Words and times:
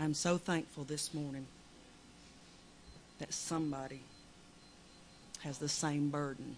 I'm 0.00 0.14
so 0.14 0.38
thankful 0.38 0.84
this 0.84 1.12
morning 1.12 1.46
that 3.18 3.34
somebody 3.34 4.00
has 5.40 5.58
the 5.58 5.68
same 5.68 6.08
burden 6.08 6.56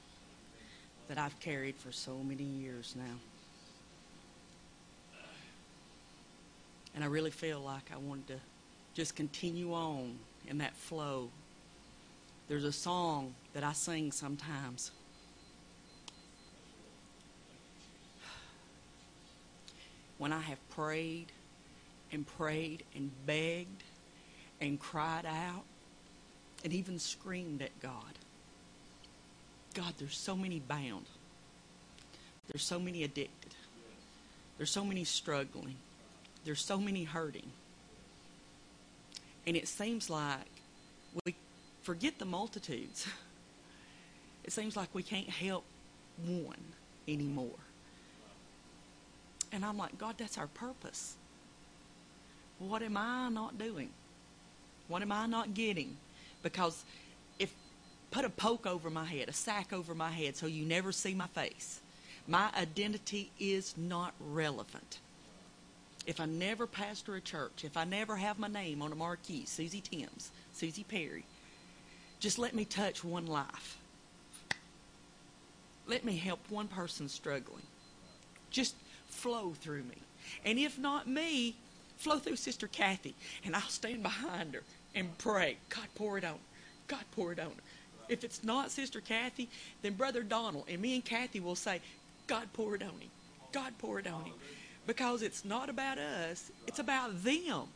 that 1.08 1.16
I've 1.16 1.40
carried 1.40 1.76
for 1.76 1.90
so 1.90 2.18
many 2.18 2.44
years 2.44 2.94
now. 2.96 3.16
And 6.94 7.02
I 7.02 7.06
really 7.06 7.30
feel 7.30 7.60
like 7.60 7.90
I 7.92 7.96
wanted 7.96 8.26
to 8.28 8.40
just 8.94 9.16
continue 9.16 9.72
on 9.72 10.18
in 10.46 10.58
that 10.58 10.76
flow. 10.76 11.30
There's 12.46 12.64
a 12.64 12.72
song 12.72 13.34
that 13.54 13.64
I 13.64 13.72
sing 13.72 14.12
sometimes. 14.12 14.90
When 20.18 20.30
I 20.30 20.40
have 20.40 20.58
prayed 20.70 21.32
and 22.12 22.26
prayed 22.26 22.84
and 22.94 23.10
begged 23.26 23.82
and 24.60 24.78
cried 24.78 25.26
out 25.26 25.64
and 26.64 26.72
even 26.72 26.98
screamed 26.98 27.62
at 27.62 27.78
God. 27.80 28.18
God, 29.74 29.94
there's 29.98 30.16
so 30.16 30.36
many 30.36 30.58
bound. 30.58 31.06
There's 32.48 32.64
so 32.64 32.78
many 32.78 33.04
addicted. 33.04 33.54
There's 34.56 34.70
so 34.70 34.84
many 34.84 35.04
struggling. 35.04 35.76
There's 36.44 36.60
so 36.60 36.78
many 36.78 37.04
hurting. 37.04 37.50
And 39.46 39.56
it 39.56 39.68
seems 39.68 40.10
like 40.10 40.46
we 41.24 41.34
forget 41.82 42.18
the 42.18 42.24
multitudes. 42.24 43.06
It 44.42 44.52
seems 44.52 44.74
like 44.74 44.88
we 44.94 45.02
can't 45.02 45.28
help 45.28 45.64
one 46.26 46.64
anymore. 47.06 47.58
And 49.52 49.64
I'm 49.64 49.76
like, 49.76 49.98
God, 49.98 50.16
that's 50.18 50.38
our 50.38 50.46
purpose. 50.46 51.16
What 52.60 52.82
am 52.82 52.96
I 52.96 53.28
not 53.30 53.58
doing? 53.58 53.88
What 54.86 55.02
am 55.02 55.10
I 55.10 55.26
not 55.26 55.54
getting? 55.54 55.96
Because 56.42 56.84
if 57.38 57.52
put 58.10 58.24
a 58.24 58.30
poke 58.30 58.66
over 58.66 58.90
my 58.90 59.04
head, 59.04 59.28
a 59.28 59.32
sack 59.32 59.72
over 59.72 59.94
my 59.94 60.10
head 60.10 60.36
so 60.36 60.46
you 60.46 60.64
never 60.64 60.92
see 60.92 61.14
my 61.14 61.26
face, 61.28 61.80
my 62.28 62.50
identity 62.56 63.30
is 63.40 63.74
not 63.76 64.12
relevant. 64.20 64.98
If 66.06 66.20
I 66.20 66.26
never 66.26 66.66
pastor 66.66 67.14
a 67.14 67.20
church, 67.20 67.64
if 67.64 67.76
I 67.76 67.84
never 67.84 68.16
have 68.16 68.38
my 68.38 68.48
name 68.48 68.82
on 68.82 68.92
a 68.92 68.96
marquee, 68.96 69.44
Susie 69.46 69.80
Timms, 69.80 70.30
Susie 70.52 70.84
Perry, 70.84 71.24
just 72.18 72.38
let 72.38 72.54
me 72.54 72.64
touch 72.64 73.02
one 73.02 73.26
life. 73.26 73.78
Let 75.86 76.04
me 76.04 76.16
help 76.16 76.40
one 76.50 76.68
person 76.68 77.08
struggling. 77.08 77.62
Just 78.50 78.74
flow 79.08 79.54
through 79.58 79.84
me. 79.84 79.96
And 80.44 80.58
if 80.58 80.78
not 80.78 81.08
me, 81.08 81.56
flow 82.00 82.18
through 82.18 82.36
Sister 82.36 82.66
Kathy. 82.66 83.14
And 83.44 83.54
I'll 83.54 83.62
stand 83.62 84.02
behind 84.02 84.54
her 84.54 84.62
and 84.94 85.16
pray. 85.18 85.56
God, 85.68 85.86
pour 85.94 86.18
it 86.18 86.24
on. 86.24 86.38
God, 86.88 87.04
pour 87.12 87.32
it 87.32 87.38
on. 87.38 87.52
If 88.08 88.24
it's 88.24 88.42
not 88.42 88.70
Sister 88.70 89.00
Kathy, 89.00 89.48
then 89.82 89.94
Brother 89.94 90.22
Donald 90.22 90.64
and 90.68 90.80
me 90.80 90.94
and 90.94 91.04
Kathy 91.04 91.38
will 91.38 91.54
say, 91.54 91.80
God, 92.26 92.48
pour 92.52 92.74
it 92.74 92.82
on 92.82 92.88
him. 92.88 93.10
God, 93.52 93.72
pour 93.78 94.00
it 94.00 94.06
on 94.06 94.24
him. 94.24 94.34
Because 94.86 95.22
it's 95.22 95.44
not 95.44 95.68
about 95.68 95.98
us, 95.98 96.50
it's 96.66 96.78
about 96.78 97.22
them. 97.22 97.68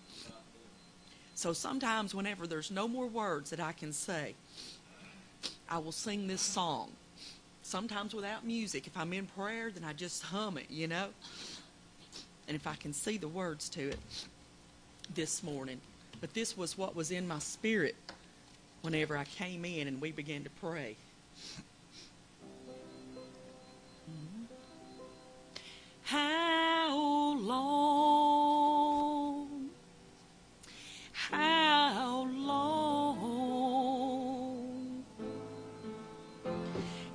So 1.36 1.52
sometimes, 1.52 2.14
whenever 2.14 2.46
there's 2.46 2.70
no 2.70 2.88
more 2.88 3.06
words 3.06 3.50
that 3.50 3.60
I 3.60 3.72
can 3.72 3.92
say, 3.92 4.34
I 5.68 5.78
will 5.78 5.92
sing 5.92 6.26
this 6.26 6.40
song 6.40 6.90
sometimes 7.62 8.14
without 8.14 8.44
music. 8.46 8.86
If 8.86 8.96
I'm 8.96 9.12
in 9.12 9.26
prayer, 9.26 9.70
then 9.70 9.84
I 9.84 9.92
just 9.92 10.22
hum 10.22 10.58
it, 10.58 10.70
you 10.70 10.86
know? 10.86 11.08
And 12.46 12.54
if 12.54 12.66
I 12.66 12.74
can 12.74 12.92
see 12.92 13.16
the 13.16 13.28
words 13.28 13.68
to 13.70 13.88
it 13.88 13.98
this 15.14 15.42
morning. 15.42 15.80
But 16.20 16.34
this 16.34 16.56
was 16.56 16.78
what 16.78 16.94
was 16.96 17.10
in 17.10 17.26
my 17.28 17.38
spirit 17.38 17.96
whenever 18.82 19.16
I 19.16 19.24
came 19.24 19.64
in 19.64 19.88
and 19.88 20.00
we 20.00 20.12
began 20.12 20.44
to 20.44 20.50
pray. 20.60 20.96
How 26.02 27.34
long? 27.38 28.04
How 31.12 32.28
long? 32.36 33.44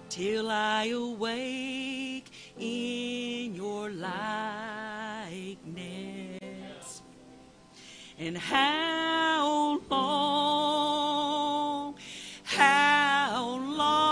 Till 0.10 0.50
I 0.50 0.86
awake 0.88 1.99
And 8.22 8.38
how 8.38 9.80
long? 9.90 11.96
How 12.44 13.56
long? 13.78 14.12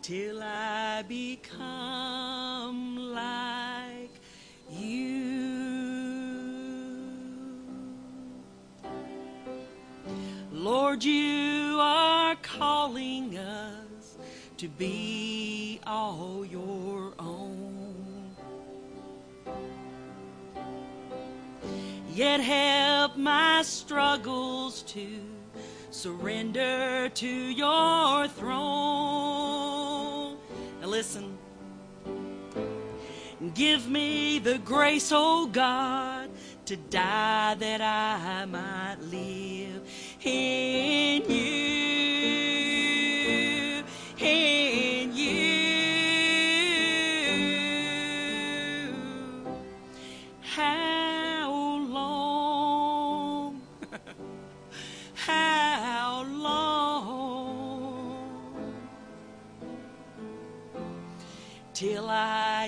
Till 0.00 0.42
I 0.42 1.02
become 1.06 2.96
like 3.12 4.18
you. 4.70 5.42
Lord, 10.50 11.04
you 11.04 11.76
are 11.78 12.34
calling 12.36 13.36
us 13.36 14.16
to 14.56 14.68
be 14.68 15.80
all 15.86 16.46
your 16.46 16.61
Yet 22.14 22.40
help 22.40 23.16
my 23.16 23.62
struggles 23.62 24.82
to 24.82 25.08
surrender 25.90 27.08
to 27.08 27.26
your 27.26 28.28
throne. 28.28 28.56
Now 30.82 30.88
listen. 30.88 31.38
Give 33.54 33.88
me 33.88 34.38
the 34.40 34.58
grace, 34.58 35.10
oh 35.10 35.46
God, 35.46 36.28
to 36.66 36.76
die 36.76 37.54
that 37.54 37.80
I 37.80 38.44
might 38.44 38.98
live 39.10 39.80
in 40.22 41.30
you, 41.30 41.81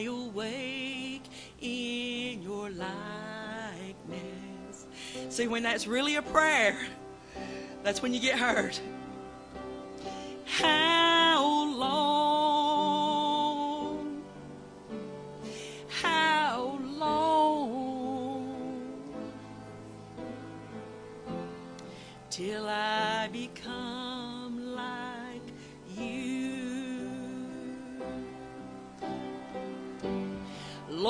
Awake 0.02 1.22
in 1.60 2.42
your 2.42 2.70
likeness. 2.70 2.94
See, 5.28 5.46
when 5.46 5.62
that's 5.62 5.86
really 5.86 6.16
a 6.16 6.22
prayer, 6.22 6.76
that's 7.82 8.02
when 8.02 8.12
you 8.12 8.20
get 8.20 8.38
heard. 8.38 8.76
How 10.44 11.66
long? 11.76 13.04
How 15.88 16.78
long? 16.98 18.48
Till 22.30 22.66
I 22.68 23.28
become 23.32 23.73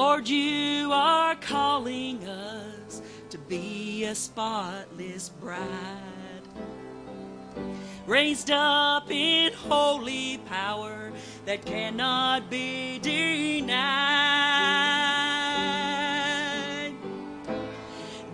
Lord, 0.06 0.28
you 0.28 0.92
are 0.92 1.34
calling 1.36 2.28
us 2.28 3.00
to 3.30 3.38
be 3.38 4.04
a 4.04 4.14
spotless 4.14 5.30
bride, 5.30 6.44
raised 8.06 8.50
up 8.50 9.10
in 9.10 9.54
holy 9.54 10.36
power 10.46 11.10
that 11.46 11.64
cannot 11.64 12.50
be 12.50 12.98
denied. 12.98 13.72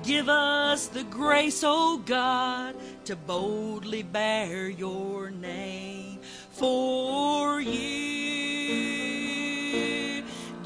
Give 0.03 0.29
us 0.29 0.89
the 0.89 1.05
grace, 1.05 1.63
O 1.65 1.99
God, 2.05 2.75
to 3.05 3.15
boldly 3.15 4.03
bear 4.03 4.69
your 4.69 5.31
name 5.31 6.19
for 6.51 7.61
you, 7.61 8.10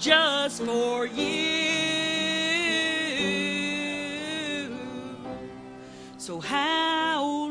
just 0.05 0.61
for 0.63 1.07
you. 1.07 1.25
So, 6.19 6.41
how 6.41 7.44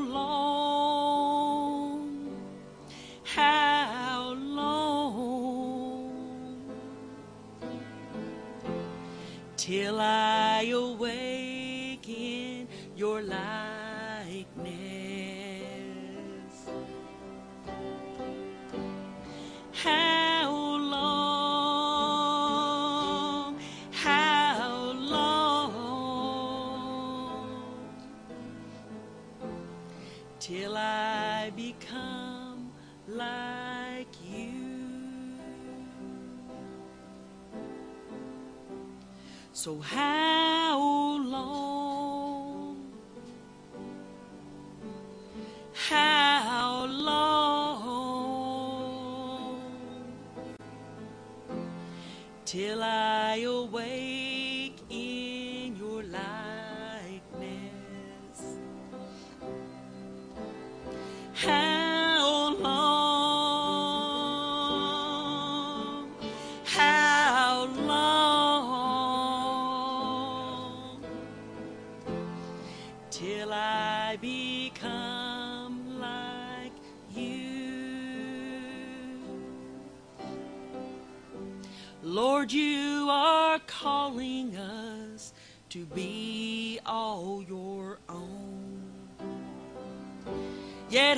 So 39.63 39.79
how 39.79 40.42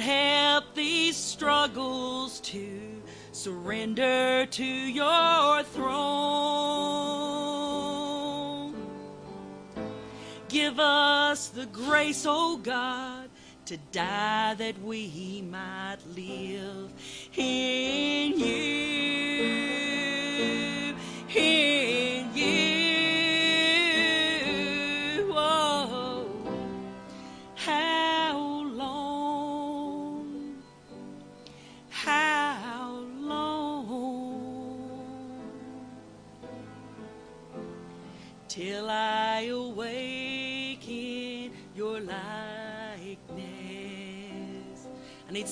Help 0.06 0.76
these 0.76 1.18
struggles 1.18 2.40
to 2.42 3.02
surrender 3.32 4.46
to 4.46 4.64
your 4.64 5.64
throne. 5.64 5.96
Give 10.48 10.80
us 10.80 11.48
the 11.48 11.66
grace, 11.66 12.28
O 12.28 12.58
God, 12.58 13.32
to 13.66 13.78
die 13.92 14.54
that 14.54 14.80
we 14.84 15.44
might 15.50 15.98
live 16.16 16.94
in 17.36 18.38
you. 18.38 18.85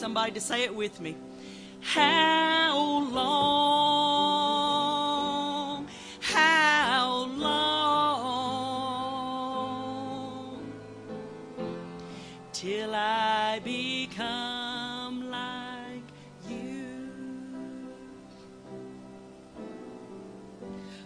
Somebody 0.04 0.34
to 0.34 0.42
say 0.42 0.64
it 0.64 0.76
with 0.76 1.00
me. 1.00 1.16
How 1.80 2.78
long? 3.10 4.28
How 6.20 7.26
long? 7.38 8.34
Till 12.52 12.94
I 12.94 13.62
become 13.64 15.32
like 15.32 16.04
you. 16.50 17.08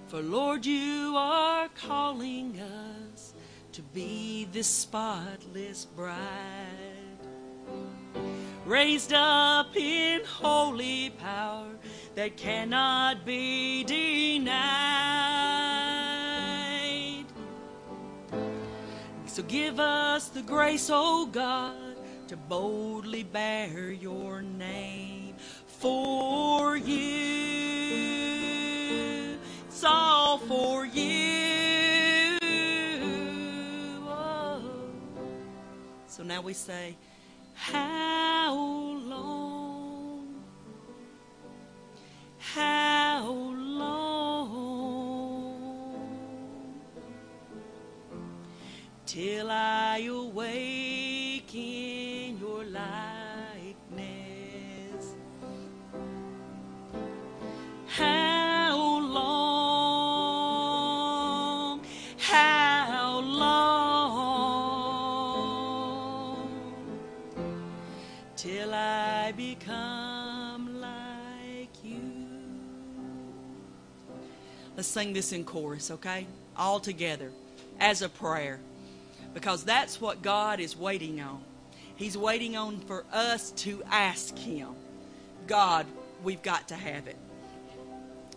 For 0.07 0.23
Lord, 0.23 0.65
you 0.65 1.13
are 1.15 1.69
calling 1.87 2.59
us 2.59 3.35
to 3.73 3.83
be 3.83 4.47
this 4.51 4.65
spotless 4.65 5.85
bride, 5.85 6.86
raised 8.67 9.13
up 9.13 9.73
in 9.77 10.21
holy 10.25 11.09
power 11.11 11.69
that 12.15 12.35
cannot 12.35 13.25
be 13.25 13.85
denied. 13.85 14.57
So 19.25 19.41
give 19.43 19.79
us 19.79 20.27
the 20.27 20.41
grace, 20.41 20.89
O 20.91 21.27
God, 21.27 21.95
to 22.27 22.35
boldly 22.35 23.23
bear 23.23 23.91
your 23.91 24.41
name 24.41 25.35
for 25.65 26.75
you. 26.75 26.97
It's 29.67 29.83
all 29.85 30.39
for 30.39 30.85
you. 30.85 32.37
Oh. 34.05 34.61
So 36.07 36.23
now 36.23 36.41
we 36.41 36.51
say, 36.53 36.97
How 37.69 38.55
long? 39.03 40.35
How 42.37 43.27
long? 43.27 43.97
Till 49.05 49.51
I 49.51 49.99
awake 49.99 50.96
Sing 74.87 75.13
this 75.13 75.33
in 75.33 75.43
chorus, 75.43 75.91
okay? 75.91 76.25
All 76.55 76.79
together 76.79 77.31
as 77.79 78.01
a 78.01 78.09
prayer. 78.09 78.59
Because 79.33 79.63
that's 79.63 79.99
what 80.01 80.21
God 80.21 80.59
is 80.59 80.77
waiting 80.77 81.19
on. 81.21 81.41
He's 81.95 82.17
waiting 82.17 82.55
on 82.55 82.79
for 82.79 83.03
us 83.11 83.51
to 83.51 83.83
ask 83.91 84.37
Him, 84.37 84.69
God, 85.45 85.85
we've 86.23 86.41
got 86.41 86.69
to 86.69 86.75
have 86.75 87.07
it. 87.07 87.17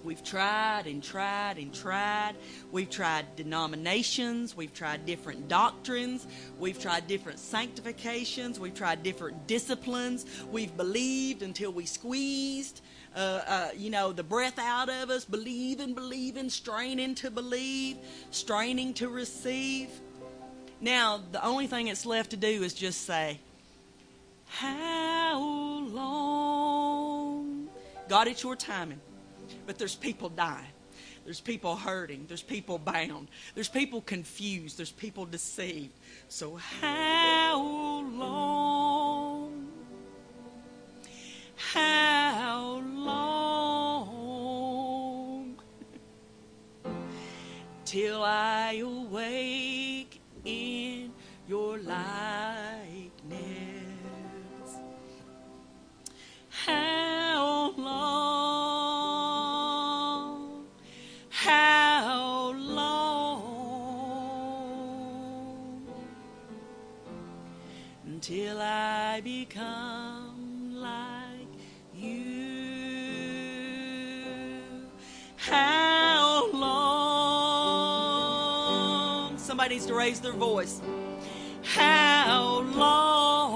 We've 0.02 0.24
tried 0.24 0.86
and 0.86 1.02
tried 1.02 1.58
and 1.58 1.74
tried. 1.74 2.32
We've 2.72 2.88
tried 2.88 3.36
denominations. 3.36 4.56
We've 4.56 4.72
tried 4.72 5.04
different 5.04 5.46
doctrines. 5.48 6.26
We've 6.58 6.80
tried 6.80 7.06
different 7.06 7.38
sanctifications. 7.38 8.58
We've 8.58 8.74
tried 8.74 9.02
different 9.02 9.46
disciplines. 9.46 10.24
We've 10.50 10.74
believed 10.74 11.42
until 11.42 11.70
we 11.72 11.84
squeezed, 11.84 12.80
uh, 13.14 13.18
uh, 13.46 13.68
you 13.76 13.90
know, 13.90 14.12
the 14.12 14.22
breath 14.22 14.58
out 14.58 14.88
of 14.88 15.10
us, 15.10 15.24
believing, 15.24 15.94
believing, 15.94 16.48
straining 16.48 17.14
to 17.16 17.30
believe, 17.30 17.96
straining 18.30 18.94
to 18.94 19.08
receive. 19.08 19.88
Now, 20.80 21.20
the 21.32 21.44
only 21.44 21.66
thing 21.66 21.86
that's 21.86 22.06
left 22.06 22.30
to 22.30 22.36
do 22.36 22.62
is 22.62 22.72
just 22.72 23.04
say, 23.06 23.40
How 24.46 25.38
long? 25.92 27.68
God, 28.08 28.28
it's 28.28 28.42
your 28.42 28.56
timing. 28.56 29.00
But 29.66 29.78
there's 29.78 29.94
people 29.94 30.28
dying. 30.28 30.66
There's 31.24 31.40
people 31.40 31.76
hurting. 31.76 32.24
There's 32.26 32.42
people 32.42 32.78
bound. 32.78 33.28
There's 33.54 33.68
people 33.68 34.00
confused. 34.00 34.78
There's 34.78 34.90
people 34.90 35.26
deceived. 35.26 35.92
So, 36.28 36.56
how 36.56 37.60
long? 38.12 39.68
How 41.56 42.19
Till 47.90 48.22
I 48.22 48.74
awake 48.84 50.20
in 50.44 51.12
your 51.48 51.76
likeness. 51.78 51.98
How 56.50 57.74
long? 57.76 59.10
How 61.30 62.52
long? 62.54 63.42
Until 68.06 68.60
I 68.60 69.20
become 69.20 69.89
needs 79.70 79.86
to 79.86 79.94
raise 79.94 80.18
their 80.18 80.32
voice. 80.32 80.82
How 81.62 82.60
long 82.74 83.49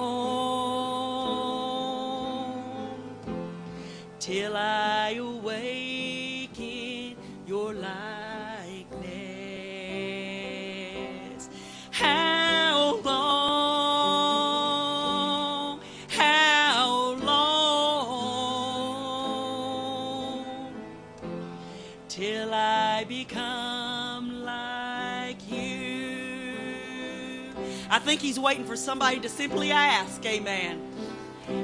think 28.04 28.20
he's 28.20 28.38
waiting 28.38 28.64
for 28.64 28.76
somebody 28.76 29.18
to 29.20 29.28
simply 29.28 29.72
ask, 29.72 30.24
Amen. 30.26 30.80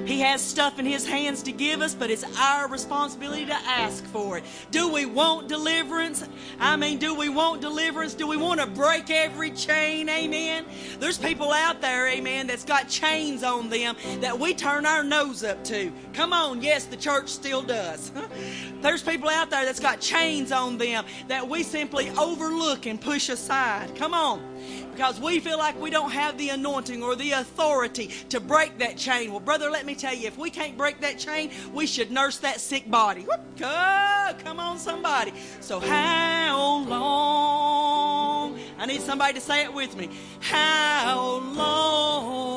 He 0.05 0.21
has 0.21 0.43
stuff 0.43 0.79
in 0.79 0.85
his 0.85 1.07
hands 1.07 1.43
to 1.45 1.53
give 1.53 1.81
us, 1.81 1.95
but 1.95 2.11
it's 2.11 2.25
our 2.39 2.69
responsibility 2.69 3.47
to 3.47 3.55
ask 3.55 4.05
for 4.07 4.37
it. 4.37 4.45
Do 4.71 4.93
we 4.93 5.07
want 5.07 5.49
deliverance? 5.49 6.29
I 6.59 6.77
mean, 6.77 6.99
do 6.99 7.15
we 7.15 7.31
want 7.31 7.63
deliverance? 7.63 8.13
Do 8.13 8.27
we 8.27 8.37
want 8.37 8.61
to 8.61 8.67
break 8.67 9.09
every 9.09 9.51
chain? 9.53 10.09
Amen. 10.11 10.67
There's 10.99 11.17
people 11.17 11.51
out 11.51 11.81
there, 11.81 12.09
amen, 12.09 12.47
that's 12.47 12.65
got 12.65 12.89
chains 12.89 13.43
on 13.43 13.71
them 13.71 13.97
that 14.21 14.39
we 14.39 14.53
turn 14.53 14.85
our 14.85 15.03
nose 15.03 15.43
up 15.43 15.65
to. 15.65 15.91
Come 16.13 16.35
on, 16.35 16.61
yes, 16.61 16.85
the 16.85 16.97
church 16.97 17.29
still 17.29 17.63
does. 17.63 18.13
There's 18.83 19.03
people 19.03 19.31
out 19.31 19.49
there 19.51 19.65
that's 19.65 19.81
got 19.81 20.01
chains 20.01 20.53
on 20.53 20.77
them 20.77 21.05
that 21.29 21.49
we 21.49 21.63
simply 21.63 22.11
overlook 22.11 22.87
and 22.87 23.01
push 23.01 23.31
aside. 23.31 23.95
Come 23.97 24.13
on 24.13 24.51
because 24.93 25.21
we 25.21 25.41
feel 25.41 25.59
like 25.59 25.81
we 25.81 25.91
don't 25.91 26.11
have 26.11 26.37
the 26.39 26.51
anointing 26.51 27.03
or 27.03 27.17
the 27.17 27.33
authority 27.33 28.09
to 28.29 28.41
break 28.41 28.79
that 28.79 28.97
chain. 28.97 29.31
Well, 29.31 29.41
brother, 29.41 29.71
let 29.71 29.87
me 29.87 29.95
tell 29.95 30.15
you, 30.15 30.27
if 30.27 30.37
we 30.37 30.51
can't 30.51 30.77
break 30.77 31.01
that 31.01 31.19
chain, 31.19 31.51
we 31.73 31.87
should 31.87 32.11
nurse 32.11 32.39
that 32.39 32.61
sick 32.61 32.91
body. 32.91 33.23
Whoop, 33.23 33.41
oh, 33.63 34.35
come 34.43 34.61
on, 34.61 34.79
somebody. 34.79 35.33
So, 35.61 35.81
how 35.81 36.85
long? 36.89 38.59
I 38.79 38.87
need 38.87 39.03
somebody 39.03 39.35
to 39.35 39.41
say 39.41 39.65
it 39.65 39.73
with 39.73 39.97
me. 39.97 40.09
How 40.41 41.41
long 41.55 42.51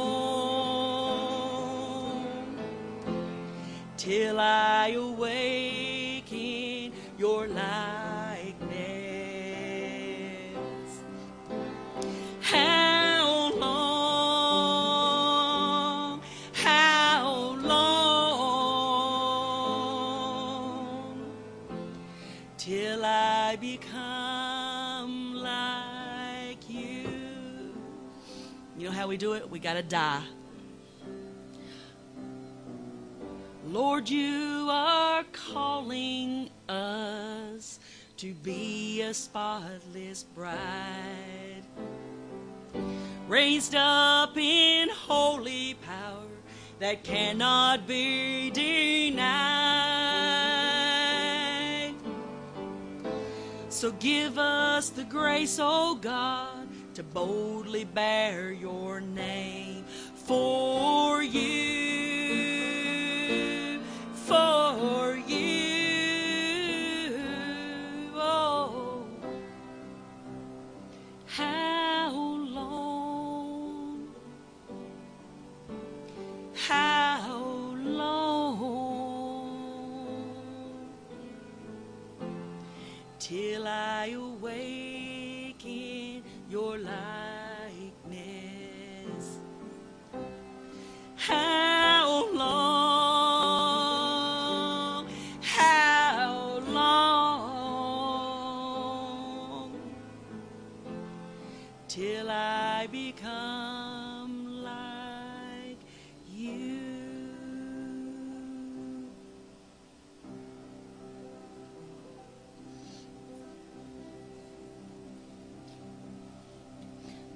till 3.98 4.40
I 4.40 4.90
awaken 4.98 6.92
your 7.18 7.48
likeness? 7.48 7.93
We 29.14 29.18
do 29.18 29.34
it? 29.34 29.48
We 29.48 29.60
got 29.60 29.76
to 29.76 29.84
die. 29.84 30.24
Lord, 33.68 34.10
you 34.10 34.68
are 34.72 35.24
calling 35.32 36.50
us 36.68 37.80
to 38.18 38.34
be 38.34 39.04
a 39.04 39.14
spotless 39.14 40.24
bride 40.24 41.62
raised 43.28 43.76
up 43.76 44.36
in 44.36 44.90
holy 44.90 45.76
power 45.76 46.26
that 46.80 47.04
cannot 47.04 47.86
be 47.86 48.50
denied. 48.50 49.54
So 53.70 53.92
give 53.92 54.40
us 54.40 54.90
the 54.90 55.04
grace, 55.04 55.60
O 55.62 56.00
God, 56.02 56.68
to 56.94 57.02
boldly 57.02 57.86
bear 57.86 58.52
your 58.52 59.02
name 59.02 59.84
for 60.14 61.24
you, 61.24 61.42
for 64.14 65.16
you. 65.28 65.50
Oh. 68.14 69.06
How 71.26 72.12
long? 72.12 74.08
How 76.54 77.76
long? 77.84 78.84
Till 83.18 83.68
I 83.68 84.10
awaken 84.16 84.83
your 86.54 86.78
likeness. 86.78 88.14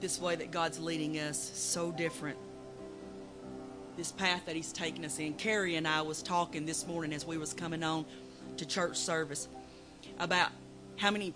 This 0.07 0.21
way 0.21 0.37
that 0.37 0.51
God's 0.51 0.79
leading 0.79 1.15
us, 1.19 1.37
so 1.53 1.91
different. 1.91 2.37
This 3.97 4.09
path 4.09 4.45
that 4.45 4.55
He's 4.55 4.71
taking 4.71 5.03
us 5.03 5.19
in. 5.19 5.33
Carrie 5.33 5.75
and 5.75 5.85
I 5.85 6.01
was 6.01 6.23
talking 6.23 6.65
this 6.65 6.87
morning 6.87 7.11
as 7.11 7.27
we 7.27 7.37
was 7.37 7.53
coming 7.53 7.83
on 7.83 8.05
to 8.55 8.65
church 8.65 8.95
service 8.95 9.49
about 10.17 10.51
how 10.95 11.11
many 11.11 11.33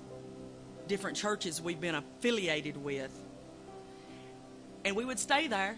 different 0.88 1.18
churches 1.18 1.62
we've 1.62 1.82
been 1.82 1.96
affiliated 1.96 2.82
with. 2.82 3.12
And 4.86 4.96
we 4.96 5.04
would 5.04 5.20
stay 5.20 5.48
there, 5.48 5.76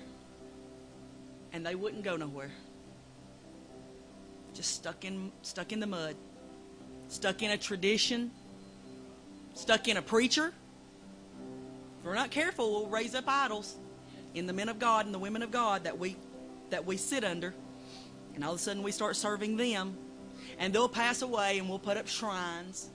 and 1.52 1.66
they 1.66 1.74
wouldn't 1.74 2.04
go 2.04 2.16
nowhere. 2.16 2.52
Just 4.54 4.76
stuck 4.76 5.04
in 5.04 5.32
stuck 5.42 5.72
in 5.72 5.80
the 5.80 5.88
mud. 5.88 6.16
Stuck 7.08 7.42
in 7.42 7.50
a 7.50 7.58
tradition. 7.58 8.30
Stuck 9.56 9.88
in 9.88 9.98
a 9.98 10.02
preacher. 10.04 10.54
If 12.04 12.08
we're 12.08 12.16
not 12.16 12.32
careful, 12.32 12.70
we'll 12.70 12.90
raise 12.90 13.16
up 13.16 13.24
idols 13.30 13.78
in 14.34 14.46
the 14.46 14.52
men 14.52 14.68
of 14.68 14.78
God 14.78 15.06
and 15.06 15.16
the 15.16 15.20
women 15.20 15.42
of 15.42 15.52
God 15.52 15.86
that 15.86 15.98
we 15.98 16.18
that 16.70 16.86
we 16.86 16.98
sit 16.98 17.24
under. 17.24 17.54
And 18.36 18.44
all 18.44 18.52
of 18.52 18.60
a 18.60 18.62
sudden 18.62 18.84
we 18.84 18.92
start 18.92 19.16
serving 19.16 19.56
them. 19.56 19.96
And 20.60 20.74
they'll 20.74 20.90
pass 20.90 21.22
away 21.22 21.60
and 21.60 21.70
we'll 21.70 21.80
put 21.80 21.96
up 21.96 22.10
shrines 22.10 22.90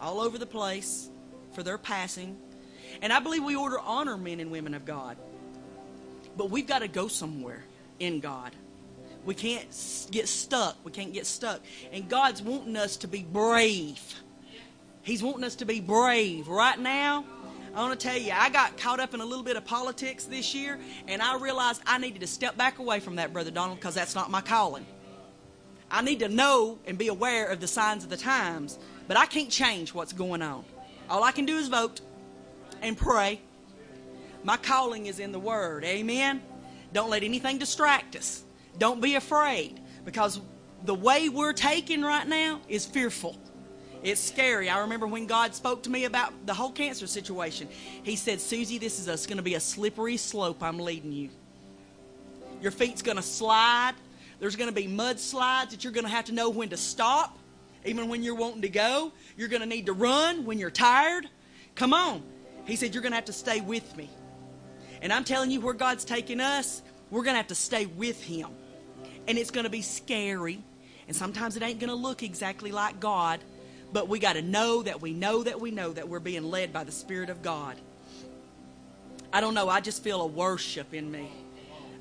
all 0.00 0.18
over 0.18 0.36
the 0.36 0.46
place 0.46 1.08
for 1.52 1.62
their 1.62 1.78
passing. 1.78 2.36
And 3.00 3.12
I 3.12 3.20
believe 3.20 3.44
we 3.44 3.54
ought 3.54 3.68
to 3.68 3.80
honor 3.82 4.16
men 4.16 4.40
and 4.40 4.50
women 4.50 4.74
of 4.74 4.84
God. 4.84 5.16
But 6.36 6.50
we've 6.50 6.66
got 6.66 6.80
to 6.80 6.88
go 6.88 7.06
somewhere 7.06 7.62
in 8.00 8.18
God. 8.18 8.50
We 9.24 9.36
can't 9.36 9.68
get 10.10 10.26
stuck. 10.26 10.76
We 10.84 10.90
can't 10.90 11.12
get 11.12 11.26
stuck. 11.26 11.60
And 11.92 12.08
God's 12.08 12.42
wanting 12.42 12.76
us 12.76 12.96
to 12.96 13.06
be 13.06 13.22
brave. 13.22 14.02
He's 15.02 15.22
wanting 15.22 15.44
us 15.44 15.54
to 15.56 15.64
be 15.64 15.80
brave. 15.80 16.48
Right 16.48 16.80
now, 16.80 17.24
I 17.72 17.82
want 17.82 17.98
to 17.98 18.08
tell 18.08 18.18
you, 18.18 18.32
I 18.34 18.50
got 18.50 18.76
caught 18.76 18.98
up 18.98 19.14
in 19.14 19.20
a 19.20 19.24
little 19.24 19.44
bit 19.44 19.56
of 19.56 19.64
politics 19.64 20.24
this 20.24 20.54
year, 20.54 20.78
and 21.06 21.22
I 21.22 21.38
realized 21.38 21.82
I 21.86 21.98
needed 21.98 22.20
to 22.20 22.26
step 22.26 22.56
back 22.56 22.80
away 22.80 22.98
from 22.98 23.16
that, 23.16 23.32
Brother 23.32 23.52
Donald, 23.52 23.78
because 23.78 23.94
that's 23.94 24.14
not 24.14 24.28
my 24.28 24.40
calling. 24.40 24.84
I 25.88 26.02
need 26.02 26.18
to 26.20 26.28
know 26.28 26.78
and 26.86 26.98
be 26.98 27.08
aware 27.08 27.46
of 27.46 27.60
the 27.60 27.68
signs 27.68 28.02
of 28.02 28.10
the 28.10 28.16
times, 28.16 28.78
but 29.06 29.16
I 29.16 29.26
can't 29.26 29.50
change 29.50 29.94
what's 29.94 30.12
going 30.12 30.42
on. 30.42 30.64
All 31.08 31.22
I 31.22 31.30
can 31.30 31.46
do 31.46 31.56
is 31.58 31.68
vote 31.68 32.00
and 32.82 32.96
pray. 32.96 33.40
My 34.42 34.56
calling 34.56 35.06
is 35.06 35.20
in 35.20 35.30
the 35.30 35.40
Word. 35.40 35.84
Amen. 35.84 36.42
Don't 36.92 37.10
let 37.10 37.22
anything 37.22 37.58
distract 37.58 38.16
us. 38.16 38.42
Don't 38.78 39.00
be 39.00 39.14
afraid 39.14 39.80
because 40.04 40.40
the 40.84 40.94
way 40.94 41.28
we're 41.28 41.52
taking 41.52 42.02
right 42.02 42.26
now 42.26 42.60
is 42.68 42.84
fearful. 42.84 43.36
It's 44.02 44.20
scary. 44.20 44.70
I 44.70 44.80
remember 44.80 45.06
when 45.06 45.26
God 45.26 45.54
spoke 45.54 45.82
to 45.82 45.90
me 45.90 46.04
about 46.04 46.32
the 46.46 46.54
whole 46.54 46.72
cancer 46.72 47.06
situation. 47.06 47.68
He 48.02 48.16
said, 48.16 48.40
Susie, 48.40 48.78
this 48.78 49.06
is 49.06 49.26
going 49.26 49.36
to 49.36 49.42
be 49.42 49.54
a 49.54 49.60
slippery 49.60 50.16
slope 50.16 50.62
I'm 50.62 50.78
leading 50.78 51.12
you. 51.12 51.28
Your 52.62 52.70
feet's 52.70 53.02
going 53.02 53.16
to 53.16 53.22
slide. 53.22 53.94
There's 54.38 54.56
going 54.56 54.68
to 54.68 54.74
be 54.74 54.86
mudslides 54.86 55.70
that 55.70 55.84
you're 55.84 55.92
going 55.92 56.06
to 56.06 56.10
have 56.10 56.26
to 56.26 56.32
know 56.32 56.48
when 56.48 56.70
to 56.70 56.76
stop. 56.76 57.38
Even 57.84 58.08
when 58.08 58.22
you're 58.22 58.34
wanting 58.34 58.62
to 58.62 58.68
go, 58.68 59.12
you're 59.36 59.48
going 59.48 59.62
to 59.62 59.68
need 59.68 59.86
to 59.86 59.92
run 59.92 60.44
when 60.44 60.58
you're 60.58 60.70
tired. 60.70 61.26
Come 61.74 61.92
on. 61.92 62.22
He 62.66 62.76
said, 62.76 62.94
You're 62.94 63.02
going 63.02 63.12
to 63.12 63.16
have 63.16 63.26
to 63.26 63.32
stay 63.32 63.60
with 63.60 63.96
me. 63.96 64.10
And 65.02 65.12
I'm 65.12 65.24
telling 65.24 65.50
you, 65.50 65.60
where 65.60 65.74
God's 65.74 66.04
taking 66.04 66.40
us, 66.40 66.82
we're 67.10 67.22
going 67.22 67.34
to 67.34 67.38
have 67.38 67.48
to 67.48 67.54
stay 67.54 67.86
with 67.86 68.22
Him. 68.22 68.48
And 69.26 69.38
it's 69.38 69.50
going 69.50 69.64
to 69.64 69.70
be 69.70 69.82
scary. 69.82 70.62
And 71.06 71.16
sometimes 71.16 71.56
it 71.56 71.62
ain't 71.62 71.80
going 71.80 71.88
to 71.88 71.96
look 71.96 72.22
exactly 72.22 72.70
like 72.70 73.00
God. 73.00 73.40
But 73.92 74.08
we 74.08 74.18
got 74.18 74.34
to 74.34 74.42
know 74.42 74.82
that 74.82 75.00
we 75.00 75.12
know 75.12 75.42
that 75.42 75.60
we 75.60 75.70
know 75.70 75.92
that 75.92 76.08
we're 76.08 76.20
being 76.20 76.44
led 76.44 76.72
by 76.72 76.84
the 76.84 76.92
Spirit 76.92 77.30
of 77.30 77.42
God. 77.42 77.76
I 79.32 79.40
don't 79.40 79.54
know. 79.54 79.68
I 79.68 79.80
just 79.80 80.02
feel 80.02 80.20
a 80.22 80.26
worship 80.26 80.92
in 80.94 81.10
me. 81.10 81.30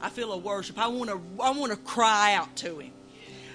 I 0.01 0.09
feel 0.09 0.31
a 0.31 0.37
worship. 0.37 0.79
I 0.79 0.87
want 0.87 1.09
to. 1.09 1.21
I 1.41 1.51
want 1.51 1.71
to 1.71 1.77
cry 1.77 2.33
out 2.33 2.55
to 2.57 2.79
Him. 2.79 2.91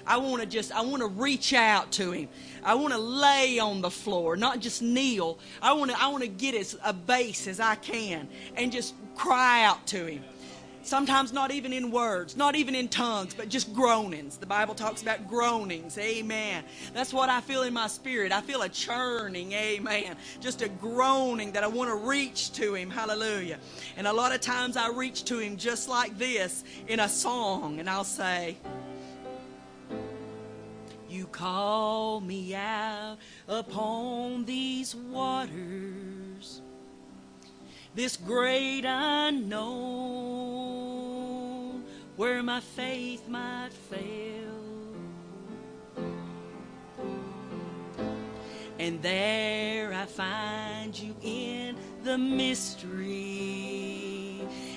I 0.05 0.17
want 0.17 0.41
to 0.41 0.47
just. 0.47 0.71
I 0.71 0.81
want 0.81 1.01
to 1.01 1.07
reach 1.07 1.53
out 1.53 1.91
to 1.93 2.11
Him. 2.11 2.29
I 2.63 2.75
want 2.75 2.93
to 2.93 2.99
lay 2.99 3.59
on 3.59 3.81
the 3.81 3.89
floor, 3.89 4.35
not 4.35 4.59
just 4.59 4.81
kneel. 4.81 5.39
I 5.61 5.73
want 5.73 5.91
to. 5.91 6.01
I 6.01 6.07
want 6.07 6.23
to 6.23 6.29
get 6.29 6.55
as 6.55 6.77
a 6.83 6.93
base 6.93 7.47
as 7.47 7.59
I 7.59 7.75
can 7.75 8.27
and 8.55 8.71
just 8.71 8.93
cry 9.15 9.63
out 9.63 9.87
to 9.87 10.05
Him. 10.05 10.23
Sometimes 10.85 11.33
not 11.33 11.49
even 11.49 11.73
in 11.73 11.89
words, 11.89 12.37
not 12.37 12.55
even 12.55 12.75
in 12.75 12.87
tongues, 12.87 13.33
but 13.33 13.49
just 13.49 13.73
groanings. 13.73 14.37
The 14.37 14.45
Bible 14.45 14.75
talks 14.75 15.01
about 15.01 15.27
groanings. 15.27 15.97
Amen. 15.97 16.63
That's 16.93 17.11
what 17.11 17.27
I 17.27 17.41
feel 17.41 17.63
in 17.63 17.73
my 17.73 17.87
spirit. 17.87 18.31
I 18.31 18.41
feel 18.41 18.61
a 18.61 18.69
churning. 18.69 19.53
Amen. 19.53 20.15
Just 20.39 20.61
a 20.61 20.69
groaning 20.69 21.53
that 21.53 21.63
I 21.63 21.67
want 21.67 21.89
to 21.89 21.95
reach 21.95 22.51
to 22.53 22.75
Him. 22.75 22.91
Hallelujah. 22.91 23.57
And 23.97 24.05
a 24.05 24.13
lot 24.13 24.31
of 24.31 24.41
times 24.41 24.77
I 24.77 24.89
reach 24.89 25.23
to 25.25 25.39
Him 25.39 25.57
just 25.57 25.89
like 25.89 26.19
this 26.19 26.63
in 26.87 26.99
a 26.99 27.09
song, 27.09 27.79
and 27.79 27.89
I'll 27.89 28.03
say, 28.03 28.55
You 31.09 31.25
call 31.25 32.21
me 32.21 32.53
out 32.53 33.17
upon 33.47 34.45
these 34.45 34.93
waters 34.93 36.14
this 37.95 38.17
great 38.17 38.83
unknown 38.83 39.55
where 42.17 42.43
my 42.43 42.59
faith 42.59 43.27
might 43.29 43.71
fail. 43.89 44.51
And 48.77 49.01
there 49.01 49.93
I 49.93 50.05
find 50.05 50.99
you 50.99 51.15
in 51.23 51.77
the 52.03 52.17
mystery, 52.17 53.21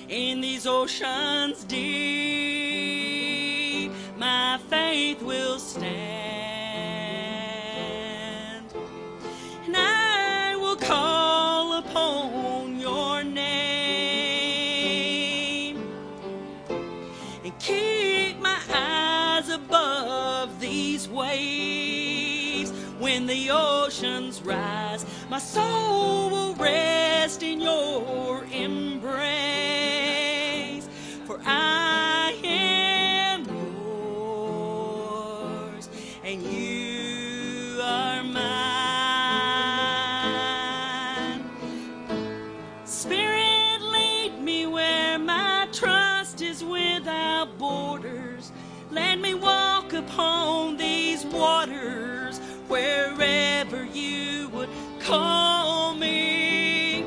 in 0.07 0.39
these 0.39 0.65
oceans 0.65 1.65
deep, 1.65 1.91
my 4.17 4.57
faith 4.69 5.21
will 5.21 5.59
stand. 5.59 5.89
And 9.65 9.75
I 9.75 10.55
will 10.55 10.77
call 10.77 11.73
upon 11.79 12.58
name 13.23 14.79
and 17.43 17.59
keep 17.59 18.39
my 18.39 18.59
eyes 18.73 19.49
above 19.49 20.59
these 20.59 21.07
waves. 21.09 22.71
When 22.99 23.27
the 23.27 23.49
oceans 23.51 24.41
rise, 24.41 25.05
my 25.29 25.39
soul 25.39 26.29
will 26.29 26.55
rest 26.55 27.43
in 27.43 27.61
your 27.61 28.43
embrace. 28.45 29.29
For 31.25 31.39
I 31.45 32.35
am 32.43 32.78
upon 50.19 50.75
these 50.75 51.25
waters 51.27 52.39
wherever 52.67 53.85
you 53.85 54.49
would 54.49 54.67
call 54.99 55.95
me. 55.95 57.05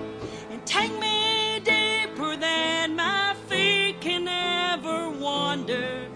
And 0.50 0.64
take 0.64 0.98
me 0.98 1.60
deeper 1.60 2.36
than 2.36 2.96
my 2.96 3.36
feet 3.48 4.00
can 4.00 4.26
ever 4.26 5.10
wander. 5.10 6.06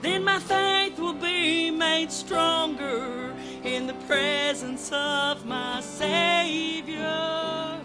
Then 0.00 0.24
my 0.24 0.38
faith 0.38 0.98
will 0.98 1.20
be 1.32 1.70
made 1.70 2.10
stronger 2.10 3.34
in 3.62 3.86
the 3.86 3.94
presence 4.08 4.90
of 4.92 5.44
my 5.44 5.82
Savior. 5.82 7.75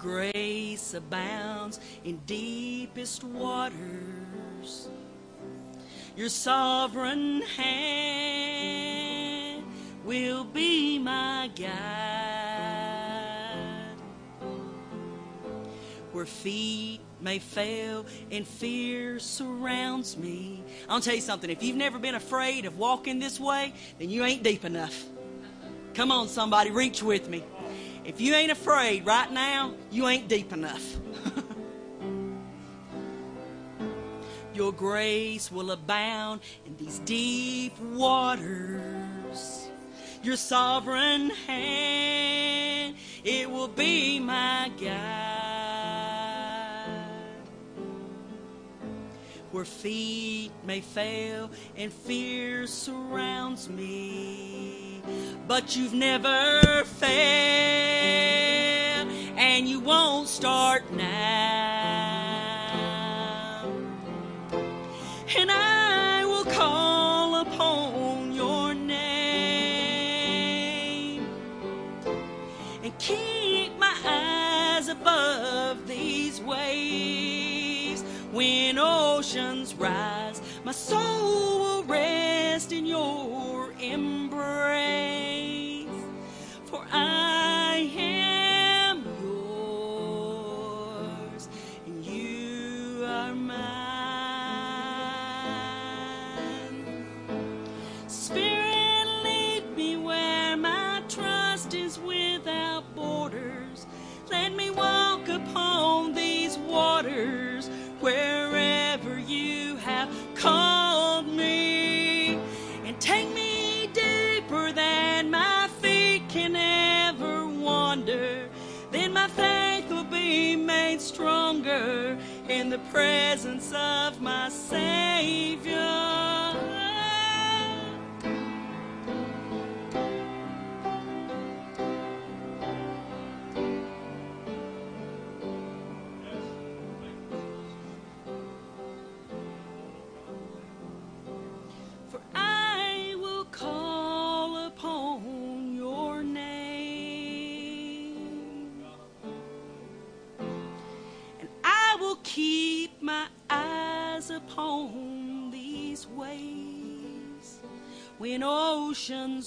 Grace 0.00 0.94
abounds 0.94 1.78
in 2.04 2.16
deepest 2.26 3.22
waters. 3.22 4.88
Your 6.16 6.30
sovereign 6.30 7.42
hand 7.42 8.04
will 10.04 10.44
be 10.44 10.98
my 10.98 11.50
guide. 11.54 11.70
Where 16.12 16.26
feet 16.26 17.00
may 17.20 17.38
fail 17.38 18.04
and 18.30 18.46
fear 18.46 19.18
surrounds 19.18 20.16
me. 20.16 20.64
I'll 20.88 21.00
tell 21.00 21.14
you 21.14 21.20
something. 21.20 21.50
If 21.50 21.62
you've 21.62 21.76
never 21.76 21.98
been 21.98 22.14
afraid 22.14 22.64
of 22.64 22.78
walking 22.78 23.18
this 23.18 23.38
way, 23.38 23.74
then 23.98 24.08
you 24.10 24.24
ain't 24.24 24.42
deep 24.42 24.64
enough. 24.64 25.04
Come 25.94 26.10
on, 26.10 26.28
somebody, 26.28 26.70
reach 26.70 27.02
with 27.02 27.28
me. 27.28 27.44
If 28.04 28.20
you 28.20 28.34
ain't 28.34 28.50
afraid 28.50 29.06
right 29.06 29.30
now, 29.30 29.74
you 29.90 30.08
ain't 30.08 30.28
deep 30.28 30.52
enough. 30.52 30.96
Your 34.54 34.72
grace 34.72 35.50
will 35.52 35.70
abound 35.70 36.40
in 36.66 36.76
these 36.76 36.98
deep 37.00 37.78
waters. 37.80 39.68
Your 40.22 40.36
sovereign 40.36 41.30
hand, 41.46 42.96
it 43.24 43.50
will 43.50 43.68
be 43.68 44.18
my 44.18 44.70
guide. 44.80 45.40
Where 49.50 49.64
feet 49.64 50.52
may 50.64 50.80
fail 50.80 51.50
and 51.76 51.92
fear 51.92 52.66
surrounds 52.66 53.68
me, 53.68 54.89
but 55.46 55.76
you've 55.76 55.94
never 55.94 56.84
failed, 56.84 57.08
and 59.36 59.68
you 59.68 59.80
won't 59.80 60.28
start 60.28 60.90
now. 60.92 61.49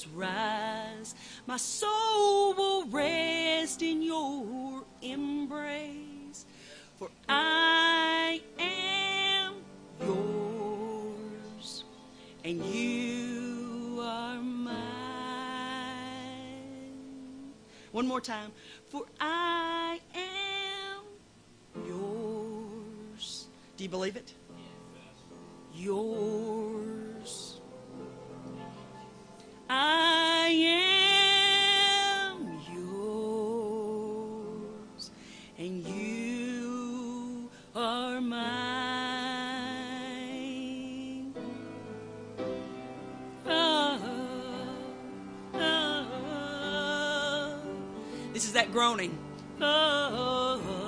Rise, 0.08 1.16
my 1.48 1.58
soul 1.58 2.54
will 2.54 2.88
rest 2.88 3.82
in 3.82 4.02
your 4.02 4.84
embrace. 5.02 6.46
For 6.98 7.10
I 7.28 8.42
am 8.60 9.56
yours, 10.02 11.84
and 12.44 12.64
you 12.66 14.00
are 14.02 14.42
mine. 14.42 14.74
One 17.92 18.08
more 18.08 18.22
time. 18.22 18.52
For 18.90 19.06
I 19.20 20.00
am 20.16 21.04
yours. 21.88 23.48
Do 23.78 23.84
you 23.84 23.90
believe 23.90 24.16
it? 24.16 24.34
Yours. 25.76 27.03
I 29.76 30.50
am 32.30 32.38
yours, 34.94 35.10
and 35.58 35.84
you 35.88 37.50
are 37.76 38.22
mine. 38.22 38.44
Ah, 43.48 44.00
ah, 45.56 46.06
This 48.34 48.46
is 48.46 48.54
that 48.54 48.72
groaning. 48.72 49.18
ah. 49.60 50.83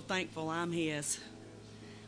Thankful 0.00 0.48
I'm 0.48 0.72
His. 0.72 1.18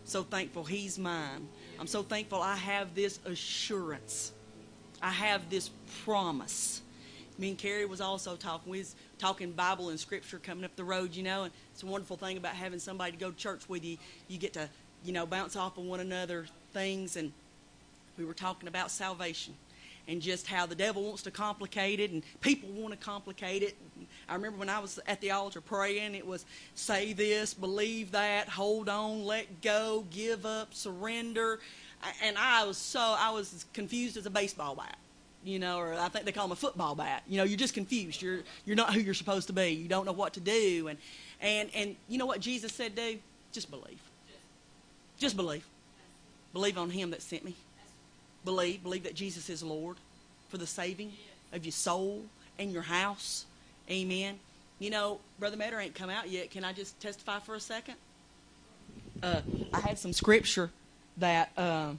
So 0.05 0.22
thankful 0.22 0.64
He's 0.64 0.98
mine. 0.98 1.48
I'm 1.78 1.87
so 1.87 2.02
thankful 2.02 2.40
I 2.40 2.57
have 2.57 2.94
this 2.94 3.18
assurance. 3.24 4.33
I 5.00 5.11
have 5.11 5.50
this 5.50 5.70
promise. 6.05 6.81
Me 7.38 7.48
and 7.48 7.59
Carrie 7.59 7.87
was 7.87 8.00
also 8.00 8.37
talking. 8.37 8.70
We 8.70 8.78
was 8.78 8.94
talking 9.18 9.52
Bible 9.52 9.88
and 9.88 9.98
Scripture 9.98 10.38
coming 10.38 10.64
up 10.64 10.76
the 10.76 10.85
road, 10.85 11.14
you 11.14 11.22
know. 11.22 11.44
And 11.44 11.52
it's 11.72 11.83
a 11.83 11.87
wonderful 11.87 12.16
thing 12.16 12.37
about 12.37 12.55
having 12.55 12.78
somebody 12.78 13.12
to 13.12 13.18
go 13.18 13.31
to 13.31 13.37
church 13.37 13.68
with 13.68 13.85
you. 13.85 13.96
You 14.28 14.38
get 14.38 14.52
to, 14.55 14.68
you 15.05 15.12
know, 15.12 15.26
bounce 15.26 15.57
off 15.57 15.78
of 15.78 15.85
one 15.85 16.00
another 16.00 16.46
things. 16.72 17.16
And 17.16 17.33
we 18.16 18.24
were 18.24 18.35
talking 18.35 18.68
about 18.68 18.90
salvation 18.90 19.55
and 20.08 20.20
just 20.20 20.46
how 20.46 20.66
the 20.66 20.74
devil 20.74 21.02
wants 21.02 21.22
to 21.22 21.30
complicate 21.30 22.00
it 22.00 22.10
and 22.10 22.22
people 22.40 22.68
want 22.70 22.92
to 22.92 23.04
complicate 23.04 23.62
it. 23.62 23.76
I 24.28 24.34
remember 24.34 24.58
when 24.58 24.68
I 24.68 24.78
was 24.78 24.98
at 25.06 25.20
the 25.20 25.30
altar 25.30 25.60
praying, 25.60 26.14
it 26.14 26.26
was 26.26 26.44
say 26.74 27.12
this, 27.12 27.54
believe 27.54 28.12
that, 28.12 28.48
hold 28.48 28.88
on, 28.88 29.24
let 29.24 29.62
go, 29.62 30.04
give 30.10 30.46
up, 30.46 30.74
surrender. 30.74 31.60
And 32.22 32.36
I 32.36 32.64
was 32.64 32.78
so, 32.78 33.00
I 33.00 33.30
was 33.30 33.52
as 33.54 33.66
confused 33.72 34.16
as 34.16 34.26
a 34.26 34.30
baseball 34.30 34.74
bat. 34.74 34.96
You 35.44 35.58
know, 35.58 35.78
or 35.78 35.94
I 35.94 36.08
think 36.08 36.24
they 36.24 36.30
call 36.30 36.44
them 36.44 36.52
a 36.52 36.56
football 36.56 36.94
bat. 36.94 37.24
You 37.26 37.38
know, 37.38 37.42
you're 37.42 37.58
just 37.58 37.74
confused. 37.74 38.22
You're 38.22 38.42
you're 38.64 38.76
not 38.76 38.94
who 38.94 39.00
you're 39.00 39.12
supposed 39.12 39.48
to 39.48 39.52
be. 39.52 39.70
You 39.70 39.88
don't 39.88 40.06
know 40.06 40.12
what 40.12 40.34
to 40.34 40.40
do. 40.40 40.86
And 40.86 40.96
and 41.40 41.68
and 41.74 41.96
you 42.08 42.16
know 42.16 42.26
what 42.26 42.38
Jesus 42.38 42.72
said, 42.72 42.94
do? 42.94 43.18
Just 43.50 43.68
believe. 43.68 43.98
Just 45.18 45.36
believe. 45.36 45.66
Believe 46.52 46.78
on 46.78 46.90
him 46.90 47.10
that 47.10 47.22
sent 47.22 47.44
me. 47.44 47.56
Believe, 48.44 48.83
believe 48.83 49.05
that 49.05 49.14
Jesus 49.14 49.48
is 49.48 49.62
Lord 49.62 49.96
for 50.48 50.59
the 50.59 50.66
saving 50.66 51.12
of 51.52 51.64
your 51.64 51.72
soul 51.72 52.24
and 52.59 52.72
your 52.72 52.83
house. 52.83 53.46
Amen. 53.90 54.38
You 54.78 54.90
know, 54.90 55.20
Brother 55.38 55.57
Matter 55.57 55.78
ain't 55.78 55.94
come 55.94 56.11
out 56.11 56.28
yet. 56.28 56.50
Can 56.50 56.64
I 56.64 56.72
just 56.72 57.00
testify 57.00 57.38
for 57.38 57.55
a 57.55 57.61
second? 57.61 57.94
Uh, 59.22 59.40
I 59.72 59.81
had 59.81 59.98
some 59.98 60.12
scripture 60.12 60.70
that 61.18 61.52
uh, 61.57 61.92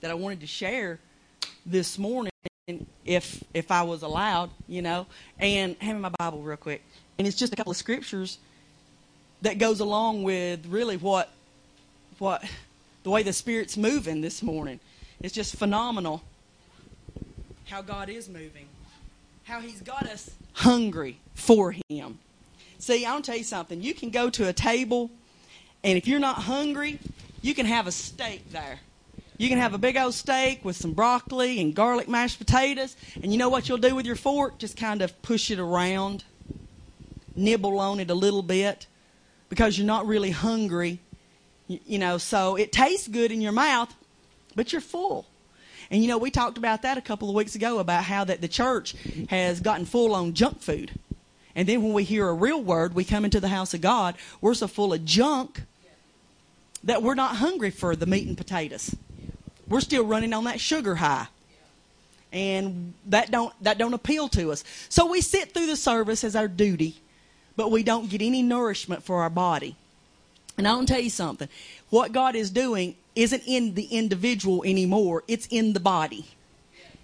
that 0.00 0.10
I 0.10 0.14
wanted 0.14 0.40
to 0.40 0.46
share 0.46 0.98
this 1.64 1.98
morning, 1.98 2.32
if 3.04 3.42
if 3.54 3.70
I 3.70 3.82
was 3.82 4.02
allowed, 4.02 4.50
you 4.68 4.82
know. 4.82 5.06
And 5.38 5.76
hand 5.76 5.98
me 5.98 6.02
my 6.02 6.12
Bible 6.18 6.42
real 6.42 6.56
quick. 6.58 6.82
And 7.18 7.26
it's 7.26 7.36
just 7.36 7.52
a 7.52 7.56
couple 7.56 7.70
of 7.70 7.76
scriptures 7.76 8.38
that 9.42 9.58
goes 9.58 9.80
along 9.80 10.22
with 10.22 10.66
really 10.66 10.98
what 10.98 11.30
what 12.18 12.44
the 13.02 13.10
way 13.10 13.22
the 13.22 13.32
Spirit's 13.32 13.76
moving 13.76 14.20
this 14.20 14.42
morning. 14.42 14.80
It's 15.22 15.34
just 15.34 15.56
phenomenal 15.56 16.22
how 17.66 17.82
God 17.82 18.08
is 18.08 18.28
moving, 18.28 18.66
how 19.44 19.60
He's 19.60 19.80
got 19.80 20.04
us 20.06 20.30
hungry 20.54 21.18
for 21.34 21.74
Him. 21.88 22.18
See, 22.78 23.04
I'll 23.04 23.20
tell 23.20 23.36
you 23.36 23.44
something. 23.44 23.82
You 23.82 23.94
can 23.94 24.10
go 24.10 24.30
to 24.30 24.48
a 24.48 24.52
table, 24.52 25.10
and 25.84 25.98
if 25.98 26.08
you're 26.08 26.18
not 26.18 26.36
hungry, 26.36 26.98
you 27.42 27.54
can 27.54 27.66
have 27.66 27.86
a 27.86 27.92
steak 27.92 28.50
there. 28.50 28.80
You 29.36 29.48
can 29.48 29.58
have 29.58 29.72
a 29.72 29.78
big 29.78 29.96
old 29.96 30.14
steak 30.14 30.64
with 30.64 30.76
some 30.76 30.92
broccoli 30.92 31.60
and 31.60 31.74
garlic 31.74 32.08
mashed 32.08 32.38
potatoes, 32.38 32.96
and 33.22 33.32
you 33.32 33.38
know 33.38 33.48
what 33.48 33.68
you'll 33.68 33.78
do 33.78 33.94
with 33.94 34.06
your 34.06 34.16
fork? 34.16 34.58
Just 34.58 34.76
kind 34.76 35.00
of 35.02 35.20
push 35.22 35.50
it 35.50 35.58
around, 35.58 36.24
nibble 37.36 37.78
on 37.78 38.00
it 38.00 38.10
a 38.10 38.14
little 38.14 38.42
bit, 38.42 38.86
because 39.48 39.78
you're 39.78 39.86
not 39.86 40.06
really 40.06 40.30
hungry. 40.30 40.98
You, 41.68 41.98
know, 41.98 42.18
so 42.18 42.56
it 42.56 42.72
tastes 42.72 43.06
good 43.06 43.30
in 43.30 43.40
your 43.40 43.52
mouth, 43.52 43.94
but 44.54 44.72
you're 44.72 44.80
full. 44.80 45.26
And 45.90 46.02
you 46.02 46.08
know, 46.08 46.18
we 46.18 46.30
talked 46.30 46.58
about 46.58 46.82
that 46.82 46.98
a 46.98 47.00
couple 47.00 47.28
of 47.28 47.34
weeks 47.34 47.54
ago 47.54 47.78
about 47.78 48.04
how 48.04 48.24
that 48.24 48.40
the 48.40 48.48
church 48.48 48.94
has 49.28 49.60
gotten 49.60 49.86
full 49.86 50.14
on 50.14 50.34
junk 50.34 50.60
food. 50.60 50.92
And 51.54 51.68
then 51.68 51.82
when 51.82 51.92
we 51.92 52.04
hear 52.04 52.28
a 52.28 52.34
real 52.34 52.62
word, 52.62 52.94
we 52.94 53.04
come 53.04 53.24
into 53.24 53.40
the 53.40 53.48
house 53.48 53.74
of 53.74 53.80
God, 53.80 54.14
we're 54.40 54.54
so 54.54 54.68
full 54.68 54.92
of 54.92 55.04
junk 55.04 55.62
that 56.84 57.02
we're 57.02 57.14
not 57.14 57.36
hungry 57.36 57.70
for 57.70 57.96
the 57.96 58.06
meat 58.06 58.26
and 58.26 58.36
potatoes. 58.36 58.94
We're 59.68 59.80
still 59.80 60.04
running 60.04 60.32
on 60.32 60.44
that 60.44 60.60
sugar 60.60 60.94
high. 60.96 61.26
And 62.32 62.94
that 63.06 63.32
don't 63.32 63.52
that 63.64 63.76
don't 63.76 63.92
appeal 63.92 64.28
to 64.30 64.52
us. 64.52 64.62
So 64.88 65.10
we 65.10 65.20
sit 65.20 65.52
through 65.52 65.66
the 65.66 65.76
service 65.76 66.22
as 66.22 66.36
our 66.36 66.46
duty, 66.46 67.00
but 67.56 67.72
we 67.72 67.82
don't 67.82 68.08
get 68.08 68.22
any 68.22 68.40
nourishment 68.40 69.02
for 69.02 69.22
our 69.22 69.30
body. 69.30 69.74
And 70.56 70.68
I 70.68 70.74
want 70.74 70.86
to 70.86 70.94
tell 70.94 71.02
you 71.02 71.10
something. 71.10 71.48
What 71.88 72.12
God 72.12 72.36
is 72.36 72.50
doing 72.50 72.94
isn't 73.14 73.42
in 73.46 73.74
the 73.74 73.84
individual 73.84 74.62
anymore, 74.64 75.24
it's 75.28 75.46
in 75.50 75.72
the 75.72 75.80
body. 75.80 76.26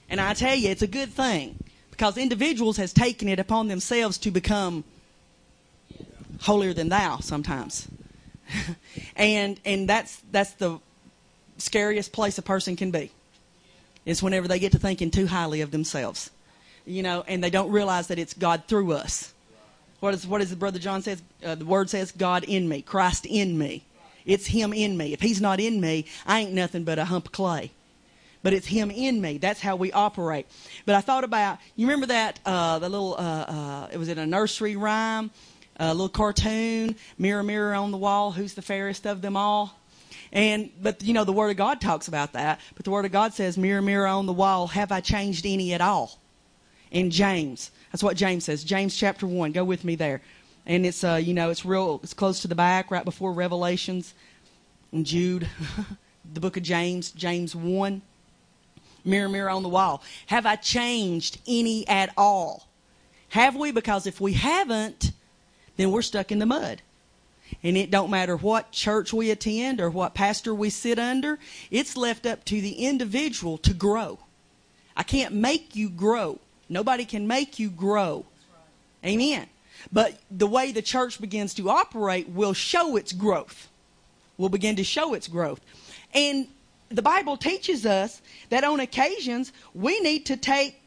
And 0.09 0.21
I 0.21 0.35
tell 0.35 0.55
you, 0.55 0.71
it's 0.71 0.83
a 0.83 0.87
good 0.87 1.11
thing 1.11 1.63
because 1.91 2.17
individuals 2.17 2.77
has 2.77 2.93
taken 2.93 3.29
it 3.29 3.39
upon 3.39 3.69
themselves 3.69 4.19
to 4.19 4.31
become 4.31 4.85
holier 6.41 6.73
than 6.73 6.89
thou 6.89 7.19
sometimes. 7.19 7.89
and 9.17 9.59
and 9.65 9.89
that's 9.89 10.23
that's 10.31 10.53
the 10.53 10.79
scariest 11.59 12.13
place 12.13 12.39
a 12.39 12.43
person 12.43 12.77
can 12.77 12.91
be. 12.91 13.11
Is 14.05 14.23
whenever 14.23 14.47
they 14.47 14.61
get 14.61 14.73
to 14.73 14.79
thinking 14.79 15.11
too 15.11 15.27
highly 15.27 15.63
of 15.63 15.73
themselves. 15.73 16.31
You 16.85 17.03
know, 17.03 17.25
and 17.27 17.43
they 17.43 17.51
don't 17.51 17.73
realize 17.73 18.07
that 18.09 18.19
it's 18.21 18.35
God 18.35 18.65
through 18.69 18.93
us. 18.93 19.35
What 19.99 20.15
is 20.15 20.27
what 20.27 20.41
is 20.41 20.51
the 20.51 20.57
brother 20.57 20.79
John 20.79 21.03
says? 21.03 21.23
Uh, 21.45 21.57
the 21.57 21.65
word 21.65 21.91
says 21.91 22.13
God 22.13 22.45
in 22.45 22.69
me, 22.69 22.83
Christ 22.83 23.27
in 23.27 23.59
me. 23.59 23.86
It's 24.27 24.47
Him 24.47 24.73
in 24.73 24.97
me. 24.97 25.13
If 25.13 25.21
He's 25.23 25.41
not 25.41 25.61
in 25.61 25.81
me, 25.81 26.05
I 26.27 26.41
ain't 26.41 26.53
nothing 26.53 26.85
but 26.85 26.99
a 26.99 27.05
hump 27.07 27.27
of 27.27 27.33
clay. 27.33 27.71
But 28.43 28.53
it's 28.53 28.67
Him 28.67 28.91
in 28.91 29.21
me. 29.21 29.39
That's 29.39 29.61
how 29.61 29.77
we 29.77 29.93
operate. 29.93 30.47
But 30.85 30.97
I 30.97 31.01
thought 31.01 31.25
about 31.25 31.59
you 31.77 31.87
remember 31.87 32.07
that 32.07 32.41
uh, 32.45 32.79
the 32.81 32.89
little 32.89 33.15
uh, 33.15 33.19
uh, 33.19 33.89
it 33.93 33.99
was 33.99 34.09
in 34.09 34.19
a 34.19 34.27
nursery 34.27 34.77
rhyme, 34.77 35.31
a 35.79 35.93
little 35.95 36.09
cartoon, 36.09 36.97
mirror 37.17 37.43
mirror 37.43 37.75
on 37.75 37.93
the 37.93 37.97
wall, 37.97 38.33
who's 38.33 38.55
the 38.55 38.63
fairest 38.63 39.07
of 39.07 39.23
them 39.23 39.37
all? 39.37 39.79
And 40.33 40.71
but 40.83 41.03
you 41.03 41.15
know 41.15 41.25
the 41.25 41.33
Word 41.33 41.51
of 41.51 41.57
God 41.57 41.81
talks 41.81 42.09
about 42.09 42.33
that. 42.33 42.61
But 42.75 42.85
the 42.85 42.91
Word 42.91 43.05
of 43.05 43.13
God 43.13 43.33
says, 43.33 43.57
"Mirror 43.57 43.83
mirror 43.83 44.07
on 44.07 44.27
the 44.27 44.33
wall, 44.33 44.67
have 44.69 44.91
I 44.91 45.01
changed 45.01 45.47
any 45.47 45.73
at 45.73 45.81
all?" 45.81 46.19
In 46.91 47.11
James, 47.11 47.71
that's 47.91 48.03
what 48.03 48.17
James 48.17 48.45
says. 48.45 48.65
James 48.65 48.97
chapter 48.97 49.27
one. 49.27 49.53
Go 49.53 49.65
with 49.65 49.85
me 49.85 49.95
there 49.95 50.21
and 50.67 50.85
it's 50.85 51.05
uh, 51.05 51.15
you 51.15 51.35
know 51.35 51.51
it's 51.51 51.65
real 51.65 52.01
it's 52.03 52.15
close 52.15 52.41
to 52.41 52.49
the 52.49 52.55
back 52.55 52.91
right 52.91 53.05
before 53.05 53.33
revelations 53.33 54.15
and 54.93 55.07
jude 55.07 55.49
the 56.35 56.41
book 56.41 56.57
of 56.57 56.63
james 56.63 57.11
james 57.13 57.55
1 57.55 58.03
mirror 59.05 59.29
mirror 59.29 59.51
on 59.51 59.63
the 59.63 59.69
wall 59.69 60.03
have 60.27 60.47
i 60.47 60.57
changed 60.57 61.39
any 61.47 61.87
at 61.89 62.13
all 62.17 62.67
have 63.31 63.55
we 63.57 63.73
because 63.73 64.07
if 64.07 64.21
we 64.21 64.33
haven't 64.33 65.13
then 65.77 65.91
we're 65.91 66.03
stuck 66.03 66.33
in 66.33 66.39
the 66.39 66.47
mud 66.47 66.83
And 67.63 67.77
it 67.77 67.91
don't 67.91 68.11
matter 68.11 68.37
what 68.37 68.73
church 68.73 69.13
we 69.13 69.31
attend 69.31 69.81
or 69.81 69.91
what 69.91 70.15
pastor 70.15 70.55
we 70.55 70.71
sit 70.71 70.99
under, 70.99 71.39
it's 71.71 71.97
left 71.97 72.27
up 72.27 72.45
to 72.47 72.61
the 72.61 72.87
individual 72.87 73.59
to 73.59 73.75
grow. 73.75 74.19
I 74.97 75.03
can't 75.03 75.35
make 75.35 75.77
you 75.77 75.89
grow. 75.89 76.41
Nobody 76.69 77.05
can 77.05 77.27
make 77.27 77.59
you 77.59 77.71
grow. 77.71 78.25
Amen. 79.05 79.47
But 79.93 80.19
the 80.31 80.47
way 80.47 80.73
the 80.73 80.83
church 80.83 81.21
begins 81.21 81.55
to 81.55 81.71
operate 81.71 82.29
will 82.29 82.53
show 82.53 82.97
its 82.97 83.13
growth. 83.13 83.69
Will 84.37 84.49
begin 84.49 84.77
to 84.77 84.85
show 84.85 85.15
its 85.15 85.29
growth. 85.29 85.61
And 86.13 86.49
the 86.89 87.03
Bible 87.03 87.37
teaches 87.37 87.87
us 87.87 88.21
that 88.51 88.65
on 88.65 88.81
occasions 88.81 89.53
we 89.75 90.01
need 90.01 90.27
to 90.27 90.37
take 90.37 90.81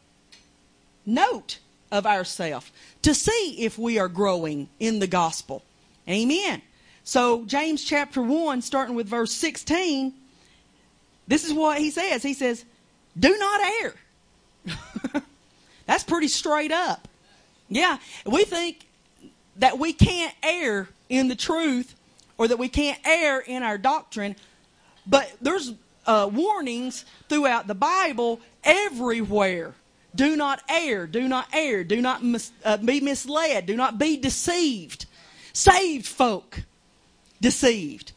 note 1.06 1.60
of 1.92 2.06
ourselves 2.06 2.72
to 3.02 3.14
see 3.14 3.56
if 3.60 3.78
we 3.78 3.98
are 3.98 4.08
growing 4.08 4.70
in 4.80 5.00
the 5.00 5.08
gospel. 5.08 5.64
Amen. 6.08 6.62
So, 7.04 7.46
James 7.46 7.84
chapter 7.84 8.22
1, 8.22 8.62
starting 8.62 8.96
with 8.96 9.08
verse 9.08 9.32
16, 9.34 10.14
this 11.28 11.46
is 11.46 11.54
what 11.54 11.80
he 11.80 11.90
says. 11.90 12.22
He 12.22 12.34
says, 12.34 12.66
Do 13.18 13.36
not 13.38 13.62
err. 13.82 13.94
That's 15.86 16.04
pretty 16.04 16.28
straight 16.28 16.72
up. 16.72 17.08
Yeah, 17.68 17.98
we 18.26 18.44
think 18.46 18.86
that 19.60 19.78
we 19.78 19.94
can't 19.94 20.34
err 20.44 20.90
in 21.10 21.28
the 21.28 21.36
truth 21.36 21.96
or 22.38 22.48
that 22.48 22.58
we 22.58 22.70
can't 22.70 23.00
err 23.06 23.40
in 23.40 23.64
our 23.64 23.78
doctrine, 23.78 24.36
but 25.06 25.32
there's 25.42 25.74
uh, 26.06 26.30
warnings 26.32 27.06
throughout 27.28 27.68
the 27.68 27.76
Bible 27.76 28.40
everywhere. 28.64 29.76
Do 30.16 30.36
not 30.36 30.62
err, 30.70 31.06
do 31.06 31.28
not 31.28 31.48
err, 31.54 31.84
do 31.84 32.02
not 32.02 32.24
mis- 32.24 32.52
uh, 32.66 32.78
be 32.78 33.00
misled, 33.00 33.66
do 33.66 33.76
not 33.76 34.00
be 34.00 34.18
deceived. 34.18 35.06
Saved 35.54 36.08
folk 36.08 36.64
deceived. 37.42 38.14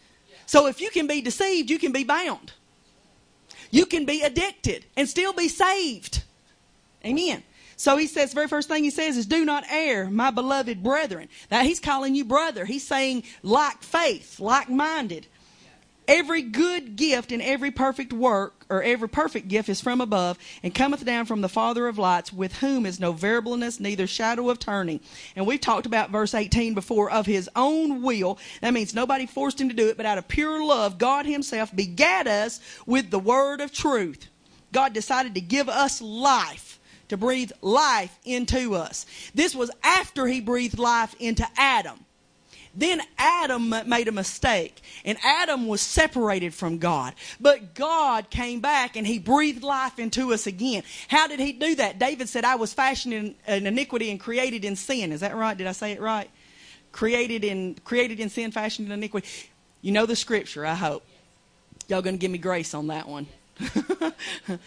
So 0.46 0.66
if 0.66 0.80
you 0.80 0.90
can 0.90 1.06
be 1.06 1.20
deceived, 1.20 1.70
you 1.70 1.78
can 1.78 1.92
be 1.92 2.04
bound. 2.04 2.52
You 3.70 3.86
can 3.86 4.04
be 4.04 4.22
addicted 4.22 4.84
and 4.96 5.08
still 5.08 5.32
be 5.32 5.48
saved. 5.48 6.22
Amen. 7.04 7.42
So 7.76 7.96
he 7.96 8.06
says, 8.06 8.32
very 8.32 8.48
first 8.48 8.68
thing 8.68 8.84
he 8.84 8.90
says 8.90 9.16
is, 9.16 9.26
do 9.26 9.44
not 9.44 9.64
err, 9.70 10.10
my 10.10 10.30
beloved 10.30 10.82
brethren. 10.82 11.28
Now 11.50 11.62
he's 11.62 11.80
calling 11.80 12.14
you 12.14 12.24
brother. 12.24 12.64
He's 12.64 12.86
saying 12.86 13.24
like 13.42 13.82
faith, 13.82 14.40
like 14.40 14.68
minded. 14.68 15.26
Every 16.08 16.42
good 16.42 16.96
gift 16.96 17.30
and 17.30 17.40
every 17.40 17.70
perfect 17.70 18.12
work, 18.12 18.66
or 18.68 18.82
every 18.82 19.08
perfect 19.08 19.46
gift, 19.46 19.68
is 19.68 19.80
from 19.80 20.00
above, 20.00 20.36
and 20.64 20.74
cometh 20.74 21.04
down 21.04 21.26
from 21.26 21.42
the 21.42 21.48
Father 21.48 21.86
of 21.86 21.96
lights, 21.96 22.32
with 22.32 22.54
whom 22.54 22.86
is 22.86 22.98
no 22.98 23.12
variableness, 23.12 23.78
neither 23.78 24.08
shadow 24.08 24.50
of 24.50 24.58
turning. 24.58 24.98
And 25.36 25.46
we've 25.46 25.60
talked 25.60 25.86
about 25.86 26.10
verse 26.10 26.34
18 26.34 26.74
before, 26.74 27.08
of 27.08 27.26
his 27.26 27.48
own 27.54 28.02
will. 28.02 28.38
That 28.62 28.74
means 28.74 28.94
nobody 28.94 29.26
forced 29.26 29.60
him 29.60 29.68
to 29.68 29.76
do 29.76 29.88
it, 29.88 29.96
but 29.96 30.04
out 30.04 30.18
of 30.18 30.26
pure 30.26 30.64
love, 30.64 30.98
God 30.98 31.24
himself 31.24 31.74
begat 31.74 32.26
us 32.26 32.60
with 32.84 33.10
the 33.10 33.20
word 33.20 33.60
of 33.60 33.72
truth. 33.72 34.26
God 34.72 34.92
decided 34.94 35.36
to 35.36 35.40
give 35.40 35.68
us 35.68 36.02
life, 36.02 36.71
to 37.12 37.18
breathe 37.18 37.52
life 37.60 38.18
into 38.24 38.74
us. 38.74 39.04
This 39.34 39.54
was 39.54 39.70
after 39.82 40.26
he 40.26 40.40
breathed 40.40 40.78
life 40.78 41.14
into 41.20 41.46
Adam. 41.58 42.04
Then 42.74 43.02
Adam 43.18 43.74
made 43.86 44.08
a 44.08 44.12
mistake, 44.12 44.80
and 45.04 45.18
Adam 45.22 45.66
was 45.66 45.82
separated 45.82 46.54
from 46.54 46.78
God. 46.78 47.14
But 47.38 47.74
God 47.74 48.30
came 48.30 48.60
back 48.60 48.96
and 48.96 49.06
he 49.06 49.18
breathed 49.18 49.62
life 49.62 49.98
into 49.98 50.32
us 50.32 50.46
again. 50.46 50.84
How 51.08 51.26
did 51.26 51.38
he 51.38 51.52
do 51.52 51.74
that? 51.74 51.98
David 51.98 52.30
said, 52.30 52.46
I 52.46 52.54
was 52.54 52.72
fashioned 52.72 53.12
in, 53.12 53.34
in 53.46 53.66
iniquity 53.66 54.10
and 54.10 54.18
created 54.18 54.64
in 54.64 54.74
sin. 54.74 55.12
Is 55.12 55.20
that 55.20 55.36
right? 55.36 55.56
Did 55.56 55.66
I 55.66 55.72
say 55.72 55.92
it 55.92 56.00
right? 56.00 56.30
Created 56.92 57.44
in 57.44 57.74
created 57.84 58.20
in 58.20 58.30
sin, 58.30 58.52
fashioned 58.52 58.88
in 58.88 58.92
iniquity. 58.92 59.28
You 59.82 59.92
know 59.92 60.06
the 60.06 60.16
scripture, 60.16 60.64
I 60.64 60.74
hope. 60.74 61.04
Y'all 61.88 62.00
gonna 62.00 62.16
give 62.16 62.30
me 62.30 62.38
grace 62.38 62.72
on 62.72 62.86
that 62.86 63.06
one. 63.06 63.26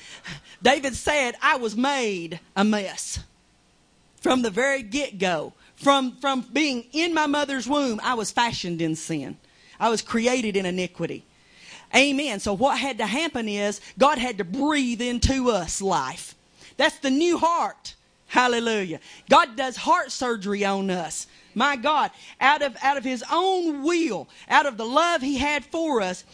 David 0.63 0.95
said, 0.95 1.35
I 1.41 1.57
was 1.57 1.75
made 1.75 2.39
a 2.55 2.63
mess 2.63 3.19
from 4.21 4.41
the 4.41 4.49
very 4.49 4.81
get 4.81 5.17
go. 5.19 5.53
From, 5.75 6.13
from 6.13 6.41
being 6.41 6.85
in 6.93 7.13
my 7.13 7.27
mother's 7.27 7.67
womb, 7.67 7.99
I 8.03 8.13
was 8.13 8.31
fashioned 8.31 8.81
in 8.81 8.95
sin. 8.95 9.37
I 9.79 9.89
was 9.89 10.01
created 10.01 10.55
in 10.55 10.65
iniquity. 10.65 11.25
Amen. 11.95 12.39
So 12.39 12.53
what 12.53 12.77
had 12.77 12.97
to 12.97 13.05
happen 13.05 13.47
is 13.47 13.81
God 13.97 14.17
had 14.17 14.37
to 14.39 14.43
breathe 14.43 15.01
into 15.01 15.51
us 15.51 15.81
life. 15.81 16.35
That's 16.77 16.97
the 16.99 17.11
new 17.11 17.37
heart. 17.37 17.95
Hallelujah. 18.27 18.99
God 19.29 19.55
does 19.55 19.75
heart 19.75 20.11
surgery 20.11 20.65
on 20.65 20.89
us. 20.89 21.27
My 21.53 21.75
God, 21.75 22.11
out 22.41 22.61
of 22.61 22.75
out 22.81 22.97
of 22.97 23.03
his 23.03 23.23
own 23.31 23.83
will, 23.83 24.27
out 24.49 24.65
of 24.65 24.75
the 24.75 24.85
love 24.85 25.21
he 25.21 25.37
had 25.37 25.63
for 25.63 26.01
us, 26.01 26.25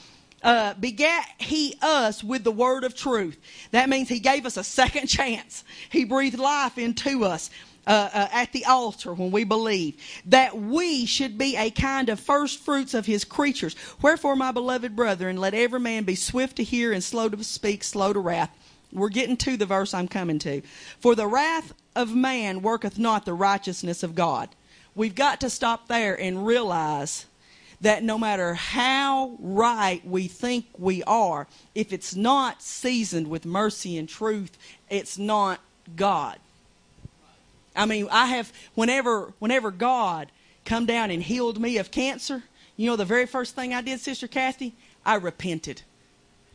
uh, 0.43 0.73
begat 0.75 1.27
he 1.37 1.75
us 1.81 2.23
with 2.23 2.43
the 2.43 2.51
word 2.51 2.83
of 2.83 2.95
truth. 2.95 3.37
That 3.71 3.89
means 3.89 4.09
he 4.09 4.19
gave 4.19 4.45
us 4.45 4.57
a 4.57 4.63
second 4.63 5.07
chance. 5.07 5.63
He 5.89 6.03
breathed 6.03 6.39
life 6.39 6.77
into 6.77 7.25
us 7.25 7.49
uh, 7.87 8.09
uh, 8.13 8.27
at 8.31 8.51
the 8.51 8.65
altar 8.65 9.13
when 9.13 9.31
we 9.31 9.43
believe 9.43 9.95
that 10.25 10.57
we 10.57 11.05
should 11.05 11.37
be 11.37 11.57
a 11.57 11.69
kind 11.71 12.09
of 12.09 12.19
first 12.19 12.59
fruits 12.59 12.93
of 12.93 13.05
his 13.05 13.23
creatures. 13.23 13.75
Wherefore, 14.01 14.35
my 14.35 14.51
beloved 14.51 14.95
brethren, 14.95 15.37
let 15.37 15.53
every 15.53 15.79
man 15.79 16.03
be 16.03 16.15
swift 16.15 16.57
to 16.57 16.63
hear 16.63 16.91
and 16.91 17.03
slow 17.03 17.29
to 17.29 17.43
speak, 17.43 17.83
slow 17.83 18.13
to 18.13 18.19
wrath. 18.19 18.55
We're 18.91 19.09
getting 19.09 19.37
to 19.37 19.57
the 19.57 19.65
verse 19.65 19.93
I'm 19.93 20.07
coming 20.07 20.39
to. 20.39 20.61
For 20.99 21.15
the 21.15 21.27
wrath 21.27 21.73
of 21.95 22.13
man 22.13 22.61
worketh 22.61 22.99
not 22.99 23.25
the 23.25 23.33
righteousness 23.33 24.03
of 24.03 24.15
God. 24.15 24.49
We've 24.93 25.15
got 25.15 25.39
to 25.41 25.49
stop 25.49 25.87
there 25.87 26.19
and 26.19 26.45
realize 26.45 27.25
that 27.81 28.03
no 28.03 28.17
matter 28.17 28.53
how 28.53 29.35
right 29.39 30.05
we 30.05 30.27
think 30.27 30.65
we 30.77 31.03
are, 31.03 31.47
if 31.75 31.91
it's 31.91 32.15
not 32.15 32.61
seasoned 32.61 33.27
with 33.27 33.45
mercy 33.45 33.97
and 33.97 34.07
truth, 34.07 34.57
it's 34.89 35.17
not 35.17 35.59
God. 35.95 36.37
I 37.75 37.85
mean, 37.85 38.07
I 38.11 38.27
have 38.27 38.51
whenever 38.75 39.33
whenever 39.39 39.71
God 39.71 40.31
come 40.65 40.85
down 40.85 41.09
and 41.09 41.23
healed 41.23 41.59
me 41.59 41.77
of 41.77 41.91
cancer, 41.91 42.43
you 42.77 42.89
know 42.89 42.95
the 42.95 43.05
very 43.05 43.25
first 43.25 43.55
thing 43.55 43.73
I 43.73 43.81
did, 43.81 43.99
Sister 43.99 44.27
Kathy, 44.27 44.73
I 45.05 45.15
repented. 45.15 45.81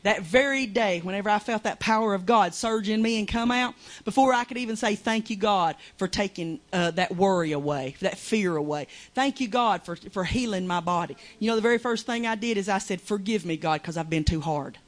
That 0.06 0.22
very 0.22 0.66
day, 0.66 1.00
whenever 1.00 1.28
I 1.28 1.40
felt 1.40 1.64
that 1.64 1.80
power 1.80 2.14
of 2.14 2.26
God 2.26 2.54
surge 2.54 2.88
in 2.88 3.02
me 3.02 3.18
and 3.18 3.26
come 3.26 3.50
out, 3.50 3.74
before 4.04 4.32
I 4.32 4.44
could 4.44 4.56
even 4.56 4.76
say 4.76 4.94
thank 4.94 5.30
you, 5.30 5.36
God, 5.36 5.74
for 5.96 6.06
taking 6.06 6.60
uh, 6.72 6.92
that 6.92 7.16
worry 7.16 7.50
away, 7.50 7.96
that 7.98 8.16
fear 8.16 8.54
away. 8.54 8.86
Thank 9.16 9.40
you, 9.40 9.48
God, 9.48 9.84
for, 9.84 9.96
for 9.96 10.22
healing 10.22 10.64
my 10.64 10.78
body. 10.78 11.16
You 11.40 11.50
know, 11.50 11.56
the 11.56 11.60
very 11.60 11.78
first 11.78 12.06
thing 12.06 12.24
I 12.24 12.36
did 12.36 12.56
is 12.56 12.68
I 12.68 12.78
said, 12.78 13.00
Forgive 13.00 13.44
me, 13.44 13.56
God, 13.56 13.82
because 13.82 13.96
I've 13.96 14.08
been 14.08 14.22
too 14.22 14.40
hard. 14.40 14.78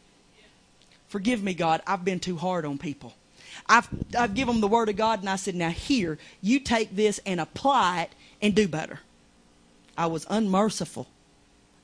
Forgive 1.09 1.42
me, 1.42 1.52
God, 1.52 1.83
I've 1.85 2.04
been 2.04 2.20
too 2.20 2.37
hard 2.37 2.64
on 2.64 2.78
people. 2.78 3.12
I've, 3.68 3.88
I've 4.16 4.35
given 4.35 4.54
them 4.54 4.61
the 4.61 4.68
Word 4.68 4.88
of 4.88 4.94
God, 4.94 5.18
and 5.18 5.28
I 5.28 5.35
said, 5.35 5.57
Now, 5.57 5.70
here, 5.70 6.16
you 6.40 6.61
take 6.61 6.94
this 6.94 7.18
and 7.26 7.40
apply 7.40 8.02
it 8.02 8.11
and 8.40 8.54
do 8.54 8.68
better. 8.68 9.00
I 9.96 10.07
was 10.07 10.28
unmerciful. 10.31 11.09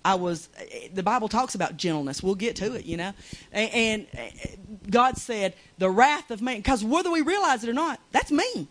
I 0.04 0.16
was, 0.16 0.48
the 0.92 1.02
Bible 1.02 1.28
talks 1.28 1.54
about 1.54 1.76
gentleness. 1.76 2.22
We'll 2.22 2.34
get 2.34 2.56
to 2.56 2.74
it, 2.74 2.84
you 2.84 2.96
know. 2.96 3.12
And, 3.52 4.06
and 4.12 4.90
God 4.90 5.16
said, 5.16 5.54
the 5.78 5.88
wrath 5.88 6.30
of 6.30 6.42
man, 6.42 6.58
because 6.58 6.84
whether 6.84 7.10
we 7.10 7.22
realize 7.22 7.64
it 7.64 7.70
or 7.70 7.74
not, 7.74 8.00
that's 8.12 8.30
mean. 8.30 8.68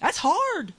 That's 0.00 0.18
hard. 0.18 0.74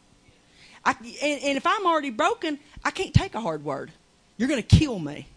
I, 0.85 0.95
and, 1.01 1.41
and 1.43 1.57
if 1.57 1.65
I'm 1.65 1.85
already 1.85 2.11
broken, 2.11 2.59
I 2.85 2.91
can't 2.91 3.13
take 3.13 3.35
a 3.35 3.41
hard 3.41 3.65
word. 3.65 3.91
You're 4.37 4.47
going 4.47 4.61
to 4.61 4.77
kill 4.77 4.99
me. 4.99 5.27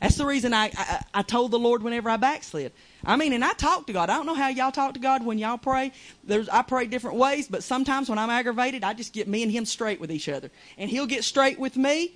That's 0.00 0.16
the 0.16 0.24
reason 0.24 0.54
I, 0.54 0.70
I, 0.76 1.04
I 1.14 1.22
told 1.22 1.50
the 1.50 1.58
Lord 1.58 1.82
whenever 1.82 2.08
I 2.08 2.16
backslid. 2.16 2.72
I 3.04 3.16
mean, 3.16 3.32
and 3.32 3.44
I 3.44 3.52
talk 3.52 3.86
to 3.86 3.92
God. 3.92 4.08
I 4.08 4.16
don't 4.16 4.26
know 4.26 4.34
how 4.34 4.48
y'all 4.48 4.72
talk 4.72 4.94
to 4.94 5.00
God 5.00 5.24
when 5.24 5.38
y'all 5.38 5.58
pray. 5.58 5.92
There's, 6.24 6.48
I 6.48 6.62
pray 6.62 6.86
different 6.86 7.16
ways, 7.16 7.48
but 7.48 7.62
sometimes 7.62 8.08
when 8.08 8.18
I'm 8.18 8.30
aggravated, 8.30 8.82
I 8.82 8.94
just 8.94 9.12
get 9.12 9.28
me 9.28 9.42
and 9.42 9.52
Him 9.52 9.66
straight 9.66 10.00
with 10.00 10.10
each 10.10 10.28
other. 10.28 10.50
And 10.78 10.88
He'll 10.88 11.06
get 11.06 11.24
straight 11.24 11.58
with 11.58 11.76
me, 11.76 12.12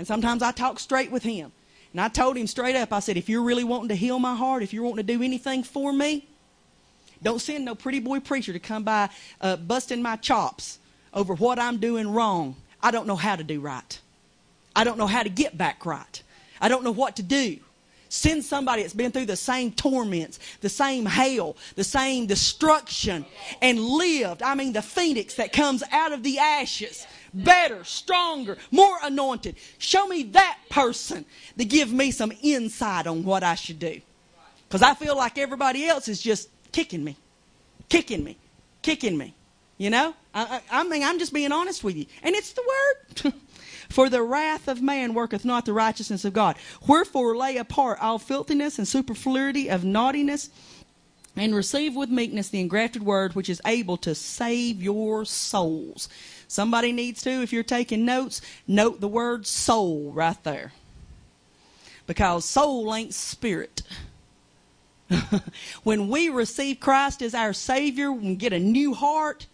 and 0.00 0.06
sometimes 0.06 0.42
I 0.42 0.50
talk 0.50 0.80
straight 0.80 1.10
with 1.10 1.22
Him. 1.22 1.52
And 1.92 2.00
I 2.00 2.08
told 2.08 2.38
Him 2.38 2.46
straight 2.46 2.74
up, 2.74 2.90
I 2.90 3.00
said, 3.00 3.18
if 3.18 3.28
you're 3.28 3.42
really 3.42 3.64
wanting 3.64 3.88
to 3.88 3.94
heal 3.94 4.18
my 4.18 4.34
heart, 4.34 4.62
if 4.62 4.72
you're 4.72 4.82
wanting 4.82 5.06
to 5.06 5.12
do 5.12 5.22
anything 5.22 5.62
for 5.62 5.92
me, 5.92 6.26
don't 7.22 7.38
send 7.38 7.66
no 7.66 7.74
pretty 7.74 8.00
boy 8.00 8.18
preacher 8.20 8.54
to 8.54 8.58
come 8.58 8.82
by 8.82 9.10
uh, 9.42 9.56
busting 9.56 10.00
my 10.00 10.16
chops 10.16 10.78
over 11.12 11.34
what 11.34 11.58
I'm 11.58 11.76
doing 11.76 12.10
wrong. 12.10 12.56
I 12.82 12.92
don't 12.92 13.06
know 13.06 13.14
how 13.14 13.36
to 13.36 13.44
do 13.44 13.60
right. 13.60 14.00
I 14.74 14.84
don't 14.84 14.96
know 14.96 15.06
how 15.06 15.22
to 15.22 15.28
get 15.28 15.58
back 15.58 15.84
right. 15.84 16.22
I 16.62 16.70
don't 16.70 16.82
know 16.82 16.92
what 16.92 17.16
to 17.16 17.22
do. 17.22 17.58
Send 18.08 18.42
somebody 18.42 18.80
that's 18.80 18.94
been 18.94 19.12
through 19.12 19.26
the 19.26 19.36
same 19.36 19.70
torments, 19.70 20.40
the 20.62 20.70
same 20.70 21.04
hell, 21.04 21.58
the 21.74 21.84
same 21.84 22.24
destruction, 22.24 23.26
and 23.60 23.78
lived. 23.78 24.42
I 24.42 24.54
mean, 24.54 24.72
the 24.72 24.80
phoenix 24.80 25.34
that 25.34 25.52
comes 25.52 25.82
out 25.92 26.12
of 26.12 26.22
the 26.22 26.38
ashes. 26.38 27.06
Better, 27.32 27.84
stronger, 27.84 28.58
more 28.70 28.96
anointed. 29.02 29.56
Show 29.78 30.06
me 30.06 30.24
that 30.24 30.58
person 30.68 31.24
to 31.58 31.64
give 31.64 31.92
me 31.92 32.10
some 32.10 32.32
insight 32.42 33.06
on 33.06 33.24
what 33.24 33.42
I 33.42 33.54
should 33.54 33.78
do. 33.78 34.00
Because 34.68 34.82
I 34.82 34.94
feel 34.94 35.16
like 35.16 35.38
everybody 35.38 35.86
else 35.86 36.08
is 36.08 36.20
just 36.20 36.48
kicking 36.72 37.04
me, 37.04 37.16
kicking 37.88 38.22
me, 38.24 38.36
kicking 38.82 39.16
me. 39.16 39.34
You 39.78 39.90
know? 39.90 40.14
I, 40.34 40.60
I, 40.70 40.80
I 40.80 40.84
mean, 40.84 41.02
I'm 41.02 41.18
just 41.18 41.32
being 41.32 41.52
honest 41.52 41.82
with 41.82 41.96
you. 41.96 42.06
And 42.22 42.34
it's 42.34 42.52
the 42.52 42.62
word. 42.62 43.34
For 43.88 44.08
the 44.08 44.22
wrath 44.22 44.68
of 44.68 44.80
man 44.80 45.14
worketh 45.14 45.44
not 45.44 45.64
the 45.64 45.72
righteousness 45.72 46.24
of 46.24 46.32
God. 46.32 46.56
Wherefore 46.86 47.36
lay 47.36 47.56
apart 47.56 47.98
all 48.00 48.18
filthiness 48.18 48.78
and 48.78 48.86
superfluity 48.86 49.68
of 49.68 49.82
naughtiness, 49.82 50.50
and 51.40 51.54
receive 51.54 51.96
with 51.96 52.10
meekness 52.10 52.50
the 52.50 52.60
engrafted 52.60 53.02
word 53.02 53.34
which 53.34 53.48
is 53.48 53.62
able 53.64 53.96
to 53.96 54.14
save 54.14 54.82
your 54.82 55.24
souls. 55.24 56.06
Somebody 56.46 56.92
needs 56.92 57.22
to, 57.22 57.30
if 57.30 57.50
you're 57.50 57.62
taking 57.62 58.04
notes, 58.04 58.42
note 58.68 59.00
the 59.00 59.08
word 59.08 59.46
soul 59.46 60.12
right 60.12 60.36
there. 60.44 60.72
Because 62.06 62.44
soul 62.44 62.94
ain't 62.94 63.14
spirit. 63.14 63.80
when 65.82 66.08
we 66.08 66.28
receive 66.28 66.78
Christ 66.78 67.22
as 67.22 67.34
our 67.34 67.54
Savior, 67.54 68.12
we 68.12 68.34
get 68.34 68.52
a 68.52 68.58
new 68.58 68.92
heart, 68.92 69.46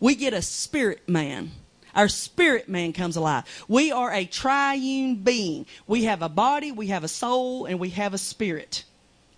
we 0.00 0.14
get 0.14 0.32
a 0.32 0.40
spirit 0.40 1.06
man. 1.06 1.50
Our 1.94 2.08
spirit 2.08 2.70
man 2.70 2.94
comes 2.94 3.16
alive. 3.16 3.44
We 3.68 3.92
are 3.92 4.10
a 4.10 4.24
triune 4.24 5.16
being. 5.16 5.66
We 5.86 6.04
have 6.04 6.22
a 6.22 6.30
body, 6.30 6.72
we 6.72 6.86
have 6.86 7.04
a 7.04 7.08
soul, 7.08 7.66
and 7.66 7.78
we 7.78 7.90
have 7.90 8.14
a 8.14 8.18
spirit. 8.18 8.84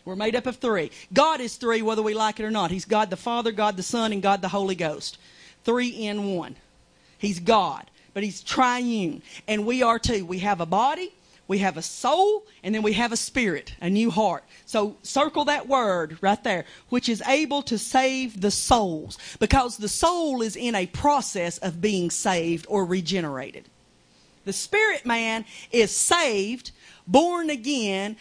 We're 0.07 0.17
made 0.17 0.37
up 0.37 0.47
of 0.47 0.57
three. 0.57 0.93
God 1.13 1.41
is 1.41 1.57
three, 1.57 1.83
whether 1.83 2.01
we 2.01 2.15
like 2.15 2.39
it 2.39 2.45
or 2.45 2.51
not. 2.51 2.71
He's 2.71 2.85
God 2.85 3.11
the 3.11 3.17
Father, 3.17 3.51
God 3.51 3.77
the 3.77 3.83
Son, 3.83 4.13
and 4.13 4.23
God 4.23 4.41
the 4.41 4.49
Holy 4.49 4.77
Ghost. 4.77 5.19
Three 5.65 5.89
in 5.89 6.37
one. 6.37 6.55
He's 7.19 7.41
God, 7.41 7.91
but 8.15 8.23
He's 8.23 8.41
triune. 8.41 9.21
And 9.49 9.67
we 9.67 9.83
are 9.83 9.99
too. 9.99 10.25
We 10.25 10.39
have 10.39 10.61
a 10.61 10.67
body, 10.67 11.13
we 11.49 11.59
have 11.59 11.77
a 11.77 11.83
soul, 11.83 12.45
and 12.63 12.73
then 12.73 12.83
we 12.83 12.93
have 12.93 13.11
a 13.11 13.17
spirit, 13.17 13.75
a 13.81 13.91
new 13.91 14.13
heart. 14.13 14.45
So 14.65 14.97
circle 15.03 15.47
that 15.47 15.67
word 15.67 16.19
right 16.21 16.43
there, 16.45 16.67
which 16.89 17.09
is 17.09 17.21
able 17.23 17.63
to 17.63 17.77
save 17.77 18.41
the 18.41 18.53
souls, 18.53 19.19
because 19.41 19.77
the 19.77 19.89
soul 19.89 20.41
is 20.41 20.55
in 20.55 20.77
a 20.77 20.87
process 20.87 21.59
of 21.59 21.81
being 21.81 22.11
saved 22.11 22.65
or 22.69 22.85
regenerated. 22.85 23.65
The 24.45 24.53
spirit 24.53 25.05
man 25.05 25.45
is 25.73 25.91
saved, 25.91 26.71
born 27.09 27.51
again, 27.51 28.17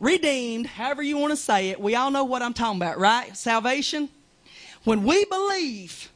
redeemed, 0.00 0.66
however 0.66 1.02
you 1.02 1.16
want 1.16 1.30
to 1.32 1.36
say 1.36 1.68
it. 1.68 1.80
We 1.80 1.94
all 1.94 2.10
know 2.10 2.24
what 2.24 2.42
I'm 2.42 2.54
talking 2.54 2.80
about, 2.80 2.98
right? 2.98 3.36
Salvation. 3.36 4.08
When 4.84 5.04
we 5.04 5.24
believe, 5.26 6.10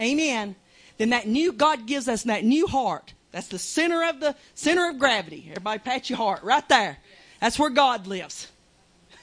amen, 0.00 0.56
then 0.96 1.10
that 1.10 1.28
new 1.28 1.52
God 1.52 1.86
gives 1.86 2.08
us 2.08 2.24
that 2.24 2.44
new 2.44 2.66
heart 2.66 3.12
that's 3.30 3.48
the 3.48 3.58
center 3.58 4.04
of 4.04 4.20
the 4.20 4.34
center 4.54 4.88
of 4.88 4.98
gravity. 4.98 5.46
Everybody 5.50 5.78
pat 5.80 6.10
your 6.10 6.16
heart 6.16 6.42
right 6.42 6.66
there. 6.68 6.98
That's 7.40 7.58
where 7.58 7.70
God 7.70 8.06
lives. 8.06 8.48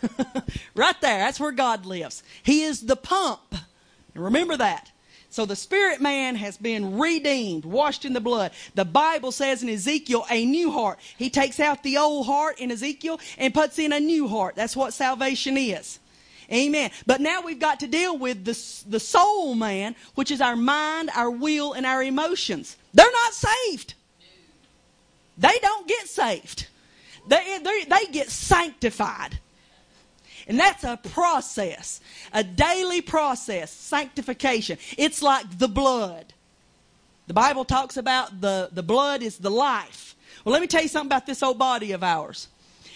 right 0.75 0.99
there. 1.01 1.19
That's 1.19 1.39
where 1.39 1.51
God 1.51 1.85
lives. 1.85 2.23
He 2.43 2.63
is 2.63 2.81
the 2.81 2.95
pump. 2.95 3.55
Remember 4.13 4.55
that. 4.57 4.91
So 5.35 5.45
the 5.45 5.57
spirit 5.57 5.99
man 5.99 6.37
has 6.37 6.55
been 6.55 6.97
redeemed, 6.97 7.65
washed 7.65 8.05
in 8.05 8.13
the 8.13 8.21
blood. 8.21 8.53
The 8.73 8.85
Bible 8.85 9.33
says 9.33 9.63
in 9.63 9.67
Ezekiel, 9.67 10.25
a 10.31 10.45
new 10.45 10.71
heart. 10.71 10.97
He 11.17 11.29
takes 11.29 11.59
out 11.59 11.83
the 11.83 11.97
old 11.97 12.25
heart 12.25 12.61
in 12.61 12.71
Ezekiel 12.71 13.19
and 13.37 13.53
puts 13.53 13.77
in 13.77 13.91
a 13.91 13.99
new 13.99 14.29
heart. 14.29 14.55
That's 14.55 14.77
what 14.77 14.93
salvation 14.93 15.57
is. 15.57 15.99
Amen. 16.49 16.89
But 17.05 17.19
now 17.19 17.41
we've 17.41 17.59
got 17.59 17.81
to 17.81 17.87
deal 17.87 18.17
with 18.17 18.45
the, 18.45 18.53
the 18.89 18.99
soul 19.01 19.55
man, 19.55 19.97
which 20.13 20.31
is 20.31 20.39
our 20.39 20.55
mind, 20.55 21.09
our 21.13 21.29
will, 21.29 21.73
and 21.73 21.85
our 21.85 22.01
emotions. 22.01 22.77
They're 22.93 23.11
not 23.11 23.33
saved. 23.33 23.93
They 25.37 25.59
don't 25.61 25.85
get 25.85 26.07
saved. 26.07 26.67
They, 27.27 27.59
they, 27.61 27.83
they 27.83 28.05
get 28.09 28.29
sanctified. 28.29 29.37
And 30.47 30.60
that's 30.60 30.84
a 30.84 30.97
process, 30.97 32.01
a 32.31 32.43
daily 32.43 33.01
process, 33.01 33.71
sanctification. 33.71 34.77
It's 34.97 35.21
like 35.21 35.58
the 35.58 35.67
blood. 35.67 36.34
The 37.27 37.34
Bible 37.34 37.65
talks 37.65 37.97
about 37.97 38.41
the, 38.41 38.69
the 38.71 38.84
blood 38.84 39.23
is 39.23 39.38
the 39.38 39.49
life. 39.49 40.15
Well, 40.43 40.53
let 40.53 40.62
me 40.62 40.67
tell 40.67 40.84
you 40.84 40.88
something 40.88 41.08
about 41.08 41.25
this 41.25 41.41
old 41.41 41.58
body 41.58 41.91
of 41.93 42.03
ours. 42.03 42.47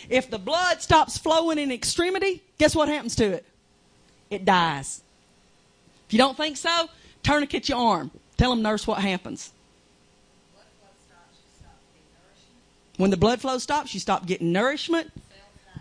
If 0.07 0.29
the 0.29 0.37
blood 0.37 0.81
stops 0.81 1.17
flowing 1.17 1.57
in 1.57 1.71
extremity, 1.71 2.43
guess 2.59 2.75
what 2.75 2.87
happens 2.87 3.15
to 3.15 3.25
it? 3.25 3.45
It 4.29 4.45
dies. 4.45 5.01
If 6.07 6.13
you 6.13 6.19
don't 6.19 6.37
think 6.37 6.57
so, 6.57 6.89
tourniquet 7.23 7.67
your 7.67 7.79
arm. 7.79 8.11
Tell 8.37 8.51
them, 8.51 8.61
nurse, 8.61 8.85
what 8.85 8.99
happens. 8.99 9.51
When 12.97 13.11
the 13.11 13.17
blood 13.17 13.41
flow 13.41 13.57
stops, 13.57 13.93
you 13.93 13.99
stop 13.99 14.25
getting 14.25 14.51
nourishment. 14.51 15.11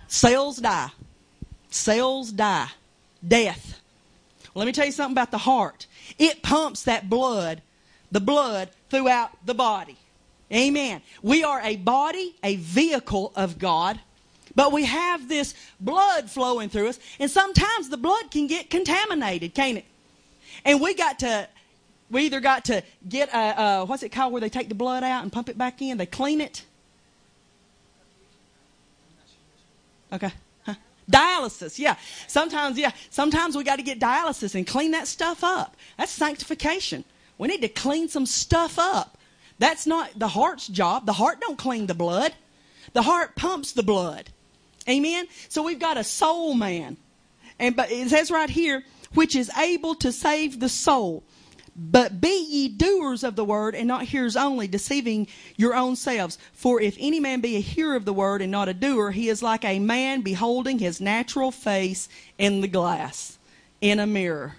Cells 0.06 0.56
die. 0.58 0.88
Cells 0.88 0.90
die. 0.90 0.90
Death. 1.70 3.80
Well, 4.54 4.64
let 4.64 4.66
me 4.66 4.72
tell 4.72 4.86
you 4.86 4.92
something 4.92 5.14
about 5.14 5.30
the 5.30 5.38
heart. 5.38 5.86
It 6.18 6.42
pumps 6.42 6.84
that 6.84 7.08
blood, 7.08 7.62
the 8.10 8.20
blood, 8.20 8.70
throughout 8.90 9.30
the 9.44 9.54
body. 9.54 9.96
Amen. 10.52 11.02
We 11.22 11.44
are 11.44 11.60
a 11.62 11.76
body, 11.76 12.34
a 12.42 12.56
vehicle 12.56 13.32
of 13.36 13.58
God, 13.58 14.00
but 14.54 14.72
we 14.72 14.86
have 14.86 15.28
this 15.28 15.54
blood 15.78 16.30
flowing 16.30 16.70
through 16.70 16.88
us, 16.88 16.98
and 17.20 17.30
sometimes 17.30 17.88
the 17.88 17.96
blood 17.96 18.30
can 18.30 18.46
get 18.46 18.70
contaminated, 18.70 19.54
can't 19.54 19.78
it? 19.78 19.84
And 20.64 20.80
we 20.80 20.94
got 20.94 21.18
to, 21.20 21.48
we 22.10 22.22
either 22.22 22.40
got 22.40 22.64
to 22.66 22.82
get 23.08 23.28
a, 23.32 23.62
a 23.62 23.84
what's 23.84 24.02
it 24.02 24.08
called 24.08 24.32
where 24.32 24.40
they 24.40 24.48
take 24.48 24.68
the 24.68 24.74
blood 24.74 25.04
out 25.04 25.22
and 25.22 25.30
pump 25.30 25.48
it 25.48 25.58
back 25.58 25.82
in? 25.82 25.98
They 25.98 26.06
clean 26.06 26.40
it. 26.40 26.64
Okay. 30.12 30.32
Dialysis, 31.10 31.78
yeah. 31.78 31.96
Sometimes, 32.26 32.78
yeah. 32.78 32.92
Sometimes 33.10 33.56
we 33.56 33.64
got 33.64 33.76
to 33.76 33.82
get 33.82 33.98
dialysis 33.98 34.54
and 34.54 34.66
clean 34.66 34.90
that 34.90 35.08
stuff 35.08 35.42
up. 35.42 35.76
That's 35.96 36.12
sanctification. 36.12 37.04
We 37.38 37.48
need 37.48 37.62
to 37.62 37.68
clean 37.68 38.08
some 38.08 38.26
stuff 38.26 38.78
up. 38.78 39.16
That's 39.58 39.86
not 39.86 40.18
the 40.18 40.28
heart's 40.28 40.68
job. 40.68 41.06
The 41.06 41.14
heart 41.14 41.40
don't 41.40 41.58
clean 41.58 41.86
the 41.86 41.94
blood. 41.94 42.34
The 42.92 43.02
heart 43.02 43.36
pumps 43.36 43.72
the 43.72 43.82
blood. 43.82 44.30
Amen. 44.88 45.26
So 45.48 45.62
we've 45.62 45.78
got 45.78 45.96
a 45.96 46.04
soul 46.04 46.54
man, 46.54 46.96
and 47.58 47.76
but 47.76 47.90
it 47.90 48.08
says 48.08 48.30
right 48.30 48.48
here, 48.48 48.84
which 49.14 49.36
is 49.36 49.50
able 49.58 49.94
to 49.96 50.12
save 50.12 50.60
the 50.60 50.68
soul. 50.68 51.22
But 51.80 52.20
be 52.20 52.44
ye 52.50 52.68
doers 52.68 53.22
of 53.22 53.36
the 53.36 53.44
word 53.44 53.76
and 53.76 53.86
not 53.86 54.02
hearers 54.02 54.34
only, 54.36 54.66
deceiving 54.66 55.28
your 55.56 55.76
own 55.76 55.94
selves. 55.94 56.36
For 56.52 56.80
if 56.80 56.96
any 56.98 57.20
man 57.20 57.40
be 57.40 57.54
a 57.54 57.60
hearer 57.60 57.94
of 57.94 58.04
the 58.04 58.12
word 58.12 58.42
and 58.42 58.50
not 58.50 58.68
a 58.68 58.74
doer, 58.74 59.12
he 59.12 59.28
is 59.28 59.44
like 59.44 59.64
a 59.64 59.78
man 59.78 60.22
beholding 60.22 60.80
his 60.80 61.00
natural 61.00 61.52
face 61.52 62.08
in 62.36 62.62
the 62.62 62.68
glass, 62.68 63.38
in 63.80 64.00
a 64.00 64.08
mirror. 64.08 64.56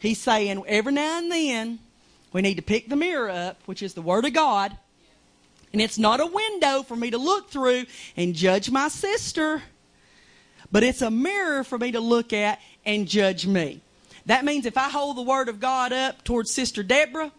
He's 0.00 0.18
saying 0.18 0.64
every 0.66 0.92
now 0.92 1.18
and 1.18 1.30
then 1.30 1.78
we 2.32 2.42
need 2.42 2.56
to 2.56 2.62
pick 2.62 2.88
the 2.88 2.96
mirror 2.96 3.30
up, 3.30 3.60
which 3.66 3.82
is 3.82 3.94
the 3.94 4.02
word 4.02 4.24
of 4.24 4.32
God. 4.32 4.76
And 5.72 5.80
it's 5.80 5.98
not 5.98 6.18
a 6.18 6.26
window 6.26 6.82
for 6.82 6.96
me 6.96 7.10
to 7.10 7.18
look 7.18 7.50
through 7.50 7.86
and 8.16 8.34
judge 8.34 8.68
my 8.68 8.88
sister, 8.88 9.62
but 10.72 10.82
it's 10.82 11.02
a 11.02 11.10
mirror 11.10 11.62
for 11.62 11.78
me 11.78 11.92
to 11.92 12.00
look 12.00 12.32
at 12.32 12.60
and 12.84 13.06
judge 13.06 13.46
me. 13.46 13.80
That 14.28 14.44
means 14.44 14.66
if 14.66 14.76
I 14.76 14.90
hold 14.90 15.16
the 15.16 15.22
Word 15.22 15.48
of 15.48 15.58
God 15.58 15.90
up 15.90 16.22
towards 16.22 16.52
Sister 16.52 16.82
Deborah, 16.82 17.32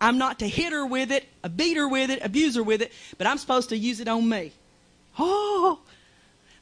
I'm 0.00 0.16
not 0.16 0.38
to 0.38 0.48
hit 0.48 0.72
her 0.72 0.86
with 0.86 1.10
it, 1.10 1.26
beat 1.56 1.76
her 1.76 1.88
with 1.88 2.08
it, 2.08 2.24
abuse 2.24 2.54
her 2.54 2.62
with 2.62 2.82
it, 2.82 2.92
but 3.18 3.26
I'm 3.26 3.36
supposed 3.36 3.70
to 3.70 3.76
use 3.76 3.98
it 3.98 4.06
on 4.06 4.28
me. 4.28 4.52
Oh, 5.18 5.80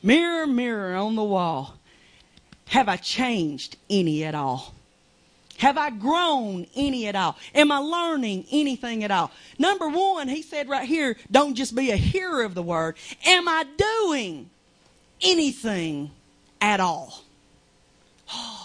mirror, 0.03 0.47
mirror 0.47 0.95
on 0.95 1.16
the 1.16 1.22
wall. 1.22 1.74
Have 2.68 2.89
I 2.89 2.97
changed 2.97 3.76
any 3.91 4.24
at 4.24 4.35
all? 4.35 4.74
Have 5.59 5.76
I 5.76 5.91
grown 5.91 6.66
any 6.74 7.07
at 7.07 7.14
all? 7.14 7.37
Am 7.55 7.70
I 7.70 7.76
learning 7.76 8.47
anything 8.51 9.05
at 9.05 9.11
all? 9.11 9.30
Number 9.59 9.91
one, 9.91 10.28
he 10.28 10.41
said 10.41 10.70
right 10.70 10.89
here, 10.89 11.14
don't 11.30 11.57
just 11.57 11.76
be 11.76 11.91
a 11.91 11.97
hearer 11.97 12.43
of 12.43 12.55
the 12.55 12.62
word. 12.62 12.97
Am 13.26 13.47
I 13.47 13.66
doing 13.76 14.49
anything 15.20 16.11
at 16.62 16.80
all? 16.80 17.22
Oh. 18.32 18.64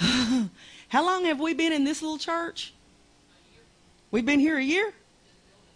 How 0.88 1.04
long 1.04 1.24
have 1.26 1.40
we 1.40 1.54
been 1.54 1.72
in 1.72 1.84
this 1.84 2.02
little 2.02 2.18
church? 2.18 2.72
We've 4.10 4.26
been 4.26 4.40
here 4.40 4.58
a 4.58 4.62
year? 4.62 4.92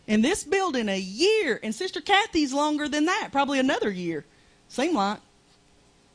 In 0.07 0.23
this 0.23 0.45
building, 0.45 0.89
a 0.89 0.99
year. 0.99 1.61
And 1.63 1.75
Sister 1.75 2.01
Kathy's 2.01 2.53
longer 2.53 2.89
than 2.89 3.07
that, 3.07 3.29
probably 3.33 3.59
another 3.59 3.91
year. 3.91 4.25
Seemed 4.69 4.95
like. 4.95 5.19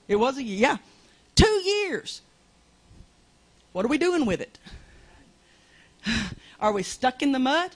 It 0.08 0.16
was 0.16 0.38
a 0.38 0.44
year. 0.44 0.58
Yeah. 0.58 0.78
Two 1.36 1.48
years. 1.48 2.22
What 3.72 3.86
are 3.86 3.88
we 3.88 3.98
doing 3.98 4.26
with 4.26 4.42
it? 4.42 4.58
Are 6.60 6.74
we 6.74 6.84
stuck 6.84 7.22
in 7.22 7.32
the 7.32 7.40
mud? 7.40 7.72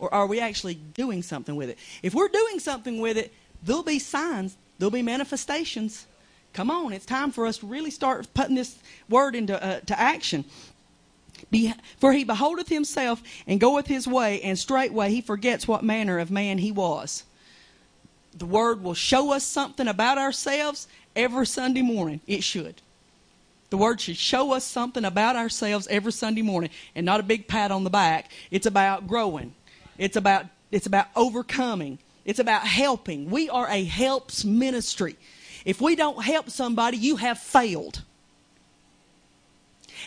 Or 0.00 0.12
are 0.12 0.26
we 0.26 0.40
actually 0.40 0.74
doing 0.74 1.22
something 1.22 1.54
with 1.54 1.68
it? 1.68 1.78
If 2.02 2.14
we're 2.14 2.28
doing 2.28 2.58
something 2.58 3.00
with 3.00 3.16
it, 3.16 3.32
there'll 3.62 3.82
be 3.82 3.98
signs, 3.98 4.56
there'll 4.78 4.90
be 4.90 5.02
manifestations. 5.02 6.06
Come 6.52 6.70
on, 6.70 6.92
it's 6.92 7.06
time 7.06 7.30
for 7.30 7.46
us 7.46 7.58
to 7.58 7.66
really 7.66 7.90
start 7.90 8.26
putting 8.34 8.56
this 8.56 8.78
word 9.08 9.34
into 9.34 9.62
uh, 9.62 9.80
to 9.80 9.98
action. 9.98 10.44
Be, 11.50 11.72
for 11.98 12.12
he 12.12 12.24
beholdeth 12.24 12.68
himself 12.68 13.22
and 13.46 13.60
goeth 13.60 13.86
his 13.86 14.08
way, 14.08 14.40
and 14.42 14.58
straightway 14.58 15.10
he 15.10 15.20
forgets 15.20 15.68
what 15.68 15.84
manner 15.84 16.18
of 16.18 16.30
man 16.30 16.58
he 16.58 16.72
was. 16.72 17.22
The 18.36 18.46
word 18.46 18.82
will 18.82 18.94
show 18.94 19.32
us 19.32 19.44
something 19.44 19.86
about 19.86 20.18
ourselves 20.18 20.88
every 21.14 21.46
Sunday 21.46 21.82
morning. 21.82 22.20
It 22.26 22.42
should. 22.42 22.80
The 23.70 23.76
Word 23.76 24.00
should 24.00 24.16
show 24.16 24.52
us 24.52 24.64
something 24.64 25.04
about 25.04 25.36
ourselves 25.36 25.86
every 25.88 26.12
Sunday 26.12 26.42
morning 26.42 26.70
and 26.94 27.04
not 27.04 27.20
a 27.20 27.24
big 27.24 27.48
pat 27.48 27.70
on 27.70 27.84
the 27.84 27.90
back. 27.90 28.30
It's 28.50 28.66
about 28.66 29.06
growing. 29.06 29.54
It's 29.98 30.16
about, 30.16 30.46
it's 30.70 30.86
about 30.86 31.08
overcoming. 31.14 31.98
It's 32.24 32.38
about 32.38 32.66
helping. 32.66 33.30
We 33.30 33.50
are 33.50 33.68
a 33.68 33.84
helps 33.84 34.44
ministry. 34.44 35.16
If 35.68 35.82
we 35.82 35.96
don't 35.96 36.24
help 36.24 36.48
somebody, 36.48 36.96
you 36.96 37.16
have 37.16 37.38
failed. 37.38 38.00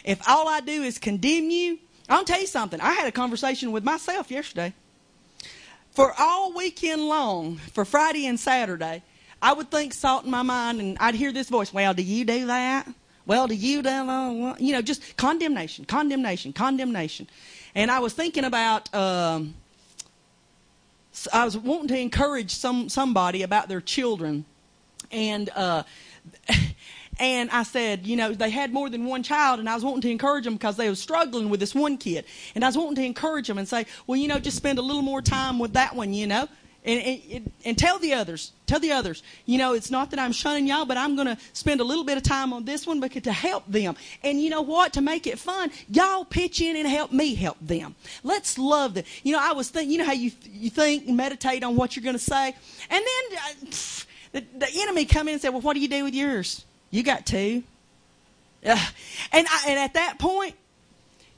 If 0.03 0.27
all 0.27 0.47
I 0.47 0.59
do 0.59 0.81
is 0.81 0.97
condemn 0.97 1.51
you, 1.51 1.77
I'll 2.09 2.23
tell 2.23 2.41
you 2.41 2.47
something. 2.47 2.81
I 2.81 2.93
had 2.93 3.05
a 3.05 3.11
conversation 3.11 3.71
with 3.71 3.83
myself 3.83 4.31
yesterday. 4.31 4.73
For 5.91 6.15
all 6.17 6.51
weekend 6.53 7.07
long, 7.07 7.57
for 7.57 7.85
Friday 7.85 8.25
and 8.25 8.39
Saturday, 8.39 9.03
I 9.39 9.53
would 9.53 9.69
think 9.69 9.93
salt 9.93 10.25
in 10.25 10.31
my 10.31 10.41
mind 10.41 10.81
and 10.81 10.97
I'd 10.99 11.13
hear 11.13 11.31
this 11.31 11.47
voice, 11.47 11.71
well, 11.71 11.93
do 11.93 12.01
you 12.01 12.25
do 12.25 12.47
that? 12.47 12.87
Well, 13.27 13.45
do 13.45 13.53
you 13.53 13.83
do 13.83 13.83
that? 13.83 14.55
You 14.59 14.73
know, 14.73 14.81
just 14.81 15.15
condemnation, 15.15 15.85
condemnation, 15.85 16.53
condemnation. 16.53 17.27
And 17.75 17.91
I 17.91 17.99
was 17.99 18.13
thinking 18.13 18.45
about, 18.45 18.91
um, 18.95 19.53
I 21.31 21.45
was 21.45 21.55
wanting 21.55 21.89
to 21.89 21.99
encourage 21.99 22.49
some 22.49 22.89
somebody 22.89 23.43
about 23.43 23.67
their 23.67 23.79
children, 23.79 24.45
and 25.11 25.49
uh, 25.55 25.83
and 27.19 27.49
I 27.51 27.63
said, 27.63 28.05
you 28.07 28.15
know, 28.15 28.33
they 28.33 28.49
had 28.49 28.73
more 28.73 28.89
than 28.89 29.05
one 29.05 29.23
child, 29.23 29.59
and 29.59 29.69
I 29.69 29.75
was 29.75 29.83
wanting 29.83 30.01
to 30.01 30.09
encourage 30.09 30.45
them 30.45 30.55
because 30.55 30.77
they 30.77 30.89
were 30.89 30.95
struggling 30.95 31.49
with 31.49 31.59
this 31.59 31.75
one 31.75 31.97
kid, 31.97 32.25
and 32.55 32.63
I 32.63 32.67
was 32.67 32.77
wanting 32.77 32.95
to 32.95 33.03
encourage 33.03 33.47
them 33.47 33.57
and 33.57 33.67
say, 33.67 33.85
well, 34.07 34.17
you 34.17 34.27
know, 34.27 34.39
just 34.39 34.57
spend 34.57 34.79
a 34.79 34.81
little 34.81 35.01
more 35.01 35.21
time 35.21 35.59
with 35.59 35.73
that 35.73 35.95
one, 35.95 36.13
you 36.13 36.27
know, 36.27 36.47
and, 36.83 37.21
and, 37.31 37.51
and 37.63 37.77
tell 37.77 37.99
the 37.99 38.13
others, 38.13 38.53
tell 38.65 38.79
the 38.79 38.91
others, 38.91 39.21
you 39.45 39.59
know, 39.59 39.73
it's 39.73 39.91
not 39.91 40.09
that 40.11 40.19
I'm 40.19 40.31
shunning 40.31 40.65
y'all, 40.65 40.85
but 40.85 40.97
I'm 40.97 41.15
going 41.15 41.27
to 41.27 41.37
spend 41.53 41.79
a 41.79 41.83
little 41.83 42.03
bit 42.03 42.17
of 42.17 42.23
time 42.23 42.53
on 42.53 42.65
this 42.65 42.87
one 42.87 42.99
because 42.99 43.21
to 43.23 43.31
help 43.31 43.67
them. 43.67 43.95
And 44.23 44.41
you 44.41 44.49
know 44.49 44.63
what? 44.63 44.93
To 44.93 45.01
make 45.01 45.27
it 45.27 45.37
fun, 45.37 45.69
y'all 45.89 46.25
pitch 46.25 46.59
in 46.59 46.75
and 46.75 46.87
help 46.87 47.11
me 47.11 47.35
help 47.35 47.57
them. 47.61 47.95
Let's 48.23 48.57
love 48.57 48.95
them. 48.95 49.03
You 49.21 49.33
know, 49.33 49.39
I 49.41 49.51
was 49.53 49.69
thinking, 49.69 49.91
you 49.91 49.99
know 49.99 50.05
how 50.05 50.13
you 50.13 50.31
you 50.51 50.71
think 50.71 51.07
and 51.07 51.15
meditate 51.15 51.63
on 51.63 51.75
what 51.75 51.95
you're 51.95 52.03
going 52.03 52.15
to 52.15 52.19
say, 52.19 52.55
and 52.89 53.05
then 53.05 53.37
uh, 53.37 53.71
the, 54.31 54.43
the 54.57 54.67
enemy 54.75 55.05
come 55.05 55.27
in 55.27 55.33
and 55.33 55.41
say, 55.41 55.49
well, 55.49 55.61
what 55.61 55.73
do 55.73 55.79
you 55.79 55.87
do 55.87 56.03
with 56.03 56.13
yours? 56.13 56.65
You 56.89 57.03
got 57.03 57.25
two. 57.25 57.63
Uh, 58.65 58.77
and 59.31 59.47
I, 59.49 59.63
and 59.67 59.79
at 59.79 59.93
that 59.95 60.19
point, 60.19 60.55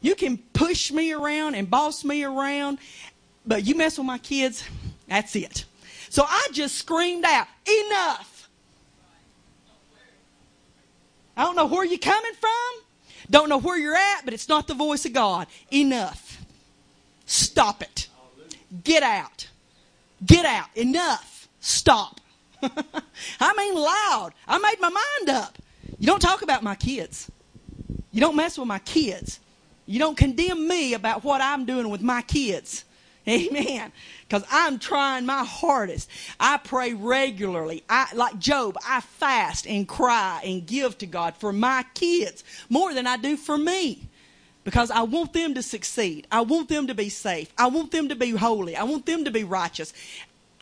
you 0.02 0.16
can 0.16 0.38
push 0.38 0.92
me 0.92 1.14
around 1.14 1.56
and 1.56 1.70
boss 1.70 2.04
me 2.04 2.24
around, 2.24 2.78
but 3.46 3.66
you 3.66 3.76
mess 3.76 3.98
with 3.98 4.06
my 4.06 4.18
kids, 4.18 4.64
that's 5.08 5.36
it. 5.36 5.66
So 6.10 6.24
I 6.28 6.48
just 6.52 6.76
screamed 6.76 7.26
out, 7.26 7.48
enough. 7.88 8.50
I 11.36 11.44
don't 11.46 11.56
know 11.56 11.66
where 11.66 11.86
you're 11.86 11.98
coming 11.98 12.34
from. 12.40 12.84
Don't 13.30 13.50
know 13.50 13.58
where 13.60 13.78
you're 13.78 13.96
at, 13.96 14.26
but 14.26 14.34
it's 14.34 14.50
not 14.50 14.68
the 14.68 14.74
voice 14.74 15.06
of 15.06 15.14
God. 15.14 15.48
Enough. 15.72 16.46
Stop 17.26 17.82
it. 17.82 18.08
Get 18.84 19.02
out. 19.02 19.50
Get 20.26 20.46
out. 20.46 20.68
Enough. 20.76 21.48
Stop. 21.60 22.20
I 23.40 23.54
mean 23.56 23.76
loud. 23.76 24.32
I 24.48 24.58
made 24.60 24.80
my 24.80 24.90
mind 24.90 25.30
up. 25.30 25.58
You 26.00 26.08
don't 26.08 26.22
talk 26.22 26.42
about 26.42 26.64
my 26.64 26.76
kids. 26.76 27.32
You 28.12 28.22
don't 28.22 28.36
mess 28.36 28.58
with 28.58 28.68
my 28.68 28.80
kids. 28.80 29.40
You 29.86 30.00
don't 30.00 30.18
condemn 30.18 30.68
me 30.68 30.94
about 30.94 31.24
what 31.24 31.42
I'm 31.42 31.66
doing 31.66 31.90
with 31.90 32.02
my 32.02 32.22
kids. 32.22 32.86
Amen. 33.28 33.92
Because 34.28 34.44
I'm 34.52 34.80
trying 34.80 35.26
my 35.26 35.44
hardest. 35.44 36.10
I 36.40 36.58
pray 36.58 36.94
regularly. 36.94 37.84
I, 37.90 38.08
like 38.14 38.38
Job, 38.40 38.78
I 38.86 39.02
fast 39.02 39.66
and 39.68 39.88
cry 39.88 40.42
and 40.46 40.66
give 40.66 40.98
to 41.00 41.06
God 41.06 41.36
for 41.38 41.54
my 41.54 41.86
kids 41.94 42.44
more 42.70 42.94
than 42.94 43.08
I 43.08 43.18
do 43.18 43.38
for 43.38 43.58
me. 43.58 44.10
Because 44.64 44.92
I 44.92 45.02
want 45.02 45.34
them 45.34 45.54
to 45.56 45.62
succeed. 45.62 46.26
I 46.32 46.42
want 46.42 46.70
them 46.70 46.88
to 46.88 46.96
be 46.96 47.10
safe. 47.10 47.52
I 47.58 47.68
want 47.68 47.92
them 47.92 48.10
to 48.10 48.16
be 48.16 48.32
holy. 48.32 48.78
I 48.78 48.84
want 48.84 49.06
them 49.06 49.26
to 49.26 49.32
be 49.32 49.44
righteous. 49.44 49.94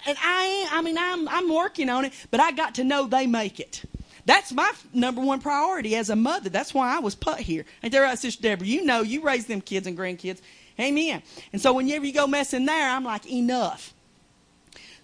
And 0.05 0.17
I, 0.19 0.67
I 0.71 0.81
mean, 0.81 0.97
I'm, 0.97 1.27
I'm 1.27 1.53
working 1.53 1.89
on 1.89 2.05
it, 2.05 2.13
but 2.31 2.39
I 2.39 2.51
got 2.51 2.75
to 2.75 2.83
know 2.83 3.07
they 3.07 3.27
make 3.27 3.59
it. 3.59 3.83
That's 4.25 4.51
my 4.51 4.71
number 4.93 5.21
one 5.21 5.41
priority 5.41 5.95
as 5.95 6.09
a 6.09 6.15
mother. 6.15 6.49
That's 6.49 6.73
why 6.73 6.95
I 6.95 6.99
was 6.99 7.15
put 7.15 7.39
here. 7.39 7.65
Ain't 7.83 7.93
that 7.93 7.99
right, 7.99 8.17
Sister 8.17 8.41
Deborah? 8.41 8.67
You 8.67 8.85
know, 8.85 9.01
you 9.01 9.21
raise 9.21 9.45
them 9.45 9.61
kids 9.61 9.87
and 9.87 9.97
grandkids. 9.97 10.41
Amen. 10.79 11.21
And 11.51 11.61
so 11.61 11.73
whenever 11.73 12.05
you 12.05 12.13
go 12.13 12.27
messing 12.27 12.65
there, 12.65 12.89
I'm 12.89 13.03
like, 13.03 13.29
enough. 13.29 13.93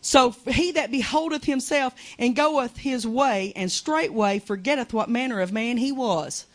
So 0.01 0.31
he 0.47 0.71
that 0.73 0.91
beholdeth 0.91 1.45
himself 1.45 1.93
and 2.17 2.35
goeth 2.35 2.77
his 2.77 3.05
way, 3.05 3.51
and 3.55 3.71
straightway 3.71 4.39
forgetteth 4.39 4.93
what 4.93 5.09
manner 5.09 5.41
of 5.41 5.51
man 5.51 5.77
he 5.77 5.91
was. 5.91 6.45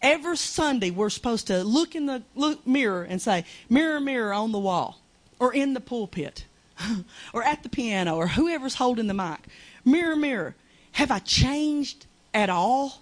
Every 0.00 0.36
Sunday, 0.36 0.90
we're 0.90 1.10
supposed 1.10 1.48
to 1.48 1.62
look 1.62 1.94
in 1.94 2.06
the 2.06 2.22
look, 2.34 2.66
mirror 2.66 3.02
and 3.02 3.20
say, 3.20 3.44
Mirror, 3.68 4.00
mirror 4.00 4.32
on 4.32 4.52
the 4.52 4.58
wall, 4.58 4.98
or 5.38 5.52
in 5.52 5.74
the 5.74 5.80
pulpit, 5.80 6.46
or 7.32 7.42
at 7.42 7.62
the 7.62 7.68
piano, 7.68 8.16
or 8.16 8.26
whoever's 8.26 8.74
holding 8.74 9.06
the 9.06 9.14
mic. 9.14 9.40
Mirror, 9.84 10.16
mirror, 10.16 10.54
have 10.92 11.10
I 11.10 11.18
changed 11.18 12.06
at 12.34 12.50
all? 12.50 13.00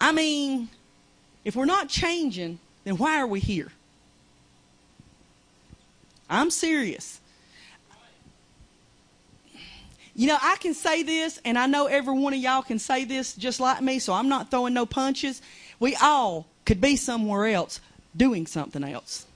I 0.00 0.12
mean, 0.12 0.68
if 1.44 1.56
we're 1.56 1.64
not 1.64 1.88
changing, 1.88 2.58
then 2.84 2.96
why 2.96 3.20
are 3.20 3.26
we 3.26 3.40
here? 3.40 3.70
I'm 6.28 6.50
serious. 6.50 7.20
You 10.14 10.28
know, 10.28 10.38
I 10.40 10.56
can 10.60 10.74
say 10.74 11.02
this, 11.02 11.40
and 11.44 11.58
I 11.58 11.66
know 11.66 11.86
every 11.86 12.14
one 12.14 12.34
of 12.34 12.40
y'all 12.40 12.62
can 12.62 12.78
say 12.78 13.04
this 13.04 13.34
just 13.34 13.60
like 13.60 13.80
me, 13.80 13.98
so 13.98 14.12
I'm 14.12 14.28
not 14.28 14.50
throwing 14.50 14.74
no 14.74 14.84
punches. 14.84 15.40
We 15.80 15.96
all 15.96 16.46
could 16.66 16.80
be 16.80 16.96
somewhere 16.96 17.46
else 17.46 17.80
doing 18.14 18.46
something 18.46 18.84
else. 18.84 19.26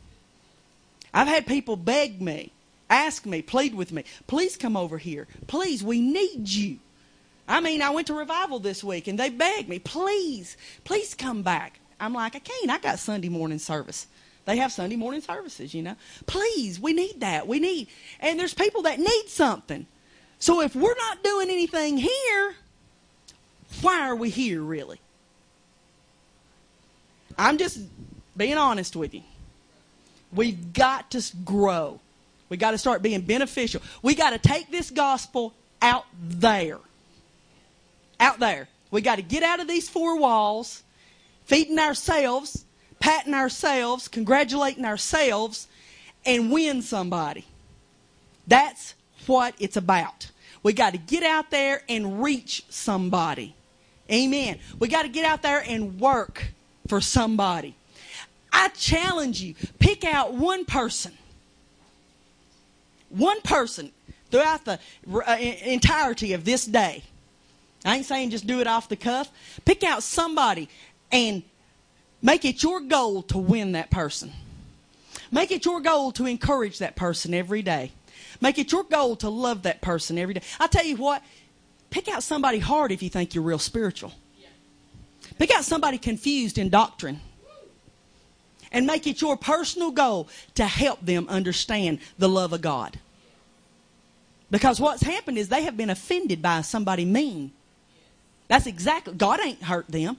I've 1.17 1.29
had 1.29 1.47
people 1.47 1.77
beg 1.77 2.21
me, 2.21 2.53
ask 2.91 3.25
me, 3.25 3.41
plead 3.41 3.75
with 3.75 3.91
me, 3.91 4.05
please 4.27 4.55
come 4.55 4.77
over 4.77 4.99
here. 4.99 5.27
Please, 5.47 5.83
we 5.83 5.99
need 5.99 6.47
you. 6.47 6.77
I 7.49 7.61
mean, 7.61 7.81
I 7.81 7.89
went 7.89 8.09
to 8.09 8.14
revival 8.14 8.59
this 8.59 8.85
week, 8.85 9.09
and 9.09 9.19
they 9.19 9.31
begged 9.31 9.67
me, 9.67 9.79
please, 9.79 10.59
please 10.85 11.14
come 11.14 11.41
back. 11.41 11.81
I'm 11.99 12.12
like, 12.12 12.37
I 12.37 12.41
can't. 12.41 12.71
I 12.71 12.79
got 12.79 12.99
Sunday 12.99 13.31
morning 13.31 13.59
service. 13.59 14.07
They 14.45 14.59
have 14.59 14.73
Sunday 14.73 14.97
morning 14.97 15.23
services, 15.23 15.73
you 15.73 15.83
know. 15.83 15.97
Please, 16.27 16.79
we 16.79 16.93
need 16.93 17.21
that. 17.21 17.49
We 17.49 17.61
need, 17.61 17.89
and 18.21 18.39
there's 18.39 18.53
people 18.53 18.83
that 18.83 18.99
need 18.99 19.25
something. 19.29 19.87
So 20.39 20.61
if 20.61 20.77
we're 20.77 20.97
not 20.97 21.25
doing 21.25 21.49
anything 21.49 21.97
here, 21.97 22.55
why 23.81 24.07
are 24.07 24.14
we 24.17 24.29
here 24.29 24.61
really? 24.61 25.01
I'm 27.39 27.57
just 27.57 27.79
being 28.37 28.59
honest 28.59 28.95
with 28.97 29.14
you. 29.14 29.23
We've 30.37 30.72
got 30.72 31.11
to 31.12 31.22
grow. 31.45 32.01
We 32.49 32.57
got 32.57 32.72
to 32.72 32.78
start 32.78 33.03
being 33.03 33.22
beneficial. 33.22 33.82
We 34.03 34.14
got 34.14 34.30
to 34.30 34.39
take 34.39 34.70
this 34.70 34.91
gospel 34.91 35.55
out 35.82 36.05
there. 36.22 36.78
Out 38.20 38.39
there. 38.39 38.68
We 38.91 39.01
got 39.01 39.16
to 39.16 39.22
get 39.22 39.43
out 39.43 39.61
of 39.61 39.66
these 39.66 39.89
four 39.89 40.16
walls 40.18 40.82
feeding 41.45 41.78
ourselves, 41.78 42.64
patting 43.01 43.34
ourselves, 43.34 44.09
congratulating 44.09 44.84
ourselves, 44.84 45.68
and 46.24 46.53
win 46.53 46.82
somebody. 46.82 47.45
That's 48.47 48.95
what 49.26 49.55
it's 49.59 49.76
about. 49.76 50.30
We 50.62 50.72
got 50.72 50.93
to 50.93 50.99
get 50.99 51.22
out 51.22 51.51
there 51.51 51.82
and 51.89 52.22
reach 52.22 52.64
somebody. 52.68 53.55
Amen. 54.11 54.59
We 54.78 54.89
got 54.89 55.03
to 55.03 55.09
get 55.09 55.24
out 55.24 55.43
there 55.43 55.62
and 55.66 56.01
work 56.01 56.53
for 56.89 57.01
somebody. 57.01 57.76
I 58.57 58.69
challenge 58.69 59.43
you 59.43 59.55
pick 59.79 60.03
out 60.03 60.33
one 60.33 60.65
person. 60.65 61.13
One 63.11 63.41
person 63.43 63.93
throughout 64.31 64.65
the 64.65 64.81
uh, 65.13 65.37
entirety 65.39 66.33
of 66.33 66.45
this 66.45 66.65
day. 66.65 67.05
I 67.85 67.97
ain't 67.97 68.07
saying 68.07 68.31
just 68.31 68.47
do 68.47 68.61
it 68.61 68.67
off 68.67 68.89
the 68.89 68.97
cuff. 68.97 69.31
Pick 69.67 69.85
out 69.85 70.03
somebody 70.03 70.71
and 71.13 71.43
make 72.23 72.47
it 72.47 72.63
your 72.63 72.81
goal 72.81 73.23
to 73.25 73.37
win 73.37 73.73
that 73.73 73.91
person. 73.91 74.33
Make 75.31 75.51
it 75.51 75.67
your 75.67 75.81
goal 75.81 76.11
to 76.13 76.25
encourage 76.25 76.79
that 76.79 76.97
person 76.97 77.35
every 77.35 77.61
day. 77.61 77.93
Make 78.41 78.59
it 78.59 78.73
your 78.73 78.85
goal 78.85 79.17
to 79.17 79.29
love 79.29 79.63
that 79.65 79.83
person 79.83 80.17
every 80.17 80.33
day. 80.33 80.43
I 80.59 80.67
tell 80.67 80.85
you 80.85 80.97
what, 80.97 81.23
pick 81.91 82.09
out 82.09 82.23
somebody 82.23 82.59
hard 82.59 82.91
if 82.91 83.03
you 83.03 83.11
think 83.11 83.35
you're 83.35 83.45
real 83.45 83.59
spiritual. 83.59 84.13
Pick 85.39 85.55
out 85.55 85.65
somebody 85.65 85.99
confused 85.99 86.57
in 86.57 86.71
doctrine. 86.71 87.21
And 88.77 88.87
make 88.87 89.07
it 89.07 89.22
your 89.22 89.39
personal 89.39 89.91
goal 89.91 90.29
to 90.57 90.66
help 90.66 91.01
them 91.01 91.27
understand 91.31 91.99
the 92.18 92.29
love 92.29 92.53
of 92.53 92.61
God. 92.61 92.99
Because 94.51 94.79
what's 94.79 95.03
happened 95.03 95.39
is 95.39 95.49
they 95.49 95.62
have 95.62 95.79
been 95.79 95.89
offended 95.89 96.43
by 96.43 96.61
somebody 96.61 97.07
mean. 97.07 97.53
That's 98.49 98.66
exactly 98.66 99.14
God 99.14 99.41
ain't 99.43 99.62
hurt 99.62 99.89
them. 99.89 100.18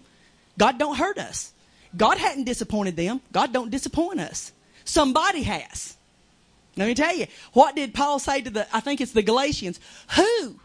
God 0.58 0.80
don't 0.80 0.97
hurt 0.97 1.20
us. 1.20 1.51
God 1.95 2.18
hadn't 2.18 2.45
disappointed 2.45 2.95
them. 2.95 3.22
God 3.32 3.53
don't 3.53 3.70
disappoint 3.70 4.20
us. 4.20 4.51
Somebody 4.86 5.43
has. 5.43 5.95
Let 6.76 6.88
me 6.88 6.95
tell 6.95 7.16
you, 7.16 7.28
what 7.53 7.76
did 7.76 7.93
Paul 7.93 8.18
say 8.18 8.41
to 8.41 8.49
the, 8.49 8.76
I 8.76 8.80
think 8.80 9.01
it's 9.01 9.12
the 9.12 9.22
Galatians? 9.22 9.80
Who 10.16 10.60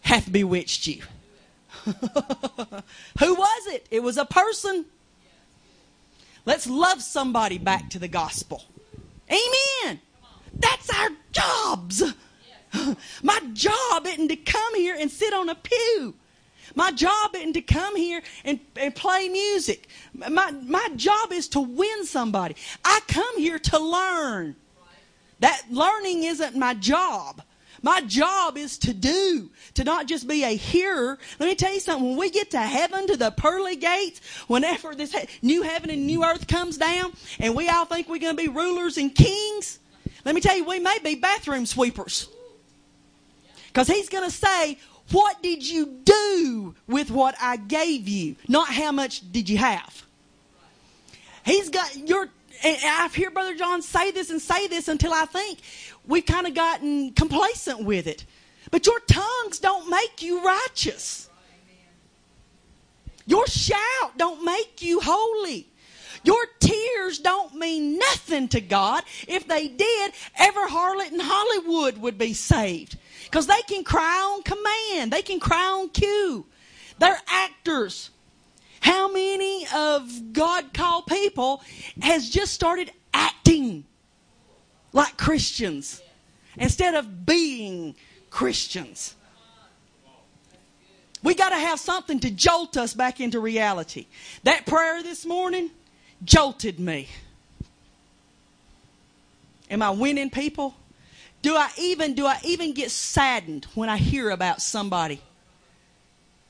hath 0.00 0.32
bewitched 0.32 0.86
you? 0.86 1.02
Who 1.84 3.34
was 3.34 3.66
it? 3.66 3.86
It 3.90 4.02
was 4.02 4.16
a 4.16 4.24
person. 4.24 4.86
Let's 6.44 6.66
love 6.66 7.02
somebody 7.02 7.58
back 7.58 7.90
to 7.90 7.98
the 7.98 8.08
gospel. 8.08 8.64
Amen. 9.30 10.00
That's 10.54 10.90
our 10.90 11.10
jobs. 11.32 12.02
My 13.22 13.40
job 13.52 14.06
isn't 14.06 14.28
to 14.28 14.36
come 14.36 14.74
here 14.74 14.96
and 14.98 15.10
sit 15.10 15.32
on 15.32 15.48
a 15.48 15.54
pew. 15.54 16.14
My 16.74 16.92
job 16.92 17.34
isn't 17.34 17.54
to 17.54 17.62
come 17.62 17.96
here 17.96 18.22
and, 18.44 18.60
and 18.76 18.94
play 18.94 19.28
music. 19.28 19.88
My, 20.14 20.50
my 20.50 20.88
job 20.96 21.32
is 21.32 21.48
to 21.48 21.60
win 21.60 22.06
somebody. 22.06 22.54
I 22.84 23.00
come 23.08 23.38
here 23.38 23.58
to 23.58 23.78
learn. 23.78 24.56
That 25.40 25.62
learning 25.70 26.24
isn't 26.24 26.54
my 26.54 26.74
job. 26.74 27.42
My 27.82 28.02
job 28.02 28.58
is 28.58 28.76
to 28.78 28.92
do, 28.92 29.50
to 29.74 29.84
not 29.84 30.06
just 30.06 30.28
be 30.28 30.44
a 30.44 30.54
hearer. 30.56 31.18
Let 31.38 31.46
me 31.46 31.54
tell 31.54 31.72
you 31.72 31.80
something. 31.80 32.10
When 32.10 32.18
we 32.18 32.30
get 32.30 32.50
to 32.50 32.60
heaven, 32.60 33.06
to 33.06 33.16
the 33.16 33.30
pearly 33.30 33.76
gates, 33.76 34.20
whenever 34.48 34.94
this 34.94 35.14
new 35.40 35.62
heaven 35.62 35.90
and 35.90 36.06
new 36.06 36.24
earth 36.24 36.46
comes 36.46 36.76
down, 36.76 37.12
and 37.38 37.54
we 37.54 37.68
all 37.68 37.86
think 37.86 38.08
we're 38.08 38.18
going 38.18 38.36
to 38.36 38.42
be 38.42 38.48
rulers 38.48 38.98
and 38.98 39.14
kings, 39.14 39.78
let 40.24 40.34
me 40.34 40.40
tell 40.40 40.56
you, 40.56 40.64
we 40.64 40.78
may 40.78 40.98
be 41.02 41.14
bathroom 41.14 41.64
sweepers. 41.64 42.28
Because 43.68 43.88
he's 43.88 44.08
going 44.08 44.28
to 44.28 44.34
say, 44.34 44.78
what 45.12 45.42
did 45.42 45.68
you 45.68 45.86
do 45.86 46.74
with 46.86 47.10
what 47.10 47.34
I 47.40 47.56
gave 47.56 48.08
you? 48.08 48.36
Not 48.48 48.68
how 48.68 48.92
much 48.92 49.32
did 49.32 49.48
you 49.48 49.58
have. 49.58 50.04
He's 51.44 51.68
got 51.68 51.96
your. 51.96 52.28
And 52.62 52.76
I 52.84 53.08
hear 53.08 53.30
Brother 53.30 53.54
John 53.54 53.80
say 53.80 54.10
this 54.10 54.28
and 54.28 54.40
say 54.40 54.66
this 54.66 54.88
until 54.88 55.14
I 55.14 55.24
think 55.24 55.60
we've 56.06 56.26
kind 56.26 56.46
of 56.46 56.54
gotten 56.54 57.12
complacent 57.12 57.84
with 57.84 58.06
it. 58.06 58.24
But 58.70 58.86
your 58.86 59.00
tongues 59.00 59.58
don't 59.58 59.88
make 59.88 60.22
you 60.22 60.44
righteous. 60.44 61.28
Your 63.26 63.46
shout 63.46 64.16
don't 64.16 64.44
make 64.44 64.82
you 64.82 65.00
holy. 65.00 65.68
Your 66.22 66.44
tears 66.58 67.18
don't 67.18 67.54
mean 67.54 67.98
nothing 67.98 68.48
to 68.48 68.60
God. 68.60 69.04
If 69.26 69.48
they 69.48 69.68
did, 69.68 70.12
every 70.36 70.66
harlot 70.68 71.12
in 71.12 71.20
Hollywood 71.20 71.98
would 71.98 72.18
be 72.18 72.34
saved. 72.34 72.98
Because 73.24 73.46
they 73.46 73.62
can 73.62 73.84
cry 73.84 74.20
on 74.20 74.42
command, 74.42 75.12
they 75.12 75.22
can 75.22 75.40
cry 75.40 75.64
on 75.64 75.88
cue. 75.90 76.44
They're 76.98 77.20
actors. 77.28 78.10
How 78.80 79.10
many 79.10 79.66
of 79.74 80.32
God 80.32 80.74
called 80.74 81.06
people 81.06 81.62
has 82.02 82.28
just 82.28 82.52
started 82.52 82.90
acting 83.14 83.84
like 84.92 85.16
Christians 85.16 86.02
instead 86.56 86.94
of 86.94 87.26
being 87.26 87.94
Christians? 88.30 89.14
We 91.22 91.34
got 91.34 91.50
to 91.50 91.56
have 91.56 91.78
something 91.78 92.18
to 92.20 92.30
jolt 92.30 92.76
us 92.76 92.94
back 92.94 93.20
into 93.20 93.40
reality. 93.40 94.06
That 94.44 94.66
prayer 94.66 95.02
this 95.02 95.26
morning 95.26 95.70
jolted 96.24 96.80
me. 96.80 97.08
Am 99.70 99.82
I 99.82 99.90
winning 99.90 100.30
people? 100.30 100.74
Do 101.42 101.56
I 101.56 101.70
even 101.78 102.14
do 102.14 102.26
I 102.26 102.38
even 102.44 102.72
get 102.74 102.90
saddened 102.90 103.66
when 103.74 103.88
I 103.88 103.96
hear 103.96 104.30
about 104.30 104.60
somebody 104.60 105.20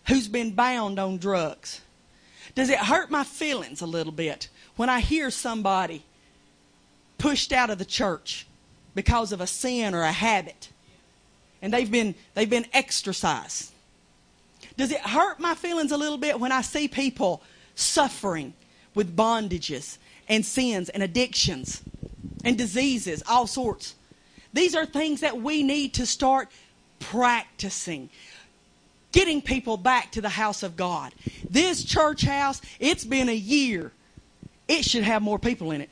who's 0.09 0.27
been 0.27 0.53
bound 0.53 0.99
on 0.99 1.19
drugs? 1.19 1.81
Does 2.55 2.71
it 2.71 2.79
hurt 2.79 3.11
my 3.11 3.23
feelings 3.23 3.81
a 3.81 3.87
little 3.87 4.13
bit 4.13 4.49
when 4.77 4.89
I 4.89 5.01
hear 5.01 5.31
somebody 5.31 6.05
pushed 7.21 7.53
out 7.53 7.71
of 7.71 7.79
the 7.79 7.85
church 7.85 8.47
because 8.95 9.31
of 9.31 9.41
a 9.41 9.47
sin 9.47 9.95
or 9.95 10.03
a 10.03 10.11
habit 10.11 10.71
and 11.63 11.73
they've 11.73 11.91
been 11.91 12.15
they've 12.35 12.51
been 12.51 12.67
exorcised? 12.73 13.73
Does 14.77 14.91
it 14.91 15.01
hurt 15.01 15.39
my 15.39 15.55
feelings 15.55 15.93
a 15.93 15.97
little 15.97 16.19
bit 16.19 16.41
when 16.41 16.53
I 16.53 16.63
see 16.63 16.89
people 16.89 17.43
suffering 17.75 18.55
with 18.95 19.15
bondages 19.15 19.99
and 20.29 20.45
sins 20.45 20.89
and 20.89 21.03
addictions 21.03 21.83
and 22.45 22.57
diseases, 22.57 23.23
all 23.29 23.47
sorts? 23.47 23.95
These 24.53 24.75
are 24.75 24.87
things 24.87 25.21
that 25.21 25.41
we 25.41 25.63
need 25.63 25.95
to 25.95 26.07
start 26.07 26.49
practicing. 26.99 28.09
Getting 29.13 29.43
people 29.43 29.77
back 29.77 30.13
to 30.13 30.21
the 30.21 30.29
house 30.31 30.63
of 30.63 30.77
God. 30.77 31.13
This 31.49 31.85
church 31.85 32.23
house, 32.23 32.63
it's 32.79 33.05
been 33.05 33.29
a 33.29 33.35
year. 33.35 33.93
It 34.67 34.85
should 34.85 35.03
have 35.03 35.21
more 35.21 35.39
people 35.39 35.73
in 35.73 35.81
it. 35.81 35.91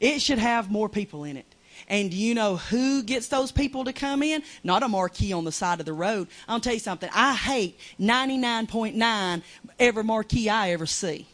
It 0.00 0.20
should 0.20 0.38
have 0.38 0.70
more 0.70 0.88
people 0.88 1.24
in 1.24 1.36
it. 1.36 1.46
And 1.88 2.10
do 2.10 2.16
you 2.16 2.34
know 2.34 2.56
who 2.56 3.02
gets 3.02 3.28
those 3.28 3.52
people 3.52 3.84
to 3.84 3.92
come 3.92 4.22
in? 4.22 4.42
Not 4.64 4.82
a 4.82 4.88
marquee 4.88 5.32
on 5.32 5.44
the 5.44 5.52
side 5.52 5.78
of 5.78 5.86
the 5.86 5.92
road. 5.92 6.28
I'll 6.48 6.60
tell 6.60 6.72
you 6.72 6.80
something. 6.80 7.10
I 7.14 7.34
hate 7.34 7.78
99.9 8.00 9.42
every 9.78 10.04
marquee 10.04 10.48
I 10.48 10.70
ever 10.70 10.86
see. 10.86 11.26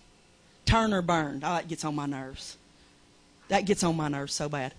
Turn 0.66 0.92
or 0.92 1.02
burn. 1.02 1.42
Oh, 1.44 1.54
that 1.54 1.68
gets 1.68 1.84
on 1.84 1.94
my 1.94 2.06
nerves. 2.06 2.56
That 3.48 3.64
gets 3.64 3.82
on 3.82 3.96
my 3.96 4.08
nerves 4.08 4.34
so 4.34 4.48
bad. 4.48 4.74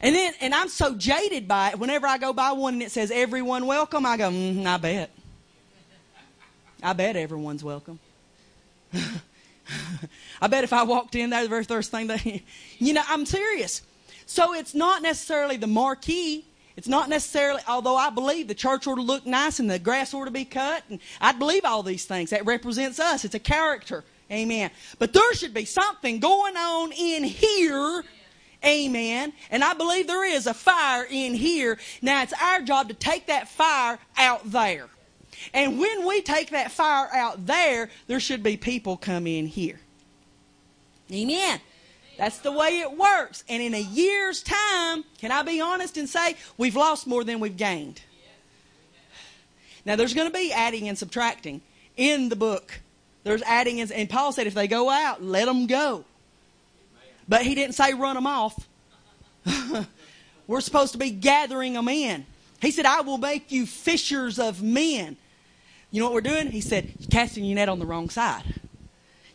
And 0.00 0.14
then, 0.16 0.32
and 0.40 0.54
I'm 0.54 0.68
so 0.68 0.94
jaded 0.94 1.46
by 1.46 1.70
it. 1.70 1.78
Whenever 1.78 2.06
I 2.06 2.18
go 2.18 2.32
by 2.32 2.52
one 2.52 2.74
and 2.74 2.82
it 2.82 2.90
says 2.90 3.10
everyone 3.12 3.66
welcome, 3.66 4.04
I 4.04 4.16
go, 4.16 4.30
mm, 4.30 4.66
I 4.66 4.76
bet. 4.76 5.10
I 6.82 6.92
bet 6.92 7.14
everyone's 7.14 7.62
welcome. 7.62 8.00
I 10.40 10.46
bet 10.46 10.64
if 10.64 10.72
I 10.72 10.82
walked 10.82 11.14
in 11.14 11.30
there, 11.30 11.42
the 11.42 11.48
very 11.48 11.64
first 11.64 11.90
thing 11.90 12.06
that, 12.08 12.24
you 12.78 12.92
know, 12.92 13.02
I'm 13.08 13.26
serious. 13.26 13.82
So 14.26 14.54
it's 14.54 14.74
not 14.74 15.02
necessarily 15.02 15.56
the 15.56 15.66
marquee. 15.66 16.44
It's 16.76 16.88
not 16.88 17.08
necessarily, 17.08 17.60
although 17.68 17.96
I 17.96 18.10
believe 18.10 18.48
the 18.48 18.54
church 18.54 18.86
ought 18.86 18.94
to 18.94 19.02
look 19.02 19.26
nice 19.26 19.60
and 19.60 19.70
the 19.70 19.78
grass 19.78 20.14
ought 20.14 20.24
to 20.24 20.30
be 20.30 20.46
cut, 20.46 20.82
and 20.88 21.00
I 21.20 21.32
believe 21.32 21.64
all 21.66 21.82
these 21.82 22.06
things. 22.06 22.30
That 22.30 22.46
represents 22.46 22.98
us. 22.98 23.24
It's 23.24 23.34
a 23.34 23.38
character. 23.38 24.04
Amen. 24.30 24.70
But 24.98 25.12
there 25.12 25.34
should 25.34 25.52
be 25.52 25.66
something 25.66 26.18
going 26.18 26.56
on 26.56 26.92
in 26.92 27.24
here 27.24 28.02
Amen. 28.64 29.32
And 29.50 29.64
I 29.64 29.74
believe 29.74 30.06
there 30.06 30.24
is 30.24 30.46
a 30.46 30.54
fire 30.54 31.06
in 31.10 31.34
here. 31.34 31.78
Now 32.00 32.22
it's 32.22 32.32
our 32.40 32.60
job 32.60 32.88
to 32.88 32.94
take 32.94 33.26
that 33.26 33.48
fire 33.48 33.98
out 34.16 34.50
there. 34.50 34.86
And 35.52 35.78
when 35.78 36.06
we 36.06 36.22
take 36.22 36.50
that 36.50 36.72
fire 36.72 37.08
out 37.12 37.46
there, 37.46 37.90
there 38.06 38.20
should 38.20 38.42
be 38.42 38.56
people 38.56 38.96
come 38.96 39.26
in 39.26 39.46
here. 39.46 39.80
Amen. 41.10 41.60
That's 42.18 42.38
the 42.38 42.52
way 42.52 42.80
it 42.80 42.96
works. 42.96 43.44
And 43.48 43.62
in 43.62 43.74
a 43.74 43.80
year's 43.80 44.42
time, 44.42 45.04
can 45.18 45.32
I 45.32 45.42
be 45.42 45.60
honest 45.60 45.96
and 45.96 46.08
say 46.08 46.36
we've 46.56 46.76
lost 46.76 47.06
more 47.06 47.24
than 47.24 47.40
we've 47.40 47.56
gained? 47.56 48.00
Now 49.84 49.96
there's 49.96 50.14
going 50.14 50.28
to 50.28 50.32
be 50.32 50.52
adding 50.52 50.88
and 50.88 50.96
subtracting 50.96 51.60
in 51.96 52.28
the 52.28 52.36
book. 52.36 52.80
There's 53.24 53.42
adding 53.42 53.80
and, 53.80 53.90
and 53.90 54.08
Paul 54.08 54.32
said 54.32 54.46
if 54.46 54.54
they 54.54 54.68
go 54.68 54.88
out, 54.88 55.22
let 55.22 55.46
them 55.46 55.66
go. 55.66 56.04
But 57.28 57.42
he 57.42 57.54
didn't 57.54 57.74
say 57.74 57.94
run 57.94 58.14
them 58.14 58.26
off. 58.26 58.68
We're 60.46 60.60
supposed 60.60 60.92
to 60.92 60.98
be 60.98 61.10
gathering 61.10 61.72
them 61.72 61.88
in. 61.88 62.26
He 62.60 62.70
said, 62.70 62.86
I 62.86 63.00
will 63.00 63.18
make 63.18 63.50
you 63.50 63.66
fishers 63.66 64.38
of 64.38 64.62
men. 64.62 65.16
You 65.92 66.00
know 66.00 66.06
what 66.06 66.14
we're 66.14 66.22
doing? 66.22 66.50
He 66.50 66.62
said, 66.62 66.90
casting 67.10 67.44
your 67.44 67.54
net 67.54 67.68
on 67.68 67.78
the 67.78 67.84
wrong 67.84 68.08
side. 68.08 68.42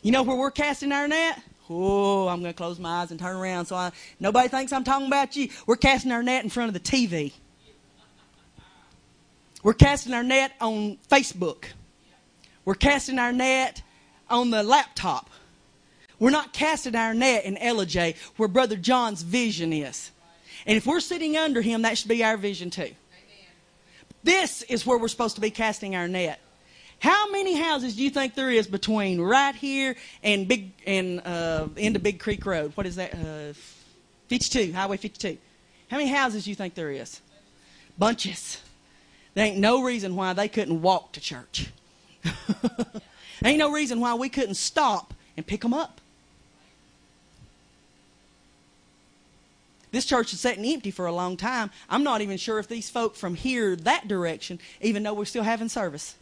You 0.02 0.10
know 0.10 0.24
where 0.24 0.36
we're 0.36 0.50
casting 0.50 0.90
our 0.90 1.06
net? 1.06 1.40
Oh, 1.70 2.26
I'm 2.26 2.40
going 2.40 2.52
to 2.52 2.56
close 2.56 2.80
my 2.80 3.02
eyes 3.02 3.12
and 3.12 3.20
turn 3.20 3.36
around 3.36 3.66
so 3.66 3.76
I, 3.76 3.92
nobody 4.18 4.48
thinks 4.48 4.72
I'm 4.72 4.82
talking 4.82 5.06
about 5.06 5.36
you. 5.36 5.50
We're 5.66 5.76
casting 5.76 6.10
our 6.10 6.22
net 6.22 6.42
in 6.42 6.50
front 6.50 6.68
of 6.68 6.74
the 6.74 6.80
TV. 6.80 7.32
We're 9.62 9.74
casting 9.74 10.14
our 10.14 10.24
net 10.24 10.52
on 10.60 10.98
Facebook. 11.08 11.66
We're 12.64 12.74
casting 12.74 13.20
our 13.20 13.32
net 13.32 13.82
on 14.28 14.50
the 14.50 14.64
laptop. 14.64 15.30
We're 16.18 16.30
not 16.30 16.52
casting 16.52 16.96
our 16.96 17.14
net 17.14 17.44
in 17.44 17.54
Ellijay 17.54 18.16
where 18.36 18.48
Brother 18.48 18.76
John's 18.76 19.22
vision 19.22 19.72
is. 19.72 20.10
And 20.66 20.76
if 20.76 20.86
we're 20.86 21.00
sitting 21.00 21.36
under 21.36 21.62
him, 21.62 21.82
that 21.82 21.96
should 21.98 22.08
be 22.08 22.24
our 22.24 22.36
vision 22.36 22.70
too. 22.70 22.90
This 24.24 24.62
is 24.62 24.84
where 24.84 24.98
we're 24.98 25.06
supposed 25.06 25.36
to 25.36 25.40
be 25.40 25.50
casting 25.50 25.94
our 25.94 26.08
net. 26.08 26.40
How 27.00 27.30
many 27.30 27.54
houses 27.54 27.94
do 27.94 28.02
you 28.02 28.10
think 28.10 28.34
there 28.34 28.50
is 28.50 28.66
between 28.66 29.20
right 29.20 29.54
here 29.54 29.96
and 30.22 30.48
big 30.48 30.72
and 30.84 31.20
uh, 31.24 31.68
into 31.76 32.00
Big 32.00 32.18
Creek 32.18 32.44
Road? 32.44 32.72
What 32.74 32.86
is 32.86 32.96
that? 32.96 33.14
Uh, 33.14 33.54
52, 34.28 34.72
Highway 34.72 34.96
52. 34.96 35.38
How 35.90 35.96
many 35.96 36.10
houses 36.10 36.44
do 36.44 36.50
you 36.50 36.56
think 36.56 36.74
there 36.74 36.90
is? 36.90 37.20
Bunches. 37.96 38.60
There 39.34 39.46
ain't 39.46 39.58
no 39.58 39.82
reason 39.82 40.16
why 40.16 40.32
they 40.32 40.48
couldn't 40.48 40.82
walk 40.82 41.12
to 41.12 41.20
church. 41.20 41.70
ain't 43.44 43.58
no 43.58 43.72
reason 43.72 44.00
why 44.00 44.14
we 44.14 44.28
couldn't 44.28 44.56
stop 44.56 45.14
and 45.36 45.46
pick 45.46 45.62
them 45.62 45.72
up. 45.72 46.00
This 49.90 50.04
church 50.04 50.34
is 50.34 50.40
sitting 50.40 50.66
empty 50.66 50.90
for 50.90 51.06
a 51.06 51.12
long 51.12 51.36
time. 51.36 51.70
I'm 51.88 52.04
not 52.04 52.20
even 52.20 52.36
sure 52.36 52.58
if 52.58 52.68
these 52.68 52.90
folk 52.90 53.16
from 53.16 53.34
here, 53.34 53.74
that 53.76 54.06
direction, 54.06 54.58
even 54.82 55.02
know 55.02 55.14
we're 55.14 55.24
still 55.24 55.44
having 55.44 55.70
service. 55.70 56.16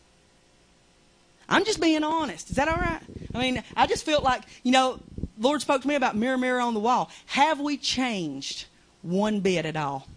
I'm 1.48 1.64
just 1.64 1.80
being 1.80 2.02
honest. 2.04 2.50
Is 2.50 2.56
that 2.56 2.68
all 2.68 2.76
right? 2.76 3.00
I 3.34 3.38
mean, 3.38 3.62
I 3.76 3.86
just 3.86 4.04
felt 4.04 4.24
like, 4.24 4.42
you 4.62 4.72
know, 4.72 4.98
Lord 5.38 5.60
spoke 5.60 5.82
to 5.82 5.88
me 5.88 5.94
about 5.94 6.16
mirror, 6.16 6.38
mirror 6.38 6.60
on 6.60 6.74
the 6.74 6.80
wall. 6.80 7.10
Have 7.26 7.60
we 7.60 7.76
changed 7.76 8.66
one 9.02 9.40
bit 9.40 9.64
at 9.66 9.76
all? 9.76 10.08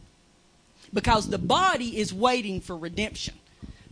Because 0.93 1.30
the 1.30 1.38
body 1.38 1.97
is 1.99 2.13
waiting 2.13 2.61
for 2.61 2.75
redemption. 2.75 3.36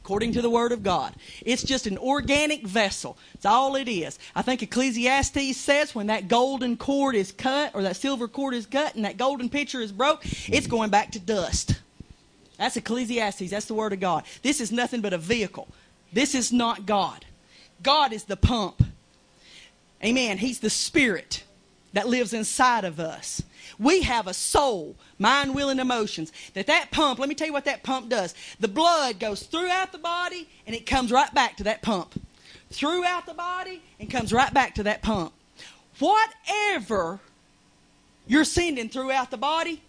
according 0.08 0.32
to 0.32 0.42
the 0.42 0.50
Word 0.50 0.72
of 0.72 0.84
God. 0.84 1.14
It's 1.42 1.64
just 1.64 1.86
an 1.86 1.98
organic 1.98 2.66
vessel. 2.66 3.18
It's 3.34 3.46
all 3.46 3.76
it 3.76 3.90
is. 3.90 4.18
I 4.34 4.42
think 4.42 4.64
Ecclesiastes 4.64 5.58
says 5.58 5.94
when 5.94 6.08
that 6.08 6.30
golden 6.30 6.78
cord 6.78 7.14
is 7.14 7.34
cut 7.34 7.76
or 7.76 7.84
that 7.84 7.98
silver 7.98 8.30
cord 8.30 8.54
is 8.54 8.66
cut 8.66 8.96
and 8.96 9.04
that 9.04 9.18
golden 9.18 9.50
pitcher 9.50 9.82
is 9.82 9.92
broke, 9.92 10.22
it's 10.48 10.66
going 10.66 10.92
back 10.92 11.12
to 11.12 11.20
dust. 11.20 11.82
That's 12.58 12.78
Ecclesiastes. 12.78 13.50
That's 13.50 13.66
the 13.66 13.74
Word 13.74 13.92
of 13.92 14.00
God. 14.00 14.24
This 14.44 14.62
is 14.62 14.72
nothing 14.72 15.02
but 15.02 15.12
a 15.12 15.18
vehicle. 15.18 15.68
This 16.14 16.34
is 16.36 16.54
not 16.54 16.86
God. 16.86 17.26
God 17.84 18.14
is 18.14 18.24
the 18.26 18.38
pump. 18.38 18.84
Amen. 20.04 20.38
He's 20.38 20.60
the 20.60 20.70
Spirit 20.70 21.44
that 21.94 22.08
lives 22.08 22.34
inside 22.34 22.86
of 22.86 23.00
us. 23.00 23.42
We 23.80 24.02
have 24.02 24.28
a 24.28 24.34
soul, 24.34 24.96
mind, 25.20 25.56
will, 25.56 25.70
and 25.70 25.80
emotions. 25.80 26.32
That 26.54 26.68
that 26.68 26.92
pump, 26.92 27.20
let 27.20 27.30
me 27.30 27.36
tell 27.36 27.48
you 27.48 27.54
what 27.54 27.66
that 27.66 27.84
pump 27.84 28.10
does. 28.10 28.34
The 28.60 28.68
blood 28.68 29.20
goes 29.20 29.44
throughout 29.44 29.92
the 29.92 29.98
body 29.98 30.48
and 30.66 30.76
it 30.76 30.86
comes 30.86 31.12
right 31.12 31.34
back 31.34 31.58
to 31.58 31.64
that 31.66 31.82
pump. 31.82 32.20
Throughout 32.70 33.26
the 33.26 33.34
body 33.34 33.82
and 34.00 34.10
comes 34.10 34.34
right 34.34 34.54
back 34.54 34.76
to 34.76 34.84
that 34.84 35.02
pump. 35.02 35.34
Whatever 36.00 37.20
you're 38.28 38.44
sending 38.44 38.90
throughout 38.90 39.32
the 39.32 39.38
body, 39.38 39.82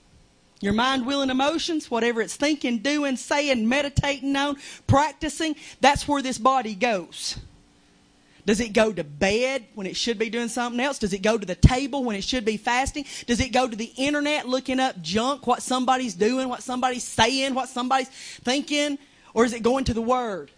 your 0.61 0.73
mind, 0.73 1.07
will, 1.07 1.23
and 1.23 1.31
emotions, 1.31 1.91
whatever 1.91 2.21
it's 2.21 2.37
thinking, 2.37 2.79
doing, 2.79 3.17
saying, 3.17 3.69
meditating 3.69 4.35
on, 4.35 4.57
practicing, 4.87 5.55
that's 5.81 6.09
where 6.09 6.23
this 6.23 6.39
body 6.39 6.75
goes. 6.75 7.39
Does 8.49 8.61
it 8.61 8.73
go 8.73 8.95
to 8.95 9.05
bed 9.05 9.67
when 9.75 9.87
it 9.87 9.95
should 9.95 10.19
be 10.19 10.31
doing 10.31 10.49
something 10.49 10.81
else? 10.81 10.99
Does 10.99 11.13
it 11.13 11.21
go 11.21 11.37
to 11.37 11.45
the 11.45 11.55
table 11.55 12.03
when 12.03 12.17
it 12.17 12.25
should 12.25 12.47
be 12.47 12.57
fasting? 12.57 13.05
Does 13.27 13.41
it 13.41 13.51
go 13.51 13.69
to 13.69 13.77
the 13.77 13.93
internet 13.99 14.49
looking 14.49 14.81
up 14.81 15.03
junk, 15.03 15.47
what 15.47 15.61
somebody's 15.63 16.15
doing, 16.15 16.49
what 16.49 16.63
somebody's 16.63 17.05
saying, 17.05 17.55
what 17.55 17.69
somebody's 17.69 18.09
thinking? 18.09 18.97
Or 19.35 19.45
is 19.45 19.53
it 19.53 19.63
going 19.63 19.85
to 19.85 19.93
the 19.93 20.01
Word? 20.01 20.51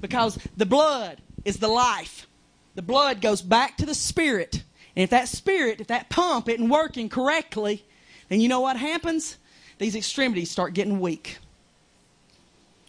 Because 0.00 0.36
the 0.56 0.66
blood 0.66 1.22
is 1.44 1.58
the 1.58 1.68
life. 1.68 2.26
The 2.74 2.82
blood 2.82 3.20
goes 3.20 3.40
back 3.40 3.76
to 3.76 3.86
the 3.86 3.94
Spirit. 3.94 4.64
And 4.96 5.04
if 5.04 5.10
that 5.10 5.28
Spirit, 5.28 5.80
if 5.80 5.86
that 5.86 6.08
pump 6.08 6.48
isn't 6.48 6.68
working 6.68 7.08
correctly, 7.08 7.84
then 8.28 8.40
you 8.40 8.48
know 8.48 8.62
what 8.62 8.76
happens? 8.76 9.36
These 9.78 9.94
extremities 9.94 10.50
start 10.50 10.74
getting 10.74 10.98
weak. 10.98 11.38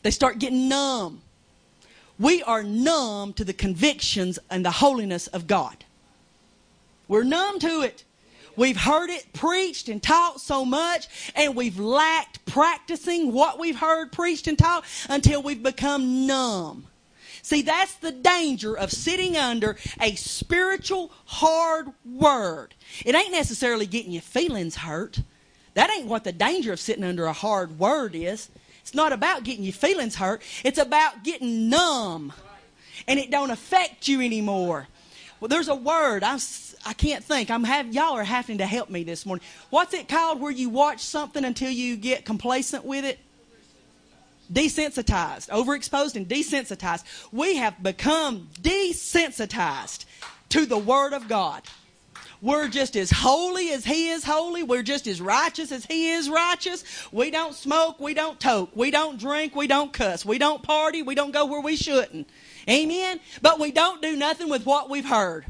They 0.02 0.10
start 0.10 0.40
getting 0.40 0.68
numb 0.68 1.22
we 2.20 2.44
are 2.44 2.64
numb 2.64 3.34
to 3.34 3.44
the 3.44 3.54
convictions 3.54 4.38
and 4.50 4.66
the 4.66 4.72
holiness 4.72 5.28
of 5.28 5.48
God. 5.48 5.86
We're 7.08 7.24
numb 7.24 7.60
to 7.60 7.82
it. 7.82 8.04
We've 8.56 8.78
heard 8.78 9.10
it 9.10 9.34
preached 9.34 9.90
and 9.90 10.04
taught 10.04 10.42
so 10.42 10.66
much, 10.66 11.08
and 11.36 11.56
we've 11.56 11.80
lacked 11.80 12.46
practicing 12.46 13.32
what 13.32 13.60
we've 13.60 13.78
heard 13.78 14.12
preached 14.12 14.48
and 14.48 14.58
taught 14.58 14.84
until 15.10 15.42
we've 15.42 15.64
become 15.64 16.28
numb. 16.28 16.88
See, 17.44 17.62
that's 17.62 17.96
the 17.96 18.12
danger 18.12 18.78
of 18.78 18.92
sitting 18.92 19.36
under 19.36 19.78
a 20.00 20.16
spiritual 20.16 21.12
hard 21.26 21.88
word. 22.06 22.76
It 23.06 23.16
ain't 23.16 23.32
necessarily 23.32 23.88
getting 23.88 24.12
your 24.12 24.22
feelings 24.22 24.76
hurt. 24.78 25.22
That 25.74 25.90
ain't 25.90 26.08
what 26.08 26.24
the 26.24 26.32
danger 26.32 26.74
of 26.74 26.80
sitting 26.80 27.04
under 27.04 27.26
a 27.26 27.34
hard 27.34 27.80
word 27.80 28.14
is. 28.14 28.50
It's 28.82 28.94
not 28.94 29.14
about 29.14 29.44
getting 29.44 29.64
your 29.64 29.74
feelings 29.74 30.16
hurt. 30.16 30.42
It's 30.64 30.78
about 30.78 31.24
getting 31.24 31.70
numb. 31.70 32.34
And 33.08 33.20
it 33.20 33.32
don't 33.32 33.50
affect 33.50 34.08
you 34.08 34.22
anymore. 34.22 34.88
Well, 35.40 35.50
there's 35.50 35.70
a 35.70 35.76
word. 35.76 36.24
I, 36.24 36.38
I 36.86 36.94
can't 36.94 37.24
think. 37.24 37.50
I'm 37.50 37.64
have, 37.64 37.94
y'all 37.94 38.14
are 38.14 38.24
having 38.24 38.60
to 38.60 38.66
help 38.66 38.90
me 38.90 39.04
this 39.04 39.26
morning. 39.26 39.44
What's 39.70 39.94
it 39.94 40.08
called 40.08 40.40
where 40.40 40.52
you 40.52 40.70
watch 40.70 41.00
something 41.00 41.44
until 41.44 41.72
you 41.72 41.98
get 41.98 42.26
complacent 42.26 42.86
with 42.86 43.06
it? 43.06 43.20
Desensitized, 44.54 45.50
overexposed 45.50 46.16
and 46.16 46.28
desensitized. 46.28 47.04
We 47.32 47.56
have 47.56 47.82
become 47.82 48.50
desensitized 48.62 50.06
to 50.50 50.66
the 50.66 50.78
Word 50.78 51.14
of 51.14 51.28
God. 51.28 51.64
We're 52.42 52.70
just 52.70 52.96
as 52.96 53.12
holy 53.12 53.70
as 53.70 53.86
He 53.86 54.10
is 54.10 54.24
holy. 54.24 54.64
We're 54.64 54.82
just 54.82 55.06
as 55.06 55.22
righteous 55.22 55.72
as 55.72 55.86
He 55.86 56.10
is 56.12 56.30
righteous. 56.30 56.84
We 57.12 57.30
don't 57.30 57.54
smoke. 57.54 58.00
We 58.00 58.16
don't 58.16 58.40
toke. 58.40 58.76
We 58.76 58.90
don't 58.90 59.20
drink. 59.20 59.56
We 59.56 59.68
don't 59.68 59.94
cuss. 59.94 60.26
We 60.26 60.40
don't 60.40 60.64
party. 60.64 61.04
We 61.04 61.14
don't 61.14 61.32
go 61.32 61.46
where 61.46 61.62
we 61.62 61.76
shouldn't. 61.76 62.28
Amen? 62.68 63.20
But 63.42 63.60
we 63.60 63.72
don't 63.72 64.02
do 64.02 64.16
nothing 64.16 64.50
with 64.50 64.66
what 64.66 64.90
we've 64.90 65.06
heard. 65.06 65.46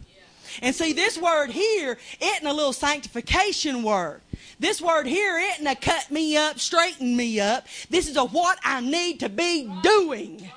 And 0.61 0.75
see, 0.75 0.91
this 0.91 1.17
word 1.17 1.49
here 1.49 1.97
isn't 2.19 2.45
a 2.45 2.53
little 2.53 2.73
sanctification 2.73 3.83
word. 3.83 4.21
This 4.59 4.81
word 4.81 5.07
here 5.07 5.37
isn't 5.37 5.65
a 5.65 5.75
cut 5.75 6.11
me 6.11 6.35
up, 6.35 6.59
straighten 6.59 7.15
me 7.15 7.39
up. 7.39 7.67
This 7.89 8.09
is 8.09 8.17
a 8.17 8.25
what 8.25 8.59
I 8.63 8.81
need 8.81 9.21
to 9.21 9.29
be 9.29 9.71
doing 9.81 10.51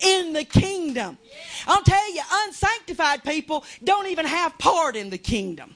in 0.00 0.32
the 0.32 0.44
kingdom. 0.44 1.18
I'll 1.66 1.82
tell 1.82 2.14
you, 2.14 2.22
unsanctified 2.46 3.24
people 3.24 3.64
don't 3.82 4.06
even 4.08 4.26
have 4.26 4.56
part 4.58 4.96
in 4.96 5.10
the 5.10 5.18
kingdom. 5.18 5.74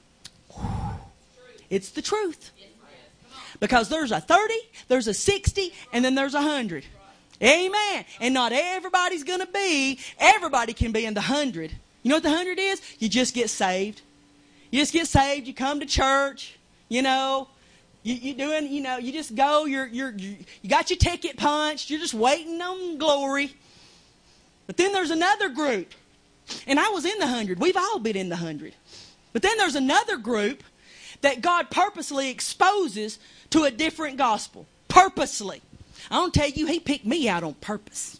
It's 1.69 1.89
the 1.91 2.01
truth. 2.01 2.51
Because 3.59 3.89
there's 3.89 4.11
a 4.11 4.19
30, 4.19 4.53
there's 4.87 5.07
a 5.07 5.13
60, 5.13 5.73
and 5.93 6.03
then 6.03 6.15
there's 6.15 6.33
a 6.33 6.41
100. 6.41 6.85
Amen. 7.41 8.05
And 8.19 8.33
not 8.33 8.51
everybody's 8.51 9.23
going 9.23 9.39
to 9.39 9.47
be, 9.47 9.99
everybody 10.19 10.73
can 10.73 10.91
be 10.91 11.05
in 11.05 11.13
the 11.13 11.21
100. 11.21 11.71
You 12.01 12.09
know 12.09 12.17
what 12.17 12.23
the 12.23 12.29
100 12.29 12.59
is? 12.59 12.81
You 12.99 13.09
just 13.09 13.33
get 13.33 13.49
saved. 13.49 14.01
You 14.73 14.79
just 14.79 14.91
get 14.91 15.07
saved, 15.07 15.47
you 15.47 15.53
come 15.53 15.81
to 15.81 15.85
church, 15.85 16.57
you 16.89 17.03
know, 17.03 17.47
you, 18.01 18.15
you 18.15 18.33
doing, 18.33 18.71
you 18.71 18.81
know, 18.81 18.97
you 18.97 19.11
just 19.11 19.35
go, 19.35 19.65
you're, 19.65 19.85
you're, 19.85 20.11
you 20.11 20.37
got 20.67 20.89
your 20.89 20.97
ticket 20.97 21.37
punched, 21.37 21.91
you're 21.91 21.99
just 21.99 22.15
waiting 22.15 22.59
on 22.59 22.97
glory. 22.97 23.53
But 24.67 24.77
then 24.77 24.91
there's 24.93 25.11
another 25.11 25.49
group. 25.49 25.93
And 26.67 26.79
I 26.79 26.89
was 26.89 27.05
in 27.05 27.17
the 27.19 27.27
hundred. 27.27 27.59
We've 27.59 27.77
all 27.77 27.99
been 27.99 28.17
in 28.17 28.29
the 28.29 28.35
hundred. 28.35 28.73
But 29.31 29.41
then 29.41 29.57
there's 29.57 29.75
another 29.75 30.17
group 30.17 30.63
that 31.21 31.41
God 31.41 31.71
purposely 31.71 32.29
exposes 32.29 33.19
to 33.51 33.63
a 33.63 33.71
different 33.71 34.17
gospel. 34.17 34.65
Purposely. 34.87 35.61
I 36.11 36.15
don't 36.15 36.33
tell 36.33 36.49
you, 36.49 36.65
He 36.67 36.79
picked 36.79 37.05
me 37.05 37.27
out 37.29 37.43
on 37.43 37.53
purpose. 37.55 38.19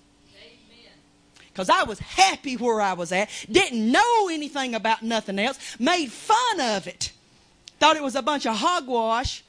Because 1.53 1.69
I 1.69 1.83
was 1.83 1.99
happy 1.99 2.57
where 2.57 2.81
I 2.81 2.93
was 2.93 3.11
at, 3.11 3.29
didn't 3.51 3.91
know 3.91 4.27
anything 4.31 4.73
about 4.73 5.03
nothing 5.03 5.37
else, 5.37 5.59
made 5.77 6.11
fun 6.11 6.59
of 6.59 6.87
it, 6.87 7.11
thought 7.79 7.95
it 7.95 8.01
was 8.01 8.15
a 8.15 8.23
bunch 8.23 8.47
of 8.47 8.55
hogwash, 8.55 9.43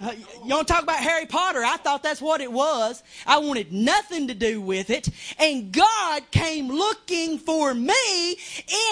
uh, 0.00 0.12
to 0.12 0.64
talk 0.64 0.82
about 0.82 0.98
Harry 0.98 1.26
Potter? 1.26 1.62
I 1.64 1.76
thought 1.76 2.02
that's 2.02 2.20
what 2.20 2.40
it 2.40 2.50
was. 2.50 3.02
I 3.26 3.38
wanted 3.38 3.72
nothing 3.72 4.28
to 4.28 4.34
do 4.34 4.60
with 4.60 4.90
it. 4.90 5.08
And 5.38 5.72
God 5.72 6.22
came 6.30 6.68
looking 6.68 7.38
for 7.38 7.74
me 7.74 8.36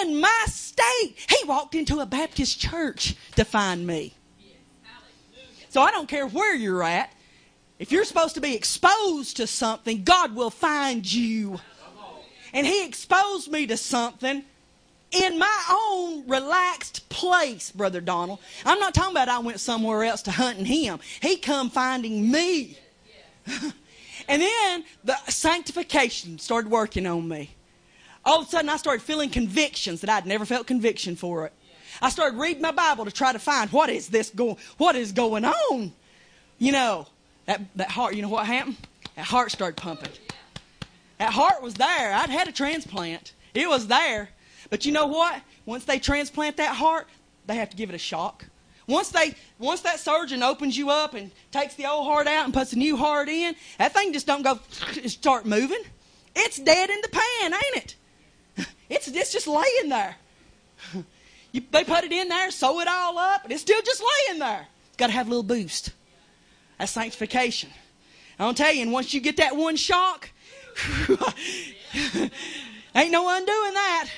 in 0.01 0.19
my 0.19 0.43
state. 0.47 1.15
He 1.29 1.47
walked 1.47 1.75
into 1.75 1.99
a 1.99 2.05
Baptist 2.05 2.59
church 2.59 3.15
to 3.35 3.45
find 3.45 3.85
me. 3.85 4.13
So 5.69 5.81
I 5.81 5.91
don't 5.91 6.07
care 6.07 6.27
where 6.27 6.55
you're 6.55 6.83
at. 6.83 7.13
If 7.77 7.91
you're 7.91 8.03
supposed 8.03 8.35
to 8.35 8.41
be 8.41 8.55
exposed 8.55 9.37
to 9.37 9.47
something, 9.47 10.03
God 10.03 10.35
will 10.35 10.49
find 10.49 11.11
you. 11.11 11.59
And 12.53 12.65
He 12.65 12.85
exposed 12.85 13.51
me 13.51 13.67
to 13.67 13.77
something 13.77 14.43
in 15.11 15.39
my 15.39 15.63
own 15.69 16.27
relaxed 16.27 17.09
place, 17.09 17.71
Brother 17.71 18.01
Donald. 18.01 18.39
I'm 18.65 18.79
not 18.79 18.93
talking 18.93 19.11
about 19.11 19.29
I 19.29 19.39
went 19.39 19.59
somewhere 19.59 20.03
else 20.03 20.21
to 20.23 20.31
hunting 20.31 20.65
him. 20.65 20.99
He 21.21 21.37
come 21.37 21.69
finding 21.69 22.29
me. 22.31 22.77
and 24.27 24.41
then 24.41 24.83
the 25.03 25.17
sanctification 25.27 26.37
started 26.39 26.69
working 26.69 27.07
on 27.07 27.27
me. 27.27 27.55
All 28.25 28.41
of 28.41 28.47
a 28.47 28.49
sudden 28.49 28.69
I 28.69 28.77
started 28.77 29.01
feeling 29.01 29.29
convictions 29.29 30.01
that 30.01 30.09
I'd 30.09 30.25
never 30.25 30.45
felt 30.45 30.67
conviction 30.67 31.15
for 31.15 31.45
it. 31.45 31.53
I 32.01 32.09
started 32.09 32.37
reading 32.37 32.61
my 32.61 32.71
Bible 32.71 33.05
to 33.05 33.11
try 33.11 33.33
to 33.33 33.39
find 33.39 33.71
what 33.71 33.89
is 33.89 34.09
this 34.09 34.29
going 34.29 34.57
what 34.77 34.95
is 34.95 35.11
going 35.11 35.45
on. 35.45 35.91
You 36.57 36.71
know, 36.71 37.07
that 37.45 37.61
that 37.75 37.89
heart, 37.89 38.15
you 38.15 38.21
know 38.21 38.29
what 38.29 38.45
happened? 38.45 38.77
That 39.15 39.25
heart 39.25 39.51
started 39.51 39.75
pumping. 39.75 40.11
That 41.17 41.33
heart 41.33 41.61
was 41.61 41.73
there. 41.73 42.13
I'd 42.13 42.29
had 42.29 42.47
a 42.47 42.51
transplant. 42.51 43.33
It 43.53 43.67
was 43.67 43.87
there. 43.87 44.29
But 44.69 44.85
you 44.85 44.91
know 44.91 45.07
what? 45.07 45.41
Once 45.65 45.85
they 45.85 45.99
transplant 45.99 46.57
that 46.57 46.75
heart, 46.75 47.07
they 47.45 47.55
have 47.55 47.69
to 47.69 47.77
give 47.77 47.89
it 47.89 47.95
a 47.95 47.99
shock. 47.99 48.45
Once 48.87 49.09
they 49.09 49.35
once 49.59 49.81
that 49.81 49.99
surgeon 49.99 50.41
opens 50.41 50.75
you 50.75 50.89
up 50.89 51.13
and 51.13 51.29
takes 51.51 51.75
the 51.75 51.85
old 51.85 52.05
heart 52.05 52.27
out 52.27 52.45
and 52.45 52.53
puts 52.53 52.73
a 52.73 52.75
new 52.75 52.97
heart 52.97 53.29
in, 53.29 53.55
that 53.77 53.93
thing 53.93 54.11
just 54.11 54.25
don't 54.25 54.41
go 54.41 54.59
start 55.05 55.45
moving. 55.45 55.81
It's 56.35 56.57
dead 56.57 56.89
in 56.89 56.99
the 57.01 57.09
pan, 57.09 57.53
ain't 57.53 57.75
it? 57.75 57.95
It's 58.89 59.07
it's 59.07 59.31
just 59.31 59.47
laying 59.47 59.89
there. 59.89 60.15
You, 61.51 61.63
they 61.71 61.83
put 61.83 62.03
it 62.03 62.11
in 62.11 62.29
there, 62.29 62.51
sew 62.51 62.79
it 62.79 62.87
all 62.87 63.17
up, 63.17 63.43
and 63.43 63.51
it's 63.51 63.63
still 63.63 63.81
just 63.81 64.03
laying 64.27 64.39
there. 64.39 64.67
Got 64.97 65.07
to 65.07 65.13
have 65.13 65.25
a 65.25 65.29
little 65.31 65.41
boost. 65.41 65.93
That's 66.77 66.91
sanctification. 66.91 67.71
I'll 68.37 68.53
tell 68.53 68.71
you, 68.71 68.83
and 68.83 68.91
once 68.91 69.15
you 69.15 69.19
get 69.19 69.37
that 69.37 69.55
one 69.55 69.75
shock, 69.75 70.29
ain't 72.95 73.11
no 73.11 73.35
undoing 73.35 73.73
that. 73.73 74.09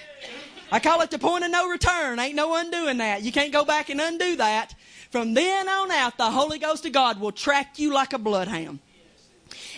I 0.72 0.80
call 0.80 1.02
it 1.02 1.12
the 1.12 1.20
point 1.20 1.44
of 1.44 1.52
no 1.52 1.68
return. 1.68 2.18
Ain't 2.20 2.36
no 2.36 2.56
undoing 2.56 2.98
that. 2.98 3.24
You 3.24 3.32
can't 3.32 3.52
go 3.52 3.66
back 3.66 3.90
and 3.90 4.00
undo 4.00 4.38
that. 4.38 4.74
From 5.10 5.34
then 5.34 5.68
on 5.68 5.92
out, 5.92 6.18
the 6.18 6.32
Holy 6.32 6.58
Ghost 6.58 6.86
of 6.86 6.94
God 6.94 7.20
will 7.20 7.34
track 7.34 7.78
you 7.78 7.94
like 7.94 8.14
a 8.14 8.18
bloodhound. 8.18 8.80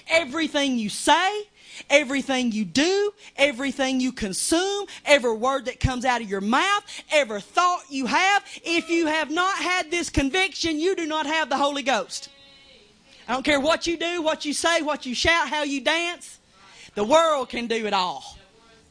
Everything 0.08 0.78
you 0.78 0.90
say, 0.90 1.48
everything 1.90 2.52
you 2.52 2.66
do, 2.66 3.12
everything 3.36 4.00
you 4.00 4.12
consume, 4.12 4.86
every 5.06 5.34
word 5.34 5.66
that 5.66 5.80
comes 5.80 6.06
out 6.06 6.22
of 6.22 6.30
your 6.30 6.42
mouth, 6.42 6.84
every 7.12 7.42
thought 7.42 7.82
you 7.90 8.06
have, 8.06 8.44
if 8.64 8.90
you 8.90 9.08
have 9.08 9.32
not 9.32 9.58
had 9.58 9.90
this 9.90 10.12
conviction, 10.12 10.78
you 10.78 10.96
do 10.96 11.08
not 11.08 11.26
have 11.26 11.50
the 11.50 11.58
Holy 11.58 11.82
Ghost. 11.82 12.30
I 13.28 13.34
don't 13.34 13.44
care 13.44 13.60
what 13.60 13.88
you 13.88 13.98
do, 13.98 14.22
what 14.22 14.46
you 14.46 14.54
say, 14.54 14.84
what 14.84 15.08
you 15.08 15.16
shout, 15.16 15.50
how 15.50 15.64
you 15.64 15.82
dance. 15.82 16.40
The 16.94 17.04
world 17.04 17.50
can 17.50 17.66
do 17.66 17.88
it 17.88 17.94
all. 17.94 18.38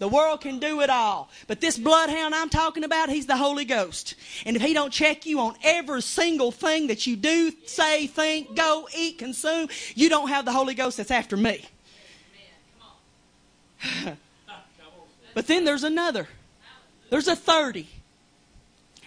The 0.03 0.09
world 0.09 0.41
can 0.41 0.59
do 0.59 0.81
it 0.81 0.91
all. 0.91 1.31
But 1.47 1.61
this 1.61 1.79
bloodhound 1.79 2.35
I'm 2.35 2.49
talking 2.49 2.83
about, 2.83 3.09
he's 3.09 3.27
the 3.27 3.37
Holy 3.37 3.65
Ghost. 3.65 4.17
And 4.45 4.57
if 4.57 4.63
he 4.63 4.75
don't 4.75 4.93
check 4.93 5.27
you 5.27 5.39
on 5.39 5.55
every 5.63 6.03
single 6.03 6.51
thing 6.51 6.89
that 6.89 7.07
you 7.07 7.15
do, 7.15 7.53
say, 7.67 8.09
think, 8.09 8.57
go, 8.57 8.89
eat, 8.97 9.19
consume, 9.19 9.69
you 9.95 10.09
don't 10.09 10.27
have 10.27 10.45
the 10.45 10.51
Holy 10.51 10.75
Ghost 10.75 10.97
that's 10.97 11.13
after 11.13 11.37
me. 11.37 11.65
but 15.35 15.47
then 15.47 15.65
there's 15.65 15.85
another. 15.85 16.27
There's 17.09 17.29
a 17.29 17.37
30. 17.37 17.87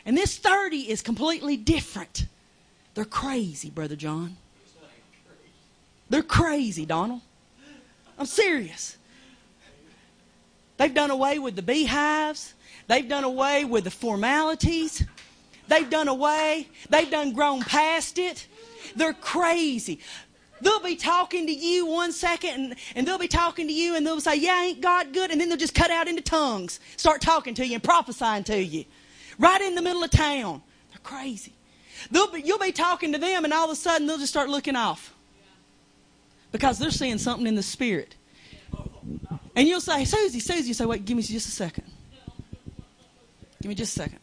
And 0.05 0.15
this 0.17 0.37
30 0.37 0.89
is 0.89 1.01
completely 1.01 1.57
different. 1.57 2.25
They're 2.93 3.03
crazy, 3.03 3.69
Brother 3.69 3.97
John. 3.97 4.37
They're 6.09 6.23
crazy, 6.23 6.85
Donald. 6.85 7.19
I'm 8.17 8.27
serious. 8.27 8.95
They've 10.77 10.93
done 10.93 11.11
away 11.11 11.39
with 11.39 11.55
the 11.55 11.61
beehives. 11.61 12.53
They've 12.87 13.07
done 13.07 13.23
away 13.23 13.65
with 13.65 13.85
the 13.85 13.91
formalities. 13.91 15.03
They've 15.67 15.89
done 15.89 16.07
away. 16.07 16.67
They've 16.89 17.09
done 17.09 17.33
grown 17.33 17.61
past 17.61 18.17
it. 18.19 18.47
They're 18.95 19.13
crazy. 19.13 19.99
They'll 20.61 20.79
be 20.79 20.95
talking 20.95 21.47
to 21.47 21.51
you 21.51 21.85
one 21.85 22.11
second 22.11 22.49
and, 22.49 22.75
and 22.95 23.07
they'll 23.07 23.17
be 23.17 23.27
talking 23.27 23.67
to 23.67 23.73
you 23.73 23.95
and 23.95 24.05
they'll 24.05 24.21
say, 24.21 24.35
Yeah, 24.35 24.63
ain't 24.63 24.81
God 24.81 25.13
good? 25.13 25.31
And 25.31 25.39
then 25.39 25.49
they'll 25.49 25.57
just 25.57 25.75
cut 25.75 25.91
out 25.91 26.07
into 26.07 26.21
tongues, 26.21 26.79
start 26.97 27.21
talking 27.21 27.53
to 27.55 27.65
you 27.65 27.75
and 27.75 27.83
prophesying 27.83 28.43
to 28.45 28.63
you. 28.63 28.85
Right 29.37 29.61
in 29.61 29.75
the 29.75 29.81
middle 29.81 30.03
of 30.03 30.11
town. 30.11 30.61
They're 30.91 30.99
crazy. 31.03 31.53
They'll 32.09 32.31
be, 32.31 32.41
you'll 32.41 32.59
be 32.59 32.71
talking 32.71 33.11
to 33.13 33.17
them 33.17 33.43
and 33.43 33.53
all 33.53 33.65
of 33.65 33.71
a 33.71 33.75
sudden 33.75 34.07
they'll 34.07 34.17
just 34.17 34.31
start 34.31 34.49
looking 34.49 34.75
off. 34.75 35.13
Because 36.51 36.79
they're 36.79 36.91
seeing 36.91 37.17
something 37.17 37.47
in 37.47 37.55
the 37.55 37.63
spirit. 37.63 38.15
And 39.55 39.67
you'll 39.67 39.81
say, 39.81 40.03
Susie, 40.05 40.39
Susie, 40.39 40.67
you 40.67 40.73
say, 40.73 40.85
wait, 40.85 41.05
give 41.05 41.15
me 41.15 41.23
just 41.23 41.47
a 41.47 41.51
second. 41.51 41.85
Give 43.61 43.69
me 43.69 43.75
just 43.75 43.95
a 43.97 44.01
second. 44.01 44.19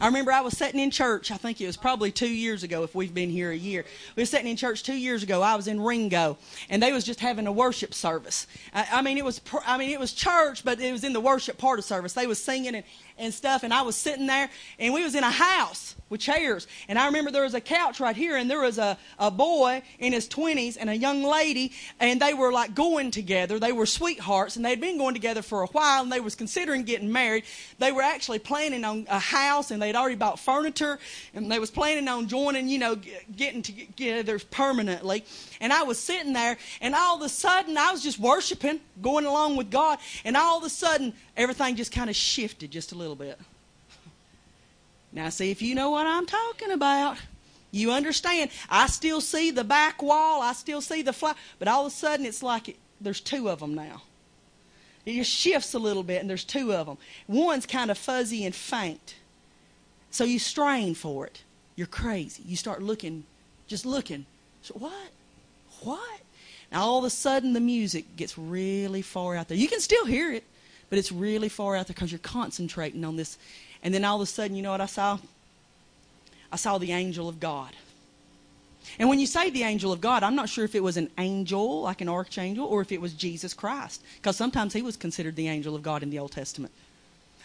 I 0.00 0.06
remember 0.06 0.30
I 0.30 0.40
was 0.40 0.56
sitting 0.56 0.78
in 0.80 0.90
church. 0.90 1.30
I 1.30 1.36
think 1.36 1.60
it 1.60 1.66
was 1.66 1.76
probably 1.76 2.10
two 2.10 2.28
years 2.28 2.62
ago. 2.62 2.82
If 2.82 2.94
we've 2.94 3.14
been 3.14 3.30
here 3.30 3.50
a 3.50 3.56
year, 3.56 3.84
we 4.14 4.22
were 4.22 4.26
sitting 4.26 4.46
in 4.46 4.56
church 4.56 4.82
two 4.82 4.94
years 4.94 5.22
ago. 5.22 5.42
I 5.42 5.54
was 5.56 5.68
in 5.68 5.80
Ringo, 5.80 6.36
and 6.68 6.82
they 6.82 6.92
was 6.92 7.04
just 7.04 7.20
having 7.20 7.46
a 7.46 7.52
worship 7.52 7.94
service. 7.94 8.46
I, 8.74 8.86
I 8.92 9.02
mean, 9.02 9.16
it 9.16 9.24
was 9.24 9.40
I 9.66 9.78
mean 9.78 9.90
it 9.90 10.00
was 10.00 10.12
church, 10.12 10.64
but 10.64 10.80
it 10.80 10.92
was 10.92 11.02
in 11.02 11.12
the 11.12 11.20
worship 11.20 11.56
part 11.56 11.78
of 11.78 11.84
service. 11.84 12.12
They 12.12 12.26
was 12.26 12.42
singing 12.42 12.74
and, 12.74 12.84
and 13.18 13.32
stuff, 13.32 13.62
and 13.62 13.72
I 13.72 13.82
was 13.82 13.96
sitting 13.96 14.26
there, 14.26 14.48
and 14.78 14.92
we 14.92 15.02
was 15.02 15.14
in 15.14 15.24
a 15.24 15.30
house 15.30 15.94
with 16.08 16.20
chairs. 16.20 16.66
And 16.88 16.98
I 16.98 17.06
remember 17.06 17.30
there 17.30 17.42
was 17.42 17.54
a 17.54 17.60
couch 17.60 17.98
right 17.98 18.14
here, 18.14 18.36
and 18.36 18.50
there 18.50 18.60
was 18.60 18.78
a, 18.78 18.96
a 19.18 19.30
boy 19.30 19.82
in 19.98 20.12
his 20.12 20.28
20s 20.28 20.76
and 20.78 20.88
a 20.88 20.96
young 20.96 21.22
lady, 21.22 21.72
and 21.98 22.20
they 22.20 22.34
were 22.34 22.52
like 22.52 22.74
going 22.74 23.10
together. 23.10 23.58
They 23.58 23.72
were 23.72 23.86
sweethearts, 23.86 24.56
and 24.56 24.64
they'd 24.64 24.80
been 24.80 24.98
going 24.98 25.14
together 25.14 25.42
for 25.42 25.62
a 25.62 25.66
while, 25.66 26.02
and 26.02 26.12
they 26.12 26.20
was 26.20 26.34
considering 26.34 26.84
getting 26.84 27.10
married. 27.10 27.44
They 27.78 27.92
were 27.92 28.02
actually 28.02 28.38
planning 28.38 28.84
on 28.84 29.06
a 29.08 29.18
house, 29.18 29.70
and 29.70 29.82
they'd 29.82 29.96
already 29.96 30.16
bought 30.16 30.38
furniture, 30.38 30.98
and 31.34 31.50
they 31.50 31.58
was 31.58 31.70
planning 31.70 32.08
on 32.08 32.28
joining, 32.28 32.68
you 32.68 32.78
know, 32.78 32.96
getting 33.36 33.62
together 33.62 34.38
permanently. 34.50 35.24
And 35.60 35.72
I 35.72 35.82
was 35.82 35.98
sitting 35.98 36.32
there, 36.32 36.56
and 36.80 36.94
all 36.94 37.16
of 37.16 37.22
a 37.22 37.28
sudden, 37.28 37.76
I 37.76 37.90
was 37.90 38.02
just 38.02 38.18
worshiping, 38.18 38.80
going 39.02 39.24
along 39.24 39.56
with 39.56 39.70
God, 39.70 39.98
and 40.24 40.36
all 40.36 40.58
of 40.58 40.64
a 40.64 40.70
sudden, 40.70 41.14
everything 41.36 41.76
just 41.76 41.92
kind 41.92 42.08
of 42.08 42.16
shifted 42.16 42.70
just 42.70 42.92
a 42.92 42.94
little 42.94 43.05
bit. 43.14 43.38
Now, 45.12 45.28
see, 45.28 45.50
if 45.50 45.62
you 45.62 45.74
know 45.74 45.90
what 45.90 46.06
I'm 46.06 46.26
talking 46.26 46.72
about, 46.72 47.18
you 47.70 47.92
understand. 47.92 48.50
I 48.68 48.86
still 48.86 49.20
see 49.20 49.50
the 49.50 49.64
back 49.64 50.02
wall, 50.02 50.42
I 50.42 50.52
still 50.52 50.80
see 50.80 51.02
the 51.02 51.12
fly, 51.12 51.34
but 51.58 51.68
all 51.68 51.86
of 51.86 51.92
a 51.92 51.94
sudden 51.94 52.26
it's 52.26 52.42
like 52.42 52.68
it, 52.70 52.76
there's 53.00 53.20
two 53.20 53.48
of 53.48 53.60
them 53.60 53.74
now. 53.74 54.02
It 55.04 55.14
just 55.14 55.30
shifts 55.30 55.72
a 55.74 55.78
little 55.78 56.02
bit, 56.02 56.20
and 56.20 56.28
there's 56.28 56.44
two 56.44 56.72
of 56.72 56.86
them. 56.86 56.98
One's 57.28 57.64
kind 57.64 57.90
of 57.90 57.98
fuzzy 57.98 58.44
and 58.44 58.54
faint. 58.54 59.14
So 60.10 60.24
you 60.24 60.38
strain 60.38 60.94
for 60.94 61.26
it. 61.26 61.42
You're 61.76 61.86
crazy. 61.86 62.42
You 62.46 62.56
start 62.56 62.82
looking, 62.82 63.24
just 63.68 63.86
looking. 63.86 64.26
So, 64.62 64.74
what? 64.74 65.10
What? 65.82 66.20
Now, 66.72 66.82
all 66.82 66.98
of 66.98 67.04
a 67.04 67.10
sudden, 67.10 67.52
the 67.52 67.60
music 67.60 68.16
gets 68.16 68.36
really 68.36 69.02
far 69.02 69.36
out 69.36 69.48
there. 69.48 69.56
You 69.56 69.68
can 69.68 69.80
still 69.80 70.06
hear 70.06 70.32
it, 70.32 70.42
but 70.88 70.98
it's 70.98 71.12
really 71.12 71.48
far 71.48 71.76
out 71.76 71.86
there 71.86 71.94
because 71.94 72.12
you're 72.12 72.18
concentrating 72.18 73.04
on 73.04 73.16
this 73.16 73.38
and 73.82 73.94
then 73.94 74.04
all 74.04 74.16
of 74.16 74.22
a 74.22 74.26
sudden, 74.26 74.56
you 74.56 74.62
know 74.62 74.72
what 74.72 74.80
I 74.80 74.86
saw? 74.86 75.18
I 76.50 76.56
saw 76.56 76.78
the 76.78 76.90
angel 76.90 77.28
of 77.28 77.38
God. 77.38 77.70
And 78.98 79.08
when 79.08 79.18
you 79.18 79.26
say 79.26 79.50
the 79.50 79.64
angel 79.64 79.92
of 79.92 80.00
God, 80.00 80.22
I'm 80.22 80.34
not 80.34 80.48
sure 80.48 80.64
if 80.64 80.74
it 80.74 80.82
was 80.82 80.96
an 80.96 81.10
angel, 81.18 81.82
like 81.82 82.00
an 82.00 82.08
archangel, 82.08 82.66
or 82.66 82.80
if 82.80 82.92
it 82.92 83.00
was 83.00 83.12
Jesus 83.12 83.54
Christ. 83.54 84.02
Because 84.16 84.36
sometimes 84.36 84.72
he 84.72 84.82
was 84.82 84.96
considered 84.96 85.36
the 85.36 85.48
angel 85.48 85.74
of 85.74 85.82
God 85.82 86.02
in 86.02 86.10
the 86.10 86.18
Old 86.18 86.32
Testament. 86.32 86.72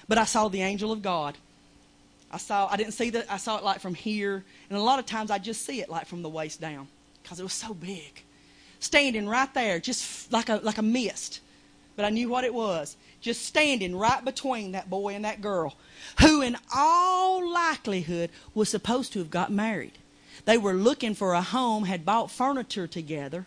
But 0.08 0.18
I 0.18 0.26
saw 0.26 0.48
the 0.48 0.62
angel 0.62 0.92
of 0.92 1.02
God. 1.02 1.38
I 2.32 2.38
saw 2.38 2.68
I 2.72 2.78
didn't 2.78 2.94
see 2.94 3.10
that 3.12 3.26
I 3.30 3.38
saw 3.38 3.58
it 3.58 3.64
like 3.64 3.80
from 3.80 3.94
here. 3.96 4.44
And 4.70 4.80
a 4.80 4.82
lot 4.82 5.00
of 5.00 5.06
times 5.06 5.32
I 5.32 5.38
just 5.38 5.66
see 5.66 5.82
it 5.82 5.89
like 5.89 6.08
from 6.08 6.22
the 6.22 6.30
waist 6.30 6.62
down. 6.62 6.88
Because 7.22 7.39
it 7.39 7.44
was 7.44 7.54
so 7.54 7.74
big. 7.74 8.24
Standing 8.80 9.28
right 9.28 9.54
there, 9.54 9.80
just 9.80 10.32
like 10.32 10.50
a 10.50 10.56
like 10.64 10.78
a 10.78 10.84
mist. 10.84 11.39
But 11.96 12.06
I 12.06 12.10
knew 12.10 12.30
what 12.30 12.44
it 12.44 12.54
was. 12.54 12.96
Just 13.20 13.46
standing 13.46 13.96
right 13.96 14.24
between 14.24 14.72
that 14.72 14.89
boy 14.89 15.14
and 15.14 15.26
that 15.26 15.42
girl 15.42 15.76
who 16.20 16.42
in 16.42 16.58
all 16.76 17.48
likelihood 17.52 18.30
was 18.54 18.70
supposed 18.70 19.14
to 19.14 19.20
have 19.20 19.30
got 19.30 19.52
married. 19.52 19.98
They 20.46 20.58
were 20.58 20.74
looking 20.74 21.14
for 21.14 21.34
a 21.34 21.42
home, 21.42 21.84
had 21.84 22.06
bought 22.06 22.32
furniture 22.32 22.88
together, 22.88 23.46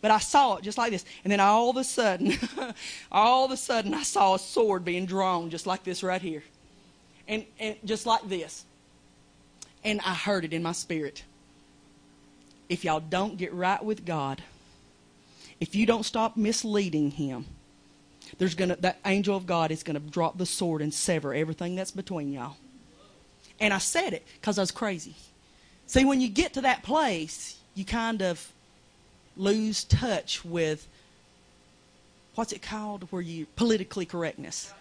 but 0.00 0.10
I 0.10 0.18
saw 0.18 0.56
it 0.56 0.62
just 0.62 0.76
like 0.76 0.90
this. 0.90 1.04
And 1.22 1.32
then 1.32 1.40
all 1.40 1.70
of 1.70 1.76
a 1.76 1.84
sudden, 1.84 2.34
all 3.12 3.44
of 3.44 3.50
a 3.50 3.56
sudden, 3.56 3.94
I 3.94 4.02
saw 4.02 4.34
a 4.34 4.38
sword 4.38 4.84
being 4.84 5.06
drawn 5.06 5.50
just 5.50 5.66
like 5.66 5.84
this 5.84 6.02
right 6.02 6.20
here. 6.20 6.42
And, 7.26 7.46
and 7.58 7.76
just 7.84 8.04
like 8.04 8.28
this. 8.28 8.64
And 9.82 10.00
I 10.04 10.14
heard 10.14 10.44
it 10.44 10.52
in 10.52 10.62
my 10.62 10.72
spirit. 10.72 11.24
If 12.68 12.84
y'all 12.84 13.00
don't 13.00 13.38
get 13.38 13.52
right 13.54 13.82
with 13.82 14.04
God, 14.04 14.42
if 15.60 15.74
you 15.74 15.86
don't 15.86 16.02
stop 16.02 16.36
misleading 16.36 17.12
Him, 17.12 17.46
there's 18.38 18.54
gonna 18.54 18.76
that 18.76 18.98
angel 19.04 19.36
of 19.36 19.46
God 19.46 19.70
is 19.70 19.82
gonna 19.82 20.00
drop 20.00 20.38
the 20.38 20.46
sword 20.46 20.82
and 20.82 20.92
sever 20.92 21.34
everything 21.34 21.74
that's 21.74 21.90
between 21.90 22.32
y'all. 22.32 22.56
And 23.60 23.72
I 23.72 23.78
said 23.78 24.12
it 24.12 24.26
because 24.34 24.58
I 24.58 24.62
was 24.62 24.70
crazy. 24.70 25.14
See, 25.86 26.04
when 26.04 26.20
you 26.20 26.28
get 26.28 26.54
to 26.54 26.62
that 26.62 26.82
place, 26.82 27.58
you 27.74 27.84
kind 27.84 28.22
of 28.22 28.52
lose 29.36 29.84
touch 29.84 30.44
with 30.44 30.88
what's 32.34 32.52
it 32.52 32.62
called 32.62 33.04
where 33.10 33.22
you 33.22 33.46
politically 33.56 34.06
correctness. 34.06 34.72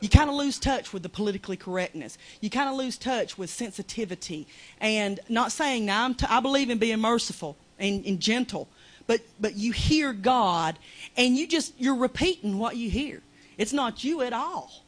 You 0.00 0.08
kind 0.08 0.30
of 0.30 0.36
lose 0.36 0.60
touch 0.60 0.92
with 0.92 1.02
the 1.02 1.08
politically 1.08 1.56
correctness. 1.56 2.18
You 2.40 2.50
kind 2.50 2.68
of 2.68 2.76
lose 2.76 2.96
touch 2.96 3.36
with 3.36 3.50
sensitivity 3.50 4.46
and 4.80 5.18
not 5.28 5.50
saying 5.50 5.86
now 5.86 6.04
I'm 6.04 6.14
t- 6.14 6.26
I 6.28 6.40
believe 6.40 6.70
in 6.70 6.78
being 6.78 7.00
merciful 7.00 7.56
and, 7.78 8.04
and 8.06 8.20
gentle, 8.20 8.68
but 9.08 9.22
but 9.40 9.56
you 9.56 9.72
hear 9.72 10.12
God 10.12 10.78
and 11.16 11.36
you 11.36 11.48
just 11.48 11.72
you're 11.80 11.96
repeating 11.96 12.58
what 12.60 12.76
you 12.76 12.88
hear. 12.88 13.20
It's 13.56 13.72
not 13.72 14.04
you 14.04 14.20
at 14.20 14.32
all. 14.32 14.84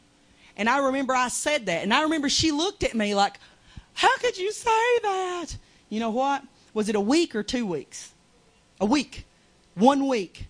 And 0.56 0.68
I 0.68 0.78
remember 0.78 1.14
I 1.14 1.28
said 1.28 1.66
that, 1.66 1.82
and 1.82 1.92
I 1.92 2.02
remember 2.02 2.28
she 2.28 2.52
looked 2.52 2.84
at 2.84 2.94
me 2.94 3.16
like, 3.16 3.40
"How 3.94 4.16
could 4.18 4.38
you 4.38 4.52
say 4.52 4.98
that?" 5.02 5.56
You 5.88 5.98
know 5.98 6.10
what? 6.10 6.44
Was 6.74 6.88
it 6.88 6.94
a 6.94 7.00
week 7.00 7.34
or 7.34 7.42
two 7.42 7.66
weeks? 7.66 8.12
A 8.80 8.86
week. 8.86 9.26
One 9.74 10.06
week. 10.06 10.46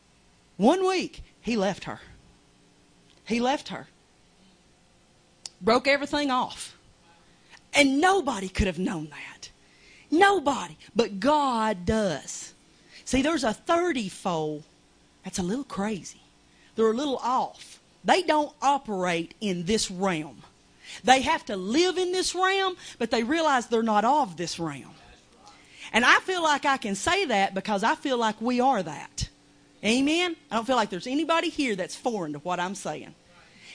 One 0.58 0.86
week. 0.86 1.22
He 1.40 1.56
left 1.56 1.84
her. 1.84 2.00
He 3.24 3.40
left 3.40 3.68
her. 3.68 3.86
Broke 5.62 5.86
everything 5.86 6.30
off. 6.30 6.76
And 7.72 8.00
nobody 8.00 8.48
could 8.48 8.66
have 8.66 8.78
known 8.78 9.10
that. 9.10 9.50
Nobody. 10.10 10.76
But 10.94 11.20
God 11.20 11.86
does. 11.86 12.49
See, 13.10 13.22
there's 13.22 13.42
a 13.42 13.52
30 13.52 14.08
fold 14.08 14.62
that's 15.24 15.40
a 15.40 15.42
little 15.42 15.64
crazy. 15.64 16.20
They're 16.76 16.92
a 16.92 16.94
little 16.94 17.16
off. 17.16 17.80
They 18.04 18.22
don't 18.22 18.54
operate 18.62 19.34
in 19.40 19.64
this 19.64 19.90
realm. 19.90 20.44
They 21.02 21.22
have 21.22 21.44
to 21.46 21.56
live 21.56 21.98
in 21.98 22.12
this 22.12 22.36
realm, 22.36 22.76
but 23.00 23.10
they 23.10 23.24
realize 23.24 23.66
they're 23.66 23.82
not 23.82 24.04
of 24.04 24.36
this 24.36 24.60
realm. 24.60 24.94
And 25.92 26.04
I 26.04 26.20
feel 26.20 26.40
like 26.40 26.64
I 26.64 26.76
can 26.76 26.94
say 26.94 27.24
that 27.24 27.52
because 27.52 27.82
I 27.82 27.96
feel 27.96 28.16
like 28.16 28.40
we 28.40 28.60
are 28.60 28.80
that. 28.80 29.28
Amen? 29.84 30.36
I 30.48 30.54
don't 30.54 30.64
feel 30.64 30.76
like 30.76 30.90
there's 30.90 31.08
anybody 31.08 31.48
here 31.48 31.74
that's 31.74 31.96
foreign 31.96 32.34
to 32.34 32.38
what 32.38 32.60
I'm 32.60 32.76
saying. 32.76 33.12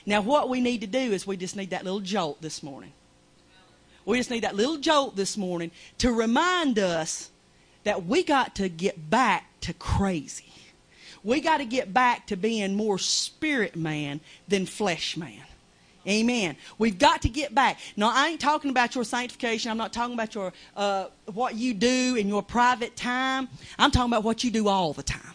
Now, 0.05 0.21
what 0.21 0.47
we 0.47 0.61
need 0.61 0.79
to 0.79 0.87
do 0.87 0.97
is 0.97 1.27
we 1.27 1.35
just 1.35 1.57
need 1.57 1.71
that 1.71 1.83
little 1.83 1.99
jolt 1.99 2.41
this 2.41 2.63
morning. 2.63 2.93
We 4.05 4.15
just 4.15 4.31
need 4.31 4.45
that 4.45 4.55
little 4.55 4.77
jolt 4.77 5.17
this 5.17 5.35
morning 5.35 5.71
to 5.97 6.13
remind 6.13 6.79
us 6.79 7.31
that 7.85 8.05
we 8.05 8.23
got 8.23 8.55
to 8.55 8.67
get 8.67 9.09
back 9.09 9.45
to 9.61 9.73
crazy. 9.73 10.45
We 11.23 11.39
got 11.39 11.57
to 11.57 11.65
get 11.65 11.93
back 11.93 12.27
to 12.27 12.35
being 12.35 12.75
more 12.75 12.99
spirit 12.99 13.75
man 13.75 14.19
than 14.47 14.65
flesh 14.65 15.15
man. 15.17 15.41
Amen. 16.07 16.55
We've 16.77 16.99
got 16.99 17.23
to 17.23 17.29
get 17.29 17.55
back. 17.55 17.79
Now, 17.97 18.11
I 18.13 18.27
ain't 18.29 18.39
talking 18.39 18.69
about 18.69 18.93
your 18.93 19.03
sanctification. 19.03 19.71
I'm 19.71 19.77
not 19.77 19.91
talking 19.91 20.13
about 20.13 20.35
your 20.35 20.53
uh, 20.75 21.07
what 21.33 21.55
you 21.55 21.73
do 21.73 22.15
in 22.15 22.27
your 22.27 22.43
private 22.43 22.95
time. 22.95 23.47
I'm 23.79 23.89
talking 23.89 24.11
about 24.11 24.23
what 24.23 24.43
you 24.43 24.51
do 24.51 24.67
all 24.67 24.93
the 24.93 25.01
time. 25.01 25.33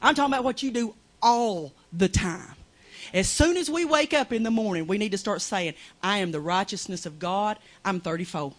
I'm 0.00 0.14
talking 0.14 0.32
about 0.32 0.44
what 0.44 0.62
you 0.62 0.70
do 0.70 0.94
all 1.22 1.72
the 1.92 2.08
time. 2.08 2.54
As 3.12 3.28
soon 3.28 3.56
as 3.56 3.68
we 3.68 3.84
wake 3.84 4.14
up 4.14 4.32
in 4.32 4.44
the 4.44 4.50
morning, 4.50 4.86
we 4.86 4.96
need 4.96 5.12
to 5.12 5.18
start 5.18 5.42
saying, 5.42 5.74
I 6.02 6.18
am 6.18 6.32
the 6.32 6.40
righteousness 6.40 7.04
of 7.04 7.18
God. 7.18 7.58
I'm 7.84 8.00
34. 8.00 8.54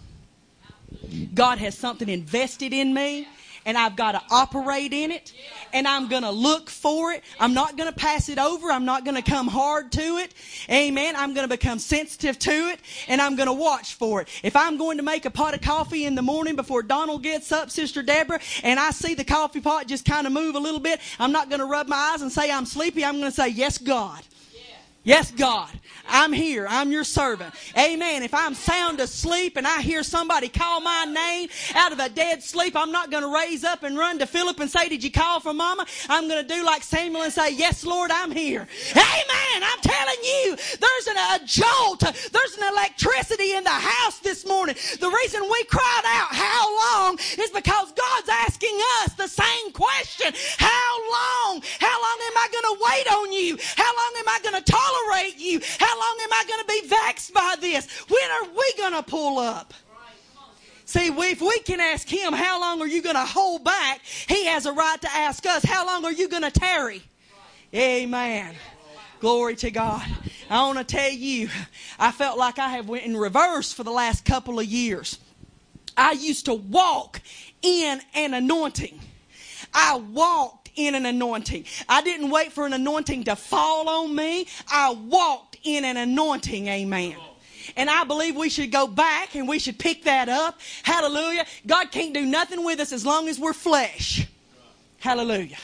God 1.34 1.58
has 1.58 1.78
something 1.78 2.10
invested 2.10 2.74
in 2.74 2.94
me 2.94 3.28
and 3.66 3.78
I've 3.78 3.96
got 3.96 4.14
to 4.14 4.22
operate 4.32 4.94
in 4.94 5.12
it 5.12 5.34
and 5.74 5.88
I'm 5.88 6.08
going 6.08 6.24
to 6.24 6.32
look 6.32 6.70
for 6.70 7.12
it. 7.12 7.24
I'm 7.40 7.54
not 7.54 7.78
going 7.78 7.92
to 7.92 7.98
pass 7.98 8.30
it 8.30 8.40
over. 8.40 8.72
I'm 8.72 8.86
not 8.86 9.06
going 9.06 9.22
to 9.22 9.22
come 9.22 9.48
hard 9.48 9.92
to 9.94 10.18
it. 10.18 10.34
Amen. 10.70 11.16
I'm 11.16 11.34
going 11.34 11.48
to 11.48 11.56
become 11.56 11.80
sensitive 11.80 12.40
to 12.40 12.52
it 12.52 12.80
and 13.08 13.22
I'm 13.22 13.36
going 13.36 13.48
to 13.48 13.54
watch 13.54 13.96
for 13.96 14.22
it. 14.22 14.28
If 14.44 14.56
I'm 14.56 14.78
going 14.78 14.98
to 14.98 15.04
make 15.04 15.26
a 15.26 15.30
pot 15.32 15.54
of 15.54 15.62
coffee 15.62 16.06
in 16.06 16.16
the 16.16 16.22
morning 16.22 16.56
before 16.56 16.84
Donald 16.84 17.24
gets 17.24 17.52
up, 17.52 17.70
Sister 17.70 18.02
Deborah, 18.02 18.40
and 18.64 18.80
I 18.80 18.92
see 18.92 19.14
the 19.14 19.26
coffee 19.26 19.62
pot 19.62 19.88
just 19.88 20.06
kind 20.06 20.26
of 20.26 20.34
move 20.34 20.56
a 20.56 20.60
little 20.60 20.80
bit, 20.80 21.00
I'm 21.20 21.32
not 21.32 21.50
going 21.50 21.60
to 21.60 21.66
rub 21.66 21.88
my 21.88 22.14
eyes 22.14 22.22
and 22.22 22.32
say 22.32 22.52
I'm 22.52 22.66
sleepy. 22.66 23.06
I'm 23.06 23.20
going 23.20 23.32
to 23.32 23.36
say, 23.36 23.50
yes, 23.50 23.78
God. 23.78 24.24
Yes, 25.04 25.32
God. 25.32 25.70
I'm 26.08 26.34
here. 26.34 26.66
I'm 26.70 26.92
your 26.92 27.04
servant. 27.04 27.54
Amen. 27.78 28.24
If 28.24 28.34
I'm 28.34 28.54
sound 28.54 29.00
asleep 29.00 29.58
and 29.58 29.68
I 29.68 29.82
hear 29.82 30.04
somebody 30.04 30.50
call 30.50 30.82
my 30.82 31.06
name 31.06 31.50
out 31.76 31.92
of 31.92 32.00
a 32.00 32.10
dead 32.10 32.44
sleep, 32.44 32.76
I'm 32.76 32.92
not 32.92 33.12
going 33.12 33.24
to 33.24 33.34
raise 33.34 33.64
up 33.64 33.84
and 33.84 33.98
run 33.98 34.20
to 34.20 34.26
Philip 34.26 34.60
and 34.60 34.70
say, 34.70 34.90
Did 34.90 35.04
you 35.04 35.12
call 35.12 35.40
for 35.40 35.54
mama? 35.54 35.86
I'm 36.10 36.28
going 36.28 36.46
to 36.46 36.54
do 36.54 36.66
like 36.66 36.84
Samuel 36.84 37.24
and 37.24 37.34
say, 37.34 37.54
Yes, 37.54 37.86
Lord, 37.86 38.12
I'm 38.12 38.32
here. 38.32 38.68
Amen. 38.92 39.64
I'm 39.64 39.80
telling 39.82 40.24
you, 40.24 40.56
there's 40.80 41.08
an, 41.08 41.18
a 41.18 41.46
jolt, 41.46 42.00
there's 42.00 42.58
an 42.58 42.72
electricity 42.72 43.54
in 43.54 43.64
the 43.64 43.70
house 43.70 44.20
this 44.20 44.46
morning. 44.46 44.76
The 45.00 45.10
reason 45.10 45.42
we 45.44 45.64
cried 45.66 46.04
out, 46.06 46.34
How 46.36 46.78
long? 46.78 47.18
is 47.40 47.50
because 47.52 47.92
God's 47.92 48.30
asking 48.30 48.78
us 49.04 49.14
the 49.14 49.28
same 49.28 49.72
question. 49.72 50.34
How 50.58 50.92
long? 51.12 51.62
How 51.80 51.98
long 51.98 52.18
am 52.28 52.38
I 52.38 52.48
going 52.52 52.68
to 52.70 52.78
wait 52.84 53.08
on 53.18 53.32
you? 53.32 53.58
How 53.76 53.92
long 53.92 54.14
am 54.20 54.30
I 54.30 54.40
going 54.44 54.64
to 54.64 54.72
tolerate 54.72 55.38
you? 55.38 55.62
How 55.80 55.94
long 56.02 56.18
am 56.24 56.34
I 56.34 56.44
going 56.48 56.62
to 56.62 56.68
be 56.68 56.88
vexed 56.88 57.34
by 57.34 57.56
this? 57.60 57.88
When 58.10 58.32
are 58.32 58.50
we 58.56 58.74
going 58.78 58.94
to 58.94 59.04
pull 59.04 59.40
up? 59.40 59.74
See, 60.86 61.08
if 61.08 61.42
we 61.42 61.60
can 61.60 61.80
ask 61.80 62.08
him, 62.10 62.34
how 62.34 62.60
long 62.60 62.82
are 62.82 62.88
you 62.88 63.02
going 63.02 63.16
to 63.16 63.24
hold 63.26 63.64
back? 63.64 64.02
He 64.04 64.46
has 64.48 64.66
a 64.66 64.74
right 64.74 65.00
to 65.02 65.10
ask 65.10 65.46
us, 65.46 65.64
how 65.64 65.86
long 65.86 66.04
are 66.04 66.12
you 66.12 66.28
going 66.28 66.42
to 66.42 66.52
tarry? 66.52 67.02
Amen. 67.74 68.56
Glory 69.22 69.56
to 69.58 69.72
God. 69.72 70.06
I 70.50 70.66
want 70.66 70.80
to 70.80 70.84
tell 70.84 71.12
you, 71.12 71.48
I 71.98 72.12
felt 72.12 72.38
like 72.38 72.60
I 72.60 72.70
have 72.70 72.90
went 72.90 73.06
in 73.06 73.16
reverse 73.16 73.72
for 73.72 73.84
the 73.84 73.92
last 73.92 74.26
couple 74.26 74.60
of 74.60 74.66
years. 74.66 75.20
I 75.96 76.12
used 76.12 76.46
to 76.46 76.56
walk 76.56 77.22
in 77.62 78.02
an 78.14 78.34
anointing. 78.34 79.00
I 79.74 79.96
walked 79.96 80.72
in 80.76 80.96
an 80.96 81.06
anointing. 81.06 81.66
I 81.88 82.02
didn't 82.02 82.30
wait 82.32 82.52
for 82.52 82.66
an 82.66 82.74
anointing 82.74 83.26
to 83.26 83.36
fall 83.36 83.88
on 83.88 84.16
me. 84.16 84.48
I 84.70 84.92
walked 84.92 85.51
in 85.64 85.86
an 85.86 85.98
anointing. 85.98 86.68
Amen. 86.68 87.16
And 87.76 87.90
I 87.90 88.04
believe 88.04 88.36
we 88.36 88.50
should 88.50 88.72
go 88.72 88.88
back 88.88 89.36
and 89.36 89.48
we 89.48 89.60
should 89.60 89.78
pick 89.78 90.04
that 90.04 90.30
up. 90.30 90.60
Hallelujah. 90.84 91.46
God 91.66 91.92
can't 91.92 92.14
do 92.14 92.26
nothing 92.26 92.64
with 92.64 92.80
us 92.80 92.92
as 92.92 93.06
long 93.06 93.28
as 93.28 93.40
we're 93.40 93.54
flesh. 93.54 94.28
Hallelujah. 95.00 95.58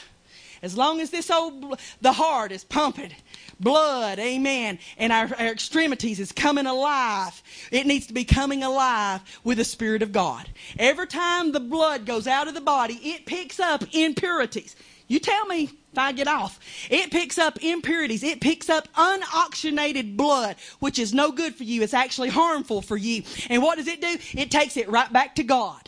As 0.61 0.75
long 0.75 1.01
as 1.01 1.09
this 1.09 1.29
old, 1.29 1.79
the 2.01 2.11
heart 2.11 2.51
is 2.51 2.63
pumping 2.63 3.13
blood, 3.59 4.19
amen, 4.19 4.79
and 4.97 5.11
our, 5.11 5.29
our, 5.37 5.47
extremities 5.47 6.19
is 6.19 6.31
coming 6.31 6.65
alive. 6.65 7.41
It 7.71 7.87
needs 7.87 8.07
to 8.07 8.13
be 8.13 8.23
coming 8.23 8.63
alive 8.63 9.21
with 9.43 9.57
the 9.57 9.63
Spirit 9.63 10.01
of 10.01 10.11
God. 10.11 10.47
Every 10.77 11.07
time 11.07 11.51
the 11.51 11.59
blood 11.59 12.05
goes 12.05 12.27
out 12.27 12.47
of 12.47 12.53
the 12.53 12.61
body, 12.61 12.95
it 12.95 13.25
picks 13.25 13.59
up 13.59 13.83
impurities. 13.93 14.75
You 15.07 15.19
tell 15.19 15.45
me 15.45 15.71
I 15.97 16.11
get 16.11 16.27
off. 16.27 16.59
It 16.89 17.11
picks 17.11 17.37
up 17.37 17.63
impurities. 17.63 18.23
It 18.23 18.41
picks 18.41 18.69
up 18.69 18.87
unoxygenated 18.93 20.15
blood, 20.17 20.55
which 20.79 20.99
is 20.99 21.13
no 21.13 21.31
good 21.31 21.55
for 21.55 21.63
you. 21.63 21.81
It's 21.83 21.93
actually 21.93 22.29
harmful 22.29 22.81
for 22.81 22.97
you. 22.97 23.23
And 23.49 23.61
what 23.61 23.77
does 23.77 23.87
it 23.87 24.01
do? 24.01 24.17
It 24.33 24.51
takes 24.51 24.77
it 24.77 24.89
right 24.89 25.11
back 25.11 25.35
to 25.35 25.43
God 25.43 25.81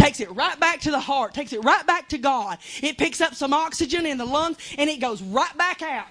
takes 0.00 0.20
it 0.20 0.30
right 0.34 0.58
back 0.58 0.80
to 0.80 0.90
the 0.90 1.00
heart, 1.00 1.34
takes 1.34 1.52
it 1.52 1.62
right 1.62 1.86
back 1.86 2.08
to 2.08 2.16
God. 2.16 2.58
It 2.82 2.96
picks 2.96 3.20
up 3.20 3.34
some 3.34 3.52
oxygen 3.52 4.06
in 4.06 4.16
the 4.16 4.24
lungs 4.24 4.56
and 4.78 4.88
it 4.88 4.98
goes 4.98 5.20
right 5.20 5.54
back 5.58 5.82
out. 5.82 6.08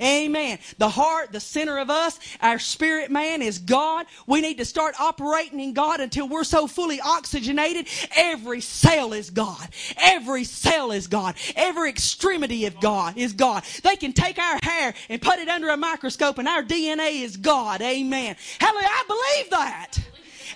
Amen. 0.00 0.58
The 0.78 0.88
heart, 0.88 1.32
the 1.32 1.40
center 1.40 1.78
of 1.78 1.90
us, 1.90 2.18
our 2.40 2.58
spirit 2.58 3.10
man 3.10 3.42
is 3.42 3.58
God. 3.58 4.06
We 4.26 4.40
need 4.40 4.58
to 4.58 4.64
start 4.64 4.94
operating 5.00 5.60
in 5.60 5.72
God 5.72 6.00
until 6.00 6.28
we're 6.28 6.44
so 6.44 6.66
fully 6.66 7.00
oxygenated. 7.00 7.88
Every 8.16 8.60
cell 8.60 9.12
is 9.12 9.30
God. 9.30 9.68
Every 9.98 10.44
cell 10.44 10.90
is 10.92 11.06
God. 11.06 11.34
Every 11.54 11.90
extremity 11.90 12.66
of 12.66 12.80
God 12.80 13.16
is 13.18 13.32
God. 13.32 13.64
They 13.82 13.96
can 13.96 14.12
take 14.12 14.38
our 14.38 14.58
hair 14.62 14.94
and 15.08 15.20
put 15.20 15.38
it 15.38 15.48
under 15.48 15.68
a 15.68 15.76
microscope 15.76 16.38
and 16.38 16.48
our 16.48 16.62
DNA 16.62 17.22
is 17.22 17.36
God. 17.36 17.82
Amen. 17.82 18.36
Hallelujah. 18.58 18.88
I 18.90 19.04
believe 19.06 19.50
that. 19.50 19.98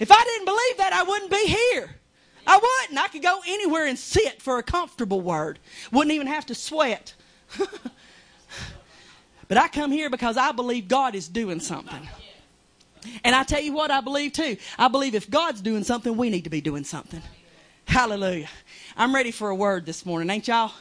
If 0.01 0.11
I 0.11 0.25
didn't 0.25 0.47
believe 0.47 0.77
that, 0.79 0.93
I 0.93 1.03
wouldn't 1.03 1.31
be 1.31 1.47
here. 1.47 1.97
I 2.47 2.57
wouldn't. 2.57 2.99
I 2.99 3.09
could 3.09 3.23
go 3.23 3.41
anywhere 3.47 3.87
and 3.87 3.99
sit 3.99 4.43
for 4.43 4.59
a 4.59 4.63
comfortable 4.63 5.21
word. 5.21 5.59
Wouldn't 5.93 6.13
even 6.13 6.27
have 6.27 6.47
to 6.47 6.55
sweat. 6.55 7.15
But 9.49 9.59
I 9.59 9.69
come 9.69 9.91
here 9.93 10.11
because 10.11 10.37
I 10.37 10.53
believe 10.53 10.89
God 10.89 11.15
is 11.15 11.29
doing 11.29 11.61
something. 11.61 12.09
And 13.23 13.35
I 13.35 13.43
tell 13.43 13.61
you 13.61 13.73
what 13.73 13.91
I 13.91 14.01
believe 14.01 14.33
too. 14.33 14.57
I 14.79 14.89
believe 14.89 15.15
if 15.15 15.29
God's 15.29 15.61
doing 15.61 15.85
something, 15.85 16.17
we 16.17 16.31
need 16.31 16.45
to 16.45 16.51
be 16.51 16.61
doing 16.61 16.85
something. 16.85 17.23
Hallelujah. 17.87 18.49
I'm 18.97 19.15
ready 19.15 19.31
for 19.31 19.51
a 19.51 19.55
word 19.55 19.85
this 19.85 20.07
morning, 20.07 20.31
ain't 20.31 20.49
y'all? 20.49 20.73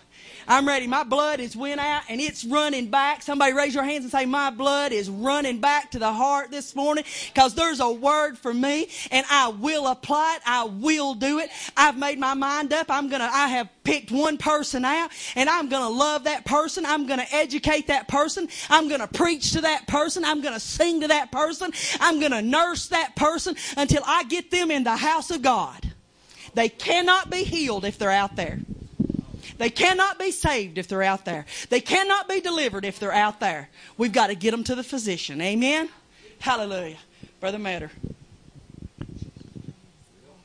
I'm 0.47 0.67
ready. 0.67 0.87
My 0.87 1.03
blood 1.03 1.39
is 1.39 1.55
went 1.55 1.79
out 1.79 2.03
and 2.09 2.19
it's 2.19 2.43
running 2.43 2.89
back. 2.89 3.21
Somebody 3.21 3.53
raise 3.53 3.73
your 3.73 3.83
hands 3.83 4.03
and 4.03 4.11
say, 4.11 4.25
my 4.25 4.49
blood 4.49 4.91
is 4.91 5.09
running 5.09 5.59
back 5.59 5.91
to 5.91 5.99
the 5.99 6.11
heart 6.11 6.51
this 6.51 6.75
morning 6.75 7.03
because 7.33 7.53
there's 7.53 7.79
a 7.79 7.91
word 7.91 8.37
for 8.37 8.53
me 8.53 8.89
and 9.11 9.25
I 9.29 9.49
will 9.49 9.87
apply 9.87 10.37
it. 10.37 10.41
I 10.45 10.65
will 10.65 11.13
do 11.13 11.39
it. 11.39 11.49
I've 11.77 11.97
made 11.97 12.19
my 12.19 12.33
mind 12.33 12.73
up. 12.73 12.87
I'm 12.89 13.09
going 13.09 13.21
to, 13.21 13.27
I 13.27 13.47
have 13.47 13.69
picked 13.83 14.11
one 14.11 14.37
person 14.37 14.85
out 14.85 15.11
and 15.35 15.49
I'm 15.49 15.69
going 15.69 15.83
to 15.83 15.89
love 15.89 16.25
that 16.25 16.45
person. 16.45 16.85
I'm 16.85 17.07
going 17.07 17.19
to 17.19 17.35
educate 17.35 17.87
that 17.87 18.07
person. 18.07 18.47
I'm 18.69 18.87
going 18.87 19.01
to 19.01 19.07
preach 19.07 19.51
to 19.53 19.61
that 19.61 19.87
person. 19.87 20.25
I'm 20.25 20.41
going 20.41 20.53
to 20.53 20.59
sing 20.59 21.01
to 21.01 21.07
that 21.07 21.31
person. 21.31 21.71
I'm 21.99 22.19
going 22.19 22.31
to 22.31 22.41
nurse 22.41 22.87
that 22.87 23.15
person 23.15 23.55
until 23.77 24.03
I 24.05 24.23
get 24.25 24.51
them 24.51 24.71
in 24.71 24.83
the 24.83 24.95
house 24.95 25.31
of 25.31 25.41
God. 25.41 25.91
They 26.53 26.69
cannot 26.69 27.29
be 27.29 27.43
healed 27.43 27.85
if 27.85 27.97
they're 27.97 28.11
out 28.11 28.35
there. 28.35 28.59
They 29.63 29.69
cannot 29.69 30.19
be 30.19 30.31
saved 30.31 30.77
if 30.77 30.89
they're 30.89 31.03
out 31.03 31.23
there. 31.23 31.45
They 31.69 31.79
cannot 31.79 32.27
be 32.27 32.41
delivered 32.41 32.83
if 32.83 32.99
they're 32.99 33.13
out 33.13 33.39
there. 33.39 33.69
We've 33.97 34.11
got 34.11 34.27
to 34.27 34.35
get 34.35 34.51
them 34.51 34.65
to 34.65 34.75
the 34.75 34.83
physician. 34.83 35.39
Amen? 35.39 35.87
Hallelujah. 36.39 36.97
Brother 37.39 37.59
Matter. 37.59 37.89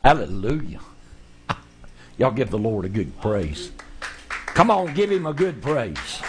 Hallelujah. 0.05 0.79
Y'all 2.16 2.31
give 2.31 2.51
the 2.51 2.61
Lord 2.61 2.85
a 2.85 2.89
good 2.89 3.21
praise. 3.21 3.73
Come 4.29 4.71
on, 4.71 4.95
give 4.95 5.11
him 5.11 5.27
a 5.27 5.33
good 5.33 5.61
praise. 5.61 6.23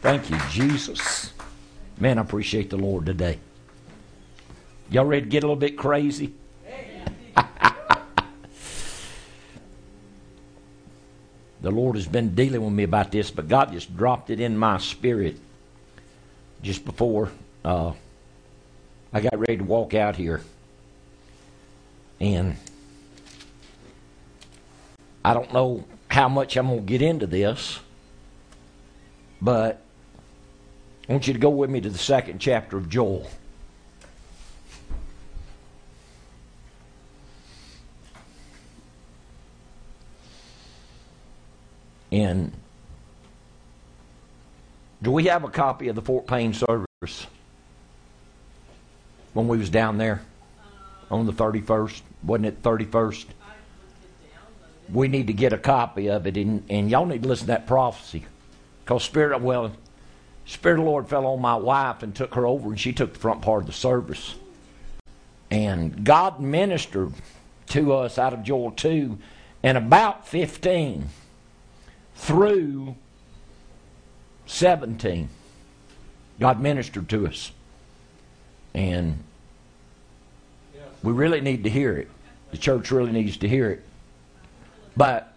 Thank 0.00 0.30
you, 0.30 0.38
Jesus. 0.48 1.34
Man, 1.98 2.16
I 2.16 2.22
appreciate 2.22 2.70
the 2.70 2.78
Lord 2.78 3.04
today. 3.04 3.38
Y'all 4.88 5.04
ready 5.04 5.24
to 5.24 5.28
get 5.28 5.44
a 5.44 5.46
little 5.46 5.56
bit 5.56 5.76
crazy? 5.76 6.32
the 11.62 11.70
Lord 11.70 11.96
has 11.96 12.06
been 12.06 12.34
dealing 12.34 12.62
with 12.62 12.72
me 12.72 12.84
about 12.84 13.12
this, 13.12 13.30
but 13.30 13.48
God 13.48 13.72
just 13.72 13.96
dropped 13.96 14.30
it 14.30 14.40
in 14.40 14.56
my 14.56 14.78
spirit 14.78 15.36
just 16.62 16.84
before 16.84 17.30
uh, 17.64 17.92
I 19.12 19.20
got 19.20 19.38
ready 19.38 19.58
to 19.58 19.64
walk 19.64 19.94
out 19.94 20.16
here. 20.16 20.40
And 22.20 22.56
I 25.24 25.34
don't 25.34 25.52
know 25.52 25.84
how 26.08 26.28
much 26.28 26.56
I'm 26.56 26.66
going 26.66 26.80
to 26.80 26.86
get 26.86 27.02
into 27.02 27.26
this, 27.26 27.80
but 29.40 29.82
I 31.08 31.12
want 31.12 31.26
you 31.26 31.32
to 31.32 31.38
go 31.38 31.50
with 31.50 31.70
me 31.70 31.80
to 31.80 31.90
the 31.90 31.98
second 31.98 32.40
chapter 32.40 32.76
of 32.76 32.88
Joel. 32.88 33.28
And 42.12 42.52
do 45.02 45.10
we 45.12 45.24
have 45.24 45.44
a 45.44 45.48
copy 45.48 45.88
of 45.88 45.96
the 45.96 46.02
Fort 46.02 46.26
Payne 46.26 46.52
service 46.52 47.26
when 49.32 49.48
we 49.48 49.58
was 49.58 49.70
down 49.70 49.98
there 49.98 50.22
on 51.10 51.26
the 51.26 51.32
31st? 51.32 52.02
Wasn't 52.22 52.46
it 52.46 52.62
31st? 52.62 53.26
we 54.92 55.08
need 55.08 55.26
to 55.28 55.32
get 55.32 55.52
a 55.52 55.58
copy 55.58 56.08
of 56.08 56.26
it, 56.26 56.36
and, 56.36 56.64
and 56.68 56.90
y'all 56.90 57.06
need 57.06 57.22
to 57.22 57.28
listen 57.28 57.46
to 57.46 57.52
that 57.52 57.66
prophecy. 57.66 58.24
Because 58.84 59.04
Spirit, 59.04 59.40
well, 59.40 59.72
Spirit 60.46 60.78
of 60.78 60.84
the 60.84 60.90
Lord 60.90 61.08
fell 61.08 61.26
on 61.26 61.40
my 61.40 61.56
wife 61.56 62.02
and 62.02 62.14
took 62.14 62.34
her 62.34 62.46
over, 62.46 62.70
and 62.70 62.80
she 62.80 62.92
took 62.92 63.12
the 63.12 63.18
front 63.18 63.42
part 63.42 63.62
of 63.62 63.66
the 63.66 63.72
service. 63.72 64.34
And 65.50 66.04
God 66.04 66.40
ministered 66.40 67.12
to 67.68 67.92
us 67.94 68.18
out 68.18 68.32
of 68.32 68.42
Joel 68.42 68.72
2 68.72 69.18
and 69.62 69.78
about 69.78 70.26
15 70.26 71.08
through 72.20 72.96
17. 74.46 75.28
God 76.38 76.60
ministered 76.60 77.08
to 77.08 77.26
us. 77.26 77.50
And 78.74 79.24
we 81.02 81.12
really 81.12 81.40
need 81.40 81.64
to 81.64 81.70
hear 81.70 81.96
it. 81.96 82.08
The 82.50 82.58
church 82.58 82.90
really 82.90 83.12
needs 83.12 83.38
to 83.38 83.48
hear 83.48 83.70
it. 83.70 83.82
But 84.96 85.32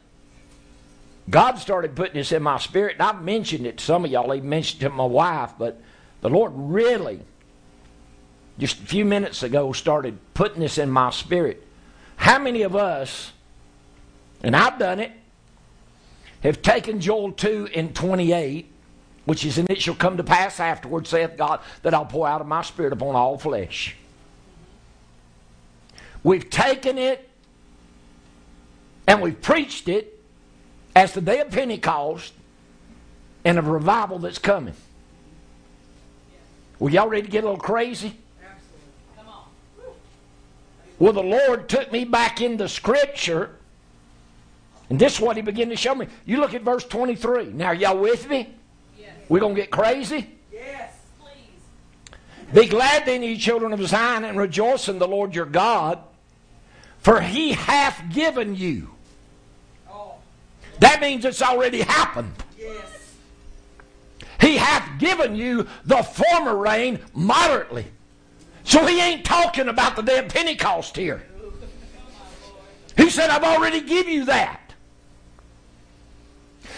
God 1.30 1.58
started 1.58 1.96
putting 1.96 2.16
this 2.16 2.34
in 2.34 2.44
my 2.44 2.58
spirit, 2.58 2.96
and 3.00 3.04
I've 3.04 3.24
mentioned 3.24 3.66
it 3.66 3.78
to 3.78 3.84
some 3.84 4.04
of 4.04 4.12
y'all, 4.12 4.34
even 4.34 4.50
mentioned 4.50 4.84
it 4.84 4.90
to 4.90 4.94
my 4.94 5.06
wife, 5.06 5.54
but 5.58 5.82
the 6.22 6.30
Lord 6.30 6.52
really, 6.54 7.22
just 8.60 8.80
a 8.80 8.86
few 8.86 9.06
minutes 9.06 9.42
ago, 9.42 9.72
started 9.72 10.18
putting 10.34 10.60
this 10.60 10.78
in 10.78 10.92
my 10.92 11.12
spirit. 11.12 11.66
How 12.18 12.40
many 12.40 12.64
of 12.64 12.76
us, 12.76 13.32
and 14.44 14.54
I've 14.54 14.78
done 14.78 15.00
it, 15.00 15.12
have 16.44 16.62
taken 16.62 17.00
Joel 17.00 17.32
2 17.32 17.70
and 17.74 17.96
28, 17.96 18.70
which 19.26 19.46
is, 19.46 19.58
and 19.58 19.70
it 19.70 19.82
shall 19.82 19.96
come 19.96 20.18
to 20.18 20.24
pass 20.24 20.60
afterward, 20.60 21.08
saith 21.08 21.38
God, 21.38 21.62
that 21.82 21.94
I'll 21.94 22.06
pour 22.06 22.28
out 22.28 22.42
of 22.42 22.48
my 22.48 22.62
spirit 22.62 22.94
upon 22.94 23.16
all 23.16 23.38
flesh. 23.38 23.96
We've 26.24 26.50
taken 26.50 26.98
it 26.98 27.30
and 29.08 29.22
we've 29.22 29.42
preached 29.42 29.90
it 29.90 30.22
as 30.96 31.14
the 31.14 31.22
day 31.22 31.40
of 31.40 31.50
Pentecost 31.50 32.34
and 33.44 33.58
a 33.58 33.62
revival 33.62 34.20
that's 34.20 34.40
coming. 34.40 34.76
Were 36.80 36.90
y'all 36.90 37.08
ready 37.08 37.24
to 37.24 37.32
get 37.32 37.44
a 37.44 37.48
little 37.48 37.62
crazy? 37.62 38.14
Absolutely. 38.42 38.90
Come 39.18 39.28
on. 39.28 39.94
Well, 41.00 41.14
the 41.14 41.24
Lord 41.24 41.68
took 41.68 41.92
me 41.92 42.06
back 42.06 42.42
into 42.42 42.68
Scripture, 42.70 43.58
and 44.90 45.00
this 45.00 45.16
is 45.16 45.22
what 45.22 45.36
He 45.36 45.42
began 45.42 45.70
to 45.70 45.76
show 45.76 45.96
me. 45.96 46.08
You 46.26 46.38
look 46.40 46.54
at 46.54 46.62
verse 46.62 46.84
23. 46.84 47.54
Now, 47.54 47.68
are 47.68 47.76
y'all 47.76 47.98
with 47.98 48.30
me? 48.30 48.54
Yes. 49.00 49.12
We're 49.30 49.40
going 49.40 49.56
to 49.56 49.62
get 49.62 49.72
crazy? 49.72 50.30
Yes, 50.52 50.94
please. 51.20 52.54
Be 52.54 52.68
glad 52.68 53.06
then, 53.06 53.24
ye 53.24 53.38
children 53.38 53.74
of 53.74 53.86
Zion, 53.88 54.24
and 54.24 54.38
rejoice 54.38 54.90
in 54.90 55.00
the 55.00 55.08
Lord 55.08 55.34
your 55.36 55.46
God, 55.46 56.00
for 57.00 57.22
He 57.22 57.54
hath 57.54 58.04
given 58.14 58.56
you 58.56 58.94
that 60.80 61.00
means 61.00 61.24
it's 61.24 61.42
already 61.42 61.82
happened. 61.82 62.34
Yes. 62.58 63.16
He 64.42 64.58
hath 64.58 65.00
given 65.00 65.34
you 65.34 65.68
the 65.86 66.04
former 66.04 66.58
rain 66.58 67.00
moderately. 67.14 67.86
So 68.64 68.86
he 68.86 69.00
ain't 69.00 69.24
talking 69.24 69.70
about 69.70 69.96
the 69.96 70.02
day 70.02 70.20
of 70.20 70.30
Pentecost 70.30 70.96
here. 70.98 71.24
He 72.96 73.10
said, 73.10 73.32
I've 73.32 73.44
already 73.44 73.82
give 73.82 74.08
you 74.08 74.26
that. 74.26 74.63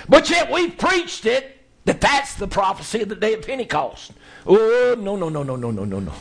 But 0.08 0.30
yet 0.30 0.52
we've 0.52 0.78
preached 0.78 1.26
it 1.26 1.58
that 1.86 2.02
that's 2.02 2.36
the 2.36 2.48
prophecy 2.48 3.02
of 3.02 3.10
the 3.10 3.16
day 3.16 3.34
of 3.34 3.46
Pentecost. 3.46 4.12
Oh, 4.46 4.96
no, 4.98 5.16
no, 5.16 5.30
no, 5.30 5.43
no, 5.43 5.56
no, 5.56 5.72
no, 5.72 5.86
no, 5.86 6.00
no. 6.00 6.14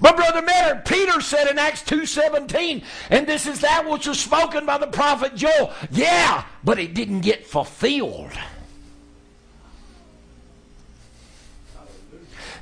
But 0.00 0.16
Brother 0.16 0.42
Mayor, 0.42 0.82
Peter 0.84 1.20
said 1.20 1.48
in 1.48 1.58
Acts 1.58 1.82
2.17, 1.82 2.84
and 3.10 3.26
this 3.26 3.46
is 3.46 3.60
that 3.60 3.88
which 3.88 4.06
was 4.06 4.20
spoken 4.20 4.66
by 4.66 4.78
the 4.78 4.88
prophet 4.88 5.34
Joel. 5.34 5.72
Yeah, 5.90 6.44
but 6.64 6.78
it 6.78 6.92
didn't 6.94 7.22
get 7.22 7.46
fulfilled. 7.46 8.32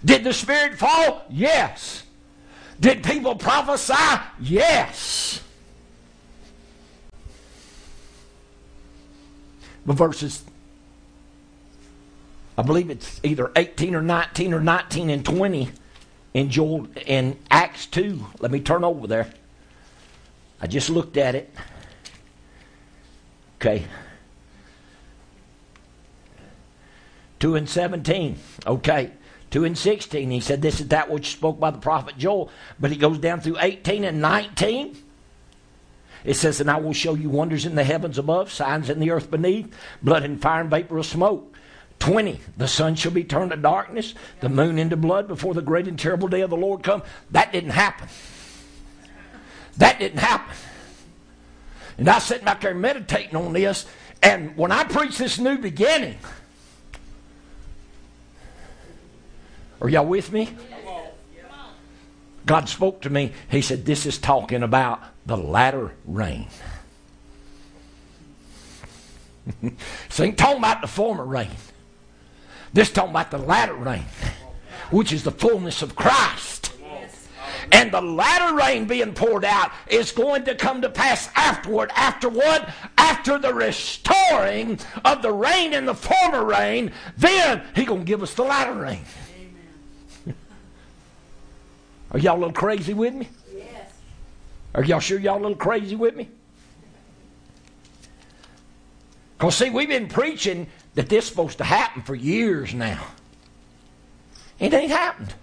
Did 0.05 0.22
the 0.22 0.32
Spirit 0.32 0.78
fall? 0.78 1.24
Yes. 1.30 2.05
Did 2.78 3.02
people 3.02 3.34
prophesy? 3.34 3.94
Yes. 4.40 5.40
Verses, 9.93 10.43
I 12.57 12.62
believe 12.62 12.91
it's 12.91 13.20
either 13.22 13.51
18 13.57 13.95
or 13.95 14.03
19 14.03 14.55
or 14.55 14.61
19 14.61 15.11
and 15.11 15.24
20 15.24 15.70
in 16.32 16.51
Joel 16.51 16.89
in 17.07 17.39
Acts 17.51 17.87
2. 17.87 18.24
Let 18.41 18.51
me 18.51 18.61
turn 18.61 18.85
over 18.85 19.07
there. 19.07 19.30
I 20.61 20.66
just 20.66 20.89
looked 20.89 21.16
at 21.16 21.35
it. 21.35 21.55
Okay. 23.57 23.85
2 27.41 27.57
and 27.57 27.68
17. 27.68 28.39
Okay. 28.66 29.11
2 29.51 29.64
and 29.64 29.76
16. 29.76 30.30
He 30.30 30.41
said, 30.41 30.62
This 30.62 30.80
is 30.80 30.89
that 30.89 31.11
which 31.11 31.32
spoke 31.32 31.61
by 31.61 31.70
the 31.70 31.78
prophet 31.78 32.16
Joel. 32.16 32.51
But 32.80 32.91
he 32.91 32.97
goes 32.97 33.18
down 33.18 33.41
through 33.41 33.59
18 33.61 34.05
and 34.05 34.20
19. 34.20 34.97
It 36.24 36.34
says, 36.34 36.60
And 36.60 36.70
I 36.70 36.78
will 36.78 36.92
show 36.92 37.14
you 37.14 37.28
wonders 37.28 37.66
in 37.66 37.74
the 37.74 37.84
heavens 37.84 38.18
above, 38.18 38.50
signs 38.50 38.88
in 38.88 38.98
the 38.98 39.10
earth 39.10 39.30
beneath, 39.30 39.74
blood 40.02 40.22
and 40.22 40.40
fire 40.40 40.62
and 40.62 40.70
vapor 40.70 40.98
of 40.98 41.06
smoke. 41.06 41.54
20, 41.98 42.40
the 42.56 42.66
sun 42.66 42.94
shall 42.96 43.12
be 43.12 43.24
turned 43.24 43.50
to 43.50 43.56
darkness, 43.56 44.14
the 44.40 44.48
moon 44.48 44.78
into 44.78 44.96
blood 44.96 45.28
before 45.28 45.54
the 45.54 45.62
great 45.62 45.86
and 45.86 45.98
terrible 45.98 46.28
day 46.28 46.40
of 46.40 46.50
the 46.50 46.56
Lord 46.56 46.82
come. 46.82 47.02
That 47.30 47.52
didn't 47.52 47.70
happen. 47.70 48.08
That 49.76 49.98
didn't 49.98 50.18
happen. 50.18 50.54
And 51.98 52.08
I 52.08 52.18
sitting 52.18 52.44
back 52.44 52.60
there 52.60 52.74
meditating 52.74 53.36
on 53.36 53.52
this, 53.52 53.86
and 54.22 54.56
when 54.56 54.72
I 54.72 54.84
preach 54.84 55.18
this 55.18 55.38
new 55.38 55.58
beginning, 55.58 56.18
are 59.80 59.88
y'all 59.88 60.06
with 60.06 60.32
me? 60.32 60.50
God 62.47 62.68
spoke 62.68 63.03
to 63.03 63.11
me. 63.11 63.32
He 63.49 63.62
said, 63.62 63.84
This 63.84 64.07
is 64.07 64.18
talking 64.18 64.62
about 64.62 65.01
the 65.26 65.36
latter 65.36 65.92
rain. 66.05 66.49
so 70.09 70.24
ain't 70.24 70.38
talking 70.38 70.59
about 70.59 70.80
the 70.80 70.88
former 70.88 71.24
rain. 71.24 71.51
This 72.72 72.90
talking 72.90 73.11
about 73.11 73.30
the 73.30 73.38
latter 73.38 73.74
rain, 73.74 74.05
which 74.90 75.12
is 75.12 75.22
the 75.22 75.30
fullness 75.30 75.80
of 75.82 75.95
Christ. 75.95 76.72
And 77.72 77.90
the 77.90 78.01
latter 78.01 78.55
rain 78.55 78.84
being 78.84 79.14
poured 79.14 79.45
out 79.45 79.72
is 79.86 80.12
going 80.12 80.45
to 80.45 80.55
come 80.55 80.82
to 80.82 80.90
pass 80.90 81.30
afterward. 81.34 81.90
After 81.95 82.28
what? 82.28 82.68
After 82.99 83.38
the 83.38 83.55
restoring 83.55 84.78
of 85.05 85.22
the 85.22 85.32
rain 85.32 85.72
and 85.72 85.88
the 85.88 85.95
former 85.95 86.45
rain, 86.45 86.92
then 87.16 87.62
he 87.74 87.84
gonna 87.84 88.05
give 88.05 88.22
us 88.22 88.34
the 88.34 88.42
latter 88.42 88.74
rain. 88.74 89.05
Are 92.14 92.18
y'all 92.18 92.36
a 92.36 92.38
little 92.38 92.52
crazy 92.52 92.94
with 92.94 93.12
me? 93.12 93.28
Yes. 93.52 93.90
Are 94.72 94.84
y'all 94.84 95.00
sure 95.00 95.18
y'all 95.18 95.36
a 95.36 95.42
little 95.42 95.56
crazy 95.56 95.96
with 95.96 96.14
me? 96.14 96.28
Because, 99.36 99.56
see, 99.56 99.68
we've 99.68 99.88
been 99.88 100.06
preaching 100.06 100.68
that 100.94 101.08
this 101.08 101.24
is 101.24 101.30
supposed 101.30 101.58
to 101.58 101.64
happen 101.64 102.02
for 102.02 102.14
years 102.14 102.72
now. 102.72 103.04
It 104.60 104.72
ain't 104.72 104.92
happened. 104.92 105.34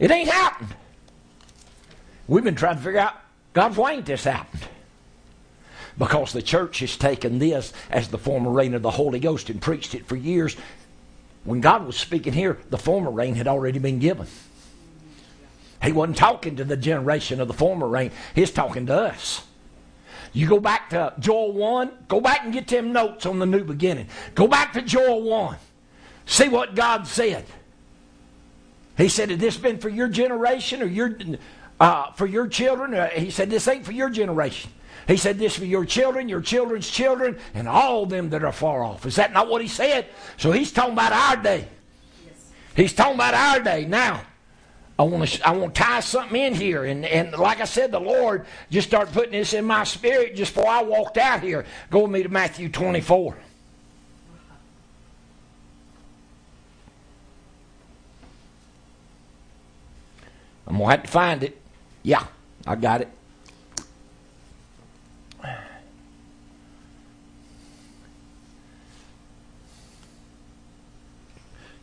It 0.00 0.10
ain't 0.10 0.28
happened. 0.28 0.74
We've 2.26 2.42
been 2.42 2.56
trying 2.56 2.76
to 2.76 2.82
figure 2.82 2.98
out, 2.98 3.14
God, 3.52 3.76
why 3.76 3.92
ain't 3.92 4.06
this 4.06 4.24
happened? 4.24 4.64
Because 5.96 6.32
the 6.32 6.42
church 6.42 6.80
has 6.80 6.96
taken 6.96 7.38
this 7.38 7.72
as 7.88 8.08
the 8.08 8.18
former 8.18 8.50
rain 8.50 8.74
of 8.74 8.82
the 8.82 8.90
Holy 8.90 9.20
Ghost 9.20 9.48
and 9.48 9.62
preached 9.62 9.94
it 9.94 10.06
for 10.06 10.16
years. 10.16 10.56
When 11.44 11.60
God 11.60 11.86
was 11.86 11.96
speaking 11.96 12.32
here, 12.32 12.58
the 12.68 12.78
former 12.78 13.10
rain 13.10 13.34
had 13.34 13.48
already 13.48 13.78
been 13.78 13.98
given. 13.98 14.26
He 15.82 15.92
wasn't 15.92 16.18
talking 16.18 16.56
to 16.56 16.64
the 16.64 16.76
generation 16.76 17.40
of 17.40 17.48
the 17.48 17.54
former 17.54 17.88
rain, 17.88 18.10
he's 18.34 18.50
talking 18.50 18.86
to 18.86 18.94
us. 18.94 19.42
You 20.32 20.48
go 20.48 20.60
back 20.60 20.90
to 20.90 21.12
Joel 21.18 21.52
1, 21.52 21.90
go 22.06 22.20
back 22.20 22.44
and 22.44 22.52
get 22.52 22.68
them 22.68 22.92
notes 22.92 23.26
on 23.26 23.38
the 23.38 23.46
new 23.46 23.64
beginning. 23.64 24.06
Go 24.34 24.46
back 24.46 24.72
to 24.74 24.82
Joel 24.82 25.22
1. 25.22 25.56
See 26.26 26.48
what 26.48 26.76
God 26.76 27.06
said. 27.06 27.44
He 28.96 29.08
said, 29.08 29.30
Had 29.30 29.40
this 29.40 29.56
been 29.56 29.78
for 29.78 29.88
your 29.88 30.08
generation 30.08 30.82
or 30.82 30.86
your 30.86 31.16
uh, 31.80 32.12
for 32.12 32.26
your 32.26 32.46
children? 32.46 32.94
Uh, 32.94 33.08
he 33.08 33.30
said, 33.30 33.50
This 33.50 33.66
ain't 33.66 33.84
for 33.84 33.92
your 33.92 34.10
generation. 34.10 34.70
He 35.10 35.16
said, 35.16 35.40
This 35.40 35.56
for 35.56 35.64
your 35.64 35.84
children, 35.84 36.28
your 36.28 36.40
children's 36.40 36.88
children, 36.88 37.36
and 37.52 37.66
all 37.66 38.06
them 38.06 38.30
that 38.30 38.44
are 38.44 38.52
far 38.52 38.84
off. 38.84 39.06
Is 39.06 39.16
that 39.16 39.32
not 39.32 39.48
what 39.48 39.60
he 39.60 39.66
said? 39.66 40.06
So 40.36 40.52
he's 40.52 40.70
talking 40.70 40.92
about 40.92 41.12
our 41.12 41.36
day. 41.36 41.66
He's 42.76 42.92
talking 42.92 43.16
about 43.16 43.34
our 43.34 43.58
day 43.58 43.86
now. 43.86 44.22
I 44.96 45.02
want 45.02 45.28
to 45.28 45.48
I 45.48 45.50
want 45.50 45.74
to 45.74 45.82
tie 45.82 45.98
something 45.98 46.40
in 46.40 46.54
here, 46.54 46.84
and 46.84 47.04
and 47.04 47.32
like 47.32 47.60
I 47.60 47.64
said, 47.64 47.90
the 47.90 47.98
Lord 47.98 48.46
just 48.70 48.86
started 48.86 49.12
putting 49.12 49.32
this 49.32 49.52
in 49.52 49.64
my 49.64 49.82
spirit 49.82 50.36
just 50.36 50.54
before 50.54 50.70
I 50.70 50.82
walked 50.82 51.18
out 51.18 51.42
here. 51.42 51.66
Go 51.90 52.02
with 52.02 52.12
me 52.12 52.22
to 52.22 52.28
Matthew 52.28 52.68
24. 52.68 53.36
I'm 60.68 60.78
gonna 60.78 60.88
have 60.88 61.02
to 61.02 61.10
find 61.10 61.42
it. 61.42 61.60
Yeah, 62.04 62.24
I 62.64 62.76
got 62.76 63.00
it. 63.00 63.08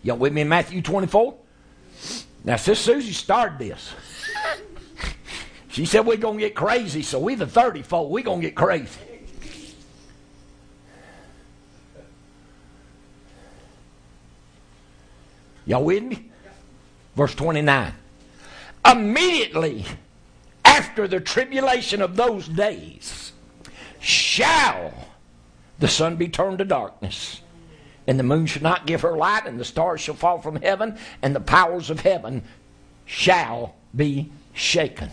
Y'all 0.07 0.15
with 0.15 0.31
me 0.31 0.39
in 0.39 0.47
Matthew 0.47 0.81
24? 0.81 1.35
Now, 2.45 2.55
Sis 2.55 2.79
Susie 2.79 3.11
started 3.11 3.59
this. 3.59 3.93
She 5.69 5.85
said 5.85 6.07
we're 6.07 6.17
going 6.17 6.39
to 6.39 6.43
get 6.43 6.55
crazy, 6.55 7.03
so 7.03 7.19
we 7.19 7.35
the 7.35 7.45
30 7.45 7.83
fold, 7.83 8.09
we're 8.09 8.23
going 8.23 8.41
to 8.41 8.47
get 8.47 8.55
crazy. 8.55 8.99
Y'all 15.67 15.83
with 15.83 16.01
me? 16.01 16.31
Verse 17.15 17.35
29. 17.35 17.93
Immediately 18.89 19.85
after 20.65 21.07
the 21.07 21.19
tribulation 21.19 22.01
of 22.01 22.15
those 22.15 22.47
days 22.47 23.33
shall 23.99 24.91
the 25.77 25.87
sun 25.87 26.15
be 26.15 26.27
turned 26.27 26.57
to 26.57 26.65
darkness 26.65 27.41
and 28.07 28.17
the 28.17 28.23
moon 28.23 28.45
shall 28.45 28.63
not 28.63 28.87
give 28.87 29.01
her 29.01 29.15
light, 29.15 29.45
and 29.45 29.59
the 29.59 29.65
stars 29.65 30.01
shall 30.01 30.15
fall 30.15 30.39
from 30.39 30.55
heaven, 30.61 30.97
and 31.21 31.35
the 31.35 31.41
powers 31.41 31.89
of 31.89 31.99
heaven 31.99 32.41
shall 33.05 33.75
be 33.95 34.31
shaken. 34.53 35.09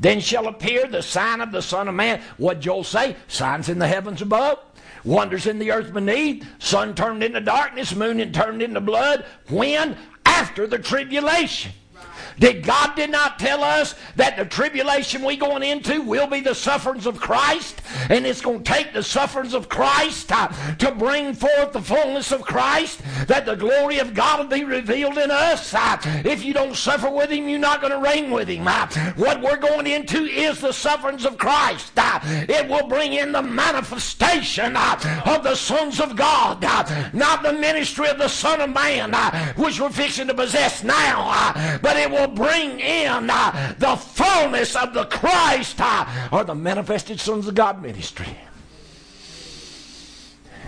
Then 0.00 0.20
shall 0.20 0.46
appear 0.48 0.86
the 0.86 1.02
sign 1.02 1.40
of 1.40 1.52
the 1.52 1.62
Son 1.62 1.88
of 1.88 1.94
Man. 1.94 2.22
What 2.36 2.60
Joel 2.60 2.84
say? 2.84 3.16
Signs 3.26 3.68
in 3.68 3.78
the 3.78 3.88
heavens 3.88 4.22
above, 4.22 4.58
wonders 5.04 5.46
in 5.46 5.58
the 5.58 5.72
earth 5.72 5.92
beneath, 5.92 6.46
sun 6.58 6.94
turned 6.94 7.22
into 7.22 7.40
darkness, 7.40 7.94
moon 7.94 8.32
turned 8.32 8.62
into 8.62 8.80
blood. 8.80 9.26
When? 9.48 9.96
After 10.24 10.66
the 10.66 10.78
tribulation. 10.78 11.72
Did 12.38 12.64
God 12.64 12.94
did 12.94 13.10
not 13.10 13.38
tell 13.38 13.64
us 13.64 13.94
that 14.16 14.36
the 14.36 14.44
tribulation 14.44 15.24
we 15.24 15.36
going 15.36 15.62
into 15.62 16.02
will 16.02 16.26
be 16.26 16.40
the 16.40 16.54
sufferings 16.54 17.06
of 17.06 17.20
Christ? 17.20 17.82
And 18.08 18.26
it's 18.26 18.40
going 18.40 18.62
to 18.62 18.72
take 18.72 18.92
the 18.92 19.02
sufferings 19.02 19.54
of 19.54 19.68
Christ 19.68 20.30
uh, 20.30 20.48
to 20.76 20.92
bring 20.92 21.34
forth 21.34 21.72
the 21.72 21.82
fullness 21.82 22.32
of 22.32 22.42
Christ, 22.42 23.00
that 23.26 23.46
the 23.46 23.54
glory 23.56 23.98
of 23.98 24.14
God 24.14 24.40
will 24.40 24.58
be 24.58 24.64
revealed 24.64 25.18
in 25.18 25.30
us. 25.30 25.74
Uh, 25.74 25.98
if 26.24 26.44
you 26.44 26.54
don't 26.54 26.76
suffer 26.76 27.10
with 27.10 27.30
Him, 27.30 27.48
you're 27.48 27.58
not 27.58 27.80
going 27.80 27.92
to 27.92 27.98
reign 27.98 28.30
with 28.30 28.48
Him. 28.48 28.66
Uh, 28.66 28.86
what 29.16 29.40
we're 29.40 29.56
going 29.56 29.86
into 29.86 30.24
is 30.24 30.60
the 30.60 30.72
sufferings 30.72 31.24
of 31.24 31.38
Christ. 31.38 31.92
It 31.96 32.68
will 32.68 32.86
bring 32.86 33.14
in 33.14 33.32
the 33.32 33.42
manifestation 33.42 34.76
of 34.76 35.42
the 35.42 35.54
sons 35.54 36.00
of 36.00 36.16
God, 36.16 36.62
not 37.12 37.42
the 37.42 37.52
ministry 37.52 38.08
of 38.08 38.18
the 38.18 38.28
Son 38.28 38.60
of 38.60 38.70
Man, 38.70 39.12
which 39.56 39.80
we're 39.80 39.90
fixing 39.90 40.28
to 40.28 40.34
possess 40.34 40.84
now, 40.84 41.78
but 41.82 41.96
it 41.96 42.10
will 42.10 42.27
bring 42.28 42.80
in 42.80 43.30
uh, 43.30 43.74
the 43.78 43.96
fullness 43.96 44.76
of 44.76 44.94
the 44.94 45.04
Christ 45.06 45.76
uh, 45.80 46.28
or 46.32 46.44
the 46.44 46.54
manifested 46.54 47.20
sons 47.20 47.48
of 47.48 47.54
God 47.54 47.82
ministry. 47.82 48.28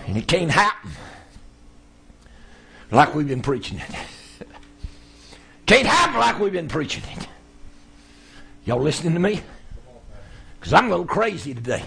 And 0.07 0.17
it 0.17 0.27
can't 0.27 0.51
happen 0.51 0.91
like 2.91 3.15
we've 3.15 3.29
been 3.29 3.43
preaching 3.43 3.79
it. 3.79 4.47
can't 5.67 5.87
happen 5.87 6.19
like 6.19 6.39
we've 6.39 6.53
been 6.53 6.69
preaching 6.69 7.05
it. 7.17 7.29
Y'all 8.65 8.81
listening 8.81 9.15
to 9.15 9.21
me? 9.21 9.41
Because 10.59 10.73
I'm 10.73 10.87
a 10.87 10.91
little 10.91 11.07
crazy 11.07 11.55
today. 11.55 11.85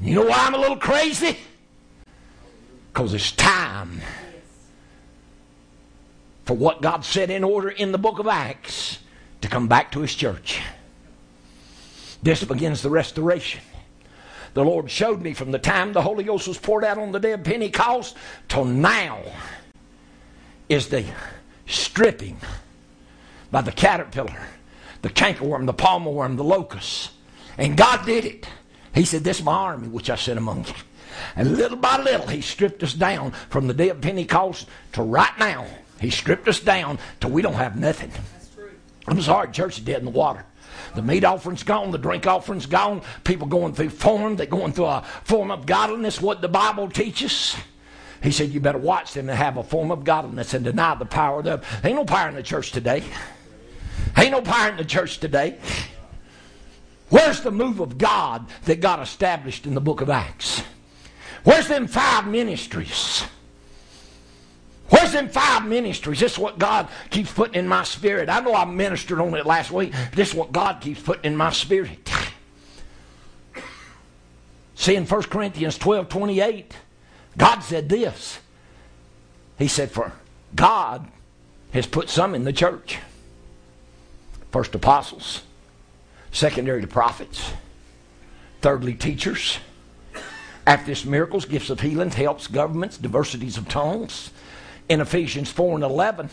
You 0.00 0.14
know 0.14 0.26
why 0.26 0.36
I'm 0.38 0.54
a 0.54 0.58
little 0.58 0.76
crazy? 0.76 1.36
Because 2.92 3.14
it's 3.14 3.32
time 3.32 4.00
for 6.48 6.56
what 6.56 6.80
God 6.80 7.04
set 7.04 7.28
in 7.30 7.44
order 7.44 7.68
in 7.68 7.92
the 7.92 7.98
book 7.98 8.18
of 8.18 8.26
Acts 8.26 9.00
to 9.42 9.48
come 9.48 9.68
back 9.68 9.92
to 9.92 10.00
his 10.00 10.14
church. 10.14 10.62
This 12.22 12.42
begins 12.42 12.80
the 12.80 12.88
restoration. 12.88 13.60
The 14.54 14.64
Lord 14.64 14.90
showed 14.90 15.20
me 15.20 15.34
from 15.34 15.50
the 15.50 15.58
time 15.58 15.92
the 15.92 16.00
Holy 16.00 16.24
Ghost 16.24 16.48
was 16.48 16.56
poured 16.56 16.84
out 16.84 16.96
on 16.96 17.12
the 17.12 17.20
day 17.20 17.32
of 17.32 17.44
Pentecost 17.44 18.16
till 18.48 18.64
now 18.64 19.20
is 20.70 20.88
the 20.88 21.04
stripping 21.66 22.38
by 23.50 23.60
the 23.60 23.70
caterpillar, 23.70 24.46
the 25.02 25.10
cankerworm, 25.10 25.66
the 25.66 25.74
palmer 25.74 26.10
worm, 26.10 26.36
the 26.36 26.44
locust. 26.44 27.10
And 27.58 27.76
God 27.76 28.06
did 28.06 28.24
it. 28.24 28.48
He 28.94 29.04
said, 29.04 29.22
This 29.22 29.40
is 29.40 29.44
my 29.44 29.52
army 29.52 29.88
which 29.88 30.08
I 30.08 30.16
sent 30.16 30.38
among 30.38 30.64
you. 30.64 30.74
And 31.36 31.58
little 31.58 31.76
by 31.76 32.00
little, 32.00 32.28
He 32.28 32.40
stripped 32.40 32.82
us 32.82 32.94
down 32.94 33.32
from 33.50 33.66
the 33.66 33.74
day 33.74 33.90
of 33.90 34.00
Pentecost 34.00 34.66
to 34.92 35.02
right 35.02 35.38
now 35.38 35.66
he 36.00 36.10
stripped 36.10 36.48
us 36.48 36.60
down 36.60 36.98
till 37.20 37.30
we 37.30 37.42
don't 37.42 37.54
have 37.54 37.76
nothing. 37.76 38.12
I'm 39.06 39.20
sorry, 39.22 39.50
church 39.50 39.78
is 39.78 39.84
dead 39.84 39.98
in 39.98 40.04
the 40.04 40.10
water. 40.10 40.44
The 40.94 41.02
meat 41.02 41.24
offering's 41.24 41.62
gone, 41.62 41.90
the 41.90 41.98
drink 41.98 42.26
offering's 42.26 42.66
gone. 42.66 43.02
People 43.24 43.46
going 43.46 43.74
through 43.74 43.90
form, 43.90 44.36
they're 44.36 44.46
going 44.46 44.72
through 44.72 44.86
a 44.86 45.04
form 45.24 45.50
of 45.50 45.66
godliness, 45.66 46.20
what 46.20 46.40
the 46.40 46.48
Bible 46.48 46.88
teaches. 46.88 47.56
He 48.22 48.30
said, 48.30 48.50
You 48.50 48.60
better 48.60 48.78
watch 48.78 49.14
them 49.14 49.28
and 49.28 49.38
have 49.38 49.56
a 49.56 49.62
form 49.62 49.90
of 49.90 50.04
godliness 50.04 50.54
and 50.54 50.64
deny 50.64 50.94
the 50.94 51.04
power 51.04 51.42
thereof. 51.42 51.64
Ain't 51.84 51.96
no 51.96 52.04
power 52.04 52.28
in 52.28 52.34
the 52.34 52.42
church 52.42 52.72
today. 52.72 53.02
Ain't 54.16 54.32
no 54.32 54.42
power 54.42 54.70
in 54.70 54.76
the 54.76 54.84
church 54.84 55.18
today. 55.18 55.58
Where's 57.10 57.40
the 57.40 57.50
move 57.50 57.80
of 57.80 57.96
God 57.96 58.46
that 58.64 58.80
got 58.80 59.00
established 59.00 59.66
in 59.66 59.74
the 59.74 59.80
book 59.80 60.00
of 60.00 60.10
Acts? 60.10 60.62
Where's 61.44 61.68
them 61.68 61.86
five 61.86 62.26
ministries? 62.26 63.24
Where's 64.88 65.12
them 65.12 65.28
five 65.28 65.66
ministries? 65.66 66.20
This 66.20 66.32
is 66.32 66.38
what 66.38 66.58
God 66.58 66.88
keeps 67.10 67.32
putting 67.32 67.56
in 67.56 67.68
my 67.68 67.84
spirit. 67.84 68.28
I 68.28 68.40
know 68.40 68.54
I 68.54 68.64
ministered 68.64 69.20
on 69.20 69.34
it 69.34 69.44
last 69.44 69.70
week. 69.70 69.92
This 70.14 70.30
is 70.30 70.34
what 70.34 70.50
God 70.50 70.80
keeps 70.80 71.00
putting 71.00 71.24
in 71.24 71.36
my 71.36 71.50
spirit. 71.50 72.10
See 74.74 74.96
in 74.96 75.04
1 75.04 75.22
Corinthians 75.24 75.76
12 75.76 76.08
28, 76.08 76.74
God 77.36 77.60
said 77.60 77.88
this. 77.88 78.38
He 79.58 79.68
said, 79.68 79.90
For 79.90 80.12
God 80.54 81.08
has 81.72 81.86
put 81.86 82.08
some 82.08 82.34
in 82.34 82.44
the 82.44 82.52
church. 82.52 82.98
First 84.50 84.74
apostles, 84.74 85.42
secondary 86.32 86.80
to 86.80 86.86
prophets, 86.86 87.52
thirdly 88.62 88.94
teachers. 88.94 89.58
After 90.66 90.86
this 90.86 91.04
miracles, 91.04 91.44
gifts 91.44 91.70
of 91.70 91.80
healing, 91.80 92.10
helps, 92.10 92.46
governments, 92.46 92.96
diversities 92.96 93.58
of 93.58 93.68
tongues 93.68 94.30
in 94.88 95.00
Ephesians 95.00 95.50
4 95.50 95.76
and 95.76 95.84
11, 95.84 96.30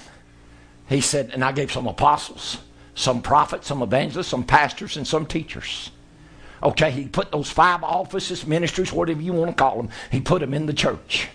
he 0.88 1.02
said, 1.02 1.32
and 1.34 1.44
I 1.44 1.52
gave 1.52 1.72
some 1.72 1.88
apostles, 1.88 2.58
some 2.94 3.22
prophets, 3.22 3.68
some 3.68 3.82
evangelists, 3.82 4.28
some 4.28 4.44
pastors, 4.44 4.98
and 4.98 5.08
some 5.08 5.26
teachers. 5.26 5.92
Okay, 6.64 6.92
he 6.92 7.08
put 7.08 7.32
those 7.32 7.50
five 7.50 7.84
offices, 7.84 8.48
ministries, 8.48 8.94
whatever 8.94 9.22
you 9.22 9.34
want 9.34 9.52
to 9.52 9.56
call 9.56 9.78
them, 9.78 9.90
he 10.12 10.22
put 10.22 10.40
them 10.40 10.54
in 10.54 10.66
the 10.66 10.74
church. 10.74 11.28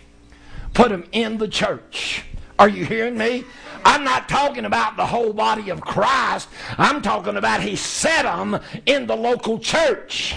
Put 0.73 0.89
them 0.89 1.05
in 1.13 1.39
the 1.39 1.49
church. 1.49 2.25
Are 2.59 2.69
you 2.69 2.85
hearing 2.85 3.17
me? 3.17 3.45
I'm 3.85 4.05
not 4.05 4.29
talking 4.29 4.65
about 4.65 4.97
the 4.97 5.07
whole 5.07 5.33
body 5.33 5.71
of 5.71 5.81
Christ. 5.81 6.49
I'm 6.77 7.01
talking 7.01 7.37
about 7.37 7.63
he 7.63 7.77
set 7.77 8.23
them 8.25 8.61
in 8.87 9.07
the 9.07 9.17
local 9.17 9.59
church. 9.59 10.35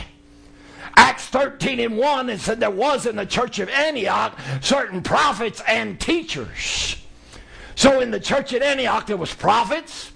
Acts 0.95 1.26
13 1.26 1.80
and 1.80 1.98
1, 1.98 2.30
it 2.30 2.40
said 2.40 2.60
there 2.60 2.70
was 2.70 3.06
in 3.06 3.15
the 3.15 3.26
church 3.26 3.60
of 3.60 3.70
Antioch 3.70 4.38
certain 4.61 5.02
prophets 5.02 5.61
and 5.68 5.99
teachers. 5.99 6.98
So 7.76 8.02
in 8.02 8.11
the 8.11 8.20
church 8.20 8.53
at 8.53 8.61
Antioch, 8.61 9.07
there 9.07 9.18
was 9.18 9.34
prophets, 9.34 10.11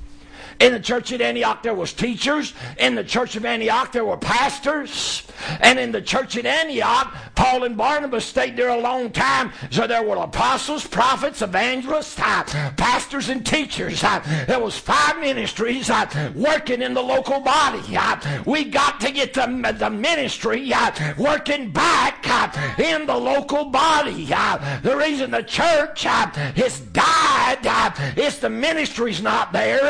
in 0.60 0.74
the 0.74 0.80
church 0.80 1.12
at 1.12 1.22
Antioch, 1.22 1.62
there 1.62 1.76
was 1.76 1.94
teachers. 1.94 2.54
In 2.80 2.96
the 2.96 3.04
church 3.04 3.36
of 3.36 3.46
Antioch, 3.46 3.92
there 3.92 4.06
were 4.06 4.18
pastors. 4.18 5.27
And 5.60 5.80
in 5.80 5.92
the 5.92 6.02
church 6.02 6.38
at 6.38 6.46
Antioch, 6.46 7.14
Paul 7.36 7.64
and 7.64 7.78
Barnabas 7.78 8.26
stayed 8.26 8.58
there 8.58 8.70
a 8.70 8.80
long 8.80 9.12
time. 9.12 9.52
So 9.70 9.88
there 9.88 10.04
were 10.04 10.18
apostles, 10.18 10.86
prophets, 10.88 11.42
evangelists, 11.42 12.20
uh, 12.20 12.44
pastors, 12.78 13.30
and 13.30 13.46
teachers. 13.46 14.04
Uh, 14.04 14.22
there 14.48 14.60
was 14.60 14.78
five 14.78 15.20
ministries 15.20 15.90
uh, 15.90 16.32
working 16.36 16.82
in 16.82 16.94
the 16.94 17.02
local 17.02 17.40
body. 17.40 17.96
Uh, 17.96 18.44
we 18.46 18.66
got 18.66 19.00
to 19.02 19.12
get 19.12 19.34
the, 19.34 19.76
the 19.78 19.90
ministry 19.90 20.74
uh, 20.74 20.92
working 21.18 21.72
back 21.72 22.26
uh, 22.28 22.82
in 22.82 23.06
the 23.06 23.16
local 23.16 23.66
body. 23.66 24.26
the 24.26 24.96
reason 24.98 25.32
the 25.32 25.44
church 25.44 26.04
has 26.04 26.80
died 26.92 28.18
is 28.18 28.40
the 28.40 28.50
ministry's 28.50 29.22
not 29.22 29.52
there 29.54 29.88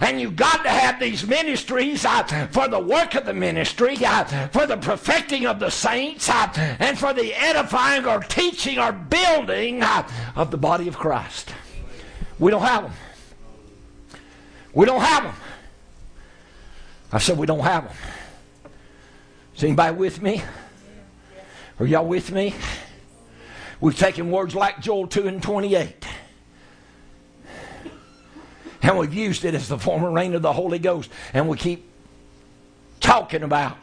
and 0.00 0.20
you've 0.20 0.36
got 0.36 0.62
to 0.62 0.68
have 0.68 1.00
these 1.00 1.26
ministries 1.26 2.02
for 2.50 2.68
the 2.68 2.78
work 2.78 3.14
of 3.14 3.24
the 3.24 3.34
ministry, 3.34 3.96
for 3.96 4.66
the 4.66 4.78
perfecting 4.88 5.44
of 5.44 5.58
the 5.58 5.68
saints, 5.68 6.30
uh, 6.30 6.50
and 6.78 6.98
for 6.98 7.12
the 7.12 7.34
edifying 7.34 8.06
or 8.06 8.20
teaching 8.20 8.78
or 8.78 8.90
building 8.90 9.82
uh, 9.82 10.08
of 10.34 10.50
the 10.50 10.56
body 10.56 10.88
of 10.88 10.96
Christ. 10.96 11.52
We 12.38 12.50
don't 12.50 12.62
have 12.62 12.84
them. 12.84 12.92
We 14.72 14.86
don't 14.86 15.02
have 15.02 15.24
them. 15.24 15.34
I 17.12 17.18
said 17.18 17.36
we 17.36 17.44
don't 17.44 17.60
have 17.60 17.84
them. 17.84 18.72
Is 19.54 19.62
anybody 19.62 19.94
with 19.94 20.22
me? 20.22 20.42
Are 21.78 21.84
y'all 21.84 22.06
with 22.06 22.32
me? 22.32 22.54
We've 23.82 23.98
taken 23.98 24.30
words 24.30 24.54
like 24.54 24.80
Joel 24.80 25.06
2 25.06 25.28
and 25.28 25.42
28 25.42 26.06
And 28.80 28.96
we've 28.96 29.12
used 29.12 29.44
it 29.44 29.52
as 29.52 29.68
the 29.68 29.78
former 29.78 30.10
rain 30.10 30.34
of 30.34 30.40
the 30.40 30.54
Holy 30.54 30.78
Ghost. 30.78 31.10
And 31.34 31.46
we 31.46 31.58
keep 31.58 31.90
talking 33.00 33.42
about 33.42 33.76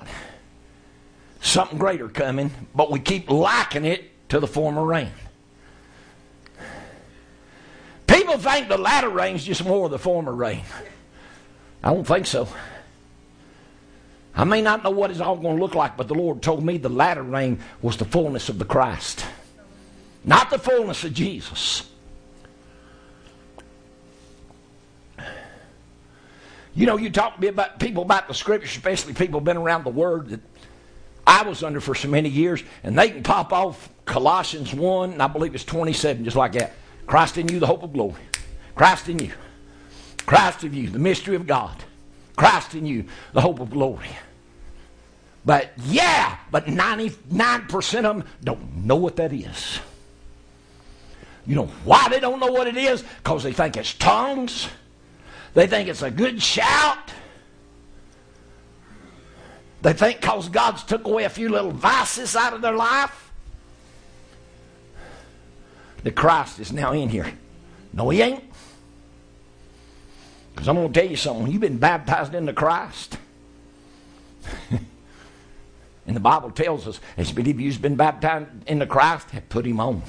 something 1.45 1.77
greater 1.77 2.09
coming, 2.09 2.51
but 2.73 2.91
we 2.91 2.99
keep 2.99 3.29
likening 3.29 3.91
it 3.91 4.29
to 4.29 4.39
the 4.39 4.47
former 4.47 4.83
rain. 4.83 5.11
People 8.07 8.37
think 8.37 8.67
the 8.67 8.77
latter 8.77 9.09
rain 9.09 9.35
is 9.35 9.45
just 9.45 9.63
more 9.63 9.85
of 9.85 9.91
the 9.91 9.99
former 9.99 10.33
rain. 10.33 10.63
I 11.83 11.93
don't 11.93 12.05
think 12.05 12.25
so. 12.25 12.47
I 14.35 14.43
may 14.43 14.61
not 14.61 14.83
know 14.83 14.89
what 14.89 15.11
it's 15.11 15.19
all 15.19 15.37
going 15.37 15.55
to 15.55 15.61
look 15.61 15.75
like, 15.75 15.95
but 15.95 16.07
the 16.07 16.13
Lord 16.13 16.41
told 16.41 16.63
me 16.63 16.77
the 16.77 16.89
latter 16.89 17.23
rain 17.23 17.59
was 17.81 17.97
the 17.97 18.05
fullness 18.05 18.49
of 18.49 18.59
the 18.59 18.65
Christ, 18.65 19.25
not 20.23 20.49
the 20.49 20.59
fullness 20.59 21.03
of 21.03 21.13
Jesus. 21.13 21.83
You 26.73 26.85
know, 26.85 26.97
you 26.97 27.09
talk 27.09 27.35
to 27.35 27.41
me 27.41 27.47
about 27.47 27.79
people 27.79 28.03
about 28.03 28.27
the 28.27 28.33
scripture, 28.33 28.65
especially 28.65 29.13
people 29.13 29.39
been 29.39 29.55
around 29.55 29.85
the 29.85 29.89
word 29.89 30.29
that 30.29 30.41
I 31.27 31.43
was 31.43 31.63
under 31.63 31.79
for 31.79 31.95
so 31.95 32.07
many 32.07 32.29
years, 32.29 32.63
and 32.83 32.97
they 32.97 33.09
can 33.09 33.23
pop 33.23 33.51
off 33.51 33.89
Colossians 34.05 34.73
1, 34.73 35.13
and 35.13 35.21
I 35.21 35.27
believe 35.27 35.55
it's 35.55 35.63
27, 35.63 36.23
just 36.23 36.37
like 36.37 36.53
that. 36.53 36.73
Christ 37.07 37.37
in 37.37 37.47
you, 37.47 37.59
the 37.59 37.67
hope 37.67 37.83
of 37.83 37.93
glory. 37.93 38.21
Christ 38.75 39.09
in 39.09 39.19
you. 39.19 39.31
Christ 40.25 40.63
in 40.63 40.73
you, 40.73 40.89
the 40.89 40.99
mystery 40.99 41.35
of 41.35 41.47
God. 41.47 41.83
Christ 42.35 42.75
in 42.75 42.85
you, 42.85 43.05
the 43.33 43.41
hope 43.41 43.59
of 43.59 43.71
glory. 43.71 44.09
But 45.45 45.71
yeah, 45.85 46.37
but 46.51 46.65
99% 46.65 47.97
of 47.97 48.03
them 48.03 48.23
don't 48.43 48.85
know 48.85 48.95
what 48.95 49.15
that 49.17 49.31
is. 49.31 49.79
You 51.45 51.55
know 51.55 51.67
why 51.83 52.09
they 52.09 52.19
don't 52.19 52.39
know 52.39 52.51
what 52.51 52.67
it 52.67 52.77
is? 52.77 53.03
Because 53.23 53.43
they 53.43 53.53
think 53.53 53.77
it's 53.77 53.93
tongues. 53.93 54.67
They 55.53 55.67
think 55.67 55.87
it's 55.87 56.01
a 56.01 56.09
good 56.09 56.41
shout. 56.41 57.11
They 59.85 59.93
think 59.93 60.19
because 60.19 60.49
God's 60.49 60.83
took 60.83 61.05
away 61.05 61.25
a 61.25 61.29
few 61.29 61.47
little 61.47 61.69
vices 61.69 62.35
out 62.35 62.53
of 62.53 62.61
their 62.61 62.73
life, 62.73 63.31
that 66.01 66.15
Christ 66.15 66.59
is 66.59 66.73
now 66.73 66.91
in 66.91 67.07
here. 67.07 67.31
No, 67.93 68.09
he 68.09 68.19
ain't. 68.19 68.43
Because 70.51 70.67
I'm 70.67 70.73
going 70.73 70.91
to 70.91 70.99
tell 70.99 71.07
you 71.07 71.15
something. 71.15 71.51
You've 71.51 71.61
been 71.61 71.77
baptized 71.77 72.33
into 72.33 72.51
Christ. 72.51 73.19
and 74.71 76.15
the 76.15 76.19
Bible 76.19 76.49
tells 76.49 76.87
us, 76.87 76.99
as 77.15 77.31
many 77.35 77.51
of 77.51 77.61
you's 77.61 77.77
been 77.77 77.95
baptized 77.95 78.47
into 78.65 78.87
Christ, 78.87 79.29
have 79.29 79.47
put 79.49 79.67
him 79.67 79.79
on. 79.79 80.01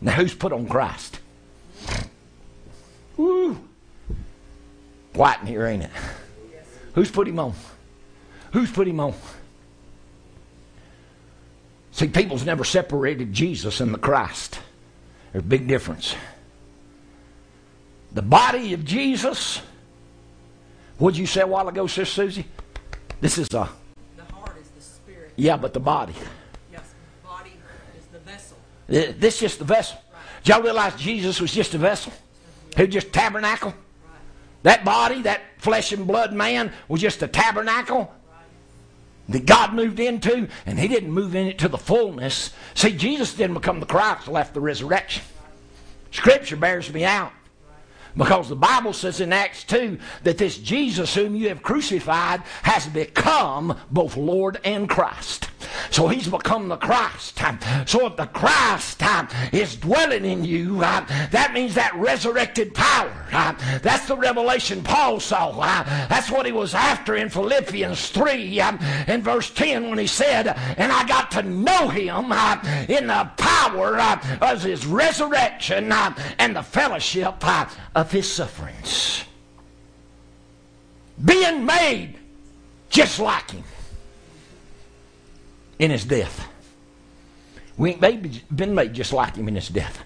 Now, 0.00 0.14
who's 0.14 0.34
put 0.34 0.52
on 0.52 0.66
Christ? 0.66 1.20
Woo! 3.16 3.56
White 5.12 5.42
in 5.42 5.46
here, 5.46 5.64
ain't 5.64 5.84
it? 5.84 5.90
Who's 6.94 7.12
put 7.12 7.28
him 7.28 7.38
on? 7.38 7.54
Who's 8.54 8.70
put 8.70 8.86
him 8.86 9.00
on? 9.00 9.14
See, 11.90 12.06
people's 12.06 12.44
never 12.44 12.62
separated 12.62 13.32
Jesus 13.32 13.80
and 13.80 13.92
the 13.92 13.98
Christ. 13.98 14.60
There's 15.32 15.44
a 15.44 15.46
big 15.46 15.66
difference. 15.66 16.14
The 18.12 18.22
body 18.22 18.72
of 18.72 18.84
Jesus, 18.84 19.60
what'd 20.98 21.18
you 21.18 21.26
say 21.26 21.40
a 21.40 21.46
while 21.48 21.66
ago, 21.66 21.88
Sister 21.88 22.04
Susie? 22.04 22.46
This 23.20 23.38
is 23.38 23.48
a. 23.54 23.68
The 24.16 24.22
heart 24.32 24.56
is 24.62 24.68
the 24.70 24.80
spirit. 24.80 25.32
Yeah, 25.34 25.56
but 25.56 25.74
the 25.74 25.80
body. 25.80 26.14
Yes, 26.72 26.94
the 27.22 27.28
body 27.28 27.52
is 27.98 28.06
the 28.06 28.20
vessel. 28.20 28.56
This 28.86 29.34
is 29.34 29.40
just 29.40 29.58
the 29.58 29.64
vessel. 29.64 29.98
Did 30.44 30.50
y'all 30.50 30.62
realize 30.62 30.94
Jesus 30.94 31.40
was 31.40 31.52
just 31.52 31.74
a 31.74 31.78
vessel? 31.78 32.12
He 32.76 32.84
was 32.84 32.94
just 32.94 33.12
tabernacle? 33.12 33.74
That 34.62 34.84
body, 34.84 35.22
that 35.22 35.40
flesh 35.58 35.90
and 35.90 36.06
blood 36.06 36.32
man, 36.32 36.72
was 36.86 37.00
just 37.00 37.20
a 37.24 37.26
tabernacle 37.26 38.14
that 39.28 39.46
God 39.46 39.74
moved 39.74 40.00
into, 40.00 40.48
and 40.66 40.78
He 40.78 40.88
didn't 40.88 41.10
move 41.10 41.34
in 41.34 41.46
it 41.46 41.58
to 41.60 41.68
the 41.68 41.78
fullness. 41.78 42.52
See, 42.74 42.92
Jesus 42.92 43.34
didn't 43.34 43.54
become 43.54 43.80
the 43.80 43.86
Christ 43.86 44.24
till 44.24 44.38
after 44.38 44.54
the 44.54 44.60
resurrection. 44.60 45.22
Scripture 46.10 46.56
bears 46.56 46.92
me 46.92 47.04
out. 47.04 47.32
Because 48.16 48.48
the 48.48 48.56
Bible 48.56 48.92
says 48.92 49.20
in 49.20 49.32
Acts 49.32 49.64
2 49.64 49.98
that 50.22 50.38
this 50.38 50.56
Jesus 50.56 51.14
whom 51.14 51.34
you 51.34 51.48
have 51.48 51.62
crucified 51.62 52.42
has 52.62 52.86
become 52.86 53.76
both 53.90 54.16
Lord 54.16 54.60
and 54.64 54.88
Christ. 54.88 55.48
So 55.90 56.08
he's 56.08 56.28
become 56.28 56.68
the 56.68 56.76
Christ. 56.76 57.38
So 57.86 58.06
if 58.06 58.16
the 58.16 58.26
Christ 58.26 59.02
is 59.52 59.76
dwelling 59.76 60.24
in 60.24 60.44
you, 60.44 60.78
that 60.80 61.52
means 61.52 61.74
that 61.74 61.94
resurrected 61.94 62.74
power. 62.74 63.12
That's 63.82 64.06
the 64.06 64.16
revelation 64.16 64.82
Paul 64.82 65.20
saw. 65.20 65.52
That's 66.08 66.30
what 66.30 66.46
he 66.46 66.52
was 66.52 66.74
after 66.74 67.16
in 67.16 67.28
Philippians 67.28 68.08
3 68.10 68.60
in 69.08 69.22
verse 69.22 69.50
10 69.50 69.90
when 69.90 69.98
he 69.98 70.06
said, 70.06 70.48
And 70.48 70.92
I 70.92 71.06
got 71.06 71.30
to 71.32 71.42
know 71.42 71.88
him 71.88 72.32
in 72.88 73.06
the 73.06 73.30
power 73.36 73.98
of 73.98 74.62
his 74.62 74.86
resurrection 74.86 75.92
and 75.92 76.56
the 76.56 76.62
fellowship 76.62 77.44
of 77.94 78.10
his 78.10 78.30
sufferings. 78.30 79.24
Being 81.24 81.64
made 81.64 82.18
just 82.90 83.18
like 83.20 83.50
him 83.50 83.64
in 85.78 85.90
his 85.90 86.04
death. 86.04 86.48
We 87.76 87.90
ain't 87.90 88.54
been 88.54 88.74
made 88.74 88.94
just 88.94 89.12
like 89.12 89.36
him 89.36 89.48
in 89.48 89.54
his 89.54 89.68
death. 89.68 90.04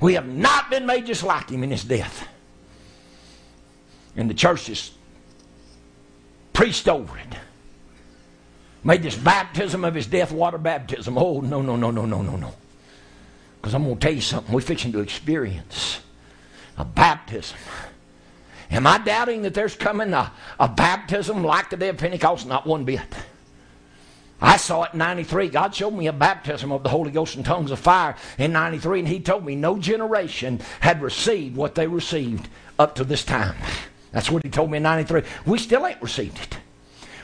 We 0.00 0.14
have 0.14 0.28
not 0.28 0.70
been 0.70 0.86
made 0.86 1.06
just 1.06 1.24
like 1.24 1.50
him 1.50 1.64
in 1.64 1.70
his 1.70 1.84
death. 1.84 2.28
And 4.16 4.30
the 4.30 4.34
church 4.34 4.66
has 4.68 4.92
preached 6.52 6.88
over 6.88 7.16
it. 7.18 7.38
Made 8.84 9.02
this 9.02 9.16
baptism 9.16 9.84
of 9.84 9.94
his 9.94 10.06
death 10.06 10.30
water 10.30 10.58
baptism. 10.58 11.18
Oh, 11.18 11.40
no, 11.40 11.60
no, 11.60 11.76
no, 11.76 11.90
no, 11.90 12.06
no, 12.06 12.22
no, 12.22 12.36
no. 12.36 12.54
Because 13.60 13.74
I'm 13.74 13.82
going 13.82 13.96
to 13.96 14.00
tell 14.00 14.14
you 14.14 14.20
something. 14.20 14.54
We're 14.54 14.60
fixing 14.60 14.92
to 14.92 15.00
experience 15.00 16.00
a 16.76 16.84
baptism. 16.84 17.58
Am 18.70 18.86
I 18.86 18.98
doubting 18.98 19.42
that 19.42 19.54
there's 19.54 19.74
coming 19.74 20.12
a, 20.12 20.30
a 20.60 20.68
baptism 20.68 21.42
like 21.42 21.70
the 21.70 21.76
day 21.76 21.88
of 21.88 21.96
Pentecost? 21.96 22.46
Not 22.46 22.66
one 22.66 22.84
bit. 22.84 23.00
I 24.40 24.56
saw 24.56 24.84
it 24.84 24.92
in 24.92 24.98
93. 24.98 25.48
God 25.48 25.74
showed 25.74 25.92
me 25.92 26.06
a 26.06 26.12
baptism 26.12 26.70
of 26.70 26.82
the 26.82 26.88
Holy 26.88 27.10
Ghost 27.10 27.34
and 27.34 27.44
tongues 27.44 27.70
of 27.70 27.78
fire 27.78 28.14
in 28.38 28.52
93, 28.52 29.00
and 29.00 29.08
He 29.08 29.20
told 29.20 29.44
me 29.44 29.56
no 29.56 29.78
generation 29.78 30.60
had 30.80 31.02
received 31.02 31.56
what 31.56 31.74
they 31.74 31.86
received 31.86 32.48
up 32.78 32.94
to 32.96 33.04
this 33.04 33.24
time. 33.24 33.56
That's 34.12 34.30
what 34.30 34.44
He 34.44 34.50
told 34.50 34.70
me 34.70 34.76
in 34.76 34.84
93. 34.84 35.22
We 35.44 35.58
still 35.58 35.86
ain't 35.86 36.00
received 36.00 36.38
it. 36.38 36.58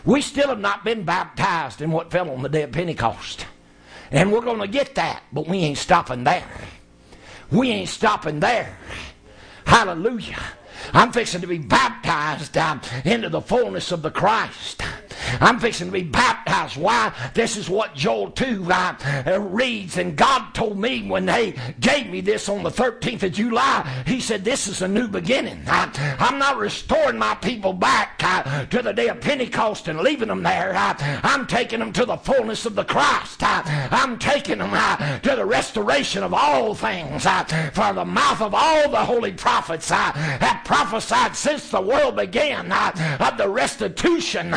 We 0.05 0.21
still 0.21 0.49
have 0.49 0.61
not 0.61 0.85
been 0.85 1.05
baptized 1.05 1.81
in 1.81 1.91
what 1.91 2.11
fell 2.11 2.31
on 2.31 2.43
the 2.43 2.49
day 2.49 2.63
of 2.63 2.73
Pentecost. 2.73 3.47
And 4.11 4.33
we're 4.33 4.43
going 4.43 4.61
to 4.61 4.69
get 4.69 4.97
that, 4.97 5.23
but 5.33 5.47
we 5.47 5.59
ain't 5.59 5.79
stopping 5.79 6.25
there. 6.25 6.47
We 7.51 7.71
ain't 7.71 7.89
stopping 7.89 8.41
there. 8.41 8.77
Hallelujah. 9.67 10.43
I'm 10.93 11.13
fixing 11.13 11.41
to 11.41 11.47
be 11.47 11.59
baptized 11.59 12.57
uh, 12.59 12.79
into 13.05 13.29
the 13.29 13.41
fullness 13.41 13.93
of 13.93 14.03
the 14.03 14.11
Christ. 14.11 14.83
I'm 15.41 15.59
fixing 15.59 15.87
to 15.87 15.93
be 15.93 16.03
baptized. 16.03 16.77
Why? 16.77 17.13
This 17.35 17.57
is 17.57 17.69
what 17.69 17.95
Joel 17.95 18.31
2 18.31 18.67
uh, 18.71 19.39
reads. 19.41 19.97
And 19.97 20.17
God 20.17 20.55
told 20.55 20.79
me 20.79 21.09
when 21.09 21.27
they 21.27 21.55
gave 21.81 22.09
me 22.09 22.21
this 22.21 22.49
on 22.49 22.63
the 22.63 22.71
13th 22.71 23.23
of 23.25 23.33
July, 23.33 24.05
He 24.07 24.21
said, 24.21 24.45
This 24.45 24.67
is 24.67 24.83
a 24.83 24.89
new 24.89 25.09
beginning. 25.09 25.63
Uh, 25.67 25.91
I'm 26.19 26.39
not 26.39 26.59
restoring 26.59 27.19
my 27.19 27.35
people 27.37 27.73
back 27.73 28.21
uh, 28.23 28.67
to 28.67 28.83
the 28.83 28.93
day 28.93 29.09
of 29.09 29.21
Pentecost 29.21 29.89
and 29.89 30.01
leaving 30.01 30.29
them 30.29 30.43
there. 30.43 30.75
Uh, 30.75 30.95
I'm 31.23 31.47
taking 31.47 31.79
them 31.79 31.93
to 31.93 32.05
the 32.05 32.17
fullness 32.17 32.67
of 32.67 32.75
the 32.75 32.85
Christ. 32.85 33.43
Uh, 33.43 33.63
I'm 33.91 34.19
taking 34.19 34.59
them 34.59 34.71
to 35.21 35.37
the 35.37 35.45
restoration 35.45 36.23
of 36.23 36.35
all 36.35 36.75
things. 36.75 37.25
for 37.25 37.93
the 37.93 38.05
mouth 38.05 38.41
of 38.41 38.55
all 38.55 38.89
the 38.89 39.05
holy 39.05 39.33
prophets 39.33 39.91
I, 39.91 40.13
have 40.41 40.65
prophesied 40.65 41.37
since 41.37 41.71
the 41.71 41.81
world 41.81 42.17
began 42.17 42.73
of 42.73 43.39
the 43.39 43.49
restitution 43.49 44.53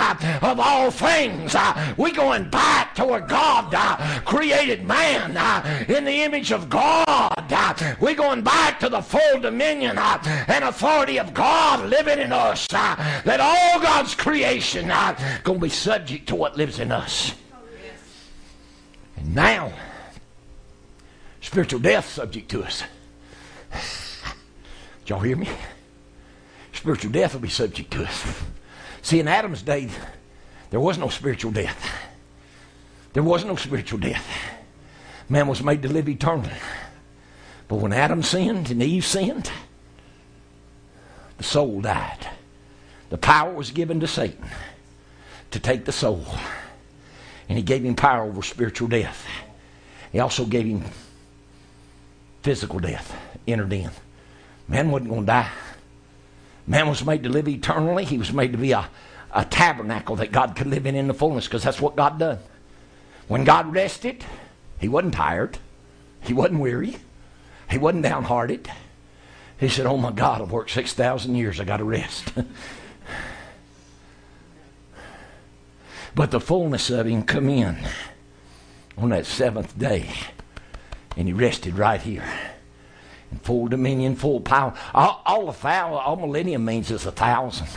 of 0.47 0.59
all 0.59 0.89
things. 0.89 1.53
Uh, 1.53 1.93
we're 1.97 2.13
going 2.13 2.49
back 2.49 2.95
to 2.95 3.05
where 3.05 3.19
God 3.19 3.73
uh, 3.75 4.21
created 4.21 4.85
man 4.85 5.35
uh, 5.35 5.85
in 5.87 6.05
the 6.05 6.23
image 6.23 6.51
of 6.51 6.69
God. 6.69 7.97
we're 7.99 8.15
going 8.15 8.41
back 8.41 8.79
to 8.79 8.89
the 8.89 9.01
full 9.01 9.39
dominion 9.39 9.97
and 9.97 10.63
authority 10.63 11.19
of 11.19 11.33
God 11.33 11.89
living 11.89 12.19
in 12.19 12.31
us. 12.31 12.67
that 12.67 13.39
all 13.39 13.81
God's 13.81 14.15
creation 14.15 14.87
going 15.43 15.59
to 15.59 15.63
be 15.63 15.69
subject 15.69 16.27
to 16.29 16.35
what 16.35 16.57
lives 16.57 16.79
in 16.79 16.91
us. 16.91 17.33
And 19.17 19.35
now, 19.35 19.73
spiritual 21.41 21.79
death 21.79 22.07
subject 22.07 22.49
to 22.51 22.63
us. 22.63 22.83
Did 23.71 25.09
y'all 25.09 25.19
hear 25.19 25.37
me? 25.37 25.49
Spiritual 26.73 27.11
death 27.11 27.33
will 27.33 27.41
be 27.41 27.49
subject 27.49 27.91
to 27.91 28.03
us. 28.03 28.43
See, 29.01 29.19
in 29.19 29.27
Adam's 29.27 29.61
day, 29.61 29.89
there 30.69 30.79
was 30.79 30.97
no 30.97 31.09
spiritual 31.09 31.51
death. 31.51 31.91
There 33.13 33.23
was 33.23 33.45
no 33.45 33.55
spiritual 33.55 33.99
death. 33.99 34.27
Man 35.29 35.47
was 35.47 35.63
made 35.63 35.81
to 35.81 35.89
live 35.89 36.07
eternally. 36.07 36.51
But 37.67 37.77
when 37.77 37.93
Adam 37.93 38.23
sinned 38.23 38.71
and 38.71 38.81
Eve 38.81 39.05
sinned, 39.05 39.51
the 41.37 41.43
soul 41.43 41.81
died. 41.81 42.27
The 43.09 43.17
power 43.17 43.53
was 43.53 43.71
given 43.71 43.99
to 44.01 44.07
Satan 44.07 44.45
to 45.51 45.59
take 45.59 45.85
the 45.85 45.91
soul. 45.91 46.25
And 47.49 47.57
he 47.57 47.63
gave 47.63 47.83
him 47.83 47.95
power 47.95 48.23
over 48.23 48.41
spiritual 48.41 48.87
death. 48.87 49.25
He 50.11 50.19
also 50.19 50.45
gave 50.45 50.65
him 50.65 50.83
physical 52.41 52.79
death, 52.79 53.15
entered 53.47 53.73
in. 53.73 53.89
Man 54.67 54.91
wasn't 54.91 55.09
going 55.09 55.21
to 55.21 55.27
die. 55.27 55.51
Man 56.65 56.89
was 56.89 57.05
made 57.05 57.23
to 57.23 57.29
live 57.29 57.47
eternally. 57.47 58.03
He 58.03 58.17
was 58.17 58.33
made 58.33 58.51
to 58.51 58.57
be 58.57 58.73
a, 58.73 58.89
a 59.33 59.45
tabernacle 59.45 60.15
that 60.17 60.31
God 60.31 60.55
could 60.55 60.67
live 60.67 60.85
in 60.85 60.95
in 60.95 61.07
the 61.07 61.13
fullness 61.13 61.45
because 61.45 61.63
that's 61.63 61.81
what 61.81 61.95
God 61.95 62.19
done. 62.19 62.39
When 63.27 63.43
God 63.43 63.73
rested, 63.73 64.23
he 64.79 64.87
wasn't 64.87 65.13
tired. 65.13 65.57
He 66.21 66.33
wasn't 66.33 66.59
weary. 66.59 66.97
He 67.69 67.77
wasn't 67.77 68.03
downhearted. 68.03 68.71
He 69.59 69.69
said, 69.69 69.85
Oh 69.85 69.97
my 69.97 70.11
God, 70.11 70.41
I've 70.41 70.51
worked 70.51 70.71
6,000 70.71 71.35
years. 71.35 71.59
I 71.59 71.65
got 71.65 71.77
to 71.77 71.83
rest. 71.83 72.31
but 76.15 76.31
the 76.31 76.39
fullness 76.39 76.89
of 76.89 77.07
him 77.07 77.23
come 77.23 77.49
in 77.49 77.77
on 78.97 79.09
that 79.09 79.25
seventh 79.25 79.77
day. 79.77 80.09
And 81.15 81.27
he 81.27 81.33
rested 81.33 81.77
right 81.77 81.99
here. 81.99 82.23
In 83.31 83.39
full 83.39 83.67
dominion, 83.67 84.15
full 84.15 84.39
power. 84.39 84.73
All, 84.93 85.21
all, 85.25 85.49
a 85.49 85.55
all 85.65 86.15
millennium 86.15 86.63
means 86.63 86.91
is 86.91 87.05
a 87.05 87.11
thousand. 87.11 87.67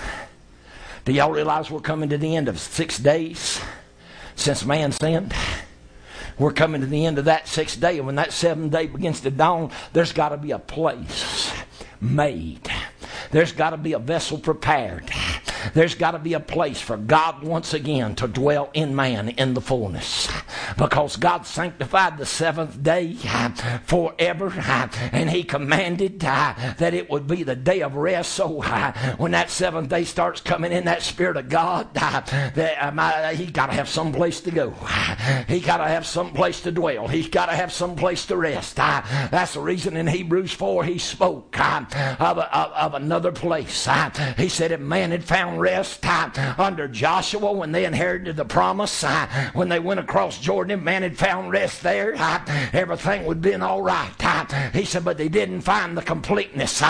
Do 1.04 1.12
y'all 1.12 1.30
realize 1.30 1.70
we're 1.70 1.80
coming 1.80 2.10
to 2.10 2.18
the 2.18 2.36
end 2.36 2.48
of 2.48 2.58
six 2.58 2.98
days 2.98 3.60
since 4.36 4.64
man 4.64 4.92
sinned? 4.92 5.34
We're 6.38 6.52
coming 6.52 6.80
to 6.80 6.86
the 6.86 7.06
end 7.06 7.18
of 7.18 7.26
that 7.26 7.48
sixth 7.48 7.80
day, 7.80 7.98
and 7.98 8.06
when 8.06 8.16
that 8.16 8.32
seventh 8.32 8.72
day 8.72 8.86
begins 8.86 9.20
to 9.22 9.30
dawn, 9.30 9.70
there's 9.92 10.12
got 10.12 10.30
to 10.30 10.36
be 10.36 10.52
a 10.52 10.58
place 10.58 11.52
made. 12.00 12.68
There's 13.30 13.52
got 13.52 13.70
to 13.70 13.76
be 13.76 13.92
a 13.92 13.98
vessel 13.98 14.38
prepared. 14.38 15.10
There's 15.74 15.94
got 15.94 16.12
to 16.12 16.18
be 16.18 16.34
a 16.34 16.40
place 16.40 16.80
for 16.80 16.96
God 16.96 17.42
once 17.42 17.74
again 17.74 18.14
to 18.16 18.28
dwell 18.28 18.70
in 18.74 18.94
man 18.94 19.30
in 19.30 19.54
the 19.54 19.60
fullness 19.60 20.28
because 20.76 21.16
God 21.16 21.46
sanctified 21.46 22.18
the 22.18 22.26
seventh 22.26 22.82
day 22.82 23.14
forever 23.84 24.52
and 25.12 25.30
He 25.30 25.44
commanded 25.44 26.20
that 26.20 26.94
it 26.94 27.10
would 27.10 27.26
be 27.26 27.42
the 27.42 27.56
day 27.56 27.82
of 27.82 27.94
rest. 27.94 28.32
So 28.32 28.62
when 29.16 29.32
that 29.32 29.50
seventh 29.50 29.88
day 29.88 30.04
starts 30.04 30.40
coming 30.40 30.72
in, 30.72 30.84
that 30.84 31.02
Spirit 31.02 31.36
of 31.36 31.48
God, 31.48 31.92
that 31.94 32.76
um, 32.80 33.36
He 33.36 33.46
got 33.46 33.66
to 33.66 33.72
have 33.72 33.88
some 33.88 34.12
place 34.12 34.40
to 34.42 34.50
go. 34.50 34.70
He 35.48 35.60
got 35.60 35.78
to 35.78 35.88
have 35.88 36.06
some 36.06 36.32
place 36.32 36.60
to 36.62 36.72
dwell. 36.72 37.08
He's 37.08 37.28
got 37.28 37.46
to 37.46 37.52
have 37.52 37.72
some 37.72 37.96
place 37.96 38.26
to 38.26 38.36
rest. 38.36 38.76
That's 38.76 39.54
the 39.54 39.60
reason 39.60 39.96
in 39.96 40.06
Hebrews 40.06 40.52
4 40.52 40.84
He 40.84 40.98
spoke 40.98 41.58
of, 41.58 41.94
of 42.38 42.94
another 42.94 43.32
place. 43.32 43.88
He 44.36 44.48
said, 44.48 44.72
if 44.72 44.80
man 44.80 45.10
had 45.10 45.24
found 45.24 45.49
rest 45.58 46.04
under 46.58 46.88
Joshua 46.88 47.52
when 47.52 47.72
they 47.72 47.84
inherited 47.84 48.36
the 48.36 48.44
promise, 48.44 49.04
uh, 49.04 49.50
when 49.52 49.68
they 49.68 49.78
went 49.78 50.00
across 50.00 50.38
Jordan, 50.38 50.82
man 50.84 51.02
had 51.02 51.16
found 51.16 51.50
rest 51.52 51.82
there, 51.82 52.14
uh, 52.16 52.40
everything 52.72 53.24
would 53.26 53.38
have 53.38 53.42
been 53.42 53.62
all 53.62 53.82
right. 53.82 54.12
Uh. 54.22 54.44
He 54.72 54.84
said, 54.84 55.04
but 55.04 55.18
they 55.18 55.28
didn't 55.28 55.62
find 55.62 55.96
the 55.96 56.02
completeness. 56.02 56.82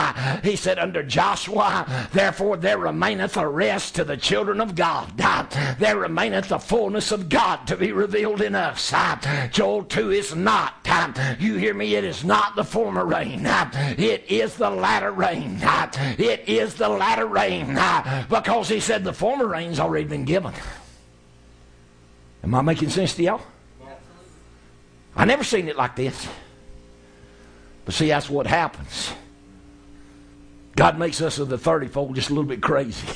He 0.43 0.57
said, 0.57 0.79
under 0.79 1.03
Joshua, 1.03 2.09
therefore 2.13 2.57
there 2.57 2.79
remaineth 2.79 3.37
a 3.37 3.47
rest 3.49 3.95
to 3.97 4.05
the 4.05 4.17
children 4.17 4.61
of 4.61 4.75
God. 4.75 5.11
There 5.79 5.99
remaineth 5.99 6.49
the 6.49 6.59
fullness 6.59 7.13
of 7.13 7.29
God 7.29 7.67
to 7.67 7.77
be 7.77 7.93
revealed 7.93 8.41
in 8.41 8.55
us. 8.55 8.93
Joel 9.51 9.85
2 9.85 10.11
is 10.11 10.35
not, 10.35 10.87
you 11.39 11.57
hear 11.57 11.75
me, 11.75 11.95
it 11.95 12.05
is 12.05 12.25
not 12.25 12.57
the 12.57 12.65
former 12.65 13.05
rain. 13.05 13.45
It 13.45 14.25
is 14.29 14.57
the 14.57 14.71
latter 14.71 15.13
rain. 15.13 15.59
It 16.19 16.49
is 16.49 16.75
the 16.75 16.89
latter 16.89 17.27
rain. 17.27 17.75
Because 18.29 18.50
he 18.69 18.81
said 18.81 19.05
the 19.05 19.13
former 19.13 19.47
rain's 19.47 19.81
already 19.81 20.07
been 20.07 20.25
given. 20.25 20.53
Am 22.43 22.55
I 22.55 22.63
making 22.63 22.91
sense 22.91 23.15
to 23.15 23.23
y'all? 23.23 23.43
I 25.15 25.25
never 25.25 25.45
seen 25.45 25.69
it 25.69 25.77
like 25.77 25.97
this. 25.97 26.29
But 27.85 27.95
see, 27.95 28.09
that's 28.09 28.31
what 28.31 28.47
happens. 28.47 29.13
God 30.77 30.99
makes 30.99 31.21
us 31.21 31.39
of 31.39 31.49
the 31.49 31.59
30 31.59 31.89
fold 31.89 32.15
just 32.15 32.31
a 32.31 32.35
little 32.35 32.49
bit 32.49 32.63
crazy. 32.63 33.07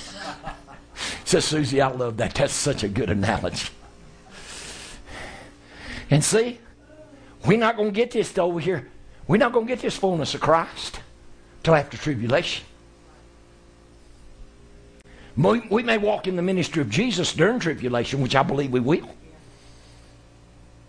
Says 1.25 1.45
Susie, 1.45 1.81
I 1.81 1.89
love 1.89 2.17
that. 2.19 2.35
That's 2.35 2.53
such 2.53 2.83
a 2.83 2.89
good 2.89 3.11
analogy. 3.11 3.69
And 6.11 6.23
see, 6.23 6.59
we're 7.47 7.59
not 7.59 7.77
going 7.77 7.91
to 7.91 7.95
get 7.95 8.11
this 8.11 8.37
over 8.37 8.61
here. 8.61 8.89
We're 9.27 9.39
not 9.39 9.53
going 9.53 9.67
to 9.67 9.73
get 9.73 9.81
this 9.81 9.97
fullness 9.97 10.35
of 10.35 10.41
Christ 10.41 11.01
till 11.63 11.75
after 11.75 11.97
tribulation. 11.97 12.67
We 15.37 15.83
may 15.83 15.99
walk 15.99 16.27
in 16.27 16.37
the 16.37 16.43
ministry 16.43 16.81
of 16.81 16.91
Jesus 16.91 17.33
during 17.35 17.59
tribulation, 17.59 18.21
which 18.21 18.37
I 18.37 18.43
believe 18.43 18.71
we 18.71 18.81
will. 18.81 19.09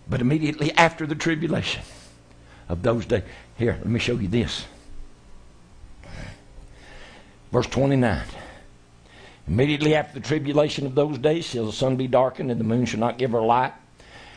But 0.08 0.20
immediately 0.20 0.72
after 0.72 1.06
the 1.06 1.16
tribulation 1.16 1.82
of 2.68 2.82
those 2.82 3.06
days, 3.06 3.24
here, 3.58 3.72
let 3.78 3.86
me 3.86 3.98
show 3.98 4.16
you 4.16 4.28
this. 4.28 4.64
Verse 7.50 7.66
29. 7.66 8.24
Immediately 9.48 9.94
after 9.94 10.20
the 10.20 10.26
tribulation 10.26 10.86
of 10.86 10.94
those 10.94 11.18
days 11.18 11.44
shall 11.44 11.66
the 11.66 11.72
sun 11.72 11.96
be 11.96 12.06
darkened, 12.06 12.50
and 12.50 12.60
the 12.60 12.64
moon 12.64 12.84
shall 12.84 13.00
not 13.00 13.18
give 13.18 13.32
her 13.32 13.40
light, 13.40 13.72